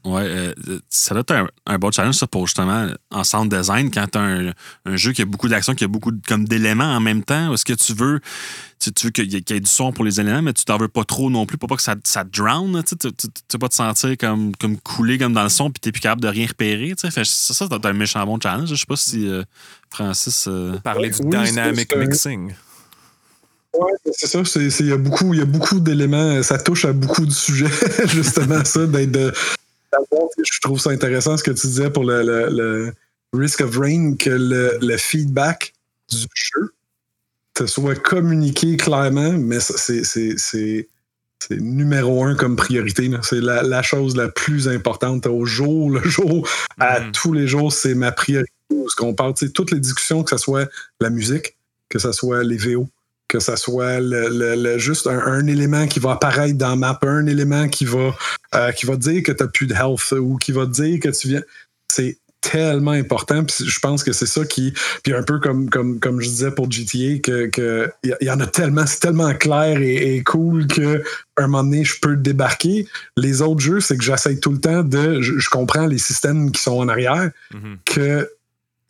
ouais, 0.05 0.55
ça 0.89 1.15
doit 1.15 1.23
être 1.23 1.49
un, 1.67 1.79
bon 1.79 1.91
challenge, 1.91 2.17
ça, 2.17 2.27
pour 2.27 2.47
justement, 2.47 2.89
en 3.11 3.25
sound 3.25 3.55
design, 3.55 3.91
quand 3.91 4.07
tu 4.11 4.19
as 4.19 4.53
un, 4.85 4.97
jeu 4.97 5.13
qui 5.13 5.23
a 5.23 5.25
beaucoup 5.25 5.49
d'action, 5.49 5.75
qui 5.75 5.85
a 5.85 5.89
beaucoup 5.89 6.13
comme 6.29 6.47
d'éléments 6.47 6.95
en 6.95 7.01
même 7.01 7.25
temps. 7.25 7.53
Est-ce 7.53 7.65
que 7.65 7.73
tu 7.73 7.95
veux 7.95 8.21
tu, 8.79 9.07
veux 9.07 9.11
qu'il 9.11 9.33
y, 9.33 9.37
ait 9.37 9.61
du 9.61 9.71
son 9.71 9.93
pour 9.93 10.05
les 10.05 10.21
éléments, 10.21 10.43
mais 10.43 10.53
tu 10.53 10.65
t'en 10.65 10.77
veux 10.77 10.89
pas 10.89 11.05
trop 11.05 11.31
non 11.31 11.47
plus 11.47 11.59
pour 11.59 11.69
pas 11.69 11.77
que 11.77 11.83
ça, 11.83 11.95
ça 12.05 12.25
drown. 12.25 12.83
Tu 12.85 12.95
ne 13.07 13.11
veux 13.53 13.59
pas 13.59 13.69
te 13.69 13.75
sentir 13.75 14.17
comme, 14.19 14.55
comme 14.57 14.79
couler 14.79 15.19
comme 15.19 15.33
dans 15.33 15.43
le 15.43 15.49
son 15.49 15.71
puis 15.71 15.81
t'es 15.81 15.93
plus 15.93 16.01
capable 16.01 16.23
de 16.23 16.29
rien 16.29 16.47
repérer. 16.47 16.95
Fait, 16.99 17.25
ça, 17.25 17.55
ça 17.55 17.67
c'est 17.71 17.87
un 17.87 17.93
méchant 17.93 18.25
bon 18.27 18.39
challenge. 18.41 18.69
Je 18.69 18.75
sais 18.75 18.87
pas 18.87 18.97
si 18.97 19.29
euh, 19.29 19.43
Francis. 19.91 20.47
Euh, 20.49 20.79
Parler 20.81 21.11
du 21.11 21.21
dynamic 21.21 21.97
mixing. 21.97 22.55
Oui, 23.79 23.93
c'est 24.13 24.27
ça. 24.27 24.61
Il 24.81 24.87
y 24.87 24.93
a 24.93 24.97
beaucoup, 24.97 25.35
beaucoup 25.47 25.81
d'éléments. 25.81 26.43
Ça 26.43 26.59
touche 26.59 26.85
à 26.85 26.93
beaucoup 26.93 27.27
de 27.27 27.33
sujets, 27.33 27.71
justement, 28.07 28.65
ça, 28.65 28.87
d'être 28.87 29.11
de. 29.11 29.33
Je 30.45 30.61
trouve 30.61 30.79
ça 30.81 30.91
intéressant 30.91 31.37
ce 31.37 31.43
que 31.43 31.51
tu 31.51 31.67
disais 31.67 31.91
pour 31.91 32.05
le, 32.05 32.23
le 32.23 32.93
Risk 33.33 33.61
of 33.61 33.77
Rain, 33.77 34.15
que 34.17 34.31
le, 34.31 34.79
le 34.81 34.97
feedback 34.97 35.73
du 36.11 36.27
jeu 36.35 36.74
te 37.55 37.67
soit 37.67 37.95
communiqué 37.95 38.77
clairement, 38.77 39.33
mais 39.33 39.59
c'est 39.61 40.89
numéro 41.51 42.25
un 42.25 42.35
comme 42.35 42.57
priorité. 42.57 43.11
C'est 43.23 43.41
la, 43.41 43.83
chose 43.83 44.17
la 44.17 44.29
plus 44.29 44.69
importante 44.69 45.27
au 45.27 45.45
jour, 45.45 45.91
le 45.91 46.03
jour, 46.03 46.49
à 46.79 47.01
mm-hmm. 47.01 47.13
tous 47.13 47.33
les 47.33 47.47
jours, 47.47 47.73
c'est 47.73 47.95
ma 47.95 48.13
priorité. 48.13 48.51
Ce 48.89 48.97
qu'on 48.97 49.15
parle, 49.15 49.35
toutes 49.55 49.71
les 49.71 49.81
discussions, 49.81 50.23
que 50.25 50.31
ce 50.31 50.39
soit 50.39 50.69
la 51.01 51.11
musique, 51.11 51.57
que 51.89 51.99
ce 51.99 52.13
soit 52.13 52.43
les 52.43 52.57
VO, 52.57 52.89
que 53.29 53.41
ce 53.41 53.57
soit 53.57 54.01
le, 54.01 54.79
juste 54.79 55.07
un, 55.07 55.47
élément 55.47 55.87
qui 55.87 56.01
va 56.01 56.13
apparaître 56.13 56.57
dans 56.57 56.77
map, 56.77 56.99
un 57.03 57.27
élément 57.27 57.69
qui 57.69 57.85
va, 57.85 58.15
euh, 58.55 58.73
qui 58.73 58.87
va 58.87 58.97
dire 58.97 59.23
que 59.23 59.33
tu 59.33 59.43
n'as 59.43 59.49
plus 59.49 59.67
de 59.67 59.75
health 59.75 60.13
ou 60.13 60.37
qui 60.37 60.53
va 60.53 60.67
dire 60.67 60.99
que 61.01 61.09
tu 61.09 61.29
viens. 61.29 61.43
C'est 61.89 62.19
tellement 62.51 62.93
important. 62.93 63.45
Puis 63.45 63.67
je 63.67 63.79
pense 63.81 64.03
que 64.05 64.13
c'est 64.13 64.27
ça 64.27 64.45
qui. 64.45 64.73
Puis 65.03 65.15
un 65.15 65.23
peu 65.23 65.39
comme, 65.39 65.71
comme, 65.71 65.99
comme 65.99 66.21
je 66.21 66.29
disais 66.29 66.51
pour 66.51 66.71
GTA, 66.71 67.19
que, 67.23 67.47
que 67.47 67.91
y, 68.03 68.31
en 68.31 68.41
a 68.41 68.47
tellement, 68.47 68.87
c'est 68.87 69.01
tellement 69.01 69.35
clair 69.35 69.81
et, 69.81 70.23
cool 70.25 70.67
que 70.67 71.03
un 71.37 71.47
moment 71.47 71.65
donné, 71.65 71.85
je 71.85 71.99
peux 72.01 72.17
débarquer. 72.17 72.87
Les 73.17 73.43
autres 73.43 73.61
jeux, 73.61 73.81
c'est 73.81 73.97
que 73.97 74.05
j'essaie 74.05 74.37
tout 74.37 74.53
le 74.53 74.61
temps 74.61 74.83
de. 74.83 75.21
Je, 75.21 75.49
comprends 75.51 75.87
les 75.87 75.99
systèmes 75.99 76.51
qui 76.51 76.63
sont 76.63 76.79
en 76.79 76.89
arrière, 76.89 77.31
mm-hmm. 77.53 77.77
que 77.85 78.29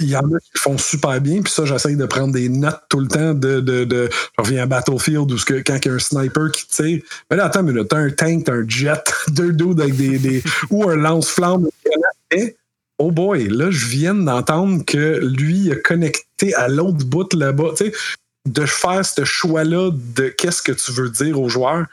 il 0.01 0.09
y 0.11 0.17
en 0.17 0.21
a 0.21 0.39
qui 0.41 0.51
font 0.59 0.77
super 0.77 1.21
bien, 1.21 1.41
puis 1.41 1.53
ça, 1.53 1.65
j'essaie 1.65 1.95
de 1.95 2.07
prendre 2.07 2.33
des 2.33 2.49
notes 2.49 2.83
tout 2.89 3.01
le 3.01 3.09
temps 3.09 3.33
de. 3.33 3.61
de, 3.61 3.85
de 3.85 4.09
je 4.11 4.43
reviens 4.43 4.65
à 4.65 4.67
Battlefield 4.67 5.31
où 5.31 5.37
que, 5.37 5.63
quand 5.63 5.79
il 5.85 5.89
y 5.89 5.91
a 5.91 5.95
un 5.95 5.99
sniper 5.99 6.51
qui 6.51 6.67
tire. 6.67 7.03
Mais 7.31 7.37
là, 7.37 7.47
attends 7.47 7.63
mais 7.63 7.85
t'as 7.85 7.99
un 7.99 8.11
tank, 8.11 8.45
t'as 8.45 8.53
un 8.53 8.69
jet, 8.69 9.13
deux 9.29 9.53
dudes 9.53 9.81
avec 9.81 9.97
des. 9.97 10.19
des 10.19 10.43
ou 10.71 10.89
un 10.89 10.97
lance-flamme 10.97 11.69
oh 12.99 13.11
boy, 13.11 13.49
là, 13.49 13.71
je 13.71 13.87
viens 13.87 14.15
d'entendre 14.15 14.85
que 14.85 15.19
lui 15.23 15.73
a 15.73 15.77
connecté 15.77 16.55
à 16.55 16.69
l'autre 16.69 17.05
bout 17.05 17.33
là-bas. 17.35 17.71
Tu 17.77 17.87
sais, 17.87 17.93
de 18.49 18.67
faire 18.67 19.05
ce 19.05 19.25
choix-là 19.25 19.91
de 19.93 20.29
qu'est-ce 20.29 20.63
que 20.63 20.73
tu 20.73 20.93
veux 20.93 21.09
dire 21.09 21.41
aux 21.41 21.49
joueurs, 21.49 21.87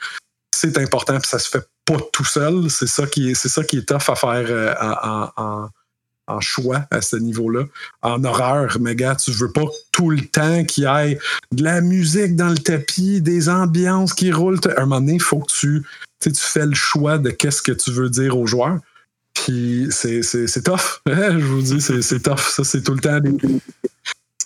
c'est 0.54 0.78
important, 0.78 1.18
puis 1.20 1.30
ça 1.30 1.40
se 1.40 1.50
fait 1.50 1.66
pas 1.86 1.98
tout 2.12 2.26
seul. 2.26 2.70
C'est 2.70 2.88
ça 2.88 3.08
qui 3.08 3.32
est, 3.32 3.36
c'est 3.36 3.50
ça 3.50 3.64
qui 3.64 3.78
est 3.78 3.88
tough 3.88 4.10
à 4.10 4.16
faire 4.16 4.46
euh, 4.50 4.74
en, 5.38 5.70
choix 6.40 6.86
à 6.92 7.02
ce 7.02 7.18
niveau-là. 7.18 7.66
En 8.02 8.24
horreur, 8.24 8.78
mais 8.80 8.96
gars, 8.96 9.16
tu 9.16 9.32
veux 9.32 9.52
pas 9.52 9.66
tout 9.92 10.10
le 10.10 10.26
temps 10.26 10.64
qu'il 10.64 10.86
y 10.86 10.88
ait 10.88 11.20
de 11.52 11.64
la 11.64 11.82
musique 11.82 12.38
dans 12.38 12.50
le 12.50 12.58
tapis, 12.58 13.22
des 13.22 13.50
ambiances 13.50 14.14
qui 14.14 14.32
roulent. 14.32 14.60
À 14.78 14.82
un 14.82 14.86
moment 14.86 15.02
donné, 15.02 15.16
il 15.16 15.22
faut 15.22 15.40
que 15.40 15.52
tu, 15.52 15.84
tu 16.22 16.32
fais 16.34 16.66
le 16.66 16.74
choix 16.74 17.18
de 17.18 17.32
qu'est-ce 17.32 17.62
que 17.62 17.74
tu 17.74 17.92
veux 17.92 18.10
dire 18.10 18.38
aux 18.38 18.48
joueurs. 18.48 18.80
Puis 19.34 19.88
c'est 19.92 20.64
tough. 20.64 21.02
Je 21.08 21.46
vous 21.46 21.62
dis, 21.62 21.82
c'est 21.82 22.20
tough. 22.22 22.40
Ça, 22.40 22.64
c'est 22.64 22.82
tout 22.82 22.94
le 22.94 23.00
temps 23.00 23.20
des, 23.20 23.38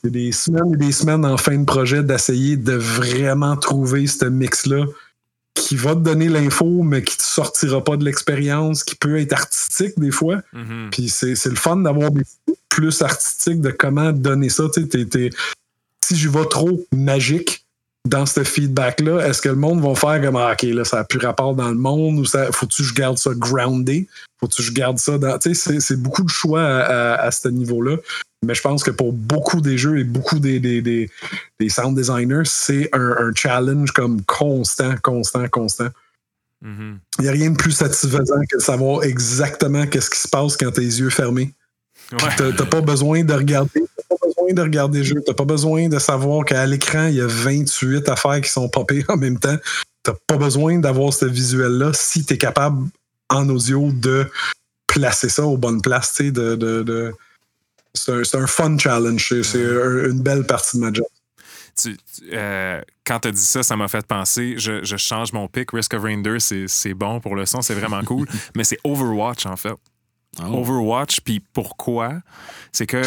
des 0.10 0.32
semaines 0.32 0.74
et 0.74 0.78
des 0.78 0.92
semaines 0.92 1.26
en 1.26 1.38
fin 1.38 1.58
de 1.58 1.66
projet 1.66 2.04
d'essayer 2.04 2.58
de 2.58 2.74
vraiment 2.74 3.56
trouver 3.58 4.08
ce 4.08 4.26
mix-là 4.26 4.86
qui 5.56 5.78
va 5.78 5.96
te 5.96 6.02
donner 6.02 6.28
l'info, 6.28 6.84
mais 6.84 7.02
qui 7.02 7.16
ne 7.16 7.20
te 7.20 7.24
sortira 7.24 7.84
pas 7.84 7.98
de 7.98 8.04
l'expérience, 8.04 8.84
qui 8.84 8.96
peut 8.96 9.18
être 9.18 9.34
artistique 9.34 9.98
des 9.98 10.12
fois. 10.12 10.42
Mm-hmm. 10.54 10.90
Puis 10.92 11.10
c'est 11.10 11.46
le 11.46 11.56
fun 11.56 11.78
d'avoir 11.78 12.12
des 12.12 12.24
plus 12.70 13.02
artistiques 13.02 13.62
de 13.62 13.72
comment 13.72 14.12
donner 14.12 14.50
ça. 14.50 14.66
si 14.74 16.16
je 16.16 16.30
vais 16.30 16.46
trop 16.46 16.86
magique, 16.92 17.65
dans 18.06 18.26
ce 18.26 18.44
feedback-là, 18.44 19.28
est-ce 19.28 19.42
que 19.42 19.50
le 19.50 19.56
monde 19.56 19.82
va 19.82 19.96
faire 19.96 20.22
comme 20.22 20.36
ah, 20.36 20.54
OK, 20.54 20.62
là, 20.64 20.86
ça 20.86 20.98
n'a 20.98 21.04
plus 21.04 21.20
rapport 21.20 21.56
dans 21.56 21.70
le 21.70 21.76
monde 21.76 22.20
ou 22.20 22.26
ça 22.26 22.52
faut-tu 22.52 22.84
que 22.84 22.88
je 22.90 22.94
garde 22.94 23.18
ça 23.18 23.32
groundé? 23.34 24.08
Faut-tu 24.40 24.62
que 24.62 24.68
je 24.68 24.74
garde 24.74 25.00
ça 25.00 25.18
dans. 25.18 25.38
Tu 25.40 25.56
sais, 25.56 25.80
c'est 25.80 26.02
beaucoup 26.02 26.24
de 26.24 26.30
choix 26.30 26.64
à, 26.64 27.32
ce 27.32 27.48
niveau-là. 27.48 27.98
Mais 28.44 28.54
je 28.54 28.62
pense 28.62 28.84
que 28.84 28.92
pour 28.92 29.12
beaucoup 29.12 29.60
des 29.60 29.78
jeux 29.78 29.98
et 29.98 30.04
beaucoup 30.04 30.38
des, 30.38 30.60
des, 30.60 30.82
des, 30.82 31.70
sound 31.70 31.98
designers, 31.98 32.44
c'est 32.46 32.90
un, 32.94 33.32
challenge 33.34 33.92
comme 33.92 34.22
constant, 34.24 34.94
constant, 35.02 35.48
constant. 35.48 35.90
Mm-hmm. 36.64 36.98
Il 37.20 37.22
n'y 37.24 37.28
a 37.28 37.32
rien 37.32 37.50
de 37.50 37.58
plus 37.58 37.72
satisfaisant 37.72 38.42
que 38.50 38.58
de 38.58 38.62
savoir 38.62 39.04
exactement 39.04 39.88
qu'est-ce 39.88 40.12
qui 40.12 40.20
se 40.20 40.28
passe 40.28 40.58
quand 40.58 40.72
tes 40.72 40.82
yeux 40.82 41.10
fermés. 41.10 41.54
Tu 42.10 42.44
n'as 42.44 42.66
pas 42.66 42.82
besoin 42.82 43.24
de 43.24 43.34
regarder 43.34 43.84
de 44.54 44.62
regarder 44.62 45.00
le 45.00 45.04
jeu. 45.04 45.22
T'as 45.26 45.34
pas 45.34 45.46
besoin 45.46 45.88
de 45.88 46.00
savoir 46.00 46.46
qu'à 46.46 46.66
l'écran, 46.66 47.08
il 47.08 47.16
y 47.16 47.22
a 47.22 47.28
28 47.28 48.08
affaires 48.10 48.42
qui 48.42 48.50
sont 48.50 48.70
popées 48.70 49.04
en 49.10 49.18
même 49.18 49.40
temps. 49.40 49.58
T'as 50.04 50.14
pas 50.28 50.38
besoin 50.38 50.78
d'avoir 50.80 51.14
ce 51.14 51.26
visuel-là 51.26 51.92
si 51.94 52.26
tu 52.26 52.36
es 52.36 52.38
capable 52.38 52.88
en 53.30 53.50
audio 53.50 53.92
de 53.92 54.30
placer 54.88 55.30
ça 55.30 55.46
aux 55.46 55.58
bonnes 55.58 55.82
places. 55.82 56.22
De, 56.22 56.56
de, 56.56 57.14
C'est 57.94 58.36
un, 58.36 58.48
fun 58.48 58.78
challenge. 58.78 59.42
C'est 59.42 59.58
une 59.58 60.22
belle 60.22 60.46
partie 60.46 60.78
de 60.78 60.82
ma 60.82 60.94
job. 60.94 61.06
Euh, 62.32 62.82
quand 63.06 63.20
tu 63.20 63.28
as 63.28 63.32
dit 63.32 63.42
ça, 63.42 63.64
ça 63.64 63.76
m'a 63.76 63.88
fait 63.88 64.06
penser. 64.06 64.56
Je, 64.58 64.84
je, 64.84 64.98
change 64.98 65.34
mon 65.34 65.48
pick. 65.48 65.72
Risk 65.72 65.94
of 65.94 66.04
Rain 66.04 66.20
2, 66.20 66.40
c'est 66.40 66.94
bon 66.94 67.20
pour 67.20 67.36
le 67.36 67.46
son, 67.46 67.62
c'est 67.62 67.74
vraiment 67.74 68.04
cool. 68.04 68.28
mais 68.56 68.64
c'est 68.64 68.80
Overwatch, 68.84 69.46
en 69.46 69.58
fait. 69.58 69.74
Oh. 70.44 70.60
Overwatch, 70.60 71.22
puis 71.22 71.40
pourquoi? 71.40 72.14
C'est 72.72 72.86
que 72.86 73.02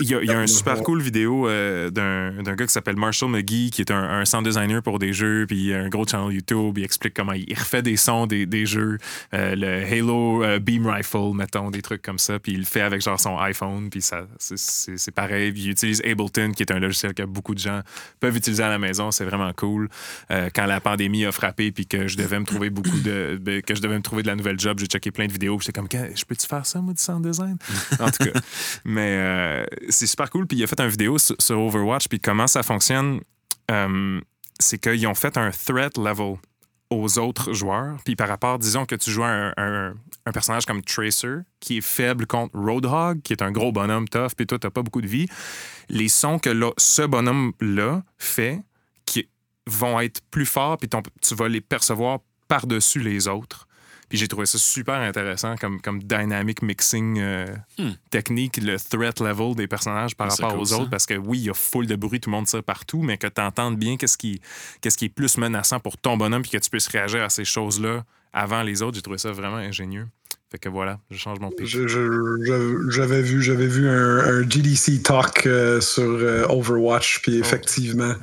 il 0.00 0.08
y, 0.08 0.30
a 0.30 0.38
un 0.38 0.46
super 0.46 0.82
cool 0.82 1.00
vidéo 1.00 1.48
euh, 1.48 1.88
d'un 1.90 2.54
gars 2.54 2.66
qui 2.66 2.72
s'appelle 2.72 2.96
Marshall 2.96 3.30
McGee, 3.30 3.70
qui 3.70 3.80
est 3.80 3.90
un, 3.90 4.24
sound 4.24 4.44
designer 4.44 4.82
pour 4.82 4.98
des 4.98 5.12
jeux, 5.12 5.46
puis 5.46 5.72
un 5.72 5.88
gros 5.88 6.06
channel 6.06 6.34
YouTube. 6.34 6.76
Il 6.76 6.84
explique 6.84 7.14
comment 7.14 7.32
il 7.32 7.54
refait 7.54 7.82
des 7.82 7.96
sons 7.96 8.26
des, 8.26 8.66
jeux, 8.66 8.98
euh, 9.32 9.54
le 9.56 9.84
Halo 9.84 10.44
euh, 10.44 10.58
Beam 10.58 10.86
Rifle, 10.86 11.32
mettons, 11.34 11.70
des 11.70 11.80
trucs 11.80 12.02
comme 12.02 12.18
ça, 12.18 12.38
puis 12.38 12.52
il 12.52 12.60
le 12.60 12.64
fait 12.64 12.82
avec 12.82 13.00
genre 13.00 13.18
son 13.18 13.38
iPhone, 13.38 13.88
puis 13.88 14.02
c'est 14.38 15.14
pareil. 15.14 15.52
il 15.56 15.70
utilise 15.70 16.02
Ableton, 16.04 16.52
qui 16.52 16.62
est 16.62 16.72
un 16.72 16.78
logiciel 16.78 17.14
que 17.14 17.22
beaucoup 17.22 17.54
de 17.54 17.60
gens 17.60 17.80
peuvent 18.20 18.36
utiliser 18.36 18.62
à 18.62 18.68
la 18.68 18.78
maison. 18.78 19.10
C'est 19.10 19.24
vraiment 19.24 19.52
cool. 19.54 19.88
quand 20.28 20.66
la 20.66 20.80
pandémie 20.80 21.24
a 21.24 21.32
frappé, 21.32 21.72
puis 21.72 21.86
que 21.86 22.08
je 22.08 22.16
devais 22.16 22.38
me 22.38 22.44
trouver 22.44 22.68
beaucoup 22.70 23.00
de, 23.00 23.40
que 23.64 23.74
je 23.74 23.80
devais 23.80 23.96
me 23.96 24.02
trouver 24.02 24.22
de 24.22 24.28
la 24.28 24.36
nouvelle 24.36 24.58
job, 24.58 24.78
j'ai 24.78 24.86
checké 24.86 25.10
plein 25.10 25.26
de 25.26 25.32
vidéos, 25.32 25.58
j'étais 25.60 25.72
comme, 25.72 25.88
je 25.90 26.24
peux-tu 26.24 26.46
faire 26.46 26.66
ça? 26.66 26.73
Ça, 26.74 26.80
moi, 26.80 26.94
du 26.94 27.28
design. 27.28 27.56
en 28.00 28.10
tout 28.10 28.24
cas. 28.24 28.40
Mais 28.84 29.16
euh, 29.18 29.64
c'est 29.88 30.06
super 30.06 30.30
cool. 30.30 30.46
Puis 30.46 30.58
il 30.58 30.64
a 30.64 30.66
fait 30.66 30.80
une 30.80 30.88
vidéo 30.88 31.18
sur, 31.18 31.58
Overwatch. 31.58 32.08
Puis 32.08 32.20
comment 32.20 32.46
ça 32.46 32.62
fonctionne, 32.62 33.20
euh, 33.70 34.20
c'est 34.58 34.78
qu'ils 34.78 35.06
ont 35.06 35.14
fait 35.14 35.36
un 35.36 35.50
threat 35.50 35.96
level 35.98 36.36
aux 36.90 37.18
autres 37.18 37.52
joueurs. 37.52 37.96
Puis 38.04 38.16
par 38.16 38.28
rapport, 38.28 38.58
disons 38.58 38.86
que 38.86 38.94
tu 38.94 39.10
joues 39.10 39.24
un, 39.24 39.52
un, 39.56 40.32
personnage 40.32 40.66
comme 40.66 40.82
Tracer, 40.82 41.38
qui 41.60 41.78
est 41.78 41.84
faible 41.84 42.26
contre 42.26 42.58
Roadhog, 42.58 43.22
qui 43.22 43.32
est 43.32 43.42
un 43.42 43.50
gros 43.50 43.72
bonhomme 43.72 44.08
tough, 44.08 44.34
puis 44.36 44.46
toi, 44.46 44.58
t'as 44.58 44.70
pas 44.70 44.82
beaucoup 44.82 45.02
de 45.02 45.06
vie. 45.06 45.26
Les 45.88 46.08
sons 46.08 46.38
que 46.38 46.50
ce 46.78 47.02
bonhomme-là 47.02 48.02
fait, 48.18 48.62
qui 49.06 49.28
vont 49.66 50.00
être 50.00 50.20
plus 50.30 50.46
forts, 50.46 50.78
puis 50.78 50.88
tu 51.20 51.34
vas 51.34 51.48
les 51.48 51.60
percevoir 51.60 52.20
par-dessus 52.48 53.00
les 53.00 53.28
autres 53.28 53.66
Puis 54.08 54.18
j'ai 54.18 54.28
trouvé 54.28 54.46
ça 54.46 54.58
super 54.58 54.94
intéressant 54.96 55.56
comme, 55.56 55.80
comme 55.80 56.02
dynamic 56.02 56.62
mixing 56.62 57.18
euh, 57.18 57.46
Hmm. 57.78 57.90
technique, 58.10 58.58
le 58.58 58.76
threat 58.78 59.20
level 59.20 59.54
des 59.56 59.66
personnages 59.66 60.14
par 60.14 60.30
rapport 60.30 60.52
cool, 60.52 60.60
aux 60.60 60.64
ça. 60.66 60.76
autres. 60.78 60.90
Parce 60.90 61.06
que 61.06 61.14
oui, 61.14 61.38
il 61.38 61.44
y 61.46 61.50
a 61.50 61.54
full 61.54 61.86
de 61.86 61.96
bruit, 61.96 62.20
tout 62.20 62.30
le 62.30 62.36
monde 62.36 62.46
tire 62.46 62.62
partout, 62.62 63.02
mais 63.02 63.16
que 63.18 63.26
tu 63.26 63.40
entendes 63.40 63.76
bien 63.78 63.96
qu'est-ce 63.96 64.16
qui, 64.18 64.40
qu'est-ce 64.80 64.96
qui 64.96 65.06
est 65.06 65.08
plus 65.08 65.38
menaçant 65.38 65.80
pour 65.80 65.96
ton 65.98 66.16
bonhomme 66.16 66.42
puis 66.42 66.50
que 66.52 66.58
tu 66.58 66.70
puisses 66.70 66.88
réagir 66.88 67.22
à 67.22 67.28
ces 67.30 67.44
choses-là 67.44 68.04
avant 68.32 68.62
les 68.62 68.82
autres. 68.82 68.96
J'ai 68.96 69.02
trouvé 69.02 69.18
ça 69.18 69.32
vraiment 69.32 69.56
ingénieux. 69.56 70.06
Fait 70.50 70.58
que 70.58 70.68
voilà, 70.68 71.00
je 71.10 71.16
change 71.16 71.40
mon 71.40 71.50
pitch. 71.50 71.76
J'avais 72.90 73.22
vu, 73.22 73.42
j'avais 73.42 73.66
vu 73.66 73.88
un, 73.88 74.18
un 74.18 74.48
GDC 74.48 75.02
talk 75.02 75.46
euh, 75.46 75.80
sur 75.80 76.04
euh, 76.04 76.46
Overwatch, 76.48 77.20
puis 77.22 77.38
effectivement, 77.38 78.14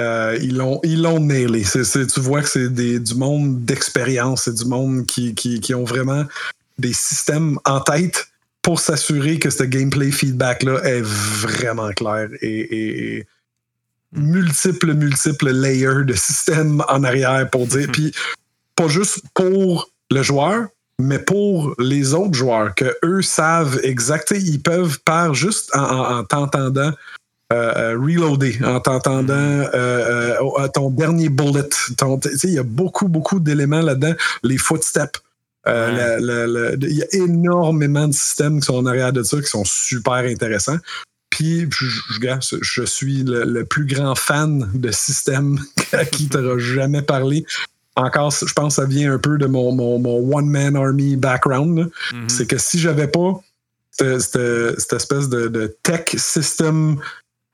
euh, 0.00 0.36
ils 0.42 0.56
l'ont 0.56 0.80
ils 0.82 1.02
l'ont 1.02 1.20
nailé. 1.20 1.64
C'est- 1.64 1.84
c'est- 1.84 2.06
tu 2.06 2.20
vois 2.20 2.42
que 2.42 2.48
c'est 2.48 2.68
des- 2.68 2.98
du 3.00 3.14
monde 3.14 3.64
d'expérience, 3.64 4.44
c'est 4.44 4.54
du 4.54 4.64
monde 4.64 5.06
qui, 5.06 5.34
qui, 5.34 5.60
qui 5.60 5.74
ont 5.74 5.84
vraiment 5.84 6.24
des 6.78 6.92
systèmes 6.92 7.58
en 7.64 7.80
tête 7.80 8.28
pour 8.62 8.80
s'assurer 8.80 9.38
que 9.38 9.50
ce 9.50 9.62
gameplay 9.62 10.10
feedback-là 10.10 10.80
est 10.84 11.02
vraiment 11.02 11.90
clair 11.92 12.28
et, 12.40 12.48
et- 12.60 13.16
et 13.18 13.26
multiples, 14.12 14.94
multiples 14.94 15.50
layers 15.50 16.04
de 16.04 16.14
systèmes 16.14 16.82
en 16.88 17.04
arrière 17.04 17.48
pour 17.50 17.66
dire. 17.66 17.88
Puis 17.92 18.12
pas 18.76 18.88
juste 18.88 19.20
pour 19.34 19.90
le 20.10 20.22
joueur, 20.22 20.66
mais 20.98 21.18
pour 21.18 21.74
les 21.78 22.14
autres 22.14 22.34
joueurs, 22.34 22.74
que 22.74 22.96
eux 23.04 23.22
savent 23.22 23.80
exactement, 23.82 24.40
ils 24.42 24.60
peuvent 24.62 24.98
par 25.04 25.34
juste 25.34 25.70
en, 25.74 25.82
en- 25.82 26.18
en 26.18 26.24
t'entendant 26.24 26.92
euh, 27.54 27.72
euh, 27.94 27.98
reloader, 27.98 28.58
en 28.64 28.80
t'entendant 28.80 29.34
euh, 29.34 30.34
euh, 30.58 30.68
ton 30.74 30.90
dernier 30.90 31.28
bullet. 31.28 31.68
Il 32.44 32.50
y 32.50 32.58
a 32.58 32.62
beaucoup, 32.62 33.08
beaucoup 33.08 33.40
d'éléments 33.40 33.80
là-dedans. 33.82 34.14
Les 34.42 34.58
footsteps. 34.58 35.20
Ouais. 35.66 36.16
Il 36.20 36.92
y 36.98 37.02
a 37.02 37.06
énormément 37.24 38.06
de 38.08 38.12
systèmes 38.12 38.60
qui 38.60 38.66
sont 38.66 38.74
en 38.76 38.86
arrière 38.86 39.12
de 39.12 39.22
ça, 39.22 39.38
qui 39.40 39.46
sont 39.46 39.64
super 39.64 40.14
intéressants. 40.14 40.78
Puis, 41.30 41.66
je, 41.70 42.56
je- 42.62 42.84
suis 42.84 43.24
le, 43.24 43.44
le 43.44 43.64
plus 43.64 43.86
grand 43.86 44.14
fan 44.14 44.70
de 44.74 44.90
systèmes 44.92 45.58
à 45.92 46.04
qui 46.04 46.28
tu 46.28 46.36
n'auras 46.36 46.58
jamais 46.58 47.02
parlé. 47.02 47.44
Encore, 47.96 48.30
je 48.30 48.52
pense 48.52 48.76
que 48.76 48.82
ça 48.82 48.88
vient 48.88 49.12
un 49.14 49.18
peu 49.18 49.38
de 49.38 49.46
mon, 49.46 49.72
mon, 49.72 49.98
mon 49.98 50.36
one-man 50.36 50.76
army 50.76 51.16
background. 51.16 51.90
Mhm. 52.12 52.28
C'est 52.28 52.46
que 52.46 52.58
si 52.58 52.78
j'avais 52.78 53.08
pas 53.08 53.40
cette, 53.90 54.20
cette- 54.20 54.80
cette 54.80 54.92
espèce 54.92 55.28
de, 55.28 55.48
de 55.48 55.76
tech 55.82 56.04
system 56.16 56.96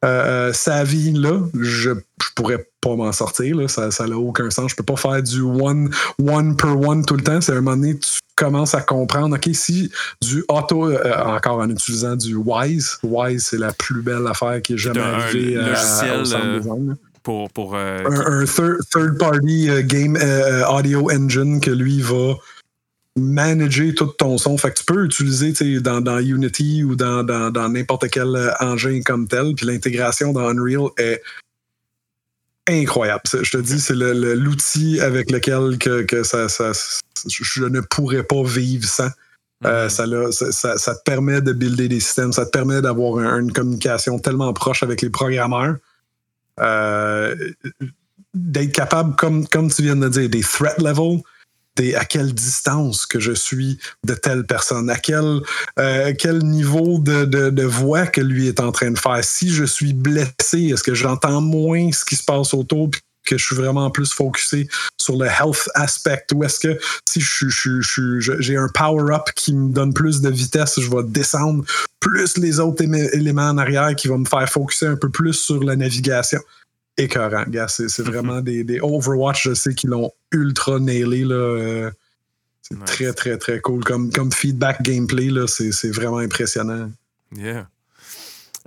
euh, 0.05 0.49
euh, 0.49 0.53
savvy 0.53 1.13
là, 1.13 1.41
je, 1.61 1.91
je 1.91 2.29
pourrais 2.35 2.67
pas 2.81 2.97
m'en 2.97 3.13
sortir. 3.13 3.57
Là. 3.57 3.69
Ça 3.69 4.07
n'a 4.07 4.17
aucun 4.17 4.49
sens. 4.51 4.71
Je 4.71 4.77
peux 4.77 4.83
pas 4.83 4.97
faire 4.97 5.23
du 5.23 5.43
one, 5.43 5.91
one 6.27 6.57
per 6.57 6.69
one 6.69 7.05
tout 7.05 7.17
le 7.17 7.23
temps. 7.23 7.41
C'est 7.41 7.53
à 7.53 7.57
un 7.57 7.61
moment 7.61 7.77
donné, 7.77 7.99
tu 7.99 8.19
commences 8.37 8.75
à 8.75 8.81
comprendre, 8.81 9.37
OK, 9.37 9.51
si 9.55 9.91
du 10.23 10.43
auto, 10.49 10.87
euh, 10.91 11.13
encore 11.27 11.59
en 11.59 11.69
utilisant 11.69 12.17
du 12.17 12.35
Wise, 12.37 12.99
Wise, 13.03 13.45
c'est 13.51 13.59
la 13.59 13.73
plus 13.75 14.01
belle 14.01 14.27
affaire 14.27 14.63
qui 14.63 14.75
est 14.75 14.79
jamais 14.79 15.01
Un 15.01 15.13
arrivée 15.21 15.59
à- 15.59 15.69
logiciel, 15.69 16.21
au 16.23 16.69
euh, 16.71 16.95
Pour, 17.23 17.51
pour, 17.51 17.75
euh, 17.75 17.99
un, 18.07 18.41
un 18.41 18.45
third, 18.47 18.79
third 18.91 19.19
party 19.19 19.69
game 19.85 20.17
audio 20.71 21.11
engine 21.11 21.61
que 21.61 21.71
lui 21.71 22.01
va 22.01 22.35
manager 23.17 23.93
tout 23.97 24.07
ton 24.07 24.39
son. 24.39 24.57
Fait 24.57 24.71
que 24.71 24.79
tu 24.79 24.85
peux 24.85 25.05
utiliser 25.05 25.53
dans, 25.81 26.01
dans 26.01 26.19
Unity 26.19 26.85
ou 26.85 26.95
dans, 26.97 27.23
dans, 27.25 27.51
dans 27.51 27.69
n'importe 27.69 28.09
quel 28.11 28.35
euh, 28.37 28.51
engin 28.61 29.01
comme 29.05 29.27
tel. 29.29 29.55
Puis 29.55 29.67
l'intégration 29.67 30.33
dans 30.33 30.49
Unreal 30.49 30.89
est 30.99 31.21
incroyable. 32.69 33.23
Je 33.43 33.51
te 33.51 33.57
dis, 33.59 33.81
c'est 33.81 33.95
le- 33.95 34.13
le- 34.13 34.35
l'outil 34.35 35.01
avec 35.01 35.31
lequel 35.31 35.77
que, 35.79 36.03
que 36.03 36.23
ça, 36.23 36.49
ça- 36.49 36.73
je 37.29 37.65
ne 37.65 37.81
pourrais 37.81 38.23
pas 38.23 38.43
vivre 38.45 38.85
sans. 38.87 39.09
Euh, 39.67 39.85
Mhm. 39.85 39.91
ça, 39.91 40.05
ça, 40.33 40.53
ça- 40.53 40.79
ça 40.79 40.95
te 40.95 41.03
permet 41.05 41.41
de 41.43 41.53
builder 41.53 41.89
des 41.89 42.01
systèmes, 42.01 42.33
ça 42.33 42.47
te 42.47 42.51
permet 42.51 42.81
d'avoir 42.81 43.19
un- 43.19 43.41
une 43.41 43.53
communication 43.53 44.19
tellement 44.19 44.53
proche 44.55 44.83
avec 44.83 45.03
les 45.03 45.11
programmeurs. 45.11 45.77
Euh, 46.61 47.35
d'être 48.35 48.73
capable, 48.73 49.17
comme, 49.17 49.47
comme 49.49 49.71
tu 49.71 49.83
viens 49.83 49.97
de 49.97 50.09
dire, 50.09 50.29
des 50.31 50.41
threat 50.43 50.79
levels, 50.79 51.21
à 51.95 52.05
quelle 52.05 52.33
distance 52.33 53.07
que 53.07 53.20
je 53.20 53.33
suis 53.33 53.78
de 54.07 54.14
telle 54.14 54.45
personne, 54.45 54.91
à 54.91 54.97
quel, 54.97 55.41
euh, 55.78 56.12
quel 56.18 56.39
niveau 56.39 56.99
de, 56.99 57.24
de, 57.24 57.64
voix 57.64 58.07
que 58.07 58.20
lui 58.20 58.49
est 58.49 58.61
en 58.61 58.72
train 58.72 58.91
de 58.91 58.99
faire. 58.99 59.22
Si 59.22 59.51
je 59.51 59.64
suis 59.64 59.93
blessé, 59.93 60.70
est-ce 60.72 60.83
que 60.83 60.95
j'entends 60.95 61.41
moins 61.41 61.91
ce 61.93 62.05
qui 62.05 62.16
se 62.16 62.24
passe 62.24 62.55
autour 62.55 62.91
que 63.26 63.37
je 63.37 63.45
suis 63.45 63.57
vraiment 63.57 63.91
plus 63.91 64.12
focusé 64.12 64.68
sur 65.01 65.16
le 65.16 65.26
health 65.26 65.68
aspect 65.74 66.24
ou 66.35 66.43
est-ce 66.43 66.59
que 66.59 66.78
si 67.07 67.20
je, 67.20 67.49
je- 67.49 68.41
j'ai 68.41 68.57
un 68.57 68.68
power-up 68.68 69.28
qui 69.37 69.55
me 69.55 69.72
donne 69.72 69.93
plus 69.93 70.20
de 70.20 70.31
vitesse, 70.31 70.81
je 70.81 70.89
vais 70.91 71.03
descendre 71.05 71.64
plus 72.01 72.37
les 72.39 72.59
autres 72.61 72.83
éléments 72.83 73.51
en 73.51 73.59
arrière 73.59 73.95
qui 73.95 74.09
vont 74.09 74.18
me 74.18 74.24
faire 74.24 74.49
focuser 74.49 74.87
un 74.87 74.97
peu 74.97 75.11
plus 75.11 75.35
sur 75.35 75.62
la 75.62 75.76
navigation? 75.76 76.41
Écœurant, 76.97 77.45
gars. 77.49 77.68
C'est, 77.68 77.88
c'est 77.88 78.03
vraiment 78.07 78.41
des, 78.41 78.64
des 78.64 78.80
Overwatch, 78.80 79.45
je 79.49 79.55
sais 79.55 79.74
qu'ils 79.74 79.91
l'ont 79.91 80.12
ultra 80.32 80.78
nailé. 80.78 81.24
Là, 81.24 81.34
euh, 81.34 81.91
c'est 82.62 82.76
Nice. 82.76 82.84
très, 82.86 83.12
très, 83.12 83.38
très 83.38 83.61
cool. 83.61 83.82
Comme, 83.84 84.12
comme 84.12 84.32
feedback 84.32 84.82
gameplay, 84.82 85.30
là, 85.30 85.47
c'est, 85.47 85.72
c'est 85.72 85.91
vraiment 85.91 86.18
impressionnant. 86.18 86.91
Yeah. 87.34 87.68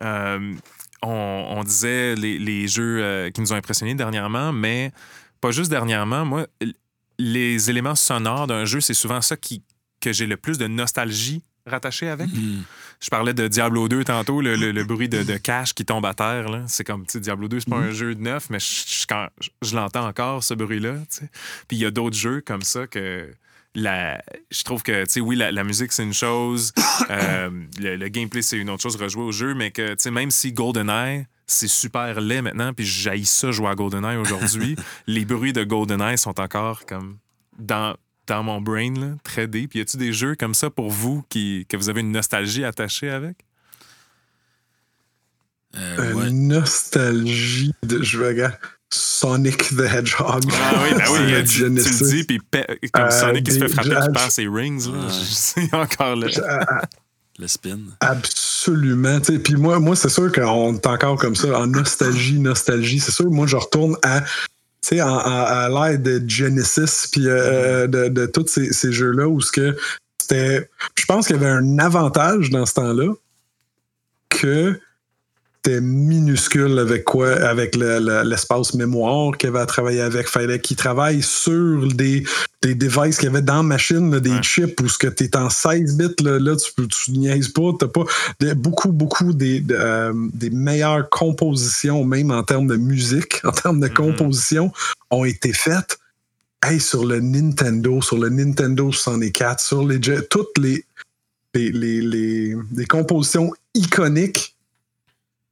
Euh, 0.02 0.54
on, 1.02 1.46
on 1.58 1.64
disait 1.64 2.16
les, 2.16 2.40
les 2.40 2.68
jeux 2.68 3.00
euh, 3.02 3.30
qui 3.30 3.42
nous 3.42 3.54
ont 3.54 3.56
impressionnés 3.56 3.96
dernièrement, 3.96 4.52
mais 4.54 4.92
pas 5.42 5.52
juste 5.52 5.70
dernièrement. 5.70 6.26
Moi, 6.26 6.48
les 7.20 7.70
éléments 7.70 7.96
sonores 7.96 8.48
d'un 8.48 8.66
jeu, 8.66 8.80
c'est 8.82 8.94
souvent 8.94 9.22
ça 9.22 9.38
qui, 9.38 9.62
que 10.00 10.12
j'ai 10.14 10.26
le 10.26 10.38
plus 10.38 10.58
de 10.58 10.68
nostalgie 10.68 11.44
rattaché 11.66 12.08
avec? 12.10 12.28
Hmm. 12.28 12.62
Je 13.00 13.10
parlais 13.10 13.34
de 13.34 13.48
Diablo 13.48 13.88
2 13.90 14.04
tantôt, 14.04 14.42
le, 14.42 14.56
le- 14.56 14.72
le 14.72 14.84
bruit 14.84 15.10
de, 15.10 15.24
de 15.24 15.38
cash 15.38 15.74
qui 15.74 15.86
tombe 15.86 16.06
à 16.06 16.14
terre. 16.14 16.50
là. 16.50 16.64
C'est 16.68 16.84
comme, 16.84 17.06
tu 17.06 17.14
sais, 17.14 17.20
Diablo 17.20 17.48
2, 17.48 17.60
c'est 17.62 17.70
pas 17.70 17.78
un 17.78 17.92
jeu 17.92 18.16
de 18.16 18.22
neuf, 18.22 18.50
mais 18.50 18.60
je, 18.60 18.66
je- 19.02 19.06
quand- 19.08 19.28
je- 19.42 19.50
je 19.62 19.76
l'entends 19.76 20.08
encore, 20.08 20.44
ce 20.44 20.54
bruit-là. 20.54 20.96
Puis 21.68 21.78
il 21.78 21.80
y 21.80 21.86
a 21.86 21.92
d'autres 21.92 22.16
jeux 22.18 22.42
comme 22.42 22.62
ça 22.62 22.88
que 22.88 23.30
la, 23.76 24.22
je 24.52 24.64
trouve 24.64 24.84
que, 24.84 25.04
tu 25.06 25.10
sais, 25.10 25.20
oui, 25.22 25.36
la, 25.36 25.52
la 25.52 25.64
musique, 25.64 25.92
c'est 25.92 26.04
une 26.04 26.14
chose, 26.14 26.72
euh, 27.10 27.50
le, 27.80 27.96
le 27.96 28.08
gameplay, 28.10 28.42
c'est 28.42 28.58
une 28.58 28.70
autre 28.70 28.84
chose, 28.84 28.96
rejouer 28.96 29.24
au 29.24 29.32
jeu, 29.32 29.54
mais 29.54 29.72
que, 29.72 29.90
tu 29.96 29.96
sais, 30.04 30.12
même 30.12 30.32
si 30.32 30.54
GoldenEye, 30.54 31.26
c'est 31.48 31.68
super 31.68 32.22
laid 32.22 32.42
maintenant, 32.42 32.74
puis 32.74 32.86
j'haïs 32.86 33.26
ça 33.26 33.52
jouer 33.52 33.68
à 33.70 33.76
GoldenEye 33.76 34.16
aujourd'hui, 34.18 34.76
les 35.08 35.26
bruits 35.26 35.54
de 35.54 35.64
GoldenEye 35.64 36.18
sont 36.18 36.40
encore 36.40 36.86
comme 36.86 37.18
dans, 37.60 37.96
dans 38.28 38.44
mon 38.44 38.62
brain, 38.62 38.94
là, 38.94 39.08
très 39.24 39.48
deep. 39.48 39.76
Y 39.76 39.82
a-tu 39.82 39.98
des 39.98 40.14
jeux 40.14 40.36
comme 40.36 40.54
ça 40.54 40.70
pour 40.70 40.90
vous 40.90 41.24
qui, 41.30 41.66
que 41.70 41.76
vous 41.78 41.90
avez 41.90 42.02
une 42.02 42.12
nostalgie 42.12 42.64
attachée 42.64 43.10
avec? 43.10 43.38
Euh, 45.76 46.12
Une 46.12 46.18
ouais. 46.18 46.30
nostalgie 46.32 47.74
de. 47.84 48.02
Je 48.04 48.20
regarde. 48.24 48.58
Sonic 48.96 49.70
the 49.76 49.80
Hedgehog. 49.92 50.44
Ah 50.52 50.84
oui, 50.84 50.94
ben 50.96 51.04
oui, 51.10 51.20
C'est 51.20 51.24
tu, 51.26 51.34
le 51.34 51.44
tu 51.46 51.60
Genesis. 51.60 52.04
le 52.04 52.10
dis, 52.12 52.24
puis 52.26 52.40
pe- 52.40 52.78
comme 52.94 53.06
Euh, 53.06 53.10
Sonic 53.10 53.44
qui 53.44 53.52
se 53.54 53.60
fait 53.60 53.68
frapper 53.70 54.12
perd 54.14 54.30
ses 54.30 54.48
rings, 54.48 54.86
là, 54.92 55.00
Ouais. 55.08 55.12
c'est 55.32 55.74
encore 55.74 56.16
là. 56.16 56.28
Le 57.40 57.48
spin. 57.48 57.80
Absolument. 58.02 59.20
tu 59.20 59.34
sais, 59.34 59.40
Puis 59.40 59.56
moi, 59.56 59.80
moi 59.80 59.96
c'est 59.96 60.10
sûr 60.10 60.32
qu'on 60.32 60.76
est 60.76 60.86
encore 60.86 61.18
comme 61.18 61.36
ça, 61.36 61.60
en 61.60 61.66
nostalgie, 61.66 62.38
nostalgie. 62.38 63.00
C'est 63.00 63.12
sûr, 63.12 63.32
moi, 63.32 63.48
je 63.48 63.56
retourne 63.56 63.98
à. 64.04 64.22
Tu 64.84 64.98
sais, 64.98 65.02
en- 65.02 65.18
à 65.18 65.70
l'ère 65.70 65.98
de 65.98 66.22
Genesis, 66.28 67.08
puis 67.12 67.28
euh, 67.28 67.88
de, 67.88 68.10
de 68.10 68.26
tous 68.26 68.48
ces, 68.48 68.74
ces 68.74 68.92
jeux-là, 68.92 69.28
où 69.28 69.40
ce 69.42 69.52
que 69.52 69.76
c'était. 70.20 70.70
Je 70.96 71.06
pense 71.06 71.28
qu'il 71.28 71.38
y 71.38 71.40
avait 71.40 71.50
un 71.50 71.80
avantage 71.80 72.50
dans 72.50 72.66
ce 72.66 72.74
temps-là 72.74 73.14
que 74.30 74.78
c'était 75.66 75.80
minuscule 75.82 76.78
avec 76.78 77.06
quoi, 77.06 77.32
avec 77.42 77.76
le- 77.78 78.00
le- 78.00 78.24
l'espace 78.30 78.74
mémoire 78.74 79.38
qu'il 79.38 79.50
avait 79.50 79.60
à 79.60 79.66
travailler 79.66 80.02
avec. 80.02 80.28
Fallait 80.28 80.60
qu'il 80.60 80.76
travaille 80.76 81.22
sur 81.22 81.88
des, 81.94 82.26
des 82.62 82.76
devices 82.76 83.16
qu'il 83.18 83.26
y 83.26 83.30
avait 83.30 83.42
dans 83.42 83.58
la 83.58 83.64
machine, 83.64 84.12
là, 84.12 84.20
des 84.20 84.32
Ouais. 84.32 84.42
chips 84.42 84.80
où 84.82 84.90
ce 84.90 84.98
que 84.98 85.08
tu 85.08 85.24
es 85.24 85.38
en 85.38 85.50
16 85.50 85.96
bits, 85.98 86.22
là, 86.24 86.38
là, 86.40 86.56
tu, 86.58 86.88
tu 86.88 87.12
niaises 87.12 87.48
pas, 87.48 87.72
t'as 87.80 87.88
pas 87.88 88.04
de- 88.42 88.54
beaucoup, 88.54 88.92
beaucoup 88.92 89.32
des, 89.32 89.62
de, 89.62 89.76
euh, 89.78 90.12
des 90.34 90.50
meilleures 90.50 91.10
compositions, 91.10 92.04
même 92.04 92.32
en 92.32 92.44
termes 92.44 92.68
de 92.68 92.76
musique, 92.76 93.40
en 93.46 93.52
termes 93.52 93.80
de 93.80 93.88
Mhm. 93.88 93.94
composition, 93.94 94.72
ont 95.12 95.24
été 95.24 95.54
faites 95.54 95.98
hey, 96.66 96.80
sur 96.80 97.06
le 97.06 97.20
Nintendo, 97.22 98.02
sur 98.02 98.18
le 98.18 98.28
Nintendo 98.30 98.92
64, 98.92 99.62
sur 99.62 99.86
les 99.88 100.00
toutes 100.30 100.58
les, 100.58 100.84
les, 101.54 101.72
les, 101.72 102.02
les- 102.02 102.56
les 102.76 102.86
compositions 102.86 103.52
iconiques 103.76 104.53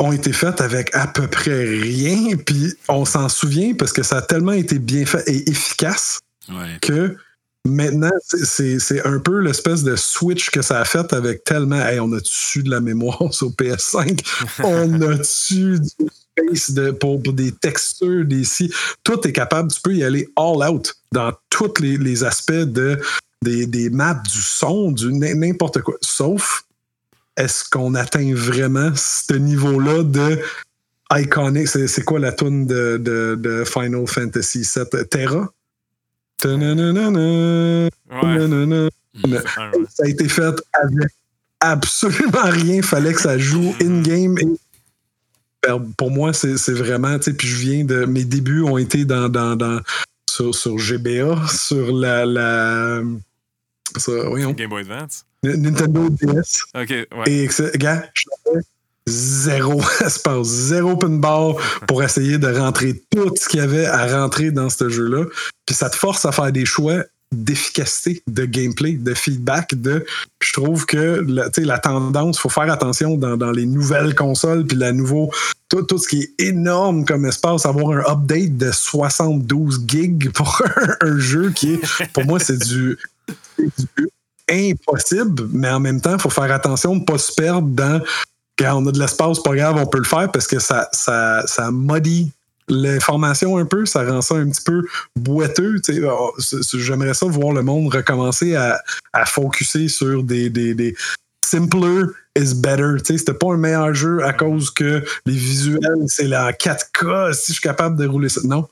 ont 0.01 0.11
été 0.11 0.33
faites 0.33 0.61
avec 0.61 0.93
à 0.95 1.07
peu 1.07 1.27
près 1.27 1.63
rien, 1.63 2.35
puis 2.37 2.73
on 2.89 3.05
s'en 3.05 3.29
souvient 3.29 3.73
parce 3.73 3.93
que 3.93 4.03
ça 4.03 4.17
a 4.17 4.21
tellement 4.21 4.51
été 4.53 4.79
bien 4.79 5.05
fait 5.05 5.23
et 5.27 5.49
efficace 5.49 6.19
Ouais. 6.49 6.77
que 6.81 7.15
maintenant, 7.65 8.09
c'est- 8.27 9.05
un 9.05 9.19
peu 9.19 9.39
l'espèce 9.39 9.83
de 9.83 9.95
switch 9.95 10.49
que 10.49 10.61
ça 10.63 10.79
a 10.79 10.85
fait 10.85 11.13
avec 11.13 11.43
tellement. 11.43 11.79
Hey, 11.79 11.99
on 11.99 12.11
a-tu 12.13 12.63
de 12.63 12.71
la 12.71 12.81
mémoire 12.81 13.19
sur 13.33 13.51
PS5? 13.51 14.19
on 14.63 15.01
a-tu 15.03 15.79
du 15.79 15.89
space, 16.49 16.71
de, 16.71 16.91
pour, 16.91 17.21
pour 17.21 17.33
des 17.33 17.51
textures, 17.51 18.25
des 18.25 18.43
si? 18.43 18.73
Tout 19.03 19.25
est 19.27 19.31
capable, 19.31 19.71
tu 19.71 19.79
peux 19.81 19.93
y 19.93 20.03
aller 20.03 20.27
all 20.35 20.67
out 20.67 20.95
dans 21.11 21.31
tous 21.51 21.73
les, 21.79 21.97
les 21.97 22.23
aspects 22.23 22.51
de, 22.53 22.99
des, 23.43 23.67
des 23.67 23.89
maps, 23.91 24.15
du 24.25 24.41
son, 24.41 24.91
du 24.91 25.13
n'importe 25.13 25.81
quoi. 25.81 25.95
Sauf, 26.01 26.63
est-ce 27.37 27.63
qu'on 27.69 27.95
atteint 27.95 28.33
vraiment 28.33 28.91
ce 28.95 29.33
niveau-là 29.33 30.03
de 30.03 30.39
iconic? 31.13 31.67
C'est 31.67 32.03
quoi 32.03 32.19
la 32.19 32.31
tune 32.31 32.67
de, 32.67 32.97
de, 32.97 33.35
de 33.39 33.63
Final 33.65 34.05
Fantasy 34.07 34.59
VII? 34.75 35.05
Terra? 35.09 35.49
Ouais. 38.09 38.37
ouais. 39.31 39.83
Ça 39.89 40.03
a 40.03 40.07
été 40.07 40.27
fait 40.29 40.41
avec 40.73 41.09
absolument 41.59 42.43
rien. 42.45 42.81
Fallait 42.81 43.13
que 43.13 43.21
ça 43.21 43.37
joue 43.37 43.73
in-game. 43.81 44.37
Et 44.39 44.47
ben, 45.63 45.91
pour 45.97 46.09
moi, 46.09 46.33
c'est 46.33 46.55
vraiment, 46.73 47.19
puis 47.19 47.47
je 47.47 47.55
viens 47.57 47.85
de. 47.85 48.05
Mes 48.05 48.23
débuts 48.25 48.63
ont 48.63 48.77
été 48.79 49.05
dans, 49.05 49.29
dans, 49.29 49.55
dans- 49.55 49.79
sur, 50.29 50.55
sur 50.55 50.77
GBA, 50.79 51.47
sur 51.47 51.93
la. 51.95 52.25
la 52.25 53.01
sur- 53.97 54.35
Game 54.53 54.69
Boy 54.69 54.81
Advance? 54.81 55.25
Nintendo 55.43 56.09
DS. 56.09 56.63
Ok, 56.75 56.89
ouais. 56.89 57.07
Et 57.27 57.47
que- 57.47 57.77
gars, 57.77 58.03
je 58.13 58.23
zéro 59.07 59.81
espace, 60.05 60.47
zéro 60.47 60.95
pinball 60.95 61.55
pour 61.87 62.03
essayer 62.03 62.37
de 62.37 62.47
rentrer 62.47 63.01
tout 63.09 63.33
ce 63.35 63.49
qu'il 63.49 63.59
y 63.59 63.63
avait 63.63 63.85
à 63.85 64.21
rentrer 64.21 64.51
dans 64.51 64.69
ce 64.69 64.89
jeu-là. 64.89 65.25
Puis 65.65 65.75
ça 65.75 65.89
te 65.89 65.95
force 65.95 66.25
à 66.25 66.31
faire 66.31 66.51
des 66.51 66.65
choix 66.65 67.03
d'efficacité, 67.31 68.21
de 68.27 68.45
gameplay, 68.45 68.93
de 68.93 69.13
feedback. 69.13 69.73
De, 69.73 70.05
Puis 70.37 70.49
je 70.53 70.61
trouve 70.61 70.85
que 70.85 71.23
la, 71.25 71.49
tu 71.49 71.61
sais, 71.61 71.67
la 71.67 71.79
tendance, 71.79 72.37
il 72.37 72.41
faut 72.41 72.49
faire 72.49 72.69
attention 72.71 73.15
dans, 73.15 73.37
dans 73.37 73.51
les 73.51 73.65
nouvelles 73.65 74.13
consoles, 74.15 74.65
puis 74.67 74.77
la 74.77 74.91
nouveau, 74.91 75.31
tout, 75.69 75.81
tout 75.83 75.97
ce 75.97 76.09
qui 76.09 76.21
est 76.23 76.43
énorme 76.45 77.05
comme 77.05 77.25
espace, 77.25 77.65
avoir 77.65 77.97
un 77.97 78.11
update 78.11 78.57
de 78.57 78.71
72 78.71 79.81
gigs 79.87 80.29
pour 80.33 80.61
un, 81.01 81.07
un 81.07 81.17
jeu 81.19 81.51
qui 81.51 81.75
est, 81.75 82.07
pour 82.13 82.25
moi, 82.25 82.37
c'est 82.39 82.57
du, 82.59 82.97
c'est 83.55 83.63
du 83.97 84.07
impossible, 84.51 85.47
mais 85.51 85.69
en 85.69 85.79
même 85.79 86.01
temps, 86.01 86.13
il 86.13 86.21
faut 86.21 86.29
faire 86.29 86.51
attention 86.51 86.95
de 86.95 87.01
ne 87.01 87.05
pas 87.05 87.17
se 87.17 87.33
perdre 87.33 87.67
dans 87.67 88.01
quand 88.57 88.83
on 88.83 88.87
a 88.87 88.91
de 88.91 88.99
l'espace, 88.99 89.39
pas 89.39 89.55
grave, 89.55 89.77
on 89.77 89.87
peut 89.87 89.97
le 89.97 90.03
faire 90.03 90.31
parce 90.31 90.45
que 90.45 90.59
ça, 90.59 90.87
ça, 90.91 91.43
ça 91.47 91.71
modifie 91.71 92.31
l'information 92.67 93.57
un 93.57 93.65
peu, 93.65 93.85
ça 93.85 94.03
rend 94.03 94.21
ça 94.21 94.35
un 94.35 94.49
petit 94.49 94.63
peu 94.63 94.83
boiteux. 95.15 95.81
Oh, 96.05 96.33
J'aimerais 96.73 97.13
ça 97.13 97.25
voir 97.25 97.53
le 97.53 97.63
monde 97.63 97.93
recommencer 97.93 98.55
à, 98.55 98.81
à 99.13 99.25
focuser 99.25 99.87
sur 99.87 100.23
des, 100.23 100.49
des, 100.49 100.73
des 100.73 100.95
simpler 101.45 102.03
is 102.37 102.53
better. 102.53 102.97
C'était 103.03 103.33
pas 103.33 103.53
un 103.53 103.57
meilleur 103.57 103.93
jeu 103.93 104.23
à 104.23 104.33
cause 104.33 104.69
que 104.69 105.03
les 105.25 105.33
visuels, 105.33 106.05
c'est 106.07 106.27
la 106.27 106.51
4K, 106.53 107.33
si 107.33 107.47
je 107.47 107.53
suis 107.53 107.61
capable 107.61 107.97
de 107.97 108.07
rouler 108.07 108.29
ça. 108.29 108.41
Non. 108.43 108.67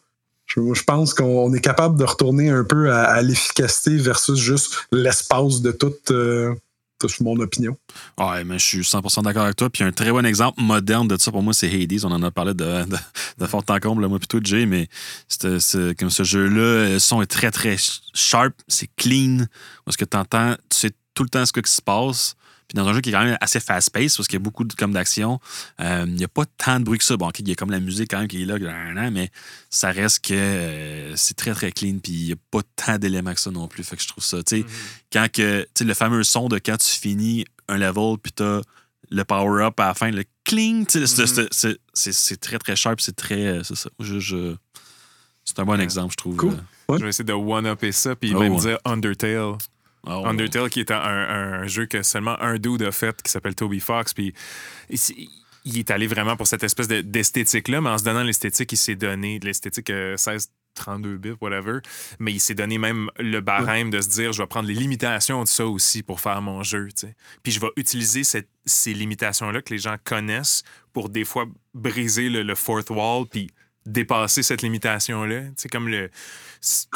Je, 0.55 0.83
pense 0.83 1.13
qu'on 1.13 1.53
est 1.53 1.61
capable 1.61 1.97
de 1.97 2.03
retourner 2.03 2.49
un 2.49 2.63
peu 2.63 2.91
à, 2.91 3.21
l'efficacité 3.21 3.97
versus 3.97 4.39
juste 4.39 4.87
l'espace 4.91 5.61
de 5.61 5.71
toute, 5.71 6.09
euh, 6.09 6.55
toute 6.99 7.19
mon 7.19 7.39
opinion. 7.39 7.77
Ouais, 8.17 8.43
mais 8.43 8.57
je 8.57 8.65
suis 8.65 8.79
100% 8.79 9.23
d'accord 9.23 9.43
avec 9.43 9.55
toi. 9.55 9.69
Puis 9.69 9.83
un 9.83 9.91
très 9.91 10.11
bon 10.11 10.25
exemple 10.25 10.61
moderne 10.61 11.07
de 11.07 11.17
ça 11.17 11.31
pour 11.31 11.43
moi, 11.43 11.53
c'est 11.53 11.67
Hades. 11.67 12.03
On 12.03 12.11
en 12.11 12.23
a 12.23 12.31
parlé 12.31 12.53
de, 12.53 12.83
fort 13.45 13.63
en 13.69 13.79
comble, 13.79 14.07
moi 14.07 14.17
plutôt 14.17 14.39
Jay, 14.43 14.65
mais 14.65 14.87
c'est, 15.27 15.59
c'est- 15.59 15.97
comme 15.97 16.09
ce 16.09 16.23
jeu-là, 16.23 16.89
le 16.89 16.99
son 16.99 17.21
est 17.21 17.27
très 17.27 17.51
très 17.51 17.75
sharp, 18.13 18.53
c'est 18.67 18.89
clean. 18.97 19.45
Parce 19.85 19.97
que 19.97 20.05
tu 20.05 20.17
entends, 20.17 20.55
tu 20.69 20.77
sais 20.77 20.91
tout 21.13 21.23
le 21.23 21.29
temps 21.29 21.45
ce 21.45 21.51
qui 21.51 21.71
se 21.71 21.81
passe. 21.81 22.35
Puis 22.70 22.76
dans 22.76 22.88
un 22.88 22.93
jeu 22.93 23.01
qui 23.01 23.09
est 23.09 23.13
quand 23.13 23.24
même 23.24 23.38
assez 23.41 23.59
fast-paced, 23.59 24.15
parce 24.15 24.28
qu'il 24.28 24.36
y 24.38 24.41
a 24.41 24.43
beaucoup 24.43 24.63
de, 24.63 24.72
comme 24.76 24.93
d'action, 24.93 25.39
euh, 25.82 26.05
il 26.07 26.13
n'y 26.13 26.24
a 26.24 26.28
pas 26.28 26.45
tant 26.45 26.80
de 26.80 26.86
bruit 26.86 26.99
que 26.99 27.03
ça. 27.03 27.17
Bon, 27.17 27.28
ok, 27.28 27.39
il 27.39 27.49
y 27.49 27.51
a 27.51 27.55
comme 27.55 27.72
la 27.72 27.80
musique 27.80 28.11
quand 28.11 28.20
même 28.20 28.28
qui 28.28 28.43
est 28.43 28.45
là, 28.45 29.09
mais 29.09 29.32
ça 29.72 29.89
reste 29.91 30.24
que 30.26 30.34
euh, 30.36 31.15
c'est 31.15 31.34
très 31.36 31.53
très 31.55 31.72
clean. 31.72 31.97
Puis 32.01 32.13
il 32.13 32.26
n'y 32.28 32.32
a 32.34 32.36
pas 32.51 32.61
tant 32.76 32.97
d'éléments 32.99 33.34
que 33.34 33.39
ça 33.41 33.49
non 33.49 33.67
plus. 33.67 33.84
Fait 33.84 33.95
que 33.97 34.03
je 34.03 34.07
trouve 34.07 34.24
ça, 34.24 34.43
tu 34.43 34.59
sais, 34.61 34.65
quand 35.11 35.28
que, 35.34 35.63
tu 35.63 35.67
sais, 35.80 35.84
le 35.84 35.93
fameux 35.95 36.24
son 36.24 36.47
de 36.47 36.59
quand 36.59 36.78
tu 36.78 36.89
finis 36.91 37.45
un 37.67 37.78
level, 37.78 38.17
puis 38.22 38.32
t'as 38.32 38.61
le 39.09 39.24
power-up 39.24 39.80
à 39.80 39.88
la 39.88 39.93
fin, 39.95 40.11
le 40.11 40.24
cling, 40.43 40.86
tu 40.86 41.07
sais, 41.07 41.26
c'est- 41.95 42.38
très 42.38 42.59
très 42.59 42.76
sharp, 42.76 43.01
c'est 43.01 43.15
très. 43.15 43.47
euh, 43.47 43.63
C'est 43.63 43.76
ça. 43.76 43.89
Je- 43.99 44.20
je- 44.20 44.55
c'est 45.43 45.57
un 45.57 45.65
bon 45.65 45.76
Ouais. 45.78 45.84
exemple, 45.84 46.11
je 46.11 46.17
trouve. 46.17 46.36
Cool. 46.36 46.57
Je 46.91 47.03
vais 47.03 47.09
essayer 47.09 47.24
de 47.26 47.34
one-upper 47.34 47.91
ça, 47.91 48.15
puis 48.15 48.32
Oh, 48.36 48.39
même 48.39 48.53
ouais. 48.53 48.61
dire 48.61 48.78
Undertale. 48.86 49.55
Ah. 50.05 50.21
Undertale, 50.25 50.69
qui 50.69 50.79
est 50.79 50.91
un, 50.91 51.67
jeu 51.67 51.85
que 51.85 52.03
seulement 52.03 52.39
un 52.41 52.57
dude 52.57 52.83
a 52.83 52.91
fait, 52.91 53.21
qui 53.21 53.31
s'appelle 53.31 53.55
Toby 53.55 53.79
Fox. 53.79 54.13
Puis 54.13 54.33
il, 55.65 55.77
est 55.77 55.91
allé 55.91 56.07
vraiment 56.07 56.35
pour 56.37 56.47
cette 56.47 56.63
espèce 56.63 56.87
de- 56.87 57.01
d'esthétique-là, 57.01 57.81
mais 57.81 57.89
en 57.89 57.97
se 57.97 58.03
donnant 58.03 58.23
l'esthétique, 58.23 58.71
il 58.71 58.77
s'est 58.77 58.95
donné 58.95 59.39
de 59.39 59.45
l'esthétique 59.45 59.89
euh, 59.89 60.17
16. 60.17 60.51
32 60.75 61.17
bits, 61.17 61.33
whatever. 61.41 61.79
Mais 62.19 62.31
il 62.31 62.39
s'est 62.39 62.53
donné 62.53 62.77
même 62.77 63.09
le 63.17 63.41
barème 63.41 63.89
de 63.89 63.99
se 63.99 64.07
dire 64.09 64.31
je 64.31 64.41
vais 64.41 64.47
prendre 64.47 64.67
les 64.67 64.75
limitations 64.75 65.43
de 65.43 65.47
ça 65.47 65.65
aussi 65.65 66.03
pour 66.03 66.21
faire 66.21 66.41
mon 66.41 66.63
jeu. 66.63 66.87
Puis 67.43 67.51
je 67.51 67.59
vais 67.59 67.71
utiliser 67.75 68.23
cette- 68.23 68.47
ces 68.65 68.93
limitations-là 68.93 69.61
que 69.61 69.73
les 69.73 69.79
gens 69.79 69.95
connaissent 70.03 70.63
pour 70.93 71.09
des 71.09 71.25
fois 71.25 71.47
briser 71.73 72.29
le, 72.29 72.43
le 72.43 72.55
fourth 72.55 72.91
wall 72.91 73.25
puis 73.27 73.49
dépasser 73.85 74.43
cette 74.43 74.61
limitation-là. 74.61 75.41
C'est 75.57 75.69
comme 75.69 75.89
le. 75.89 76.09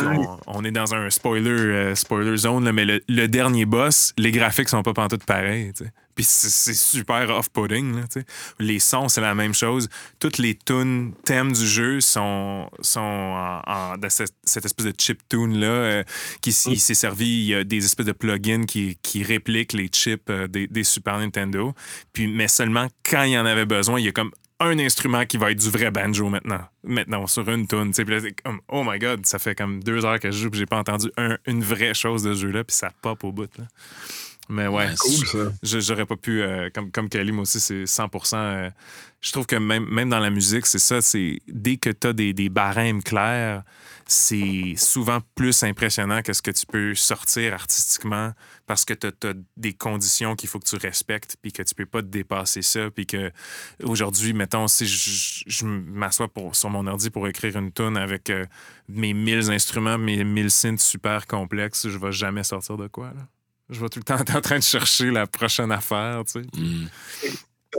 On, 0.01 0.37
on 0.47 0.63
est 0.65 0.71
dans 0.71 0.93
un 0.93 1.09
spoiler, 1.09 1.49
euh, 1.49 1.95
spoiler 1.95 2.35
zone, 2.37 2.65
là, 2.65 2.73
mais 2.73 2.85
le, 2.85 3.01
le 3.07 3.27
dernier 3.27 3.65
boss, 3.65 4.13
les 4.17 4.31
graphiques 4.31 4.69
sont 4.69 4.83
pas 4.83 4.93
pantoute 4.93 5.23
pareils. 5.25 5.71
tu 5.73 5.85
sais. 5.85 5.91
Puis 6.15 6.25
c'est 6.25 6.75
super 6.75 7.27
off-putting. 7.31 7.95
là. 7.95 8.03
Les 8.59 8.77
sons, 8.77 9.09
c'est 9.09 9.21
la 9.21 9.33
même 9.33 9.53
chose. 9.55 9.89
Toutes 10.19 10.37
les 10.37 10.53
tunes, 10.53 11.13
thèmes 11.25 11.53
du 11.53 11.65
jeu 11.65 12.01
sont, 12.01 12.69
sont 12.81 12.99
en, 12.99 13.61
en- 13.65 13.97
dans 13.97 14.09
cette, 14.11 14.33
cette 14.43 14.63
espèce 14.65 14.85
de 14.85 14.93
chip 14.95 15.19
tune-là 15.27 15.65
euh, 15.67 16.03
qui 16.41 16.51
il 16.67 16.79
s'est 16.79 16.93
servi. 16.93 17.25
Il 17.25 17.45
y 17.45 17.55
a 17.55 17.63
des 17.63 17.83
espèces 17.83 18.05
de 18.05 18.11
plugins 18.11 18.65
qui, 18.65 18.99
qui 19.01 19.23
répliquent 19.23 19.73
les 19.73 19.87
chips 19.87 20.21
euh, 20.29 20.47
des, 20.47 20.67
des 20.67 20.83
Super 20.83 21.17
Nintendo. 21.17 21.73
Puis, 22.11 22.27
mais 22.27 22.47
seulement 22.47 22.87
quand 23.09 23.23
il 23.23 23.31
y 23.31 23.37
en 23.39 23.45
avait 23.47 23.65
besoin, 23.65 23.99
il 23.99 24.05
y 24.05 24.09
a 24.09 24.11
comme 24.11 24.31
un 24.63 24.79
instrument 24.79 25.25
qui 25.25 25.37
va 25.37 25.51
être 25.51 25.59
du 25.59 25.69
vrai 25.69 25.91
banjo 25.91 26.29
maintenant. 26.29 26.61
Maintenant, 26.83 27.27
sur 27.27 27.47
une 27.49 27.67
tune. 27.67 27.93
comme, 28.43 28.59
oh 28.67 28.83
my 28.85 28.99
god, 28.99 29.25
ça 29.25 29.39
fait 29.39 29.55
comme 29.55 29.83
deux 29.83 30.05
heures 30.05 30.19
que 30.19 30.31
je 30.31 30.37
joue 30.37 30.49
puis 30.49 30.59
j'ai 30.59 30.65
pas 30.65 30.77
entendu 30.77 31.09
un- 31.17 31.37
une 31.45 31.63
vraie 31.63 31.93
chose 31.93 32.23
de 32.23 32.33
ce 32.33 32.39
jeu-là, 32.41 32.63
puis 32.63 32.75
ça 32.75 32.91
pop 33.01 33.23
au 33.23 33.31
bout. 33.31 33.49
là. 33.57 33.65
Mais 34.49 34.67
ouais, 34.67 34.93
Cool, 34.99 35.25
je- 35.63 35.79
j'aurais 35.79 36.05
pas 36.05 36.17
pu, 36.17 36.41
euh, 36.41 36.69
comme, 36.73 36.91
comme 36.91 37.07
Kelly, 37.09 37.31
moi 37.31 37.43
aussi, 37.43 37.59
c'est 37.59 37.85
100% 37.85 38.37
euh, 38.37 38.69
Je 39.21 39.31
trouve 39.31 39.45
que 39.45 39.55
même, 39.55 39.85
même 39.85 40.09
dans 40.09 40.19
la 40.19 40.29
musique, 40.29 40.65
c'est 40.65 40.79
ça, 40.79 41.01
c'est 41.01 41.39
dès 41.47 41.77
que 41.77 41.89
tu 41.89 42.07
as 42.07 42.13
des, 42.13 42.33
des 42.33 42.49
barèmes 42.49 43.01
clairs, 43.01 43.63
c'est 44.05 44.73
souvent 44.75 45.19
plus 45.35 45.63
impressionnant 45.63 46.21
que 46.21 46.33
ce 46.33 46.41
que 46.41 46.51
tu 46.51 46.65
peux 46.65 46.93
sortir 46.93 47.53
artistiquement 47.53 48.33
parce 48.67 48.83
que 48.83 48.93
tu 48.93 49.07
as, 49.07 49.33
des 49.55 49.73
conditions 49.73 50.35
qu'il 50.35 50.49
faut 50.49 50.59
que 50.59 50.67
tu 50.67 50.75
respectes 50.75 51.37
puis 51.41 51.53
que 51.53 51.63
tu 51.63 51.73
peux 51.73 51.85
pas 51.85 52.01
te 52.01 52.07
dépasser 52.07 52.61
ça 52.61 52.91
puis 52.91 53.05
que 53.05 53.31
aujourd'hui, 53.81 54.33
mettons, 54.33 54.67
si 54.67 54.85
je, 54.85 55.43
je 55.47 55.65
m'assois 55.65 56.27
sur 56.51 56.69
mon 56.69 56.85
ordi 56.85 57.09
pour 57.09 57.25
écrire 57.29 57.55
une 57.57 57.71
tune 57.71 57.95
avec 57.95 58.29
euh, 58.29 58.45
mes 58.89 59.13
1000 59.13 59.51
instruments, 59.51 59.97
mes 59.97 60.21
1000 60.25 60.51
synths 60.51 60.81
super 60.81 61.27
complexes, 61.27 61.87
je 61.87 61.97
vais 61.97 62.11
jamais 62.11 62.43
sortir 62.43 62.75
de 62.75 62.87
quoi, 62.87 63.07
là. 63.07 63.25
Je 63.73 63.79
vais 63.79 63.89
tout 63.89 63.99
le 63.99 64.03
temps 64.03 64.17
être 64.19 64.35
en 64.35 64.41
train 64.41 64.59
de 64.59 64.63
chercher 64.63 65.11
la 65.11 65.27
prochaine 65.27 65.71
affaire, 65.71 66.21
tu 66.25 66.41
sais. 66.41 66.47
Mm. 66.53 66.87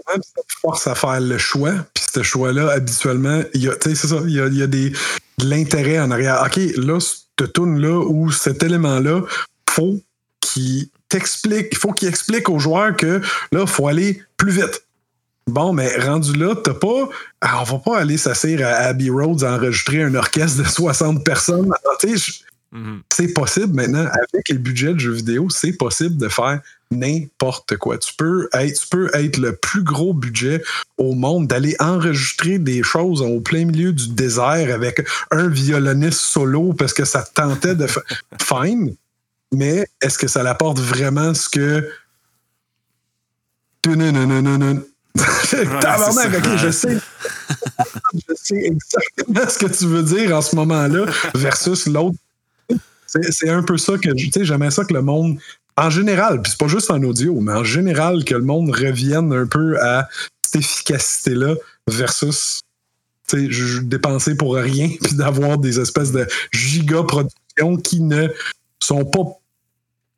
Même 0.08 0.22
ça 0.22 0.42
te 0.42 0.54
force 0.60 0.86
à 0.88 0.94
faire 0.96 1.20
le 1.20 1.38
choix. 1.38 1.72
Puis 1.94 2.04
ce 2.12 2.22
choix-là, 2.22 2.72
habituellement, 2.72 3.42
il 3.54 3.62
y 3.62 3.68
a, 3.68 3.76
tu 3.76 3.90
sais, 3.90 3.94
c'est 3.94 4.08
ça, 4.08 4.20
il 4.24 4.32
y 4.32 4.40
a, 4.40 4.46
il 4.46 4.56
y 4.56 4.62
a 4.62 4.66
des, 4.66 4.90
de 4.90 5.48
l'intérêt 5.48 6.00
en 6.00 6.10
arrière. 6.10 6.42
OK, 6.44 6.56
là, 6.76 6.98
cette 7.00 7.52
tune-là 7.52 8.00
ou 8.00 8.32
cet 8.32 8.64
élément-là, 8.64 9.22
faut 9.70 10.00
qu'il 10.40 10.88
t'explique, 11.08 11.68
il 11.70 11.78
faut 11.78 11.92
qu'il 11.92 12.08
explique 12.08 12.48
aux 12.48 12.58
joueurs 12.58 12.96
que 12.96 13.20
là, 13.52 13.60
il 13.60 13.66
faut 13.66 13.86
aller 13.86 14.20
plus 14.36 14.50
vite. 14.50 14.84
Bon, 15.46 15.72
mais 15.72 15.94
rendu 15.98 16.32
là, 16.32 16.54
t'as 16.56 16.74
pas. 16.74 17.08
ah, 17.42 17.60
on 17.60 17.64
va 17.64 17.78
pas 17.78 17.98
aller 17.98 18.16
s'asseoir 18.16 18.62
à 18.62 18.86
Abbey 18.86 19.10
Roads 19.10 19.44
à 19.44 19.54
enregistrer 19.54 20.02
un 20.02 20.14
orchestre 20.14 20.62
de 20.62 20.68
60 20.68 21.22
personnes. 21.22 21.70
Ah, 21.84 22.06
Mhm. 22.74 23.02
c'est 23.12 23.32
possible 23.32 23.72
maintenant, 23.72 24.04
avec 24.06 24.48
les 24.48 24.58
budgets 24.58 24.94
de 24.94 24.98
jeux 24.98 25.12
vidéo, 25.12 25.48
c'est 25.48 25.74
possible 25.74 26.16
de 26.16 26.28
faire 26.28 26.60
n'importe 26.90 27.76
quoi. 27.76 27.98
Tu 27.98 28.12
peux, 28.16 28.48
être, 28.52 28.80
tu 28.80 28.88
peux 28.88 29.10
être 29.14 29.36
le 29.36 29.54
plus 29.54 29.84
gros 29.84 30.12
budget 30.12 30.60
au 30.98 31.14
monde, 31.14 31.46
d'aller 31.46 31.76
enregistrer 31.78 32.58
des 32.58 32.82
choses 32.82 33.22
au 33.22 33.40
plein 33.40 33.64
milieu 33.64 33.92
du 33.92 34.08
désert 34.08 34.74
avec 34.74 35.06
un 35.30 35.46
violoniste 35.48 36.18
solo 36.18 36.72
parce 36.72 36.92
que 36.92 37.04
ça 37.04 37.22
te 37.22 37.32
tentait 37.32 37.76
de 37.76 37.86
faire. 37.86 38.02
Fine, 38.42 38.96
mais 39.52 39.86
est-ce 40.02 40.18
que 40.18 40.26
ça 40.26 40.42
l'apporte 40.42 40.80
vraiment 40.80 41.32
ce 41.32 41.48
que. 41.48 41.88
Tabarnak, 45.80 46.32
c'est 46.32 46.38
ok, 46.38 46.56
je 46.56 46.70
sais. 46.70 46.98
je 48.14 48.34
sais 48.34 48.62
exactement 48.64 49.48
ce 49.48 49.58
que 49.58 49.66
tu 49.66 49.86
veux 49.86 50.02
dire 50.02 50.36
en 50.36 50.42
ce 50.42 50.56
moment-là 50.56 51.06
versus 51.34 51.86
l'autre. 51.86 52.16
C'est 53.30 53.48
un 53.50 53.62
peu 53.62 53.76
ça 53.78 53.96
que 53.98 54.10
tu 54.12 54.30
sais, 54.30 54.44
j'aimerais 54.44 54.70
ça 54.70 54.84
que 54.84 54.92
le 54.94 55.02
monde, 55.02 55.38
en 55.76 55.90
général, 55.90 56.40
puis 56.42 56.50
c'est 56.52 56.58
pas 56.58 56.68
juste 56.68 56.90
en 56.90 57.02
audio, 57.02 57.40
mais 57.40 57.52
en 57.52 57.64
général, 57.64 58.24
que 58.24 58.34
le 58.34 58.42
monde 58.44 58.70
revienne 58.70 59.32
un 59.32 59.46
peu 59.46 59.80
à 59.80 60.08
cette 60.42 60.56
efficacité-là 60.62 61.54
versus 61.88 62.60
tu 63.28 63.46
sais, 63.46 63.50
je- 63.50 63.80
dépenser 63.80 64.36
pour 64.36 64.54
rien, 64.56 64.88
puis 65.02 65.14
d'avoir 65.16 65.58
des 65.58 65.80
espèces 65.80 66.12
de 66.12 66.26
giga 66.52 67.02
productions 67.02 67.76
qui 67.82 68.00
ne 68.00 68.28
sont 68.82 69.04
pas, 69.04 69.24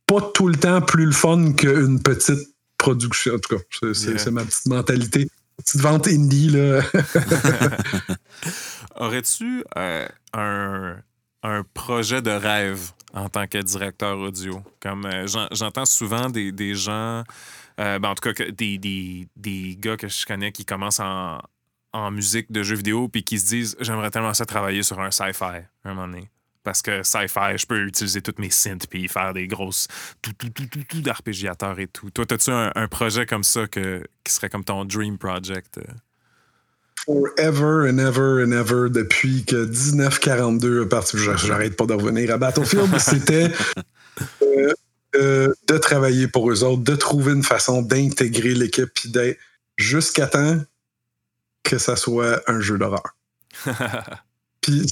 pas 0.06 0.20
tout 0.34 0.48
le 0.48 0.56
temps 0.56 0.80
plus 0.82 1.06
le 1.06 1.12
fun 1.12 1.52
qu'une 1.52 2.02
petite 2.02 2.48
production. 2.78 3.34
En 3.34 3.38
tout 3.38 3.56
cas, 3.56 3.62
c'est 3.80 3.94
c'est- 3.94 4.08
Yeah. 4.10 4.18
c'est 4.18 4.30
ma 4.30 4.44
petite 4.44 4.66
mentalité. 4.66 5.28
Petite 5.64 5.80
vente 5.80 6.06
indie, 6.08 6.50
là. 6.50 6.82
Aurais-tu 8.96 9.64
euh, 9.76 10.06
un, 10.34 10.96
un 11.46 11.62
projet 11.74 12.22
de 12.22 12.30
rêve 12.30 12.90
en 13.14 13.28
tant 13.28 13.46
que 13.46 13.58
directeur 13.58 14.18
audio? 14.18 14.62
Comme 14.80 15.06
euh, 15.06 15.26
j'en- 15.26 15.48
j'entends 15.52 15.84
souvent 15.86 16.28
des, 16.28 16.74
gens, 16.74 17.22
euh, 17.80 17.98
ben, 17.98 18.10
en 18.10 18.14
tout 18.14 18.32
cas 18.32 18.44
des 18.50 19.76
gars 19.78 19.96
que 19.96 20.08
je 20.08 20.26
connais 20.26 20.52
qui 20.52 20.64
commencent 20.64 21.00
en, 21.00 21.38
en 21.92 22.10
musique 22.10 22.50
de 22.52 22.62
jeux 22.62 22.76
vidéo 22.76 23.08
puis 23.08 23.22
qui 23.24 23.38
se 23.38 23.46
disent 23.46 23.76
j'aimerais 23.80 24.10
tellement 24.10 24.34
ça 24.34 24.44
travailler 24.44 24.82
sur 24.82 25.00
un 25.00 25.10
sci-fi 25.10 25.44
à 25.44 25.62
un 25.84 25.94
moment 25.94 26.08
donné. 26.08 26.30
Parce 26.62 26.82
que 26.82 27.04
sci-fi, 27.04 27.56
je 27.56 27.64
peux 27.64 27.86
utiliser 27.86 28.20
toutes 28.20 28.40
mes 28.40 28.50
synths 28.50 28.88
puis 28.88 29.06
faire 29.06 29.32
des 29.32 29.46
grosses 29.46 29.86
tout, 30.20 30.32
tout, 30.32 30.50
tout, 30.50 30.66
tout, 30.66 30.82
tout 30.82 31.00
d'arpégiateurs 31.00 31.78
et 31.78 31.86
tout. 31.86 32.10
Toi, 32.10 32.24
as-tu 32.28 32.50
un, 32.50 32.72
un 32.74 32.88
projet 32.88 33.24
comme 33.24 33.44
ça 33.44 33.68
que, 33.68 34.04
qui 34.24 34.32
serait 34.34 34.48
comme 34.50 34.64
ton 34.64 34.84
dream 34.84 35.16
project? 35.16 35.78
euh? 35.78 35.82
Forever 37.06 37.88
and 37.88 37.98
ever 37.98 38.42
and 38.42 38.52
ever 38.52 38.90
depuis 38.90 39.44
que 39.44 39.64
1942 39.64 40.82
est 40.82 40.86
parti. 40.86 41.16
J'arrête 41.16 41.76
pas 41.76 41.86
de 41.86 41.94
revenir 41.94 42.32
à 42.32 42.36
Battlefield. 42.36 42.98
C'était 42.98 43.52
euh, 44.42 44.72
euh, 45.14 45.54
de 45.68 45.78
travailler 45.78 46.26
pour 46.28 46.50
eux 46.50 46.64
autres, 46.64 46.82
de 46.82 46.96
trouver 46.96 47.32
une 47.32 47.44
façon 47.44 47.80
d'intégrer 47.80 48.54
l'équipe 48.54 48.90
puis 48.92 49.08
d'être 49.10 49.38
jusqu'à 49.76 50.26
temps 50.26 50.60
que 51.62 51.78
ça 51.78 51.96
soit 51.96 52.42
un 52.48 52.60
jeu 52.60 52.76
d'horreur. 52.76 53.16
Puis 54.60 54.86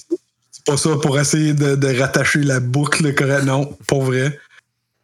c'est 0.51 0.65
pas 0.65 0.77
ça 0.77 0.97
pour 0.97 1.19
essayer 1.19 1.53
de, 1.53 1.75
de 1.77 1.99
rattacher 1.99 2.43
la 2.43 2.61
boucle 2.61 3.15
correct. 3.15 3.45
Non, 3.45 3.77
pour 3.87 4.03
vrai. 4.03 4.39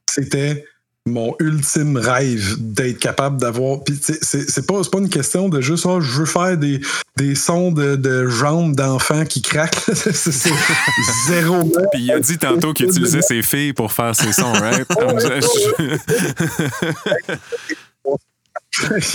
C'était 0.09 0.65
mon 1.11 1.35
ultime 1.41 1.97
rêve 1.97 2.57
d'être 2.59 2.99
capable 2.99 3.39
d'avoir. 3.41 3.83
Puis 3.85 3.99
c'est 4.03 4.25
c'est 4.51 4.67
pas, 4.67 4.81
pas 4.91 4.99
une 4.99 5.09
question 5.09 5.49
de 5.49 5.61
juste, 5.61 5.85
ah, 5.87 5.99
je 6.01 6.21
veux 6.21 6.27
faire 6.27 6.57
des, 6.57 6.81
des 7.17 7.35
sons 7.35 7.73
de, 7.73 7.97
de 7.97 8.27
jambes 8.29 8.75
d'enfants 8.75 9.25
qui 9.25 9.43
craquent. 9.43 9.75
C'est- 9.95 10.53
zéro. 11.29 11.65
Puis 11.93 12.03
il 12.03 12.11
a 12.13 12.21
dit 12.21 12.39
tantôt 12.39 12.73
qu'il 12.73 12.87
utilisait 12.87 13.23
ses 13.23 13.43
filles 13.43 13.73
pour 13.73 13.93
faire 13.93 14.15
ses 14.15 14.33
sons, 14.33 14.53
right? 14.53 14.87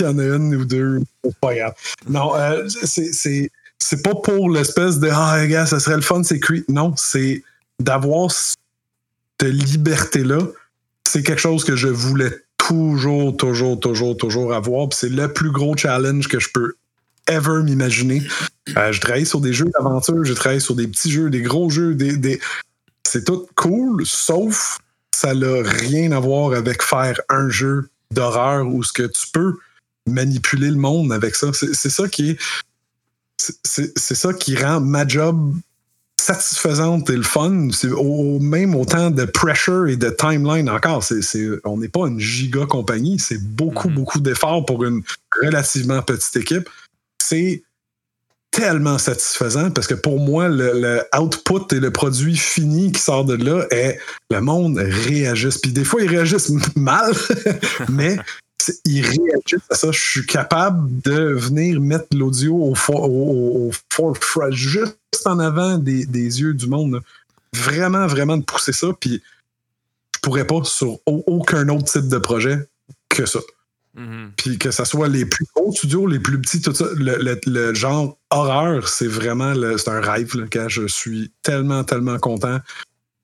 y 0.00 0.04
en 0.06 0.18
a 0.18 0.22
une 0.22 0.54
ou 0.54 0.64
deux, 0.64 1.00
c'est 1.24 1.36
pas 1.40 1.54
grave. 1.54 1.72
Non, 2.08 2.34
euh, 2.36 2.68
c'est- 2.84 3.50
c'est 3.78 4.02
pas 4.02 4.14
pour 4.14 4.50
l'espèce 4.50 4.98
de 4.98 5.08
Ah, 5.12 5.46
gars, 5.46 5.66
ça 5.66 5.80
serait 5.80 5.96
le 5.96 6.02
fun, 6.02 6.22
c'est 6.22 6.38
creep. 6.40 6.68
Non, 6.68 6.94
c'est 6.96 7.42
d'avoir 7.80 8.30
cette 8.30 9.42
liberté-là. 9.42 10.38
C'est 11.06 11.22
quelque 11.22 11.40
chose 11.40 11.64
que 11.64 11.76
je 11.76 11.88
voulais 11.88 12.32
toujours, 12.58 13.36
toujours, 13.36 13.78
toujours, 13.78 14.16
toujours 14.16 14.52
avoir. 14.52 14.88
C'est 14.92 15.08
le 15.08 15.32
plus 15.32 15.52
gros 15.52 15.76
challenge 15.76 16.26
que 16.26 16.40
je 16.40 16.48
peux 16.52 16.74
ever 17.28 17.62
m'imaginer. 17.62 18.22
Euh, 18.76 18.92
je 18.92 19.00
travaille 19.00 19.26
sur 19.26 19.40
des 19.40 19.52
jeux 19.52 19.70
d'aventure, 19.78 20.24
je 20.24 20.32
travaille 20.32 20.60
sur 20.60 20.74
des 20.74 20.88
petits 20.88 21.10
jeux, 21.10 21.30
des 21.30 21.42
gros 21.42 21.70
jeux, 21.70 21.94
des, 21.94 22.40
c'est 23.04 23.24
tout 23.24 23.46
cool, 23.54 24.04
sauf 24.04 24.78
ça 25.14 25.32
n'a 25.34 25.62
rien 25.62 26.10
à 26.12 26.18
voir 26.18 26.52
avec 26.52 26.82
faire 26.82 27.20
un 27.28 27.48
jeu 27.48 27.88
d'horreur 28.10 28.66
où 28.66 28.82
ce 28.82 28.92
que 28.92 29.04
tu 29.04 29.26
peux 29.32 29.54
manipuler 30.06 30.70
le 30.70 30.76
monde 30.76 31.12
avec 31.12 31.36
ça. 31.36 31.52
C'est 31.52 31.90
ça 31.90 32.08
qui 32.08 32.30
est. 32.30 32.38
c'est 33.38 34.14
ça 34.14 34.34
qui 34.34 34.56
rend 34.56 34.80
ma 34.80 35.06
job 35.06 35.54
satisfaisante 36.26 37.08
et 37.10 37.16
le 37.16 37.22
fun. 37.22 37.68
C'est 37.72 37.90
au, 37.90 38.38
même 38.40 38.74
autant 38.74 39.10
de 39.10 39.24
pressure 39.24 39.86
et 39.88 39.96
de 39.96 40.10
timeline 40.10 40.68
encore. 40.68 41.02
C'est 41.04 41.22
c'est- 41.22 41.48
on 41.64 41.78
n'est 41.78 41.88
pas 41.88 42.06
une 42.08 42.18
giga 42.20 42.66
compagnie. 42.66 43.18
C'est 43.18 43.42
beaucoup, 43.42 43.88
Mhm. 43.88 43.94
beaucoup 43.94 44.20
d'efforts 44.20 44.64
pour 44.66 44.84
une 44.84 45.02
relativement 45.42 46.02
petite 46.02 46.36
équipe. 46.36 46.68
C'est 47.22 47.62
tellement 48.50 48.96
satisfaisant 48.98 49.70
parce 49.70 49.86
que 49.86 49.94
pour 49.94 50.18
moi, 50.18 50.48
le, 50.48 50.72
le 50.80 51.02
output 51.20 51.72
et 51.74 51.80
le 51.80 51.90
produit 51.90 52.36
fini 52.36 52.90
qui 52.92 53.00
sort 53.02 53.24
de 53.24 53.34
là 53.36 53.66
est 53.70 53.98
le 54.30 54.40
monde 54.40 54.78
réagisse. 54.78 55.58
Puis 55.58 55.72
des 55.72 55.84
fois, 55.84 56.02
ils 56.02 56.08
réagissent 56.08 56.50
mal, 56.76 57.12
mais 57.90 58.16
ils 58.84 59.02
réagissent 59.02 59.68
à 59.70 59.74
ça. 59.76 59.88
Je 59.92 60.00
suis 60.00 60.26
capable 60.26 60.88
de 61.02 61.32
venir 61.34 61.80
mettre 61.80 62.06
l'audio 62.14 62.56
au, 62.56 62.74
for- 62.74 63.02
au, 63.04 63.08
au- 63.08 63.68
au 63.68 63.72
forefront, 63.92 64.50
juste 64.50 64.96
en 65.26 65.38
avant 65.38 65.78
des, 65.78 66.04
des 66.06 66.40
yeux 66.40 66.52
du 66.54 66.66
monde. 66.66 66.94
là. 66.94 67.00
Vraiment, 67.54 68.06
vraiment 68.06 68.36
de 68.36 68.42
pousser 68.42 68.72
ça. 68.72 68.88
Puis 69.00 69.22
je 70.14 70.20
pourrais 70.20 70.46
pas 70.46 70.62
sur 70.64 70.94
au- 71.06 71.22
aucun 71.26 71.68
autre 71.68 71.84
type 71.84 72.08
de 72.08 72.18
projet 72.18 72.58
que 73.08 73.24
ça. 73.24 73.38
Mhm. 73.94 74.32
Puis 74.36 74.58
que 74.58 74.70
ce 74.70 74.84
soit 74.84 75.08
les 75.08 75.24
plus 75.24 75.46
gros 75.54 75.72
studios, 75.72 76.06
les 76.06 76.18
plus 76.18 76.38
petits, 76.40 76.60
tout 76.60 76.74
ça, 76.74 76.84
le, 76.96 77.16
le- 77.16 77.40
le 77.46 77.72
genre 77.74 78.18
horreur, 78.30 78.88
c'est 78.88 79.06
vraiment 79.06 79.54
c'est 79.78 79.88
un 79.88 80.00
rêve. 80.00 80.36
Là, 80.36 80.44
quand 80.52 80.68
je 80.68 80.86
suis 80.86 81.32
tellement, 81.42 81.82
tellement 81.84 82.18
content 82.18 82.58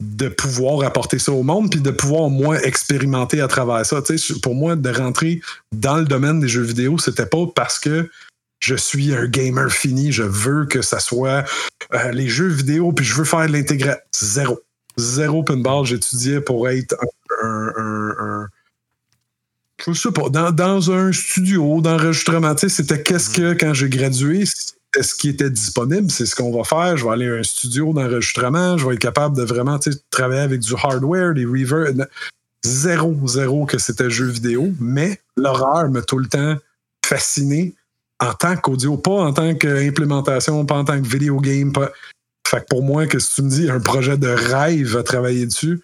de 0.01 0.29
pouvoir 0.29 0.85
apporter 0.87 1.19
ça 1.19 1.31
au 1.31 1.43
monde, 1.45 1.71
puis 1.71 1.81
de 1.81 1.91
pouvoir, 1.91 2.29
moi, 2.31 2.61
expérimenter 2.65 3.41
à 3.41 3.47
travers 3.49 3.85
ça. 3.87 4.03
Pour 4.43 4.55
moi, 4.55 4.75
de 4.75 4.91
rentrer 4.91 5.41
dans 5.73 5.97
le 5.97 6.05
domaine 6.05 6.41
des 6.41 6.49
jeux 6.49 6.63
vidéo, 6.63 6.99
c'était 6.99 7.27
pas 7.27 7.47
parce 7.55 7.79
que 7.79 8.09
je 8.63 8.77
suis 8.77 9.13
un 9.13 9.27
gamer 9.27 9.71
fini, 9.71 10.13
je 10.13 10.23
veux 10.23 10.67
que 10.67 10.83
ça 10.83 11.01
soit 11.01 11.45
euh, 11.95 12.13
les 12.13 12.29
jeux 12.29 12.47
vidéo, 12.47 12.93
puis 12.93 13.05
je 13.05 13.15
veux 13.15 13.25
faire 13.25 13.47
de 13.49 13.53
l'intégration. 13.53 14.01
Zéro. 14.15 14.61
Zéro 14.97 15.43
pinball. 15.43 15.85
J'étudiais 15.85 16.41
pour 16.41 16.69
être 16.69 16.95
un- 17.43 17.47
un- 17.47 17.73
un- 17.77 18.15
un 18.19 18.49
je 19.85 19.93
sais 19.95 20.13
pas, 20.13 20.29
dans, 20.29 20.53
dans 20.53 20.93
un 20.93 21.11
studio 21.11 21.81
d'enregistrement, 21.81 22.55
c'était 22.57 23.03
qu'est-ce 23.03 23.31
que, 23.31 23.53
quand 23.55 23.75
j'ai 23.75 23.89
gradué, 23.89 24.45
c'était 24.47 25.03
ce 25.03 25.13
qui 25.13 25.29
était 25.31 25.51
disponible, 25.51 26.09
c'est 26.09 26.25
ce 26.27 26.37
qu'on 26.37 26.57
va 26.57 26.63
faire. 26.63 26.97
Je 26.97 27.05
vais 27.05 27.11
aller 27.11 27.29
à 27.29 27.33
un 27.35 27.43
studio 27.43 27.93
d'enregistrement, 27.93 28.79
je 28.79 28.87
vais 28.87 28.95
être 28.95 29.01
capable 29.01 29.37
de 29.37 29.43
vraiment, 29.43 29.81
travailler 30.11 30.43
avec 30.43 30.61
du 30.61 30.75
hardware, 30.81 31.35
des 31.35 31.47
reverb. 31.47 32.07
Zéro, 32.65 33.27
zéro 33.27 33.67
que 33.67 33.79
c'était 33.79 34.09
jeu 34.09 34.27
vidéo, 34.27 34.71
mais 34.79 35.19
l'horreur 35.37 35.91
m'a 35.91 36.03
tout 36.03 36.19
le 36.19 36.29
temps 36.29 36.57
fasciné 37.05 37.75
en 38.31 38.35
tant 38.35 38.57
qu'audio, 38.57 38.97
pas 38.97 39.11
en 39.25 39.33
tant 39.33 39.55
qu'implémentation, 39.55 40.65
pas 40.67 40.77
en 40.77 40.85
tant 40.85 41.01
que 41.01 41.07
video 41.09 41.39
game. 41.41 41.73
Pas... 41.73 41.91
Fait 42.47 42.61
que 42.61 42.67
pour 42.69 42.83
moi, 42.83 43.07
que 43.07 43.19
si 43.19 43.35
tu 43.37 43.43
me 43.43 43.49
dis 43.51 43.71
un 43.71 43.81
projet 43.81 44.17
de 44.19 44.29
rêve 44.29 44.97
à 44.97 45.03
travailler 45.03 45.47
dessus, 45.47 45.81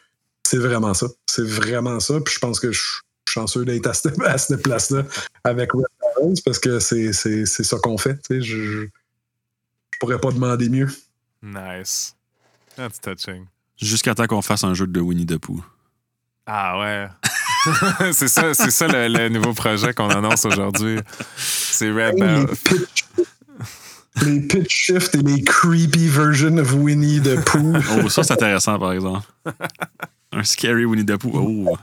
c'est 0.46 0.58
vraiment 0.58 0.94
ça. 0.94 1.06
C'est 1.26 1.46
vraiment 1.46 2.00
ça. 2.00 2.20
Puis 2.20 2.34
je 2.34 2.38
pense 2.38 2.58
que 2.60 2.72
je 2.72 2.80
suis 2.80 3.00
chanceux 3.28 3.64
d'être 3.64 3.86
à 3.86 3.94
cette, 3.94 4.20
à 4.22 4.38
cette 4.38 4.62
place-là 4.62 5.02
avec 5.44 5.72
Red 5.72 5.84
Barrels 6.00 6.36
parce 6.44 6.58
que 6.58 6.78
c'est 6.80 7.12
c'est- 7.12 7.46
c'est 7.46 7.64
ça 7.64 7.76
qu'on 7.78 7.98
fait. 7.98 8.14
tu 8.16 8.36
sais. 8.36 8.40
Je, 8.42 8.56
je, 8.56 8.80
je 8.82 9.98
pourrais 10.00 10.18
pas 10.20 10.30
demander 10.32 10.68
mieux. 10.68 10.88
Nice. 11.42 12.14
That's 12.76 13.00
touching. 13.00 13.46
Jusqu'à 13.80 14.14
temps 14.14 14.26
qu'on 14.26 14.42
fasse 14.42 14.64
un 14.64 14.74
jeu 14.74 14.86
de 14.86 15.00
Winnie 15.00 15.26
the 15.26 15.38
Pooh. 15.38 15.64
Ah 16.46 16.78
ouais. 16.80 17.08
c'est 18.12 18.28
ça, 18.28 18.54
c'est 18.54 18.70
ça 18.70 18.86
le, 18.88 19.08
le 19.08 19.28
nouveau 19.28 19.52
projet 19.52 19.92
qu'on 19.92 20.08
annonce 20.08 20.44
aujourd'hui. 20.44 20.98
C'est 21.36 21.90
Red 21.90 22.14
les, 22.18 22.46
pitch, 22.46 23.04
les 24.22 24.40
pitch 24.40 24.70
shifts 24.70 25.14
et 25.14 25.22
les 25.22 25.42
creepy 25.42 26.08
versions 26.08 26.58
of 26.58 26.74
Winnie 26.74 27.20
the 27.20 27.42
Pooh. 27.44 27.76
Oh, 28.04 28.08
ça, 28.08 28.22
c'est 28.22 28.32
intéressant, 28.32 28.78
par 28.78 28.92
exemple. 28.92 29.26
Un 30.30 30.42
scary 30.44 30.84
Winnie 30.84 31.06
the 31.06 31.16
Pooh. 31.16 31.30
Oh, 31.34 31.76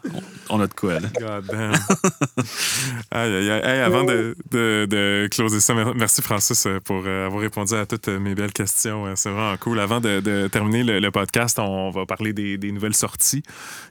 on 0.50 0.62
a 0.62 0.68
de 0.68 0.74
quoi, 0.74 1.00
là. 1.00 1.08
God 1.20 1.48
damn. 1.48 1.72
aïe, 3.12 3.34
aïe, 3.36 3.50
aïe. 3.50 3.80
Avant 3.82 4.04
de, 4.04 4.36
de, 4.52 5.28
closer 5.32 5.60
ça, 5.60 5.74
mer- 5.74 5.96
merci 5.96 6.22
Francis 6.22 6.68
euh, 6.68 6.80
pour 6.80 7.04
euh, 7.08 7.26
avoir 7.26 7.42
répondu 7.42 7.74
à 7.74 7.88
toutes 7.88 8.08
euh, 8.08 8.20
mes 8.20 8.36
belles 8.36 8.54
questions. 8.54 9.08
Euh, 9.08 9.14
C'est 9.16 9.32
vraiment 9.32 9.58
cool. 9.58 9.80
Avant 9.80 10.00
de, 10.00 10.48
terminer 10.48 10.84
le, 10.84 11.10
podcast, 11.12 11.58
on 11.58 11.90
va 11.90 12.06
parler 12.06 12.34
des, 12.34 12.72
nouvelles 12.72 12.94
sorties, 12.96 13.42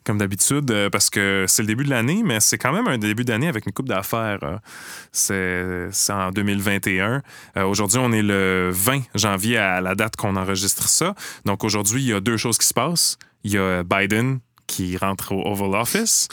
comme 0.05 0.19
d'habitude, 0.19 0.89
parce 0.93 1.11
que 1.11 1.47
c'est 1.49 1.63
le 1.63 1.69
début 1.69 1.85
de 1.85 1.91
l'année, 1.91 2.23
mais 2.25 2.39
c'est 2.39 2.59
quand 2.59 2.73
même 2.73 2.87
un 2.87 2.99
début 2.99 3.25
d'année 3.25 3.49
avec 3.49 3.67
une 3.67 3.73
coupe 3.73 3.89
d'affaires. 3.89 4.39
euh. 4.45 5.89
C'est 5.91 6.13
en 6.13 6.31
2021. 6.31 7.23
Euh, 7.57 7.65
Aujourd'hui, 7.65 7.99
on 8.01 8.13
est 8.13 8.23
le 8.23 8.71
20 8.73 9.01
janvier 9.15 9.57
à 9.59 9.81
la 9.81 9.95
date 9.97 10.15
qu'on 10.17 10.37
enregistre 10.37 10.89
ça. 10.89 11.15
Donc 11.45 11.65
aujourd'hui, 11.65 12.03
il 12.03 12.09
y 12.09 12.13
a 12.13 12.21
deux 12.21 12.37
choses 12.37 12.59
qui 12.59 12.67
se 12.67 12.75
passent. 12.75 13.19
Il 13.45 13.53
y 13.53 13.59
a 13.59 13.83
Biden 13.85 14.41
qui 14.66 14.97
rentre 14.97 15.33
au 15.33 15.47
Oval 15.47 15.79
Office 15.79 16.27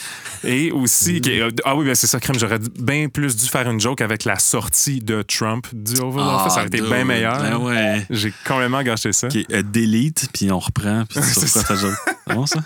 et 0.45 0.71
aussi 0.71 1.19
qui- 1.19 1.41
ah 1.65 1.75
oui 1.75 1.85
ben 1.85 1.93
c'est 1.93 2.07
ça 2.07 2.17
crème 2.21 2.39
j'aurais 2.39 2.59
bien 2.79 3.09
plus 3.09 3.35
dû 3.35 3.45
faire 3.45 3.69
une 3.69 3.79
joke 3.81 3.99
avec 3.99 4.23
la 4.23 4.39
sortie 4.39 4.99
de 5.01 5.21
Trump 5.21 5.67
du 5.73 5.99
Oval 5.99 6.23
Office 6.35 6.53
ça 6.53 6.59
aurait 6.59 6.67
été 6.67 6.79
bien 6.81 7.03
meilleur 7.03 7.41
Ben 7.41 7.57
ouais. 7.57 8.05
j'ai 8.09 8.31
complètement 8.47 8.83
gâché 8.83 9.11
ça 9.11 9.27
OK, 9.27 9.35
euh, 9.51 9.61
delete, 9.63 10.29
puis 10.33 10.49
on 10.49 10.59
reprend, 10.59 11.03
puis 11.09 11.19
tu 11.19 11.25
C'est 11.27 11.59
reprends 11.59 11.75
ta 11.75 11.81
joke. 11.81 11.95
C'est 12.27 12.33
bon, 12.35 12.45
ça? 12.45 12.59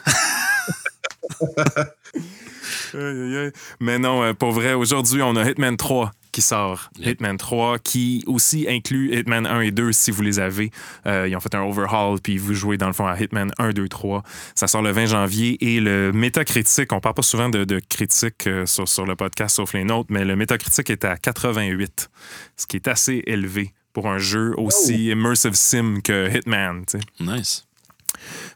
Mais 3.79 3.99
non 3.99 4.23
euh, 4.23 4.33
pour 4.33 4.51
vrai 4.51 4.73
aujourd'hui 4.73 5.21
on 5.21 5.35
a 5.35 5.49
Hitman 5.49 5.77
3 5.77 6.11
qui 6.35 6.41
sort. 6.41 6.89
Yep. 6.97 7.13
Hitman 7.13 7.37
3, 7.37 7.79
qui 7.79 8.21
aussi 8.27 8.65
inclut 8.67 9.17
Hitman 9.17 9.47
1 9.47 9.61
et 9.61 9.71
2 9.71 9.93
si 9.93 10.11
vous 10.11 10.21
les 10.21 10.39
avez. 10.39 10.69
Euh, 11.05 11.29
ils 11.29 11.35
ont 11.37 11.39
fait 11.39 11.55
un 11.55 11.63
overhaul, 11.63 12.19
puis 12.19 12.37
vous 12.37 12.53
jouez 12.53 12.77
dans 12.77 12.87
le 12.87 12.93
fond 12.93 13.07
à 13.07 13.17
Hitman 13.17 13.51
1, 13.57 13.69
2, 13.69 13.87
3. 13.87 14.21
Ça 14.53 14.67
sort 14.67 14.81
le 14.81 14.91
20 14.91 15.05
janvier 15.05 15.57
et 15.61 15.79
le 15.79 16.11
métacritique, 16.11 16.91
on 16.91 16.99
parle 16.99 17.15
pas 17.15 17.21
souvent 17.21 17.47
de, 17.47 17.63
de 17.63 17.79
critiques 17.79 18.47
euh, 18.47 18.65
sur, 18.65 18.85
sur 18.85 19.05
le 19.05 19.15
podcast 19.15 19.55
sauf 19.55 19.71
les 19.71 19.85
nôtres, 19.85 20.11
mais 20.11 20.25
le 20.25 20.35
métacritique 20.35 20.89
est 20.89 21.05
à 21.05 21.15
88, 21.15 22.09
ce 22.57 22.67
qui 22.67 22.75
est 22.75 22.89
assez 22.89 23.23
élevé 23.27 23.73
pour 23.93 24.09
un 24.09 24.17
jeu 24.17 24.53
aussi 24.57 25.11
immersive 25.11 25.53
sim 25.53 26.01
que 26.03 26.29
Hitman. 26.35 26.83
Nice. 27.21 27.65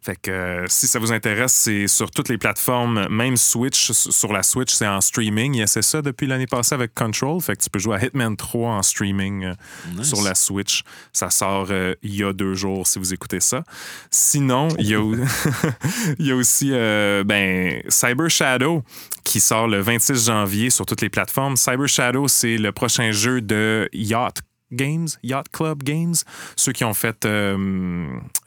Fait 0.09 0.15
que 0.15 0.31
euh, 0.31 0.65
si 0.69 0.87
ça 0.87 0.97
vous 0.97 1.11
intéresse, 1.11 1.53
c'est 1.53 1.87
sur 1.87 2.09
toutes 2.09 2.29
les 2.29 2.39
plateformes, 2.39 3.07
même 3.09 3.37
Switch, 3.37 3.91
sur 3.91 4.33
la 4.33 4.41
Switch, 4.41 4.73
c'est 4.73 4.87
en 4.87 5.01
streaming. 5.01 5.53
Il 5.53 5.61
essaie 5.61 5.83
ça 5.83 6.01
depuis 6.01 6.25
l'année 6.25 6.47
passée 6.47 6.73
avec 6.73 6.95
Control. 6.95 7.39
Fait 7.41 7.55
que 7.55 7.61
tu 7.61 7.69
peux 7.69 7.77
jouer 7.77 7.97
à 7.97 8.03
Hitman 8.03 8.35
3 8.35 8.71
en 8.71 8.81
streaming 8.81 9.43
euh, 9.45 9.53
Nice. 9.95 10.07
sur 10.07 10.23
la 10.23 10.33
Switch. 10.33 10.81
Ça 11.13 11.29
sort 11.29 11.67
euh, 11.69 11.93
il 12.01 12.15
y 12.15 12.23
a 12.23 12.33
deux 12.33 12.55
jours 12.55 12.87
si 12.87 12.97
vous 12.97 13.13
écoutez 13.13 13.39
ça. 13.39 13.63
Sinon, 14.09 14.69
il 14.79 14.87
y 14.87 14.95
a, 14.95 14.99
il 16.17 16.25
y 16.25 16.31
a 16.31 16.35
aussi 16.35 16.71
ben, 16.71 17.83
Cyber 17.87 18.31
Shadow 18.31 18.81
qui 19.23 19.39
sort 19.39 19.67
le 19.67 19.79
26 19.79 20.25
janvier 20.25 20.71
sur 20.71 20.87
toutes 20.87 21.01
les 21.01 21.09
plateformes. 21.09 21.55
Cyber 21.55 21.87
Shadow, 21.87 22.27
c'est 22.27 22.57
le 22.57 22.71
prochain 22.71 23.11
jeu 23.11 23.41
de 23.41 23.87
Yacht 23.93 24.39
Games, 24.71 25.07
Yacht 25.21 25.49
Club 25.49 25.83
Games, 25.83 26.15
ceux 26.55 26.71
qui 26.71 26.83
ont 26.83 26.95
fait 26.95 27.27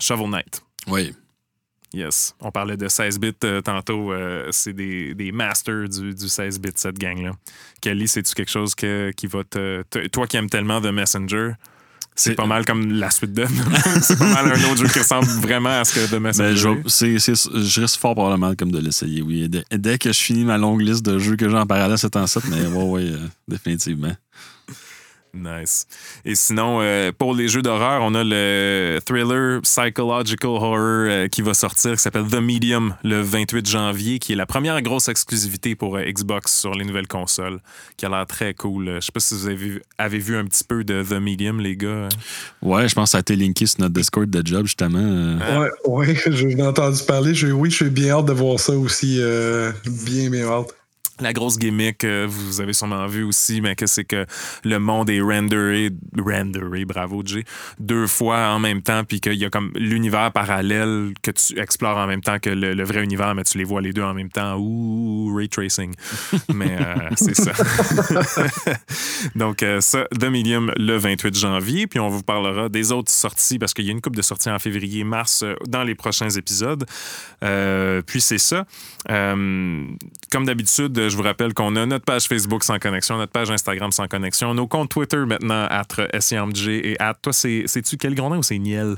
Shovel 0.01 0.29
Knight. 0.29 0.65
Oui. 0.89 1.15
Yes. 1.95 2.35
On 2.41 2.51
parlait 2.51 2.77
de 2.77 2.89
16 2.89 3.19
bits 3.21 3.33
euh, 3.45 3.61
tantôt. 3.61 4.13
euh, 4.13 4.49
c'est 4.51 4.73
des, 4.73 5.15
des 5.15 5.31
masters 5.33 5.89
du, 5.89 6.15
du 6.15 6.29
16 6.29 6.59
bits, 6.61 6.71
cette 6.75 6.99
gang-là. 6.99 7.33
Kelly, 7.81 8.09
c'est-tu 8.09 8.35
quelque 8.35 8.51
chose 8.51 8.75
que, 8.75 9.11
qui 9.17 9.27
va 9.27 9.45
te. 9.45 9.83
te- 9.91 10.07
Toi 10.09 10.27
qui 10.27 10.37
aimes 10.39 10.49
tellement 10.49 10.81
The 10.81 10.87
Messenger, 10.87 11.53
c'est 12.15 12.35
pas 12.35 12.47
mal 12.47 12.65
comme 12.65 12.93
la 12.93 13.11
suite 13.11 13.33
de. 13.35 13.45
c'est 14.03 14.19
pas 14.19 14.33
mal 14.43 14.47
un 14.53 14.65
autre 14.71 14.77
jeu 14.83 14.89
qui 14.89 14.99
ressemble 15.01 15.27
vraiment 15.27 15.81
à 15.81 15.85
ce 15.85 15.95
que 15.95 16.11
The 16.15 16.19
Messenger. 16.21 16.49
Ben, 16.51 16.57
je, 16.57 16.69
est. 16.69 16.75
vais- 16.75 16.83
c'est, 16.87 17.19
c'est- 17.19 17.59
je 17.63 17.81
risque 17.83 18.01
fort 18.01 18.15
probablement 18.15 18.55
comme 18.55 18.71
de 18.73 18.79
l'essayer, 18.79 19.21
oui. 19.23 19.49
Dès, 19.51 19.65
dès 19.71 19.99
que 19.99 20.13
je 20.13 20.19
finis 20.19 20.45
ma 20.45 20.57
longue 20.59 20.81
liste 20.81 21.05
de 21.05 21.19
jeux 21.19 21.37
que 21.37 21.49
j'ai 21.49 21.57
en 21.57 21.67
parallèle, 21.67 21.99
c'est 21.99 22.17
en 22.17 22.27
7, 22.27 22.45
mais 22.49 22.67
ouais, 22.67 22.85
ouais, 22.85 23.03
euh, 23.13 23.19
définitivement. 23.49 24.13
Nice. 25.35 25.87
Et 26.27 26.35
sinon, 26.35 26.81
euh, 26.83 27.11
pour 27.17 27.35
les 27.35 27.49
jeux 27.49 27.63
d'horreur, 27.63 28.03
on 28.03 28.15
a 28.15 28.23
le 28.23 28.99
thriller 29.07 29.63
psychological 29.63 30.51
horror 30.51 30.77
euh, 30.79 31.27
qui 31.29 31.41
va 31.41 31.55
sortir, 31.55 31.93
qui 31.93 31.99
s'appelle 32.03 32.27
The 32.27 32.35
Medium, 32.35 32.95
le 33.03 33.23
28 33.23 33.67
janvier, 33.67 34.19
qui 34.19 34.35
est 34.35 34.37
la 34.37 34.45
première 34.45 34.81
grosse 34.83 35.09
exclusivité 35.09 35.75
pour 35.75 35.97
euh, 35.97 36.03
Xbox 36.05 36.55
sur 36.55 36.75
les 36.75 36.85
nouvelles 36.85 37.09
consoles, 37.09 37.61
qui 37.97 38.05
a 38.05 38.11
l'air 38.11 38.27
très 38.27 38.53
cool. 38.53 38.97
Je 38.97 39.01
sais 39.07 39.13
pas 39.13 39.21
si 39.21 39.33
vous 39.35 39.47
avez 39.47 39.57
vu, 39.57 39.83
avez 39.97 40.19
vu 40.19 40.37
un 40.37 40.45
petit 40.45 40.65
peu 40.65 40.85
de 40.85 41.03
The 41.03 41.13
Medium, 41.19 41.61
les 41.61 41.77
gars. 41.79 41.89
hein? 42.05 42.09
Ouais, 42.61 42.87
je 42.87 42.95
pense 42.95 43.09
que 43.09 43.13
ça 43.13 43.19
a 43.19 43.21
été 43.23 43.35
linké 43.35 43.65
sur 43.65 43.81
notre 43.81 43.95
Discord 43.95 44.29
de 44.29 44.47
job, 44.47 44.67
justement. 44.67 44.99
euh. 45.01 45.61
Ouais, 45.61 45.71
ouais, 45.87 46.15
j'ai 46.31 46.63
entendu 46.63 46.99
parler. 47.09 47.35
Je- 47.35 47.47
oui, 47.47 47.71
je 47.71 47.77
suis 47.77 47.91
bien 47.91 48.19
hâte 48.19 48.27
de 48.27 48.33
voir 48.35 48.61
ça 48.61 48.75
aussi. 48.75 49.17
euh, 49.19 49.73
bien, 49.87 50.29
bien 50.29 50.47
hâte. 50.47 50.75
La 51.21 51.33
grosse 51.33 51.59
gimmick, 51.59 52.05
vous 52.05 52.61
avez 52.61 52.73
sûrement 52.73 53.07
vu 53.07 53.23
aussi, 53.23 53.61
mais 53.61 53.75
que 53.77 53.87
c'est 53.87 54.05
que 54.05 54.27
le 54.65 54.79
monde 54.79 55.11
est 55.11 55.21
renderé, 55.21 55.91
renderé, 56.19 56.85
bravo 56.85 57.23
Jay, 57.25 57.45
deux 57.79 58.07
fois 58.07 58.49
en 58.49 58.59
même 58.59 58.83
temps, 58.83 59.05
puis 59.05 59.21
qu'il 59.21 59.35
y 59.35 59.45
a 59.45 59.51
comme 59.51 59.73
l'univers 59.75 60.33
parallèle 60.33 61.13
que 61.23 61.31
tu 61.31 61.59
explores 61.59 61.99
en 61.99 62.07
même 62.07 62.23
temps 62.23 62.39
que 62.39 62.51
le, 62.51 62.75
le 62.75 62.85
vrai 62.85 63.03
univers, 63.05 63.35
mais 63.35 63.45
tu 63.45 63.59
les 63.59 63.65
vois 63.65 63.81
les 63.81 63.93
deux 63.93 64.03
en 64.03 64.15
même 64.15 64.31
temps. 64.31 64.57
Ouh, 64.57 65.35
ray 65.35 65.49
tracing. 65.49 65.95
mais 66.55 66.77
euh, 66.81 67.11
c'est 67.17 67.35
ça. 67.35 67.53
Donc, 69.35 69.63
euh, 69.63 69.81
ça, 69.81 70.07
The 70.19 70.25
Medium 70.25 70.73
le 70.77 70.97
28 70.97 71.37
janvier, 71.37 71.87
puis 71.87 72.01
on 72.01 72.09
vous 72.09 72.23
parlera 72.23 72.69
des 72.69 72.93
autres 72.93 73.11
sorties, 73.11 73.59
parce 73.59 73.75
qu'il 73.75 73.85
y 73.85 73.89
a 73.89 73.93
une 73.93 74.01
coupe 74.01 74.17
de 74.17 74.23
sorties 74.23 74.51
en 74.51 74.59
février, 74.59 75.05
mars, 75.05 75.43
euh, 75.43 75.55
dans 75.69 75.85
les 75.85 75.95
prochains 75.95 76.31
épisodes. 76.31 76.85
Euh, 77.43 78.03
puis 78.03 78.21
c'est 78.21 78.39
ça. 78.39 78.65
Euh, 79.11 79.85
comme 80.31 80.45
d'habitude, 80.47 81.09
je 81.09 81.17
vous 81.17 81.23
rappelle 81.23 81.55
qu'on 81.55 81.75
a 81.77 81.87
notre 81.87 82.05
page 82.05 82.27
Facebook 82.29 82.63
sans 82.65 82.79
connexion, 82.79 83.17
notre 83.19 83.33
page 83.33 83.51
Instagram 83.51 83.91
sans 83.93 84.07
connexion, 84.07 84.55
nos 84.55 84.67
comptes 84.67 84.91
Twitter 84.91 85.25
maintenant, 85.27 85.67
at 85.71 85.87
SIMG 86.21 86.69
et 86.69 86.97
at. 87.01 87.15
Toi, 87.21 87.33
c'est- 87.33 87.65
c'est-tu 87.67 87.97
quel 87.97 88.15
grand 88.15 88.31
nom 88.31 88.39
ou 88.39 88.43
c'est 88.43 88.59
Niel? 88.59 88.95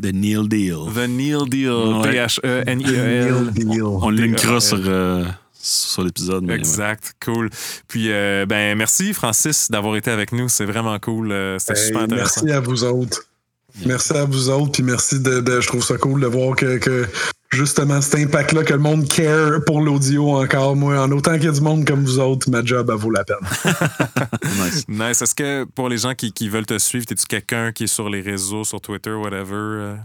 The 0.00 0.12
Neil 0.14 0.46
Deal. 0.48 0.76
The 0.94 1.08
Neil 1.08 1.48
Deal. 1.48 1.70
Ouais. 1.70 2.10
T-H-E-N-I-E-L. 2.12 3.82
On 3.84 4.10
le 4.10 4.16
linkera 4.26 4.54
Euh, 4.56 4.60
sur, 4.60 4.78
euh, 4.86 5.24
sur 5.52 6.04
l'épisode. 6.04 6.44
ouais. 6.48 6.54
Exact, 6.54 7.14
cool. 7.24 7.50
Puis, 7.88 8.12
euh, 8.12 8.46
ben, 8.46 8.78
merci 8.78 9.12
Francis 9.12 9.70
d'avoir 9.70 9.96
été 9.96 10.10
avec 10.12 10.30
nous. 10.32 10.48
C'est 10.48 10.66
vraiment 10.66 10.96
cool. 11.00 11.34
C'était 11.58 11.78
Hey, 11.80 11.86
super 11.86 12.02
intéressant. 12.02 12.42
merci 12.44 12.56
à 12.56 12.60
vous 12.60 12.84
autres. 12.84 13.24
Merci 13.86 14.12
à 14.14 14.24
vous 14.24 14.48
autres, 14.50 14.72
puis 14.72 14.82
merci 14.82 15.20
de, 15.20 15.40
de- 15.40 15.60
Je 15.60 15.66
trouve 15.68 15.84
ça 15.84 15.96
cool 15.98 16.20
de 16.20 16.26
voir 16.26 16.56
que, 16.56 16.78
que 16.78 17.06
justement 17.50 18.00
cet 18.00 18.16
impact-là, 18.16 18.62
que 18.64 18.72
le 18.74 18.78
monde 18.78 19.08
care 19.08 19.64
pour 19.66 19.80
l'audio 19.80 20.36
encore. 20.36 20.76
Moi, 20.76 20.98
en 20.98 21.10
autant 21.12 21.34
qu'il 21.34 21.44
y 21.44 21.48
a 21.48 21.52
du 21.52 21.60
monde 21.60 21.86
comme 21.86 22.04
vous 22.04 22.18
autres, 22.18 22.50
ma 22.50 22.64
job, 22.64 22.88
elle 22.92 22.96
vaut 23.00 23.10
la 23.10 23.24
peine. 23.24 23.36
Nice. 24.64 24.84
Nice. 24.88 25.22
Est-ce 25.22 25.34
que 25.34 25.64
pour 25.64 25.88
les 25.88 25.98
gens 25.98 26.14
qui, 26.14 26.32
qui 26.32 26.48
veulent 26.48 26.66
te 26.66 26.78
suivre, 26.78 27.06
es-tu 27.10 27.26
quelqu'un 27.26 27.72
qui 27.72 27.84
est 27.84 27.88
sur 27.88 28.08
les 28.10 28.20
réseaux, 28.20 28.64
sur 28.64 28.80
Twitter, 28.80 29.12
whatever? 29.12 29.52
euh? 29.54 29.96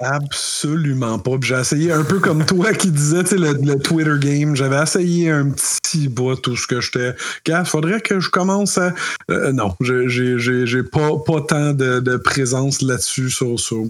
Absolument 0.00 1.18
pas. 1.20 1.32
J'ai 1.40 1.54
essayé 1.54 1.92
un 1.92 2.02
peu 2.02 2.18
comme 2.18 2.44
toi 2.44 2.72
qui 2.72 2.90
disais, 2.90 3.22
tu 3.22 3.30
sais, 3.30 3.36
le, 3.38 3.52
le 3.52 3.78
Twitter 3.78 4.14
game. 4.18 4.56
J'avais 4.56 4.82
essayé 4.82 5.30
un 5.30 5.50
petit 5.50 6.08
bout, 6.08 6.34
tout 6.34 6.56
ce 6.56 6.66
que 6.66 6.80
j'étais. 6.80 7.14
Gars, 7.46 7.64
faudrait 7.64 8.00
que 8.00 8.18
je 8.18 8.28
commence 8.28 8.78
à. 8.78 8.92
Euh, 9.30 9.52
non, 9.52 9.76
j'ai- 9.80 10.08
j'ai 10.08 10.38
j'ai- 10.40 10.66
j'ai 10.66 10.82
pas, 10.82 11.10
pas 11.24 11.40
tant 11.42 11.72
de, 11.72 12.00
de 12.00 12.16
présence 12.16 12.82
là-dessus 12.82 13.30
sur, 13.30 13.60
sur 13.60 13.84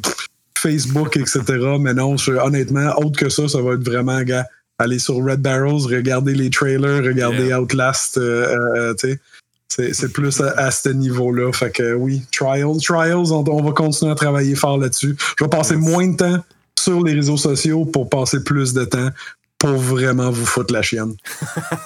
Facebook, 0.62 1.16
etc. 1.16 1.43
Mais 1.80 1.94
non, 1.94 2.16
je- 2.16 2.32
honnêtement, 2.32 2.93
autre 2.98 3.18
que 3.18 3.28
ça, 3.28 3.48
ça 3.48 3.60
va 3.60 3.74
être 3.74 3.84
vraiment, 3.84 4.20
gars, 4.22 4.47
aller 4.78 4.98
sur 4.98 5.16
Red 5.16 5.40
Barrels, 5.40 5.86
regarder 5.86 6.34
les 6.34 6.51
trailers, 6.51 7.02
regarder 7.05 7.47
Yeah. 7.47 7.60
Outlast, 7.60 8.18
euh, 8.18 8.56
euh, 8.76 8.94
tu 8.94 9.09
sais. 9.10 9.20
C'est 9.68 9.94
c'est 9.94 10.12
plus 10.12 10.39
à, 10.40 10.51
à 10.59 10.70
ce 10.70 10.90
niveau-là. 10.90 11.51
Fait 11.52 11.70
que 11.70 11.94
oui, 11.94 12.22
Trials, 12.30 12.76
Trials, 12.82 13.32
on, 13.32 13.43
on 13.48 13.62
va 13.62 13.72
continuer 13.72 14.12
à 14.12 14.14
travailler 14.14 14.55
fort 14.55 14.76
là-dessus. 14.78 15.16
Je 15.39 15.44
vais 15.44 15.48
passer 15.51 15.74
Yes. 15.76 15.82
moins 15.82 16.06
de 16.09 16.16
temps 16.16 16.44
sur 16.78 17.02
les 17.02 17.14
réseaux 17.14 17.36
sociaux 17.39 17.84
pour 17.86 18.09
passer 18.10 18.43
plus 18.44 18.74
de 18.74 18.84
temps 18.84 19.09
pour 19.62 19.76
vraiment 19.76 20.28
vous 20.32 20.44
foutre 20.44 20.74
la 20.74 20.82
chienne. 20.82 21.14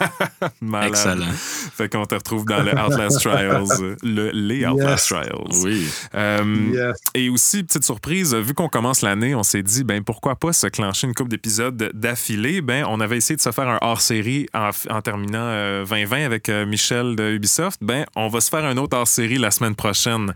Excellent. 0.86 1.26
Fait 1.34 1.90
qu'on 1.90 2.06
te 2.06 2.14
retrouve 2.14 2.46
dans 2.46 2.62
le 2.62 2.72
Outlast 2.72 3.20
Trials, 3.20 3.64
euh, 3.82 3.96
le, 4.02 4.30
les 4.32 4.64
Outlast 4.66 5.10
Yes. 5.10 5.20
Trials. 5.20 5.62
Oui. 5.62 5.86
Euh, 6.14 6.44
Yes. 6.72 6.96
Et 7.14 7.28
aussi, 7.28 7.62
petite 7.64 7.84
surprise, 7.84 8.34
vu 8.34 8.54
qu'on 8.54 8.70
commence 8.70 9.02
l'année, 9.02 9.34
on 9.34 9.42
s'est 9.42 9.62
dit, 9.62 9.84
ben 9.84 10.02
pourquoi 10.02 10.36
pas 10.36 10.54
se 10.54 10.68
clencher 10.68 11.06
une 11.06 11.12
couple 11.14 11.28
d'épisodes 11.28 11.90
d'affilée? 11.92 12.62
Ben, 12.62 12.86
on 12.88 12.98
avait 13.00 13.18
essayé 13.18 13.36
de 13.36 13.42
se 13.42 13.52
faire 13.52 13.68
un 13.68 13.78
hors-série 13.82 14.46
en, 14.54 14.70
en 14.88 15.02
terminant 15.02 15.38
euh, 15.42 15.84
2020 15.84 16.24
avec 16.24 16.48
euh, 16.48 16.64
Michel 16.64 17.14
de 17.14 17.30
Ubisoft. 17.32 17.78
Ben, 17.82 18.06
on 18.16 18.28
va 18.28 18.40
se 18.40 18.48
faire 18.48 18.64
un 18.64 18.78
autre 18.78 18.96
hors-série 18.96 19.36
la 19.36 19.50
semaine 19.50 19.74
prochaine 19.74 20.32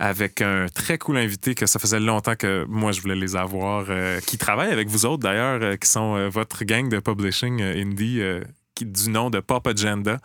avec 0.00 0.42
un 0.42 0.66
très 0.74 0.98
cool 0.98 1.18
invité 1.18 1.54
que 1.54 1.66
ça 1.66 1.78
faisait 1.78 2.00
longtemps 2.00 2.34
que 2.34 2.64
moi 2.68 2.90
je 2.90 3.00
voulais 3.00 3.14
les 3.14 3.36
avoir, 3.36 3.84
euh, 3.90 4.18
qui 4.26 4.38
travaille 4.38 4.72
avec 4.72 4.88
vous 4.88 5.06
autres 5.06 5.22
d'ailleurs, 5.22 5.60
euh, 5.62 5.76
qui 5.76 5.88
sont 5.88 6.16
euh, 6.16 6.28
votre 6.28 6.64
gang 6.64 6.79
de 6.88 6.98
publishing 7.00 7.60
euh, 7.60 7.82
indie. 7.82 8.20
euh, 8.20 8.42
qui- 8.74 8.86
du 8.86 9.10
nom 9.10 9.28
de 9.30 9.40
Pop 9.40 9.66
Agenda. 9.66 10.18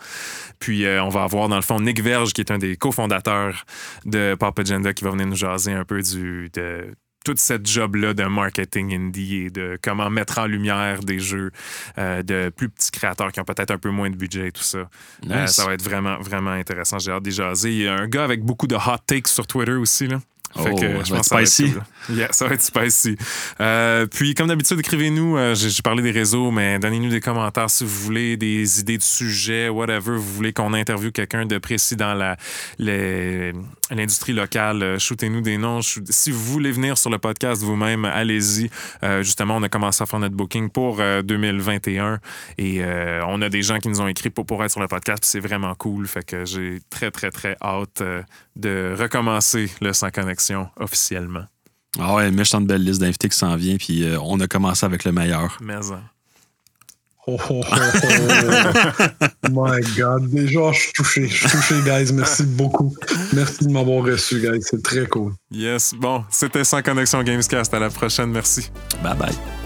Puis 0.60 0.86
euh, 0.86 1.04
on 1.04 1.10
va 1.10 1.24
avoir 1.24 1.50
dans 1.50 1.56
le 1.58 1.62
fond 1.62 1.80
Nick 1.82 2.02
Verge, 2.02 2.32
qui 2.32 2.42
est 2.42 2.52
un 2.52 2.58
des 2.58 2.78
cofondateurs 2.78 3.66
de 4.06 4.36
Pop 4.40 4.58
Agenda, 4.60 4.94
qui 4.94 5.04
va 5.04 5.10
venir 5.12 5.28
nous 5.28 5.36
jaser 5.36 5.74
un 5.74 5.84
peu 5.84 6.02
du, 6.02 6.50
de 6.54 6.94
toute 7.26 7.40
cette 7.40 7.66
job-là 7.68 8.14
de 8.14 8.24
marketing 8.26 8.94
indie 8.94 9.38
et 9.46 9.50
de 9.50 9.80
comment 9.82 10.10
mettre 10.12 10.38
en 10.38 10.46
lumière 10.46 11.00
des 11.02 11.18
jeux 11.20 11.50
euh, 11.98 12.22
de 12.22 12.50
plus 12.56 12.70
petits 12.70 12.92
créateurs 12.92 13.32
qui 13.32 13.40
ont 13.40 13.46
peut-être 13.46 13.72
un 13.72 13.80
peu 13.80 13.90
moins 13.90 14.12
de 14.12 14.16
budget 14.16 14.50
et 14.50 14.52
tout 14.52 14.62
ça. 14.64 14.88
Euh, 15.32 15.48
ça 15.48 15.66
va 15.66 15.74
être 15.74 15.82
vraiment, 15.84 16.20
vraiment 16.20 16.52
intéressant. 16.52 17.00
J'ai 17.00 17.12
hâte 17.12 17.24
d'y 17.24 17.32
jaser. 17.32 17.72
Il 17.72 17.82
y 17.82 17.88
a 17.88 17.96
un 17.96 18.08
gars 18.08 18.24
avec 18.24 18.44
beaucoup 18.44 18.68
de 18.68 18.76
hot 18.76 19.00
takes 19.08 19.28
sur 19.28 19.48
Twitter 19.48 19.74
aussi. 19.74 20.06
Là. 20.08 20.20
Fait 20.56 20.70
Oh, 20.72 20.76
que, 20.76 20.98
ça 20.98 21.04
je 21.04 21.10
va 21.10 21.18
pense 21.18 21.30
que 21.30 21.80
Yeah, 22.16 22.32
ça 22.32 22.48
va 22.48 22.54
être 22.54 22.62
spicy. 22.62 23.18
Euh, 23.60 24.06
puis, 24.06 24.36
comme 24.36 24.48
d'habitude, 24.48 24.80
écrivez-nous. 24.80 25.38
euh, 25.38 25.56
J'ai 25.56 25.82
parlé 25.82 26.04
des 26.04 26.12
réseaux, 26.12 26.52
mais 26.52 26.78
donnez-nous 26.78 27.10
des 27.10 27.20
commentaires 27.20 27.70
si 27.70 27.84
vous 27.84 27.90
voulez, 27.90 28.38
des 28.38 28.80
idées 28.80 28.98
de 28.98 29.04
sujets, 29.04 29.70
whatever. 29.70 30.18
Vous 30.18 30.34
voulez 30.34 30.54
qu'on 30.54 30.74
interviewe 30.74 31.12
quelqu'un 31.12 31.46
de 31.46 31.58
précis 31.58 31.96
dans 31.96 32.14
la 32.14 32.38
l'industrie 33.92 34.34
locale. 34.34 34.84
euh, 34.84 35.00
Shootez-nous 35.00 35.42
des 35.42 35.58
noms. 35.58 35.80
Si 35.82 36.32
vous 36.32 36.40
voulez 36.44 36.72
venir 36.72 36.98
sur 36.98 37.10
le 37.10 37.18
podcast 37.18 37.62
vous-même, 37.64 38.06
allez-y. 38.06 38.70
Euh, 39.04 39.24
justement, 39.24 39.56
on 39.58 39.64
a 39.64 39.70
commencé 39.70 40.04
à 40.04 40.06
faire 40.06 40.20
notre 40.20 40.36
booking 40.36 40.70
pour 40.70 41.00
euh, 41.00 41.22
2021 41.22 42.20
et 42.58 42.82
on 43.28 43.42
a 43.42 43.50
des 43.50 43.62
gens 43.62 43.80
qui 43.80 43.88
nous 43.90 44.02
ont 44.02 44.08
écrit 44.08 44.30
pour, 44.30 44.46
pour 44.46 44.64
être 44.64 44.72
sur 44.72 44.82
le 44.82 44.88
podcast. 44.88 45.24
C'est 45.26 45.40
vraiment 45.40 45.74
cool. 45.76 46.08
Fait 46.08 46.24
que 46.26 46.46
j'ai 46.46 46.80
très, 46.90 47.10
très, 47.12 47.32
très 47.32 47.58
hâte 47.62 48.04
de 48.56 48.96
recommencer 48.98 49.70
le 49.82 49.94
Sans 49.94 50.12
Connexion 50.12 50.70
officiellement. 50.80 51.46
Ah 52.00 52.16
ouais, 52.16 52.32
méchante 52.32 52.66
belle 52.68 52.84
liste 52.84 53.02
d'invités 53.02 53.30
qui 53.30 53.38
s'en 53.38 53.56
vient, 53.56 53.78
puis 53.78 54.04
euh, 54.04 54.20
on 54.22 54.40
a 54.40 54.48
commencé 54.48 54.86
avec 54.86 55.04
le 55.06 55.12
meilleur. 55.12 55.58
Mais, 55.62 55.76
euh, 55.76 55.96
Oh, 57.28 57.40
oh, 57.50 57.64
oh, 57.64 57.76
oh. 57.76 59.50
My 59.50 59.82
God. 59.98 60.30
Déjà, 60.30 60.72
je 60.72 60.80
suis 60.80 60.94
touché. 60.94 61.28
Je 61.28 61.48
suis 61.48 61.50
touché, 61.50 61.76
guys. 61.84 62.14
Merci 62.14 62.44
beaucoup. 62.44 62.96
Merci 63.34 63.66
de 63.66 63.72
m'avoir 63.72 64.04
reçu, 64.04 64.40
guys. 64.40 64.62
C'est 64.62 64.84
très 64.84 65.08
cool. 65.08 65.34
Yes. 65.50 65.96
Bon, 65.98 66.24
c'était 66.30 66.64
Sans 66.64 66.84
Connexion 66.84 67.24
Gamescast. 67.24 67.74
À 67.74 67.80
la 67.80 67.90
prochaine. 67.90 68.30
Merci. 68.30 68.70
Bye 69.02 69.18
bye. 69.18 69.65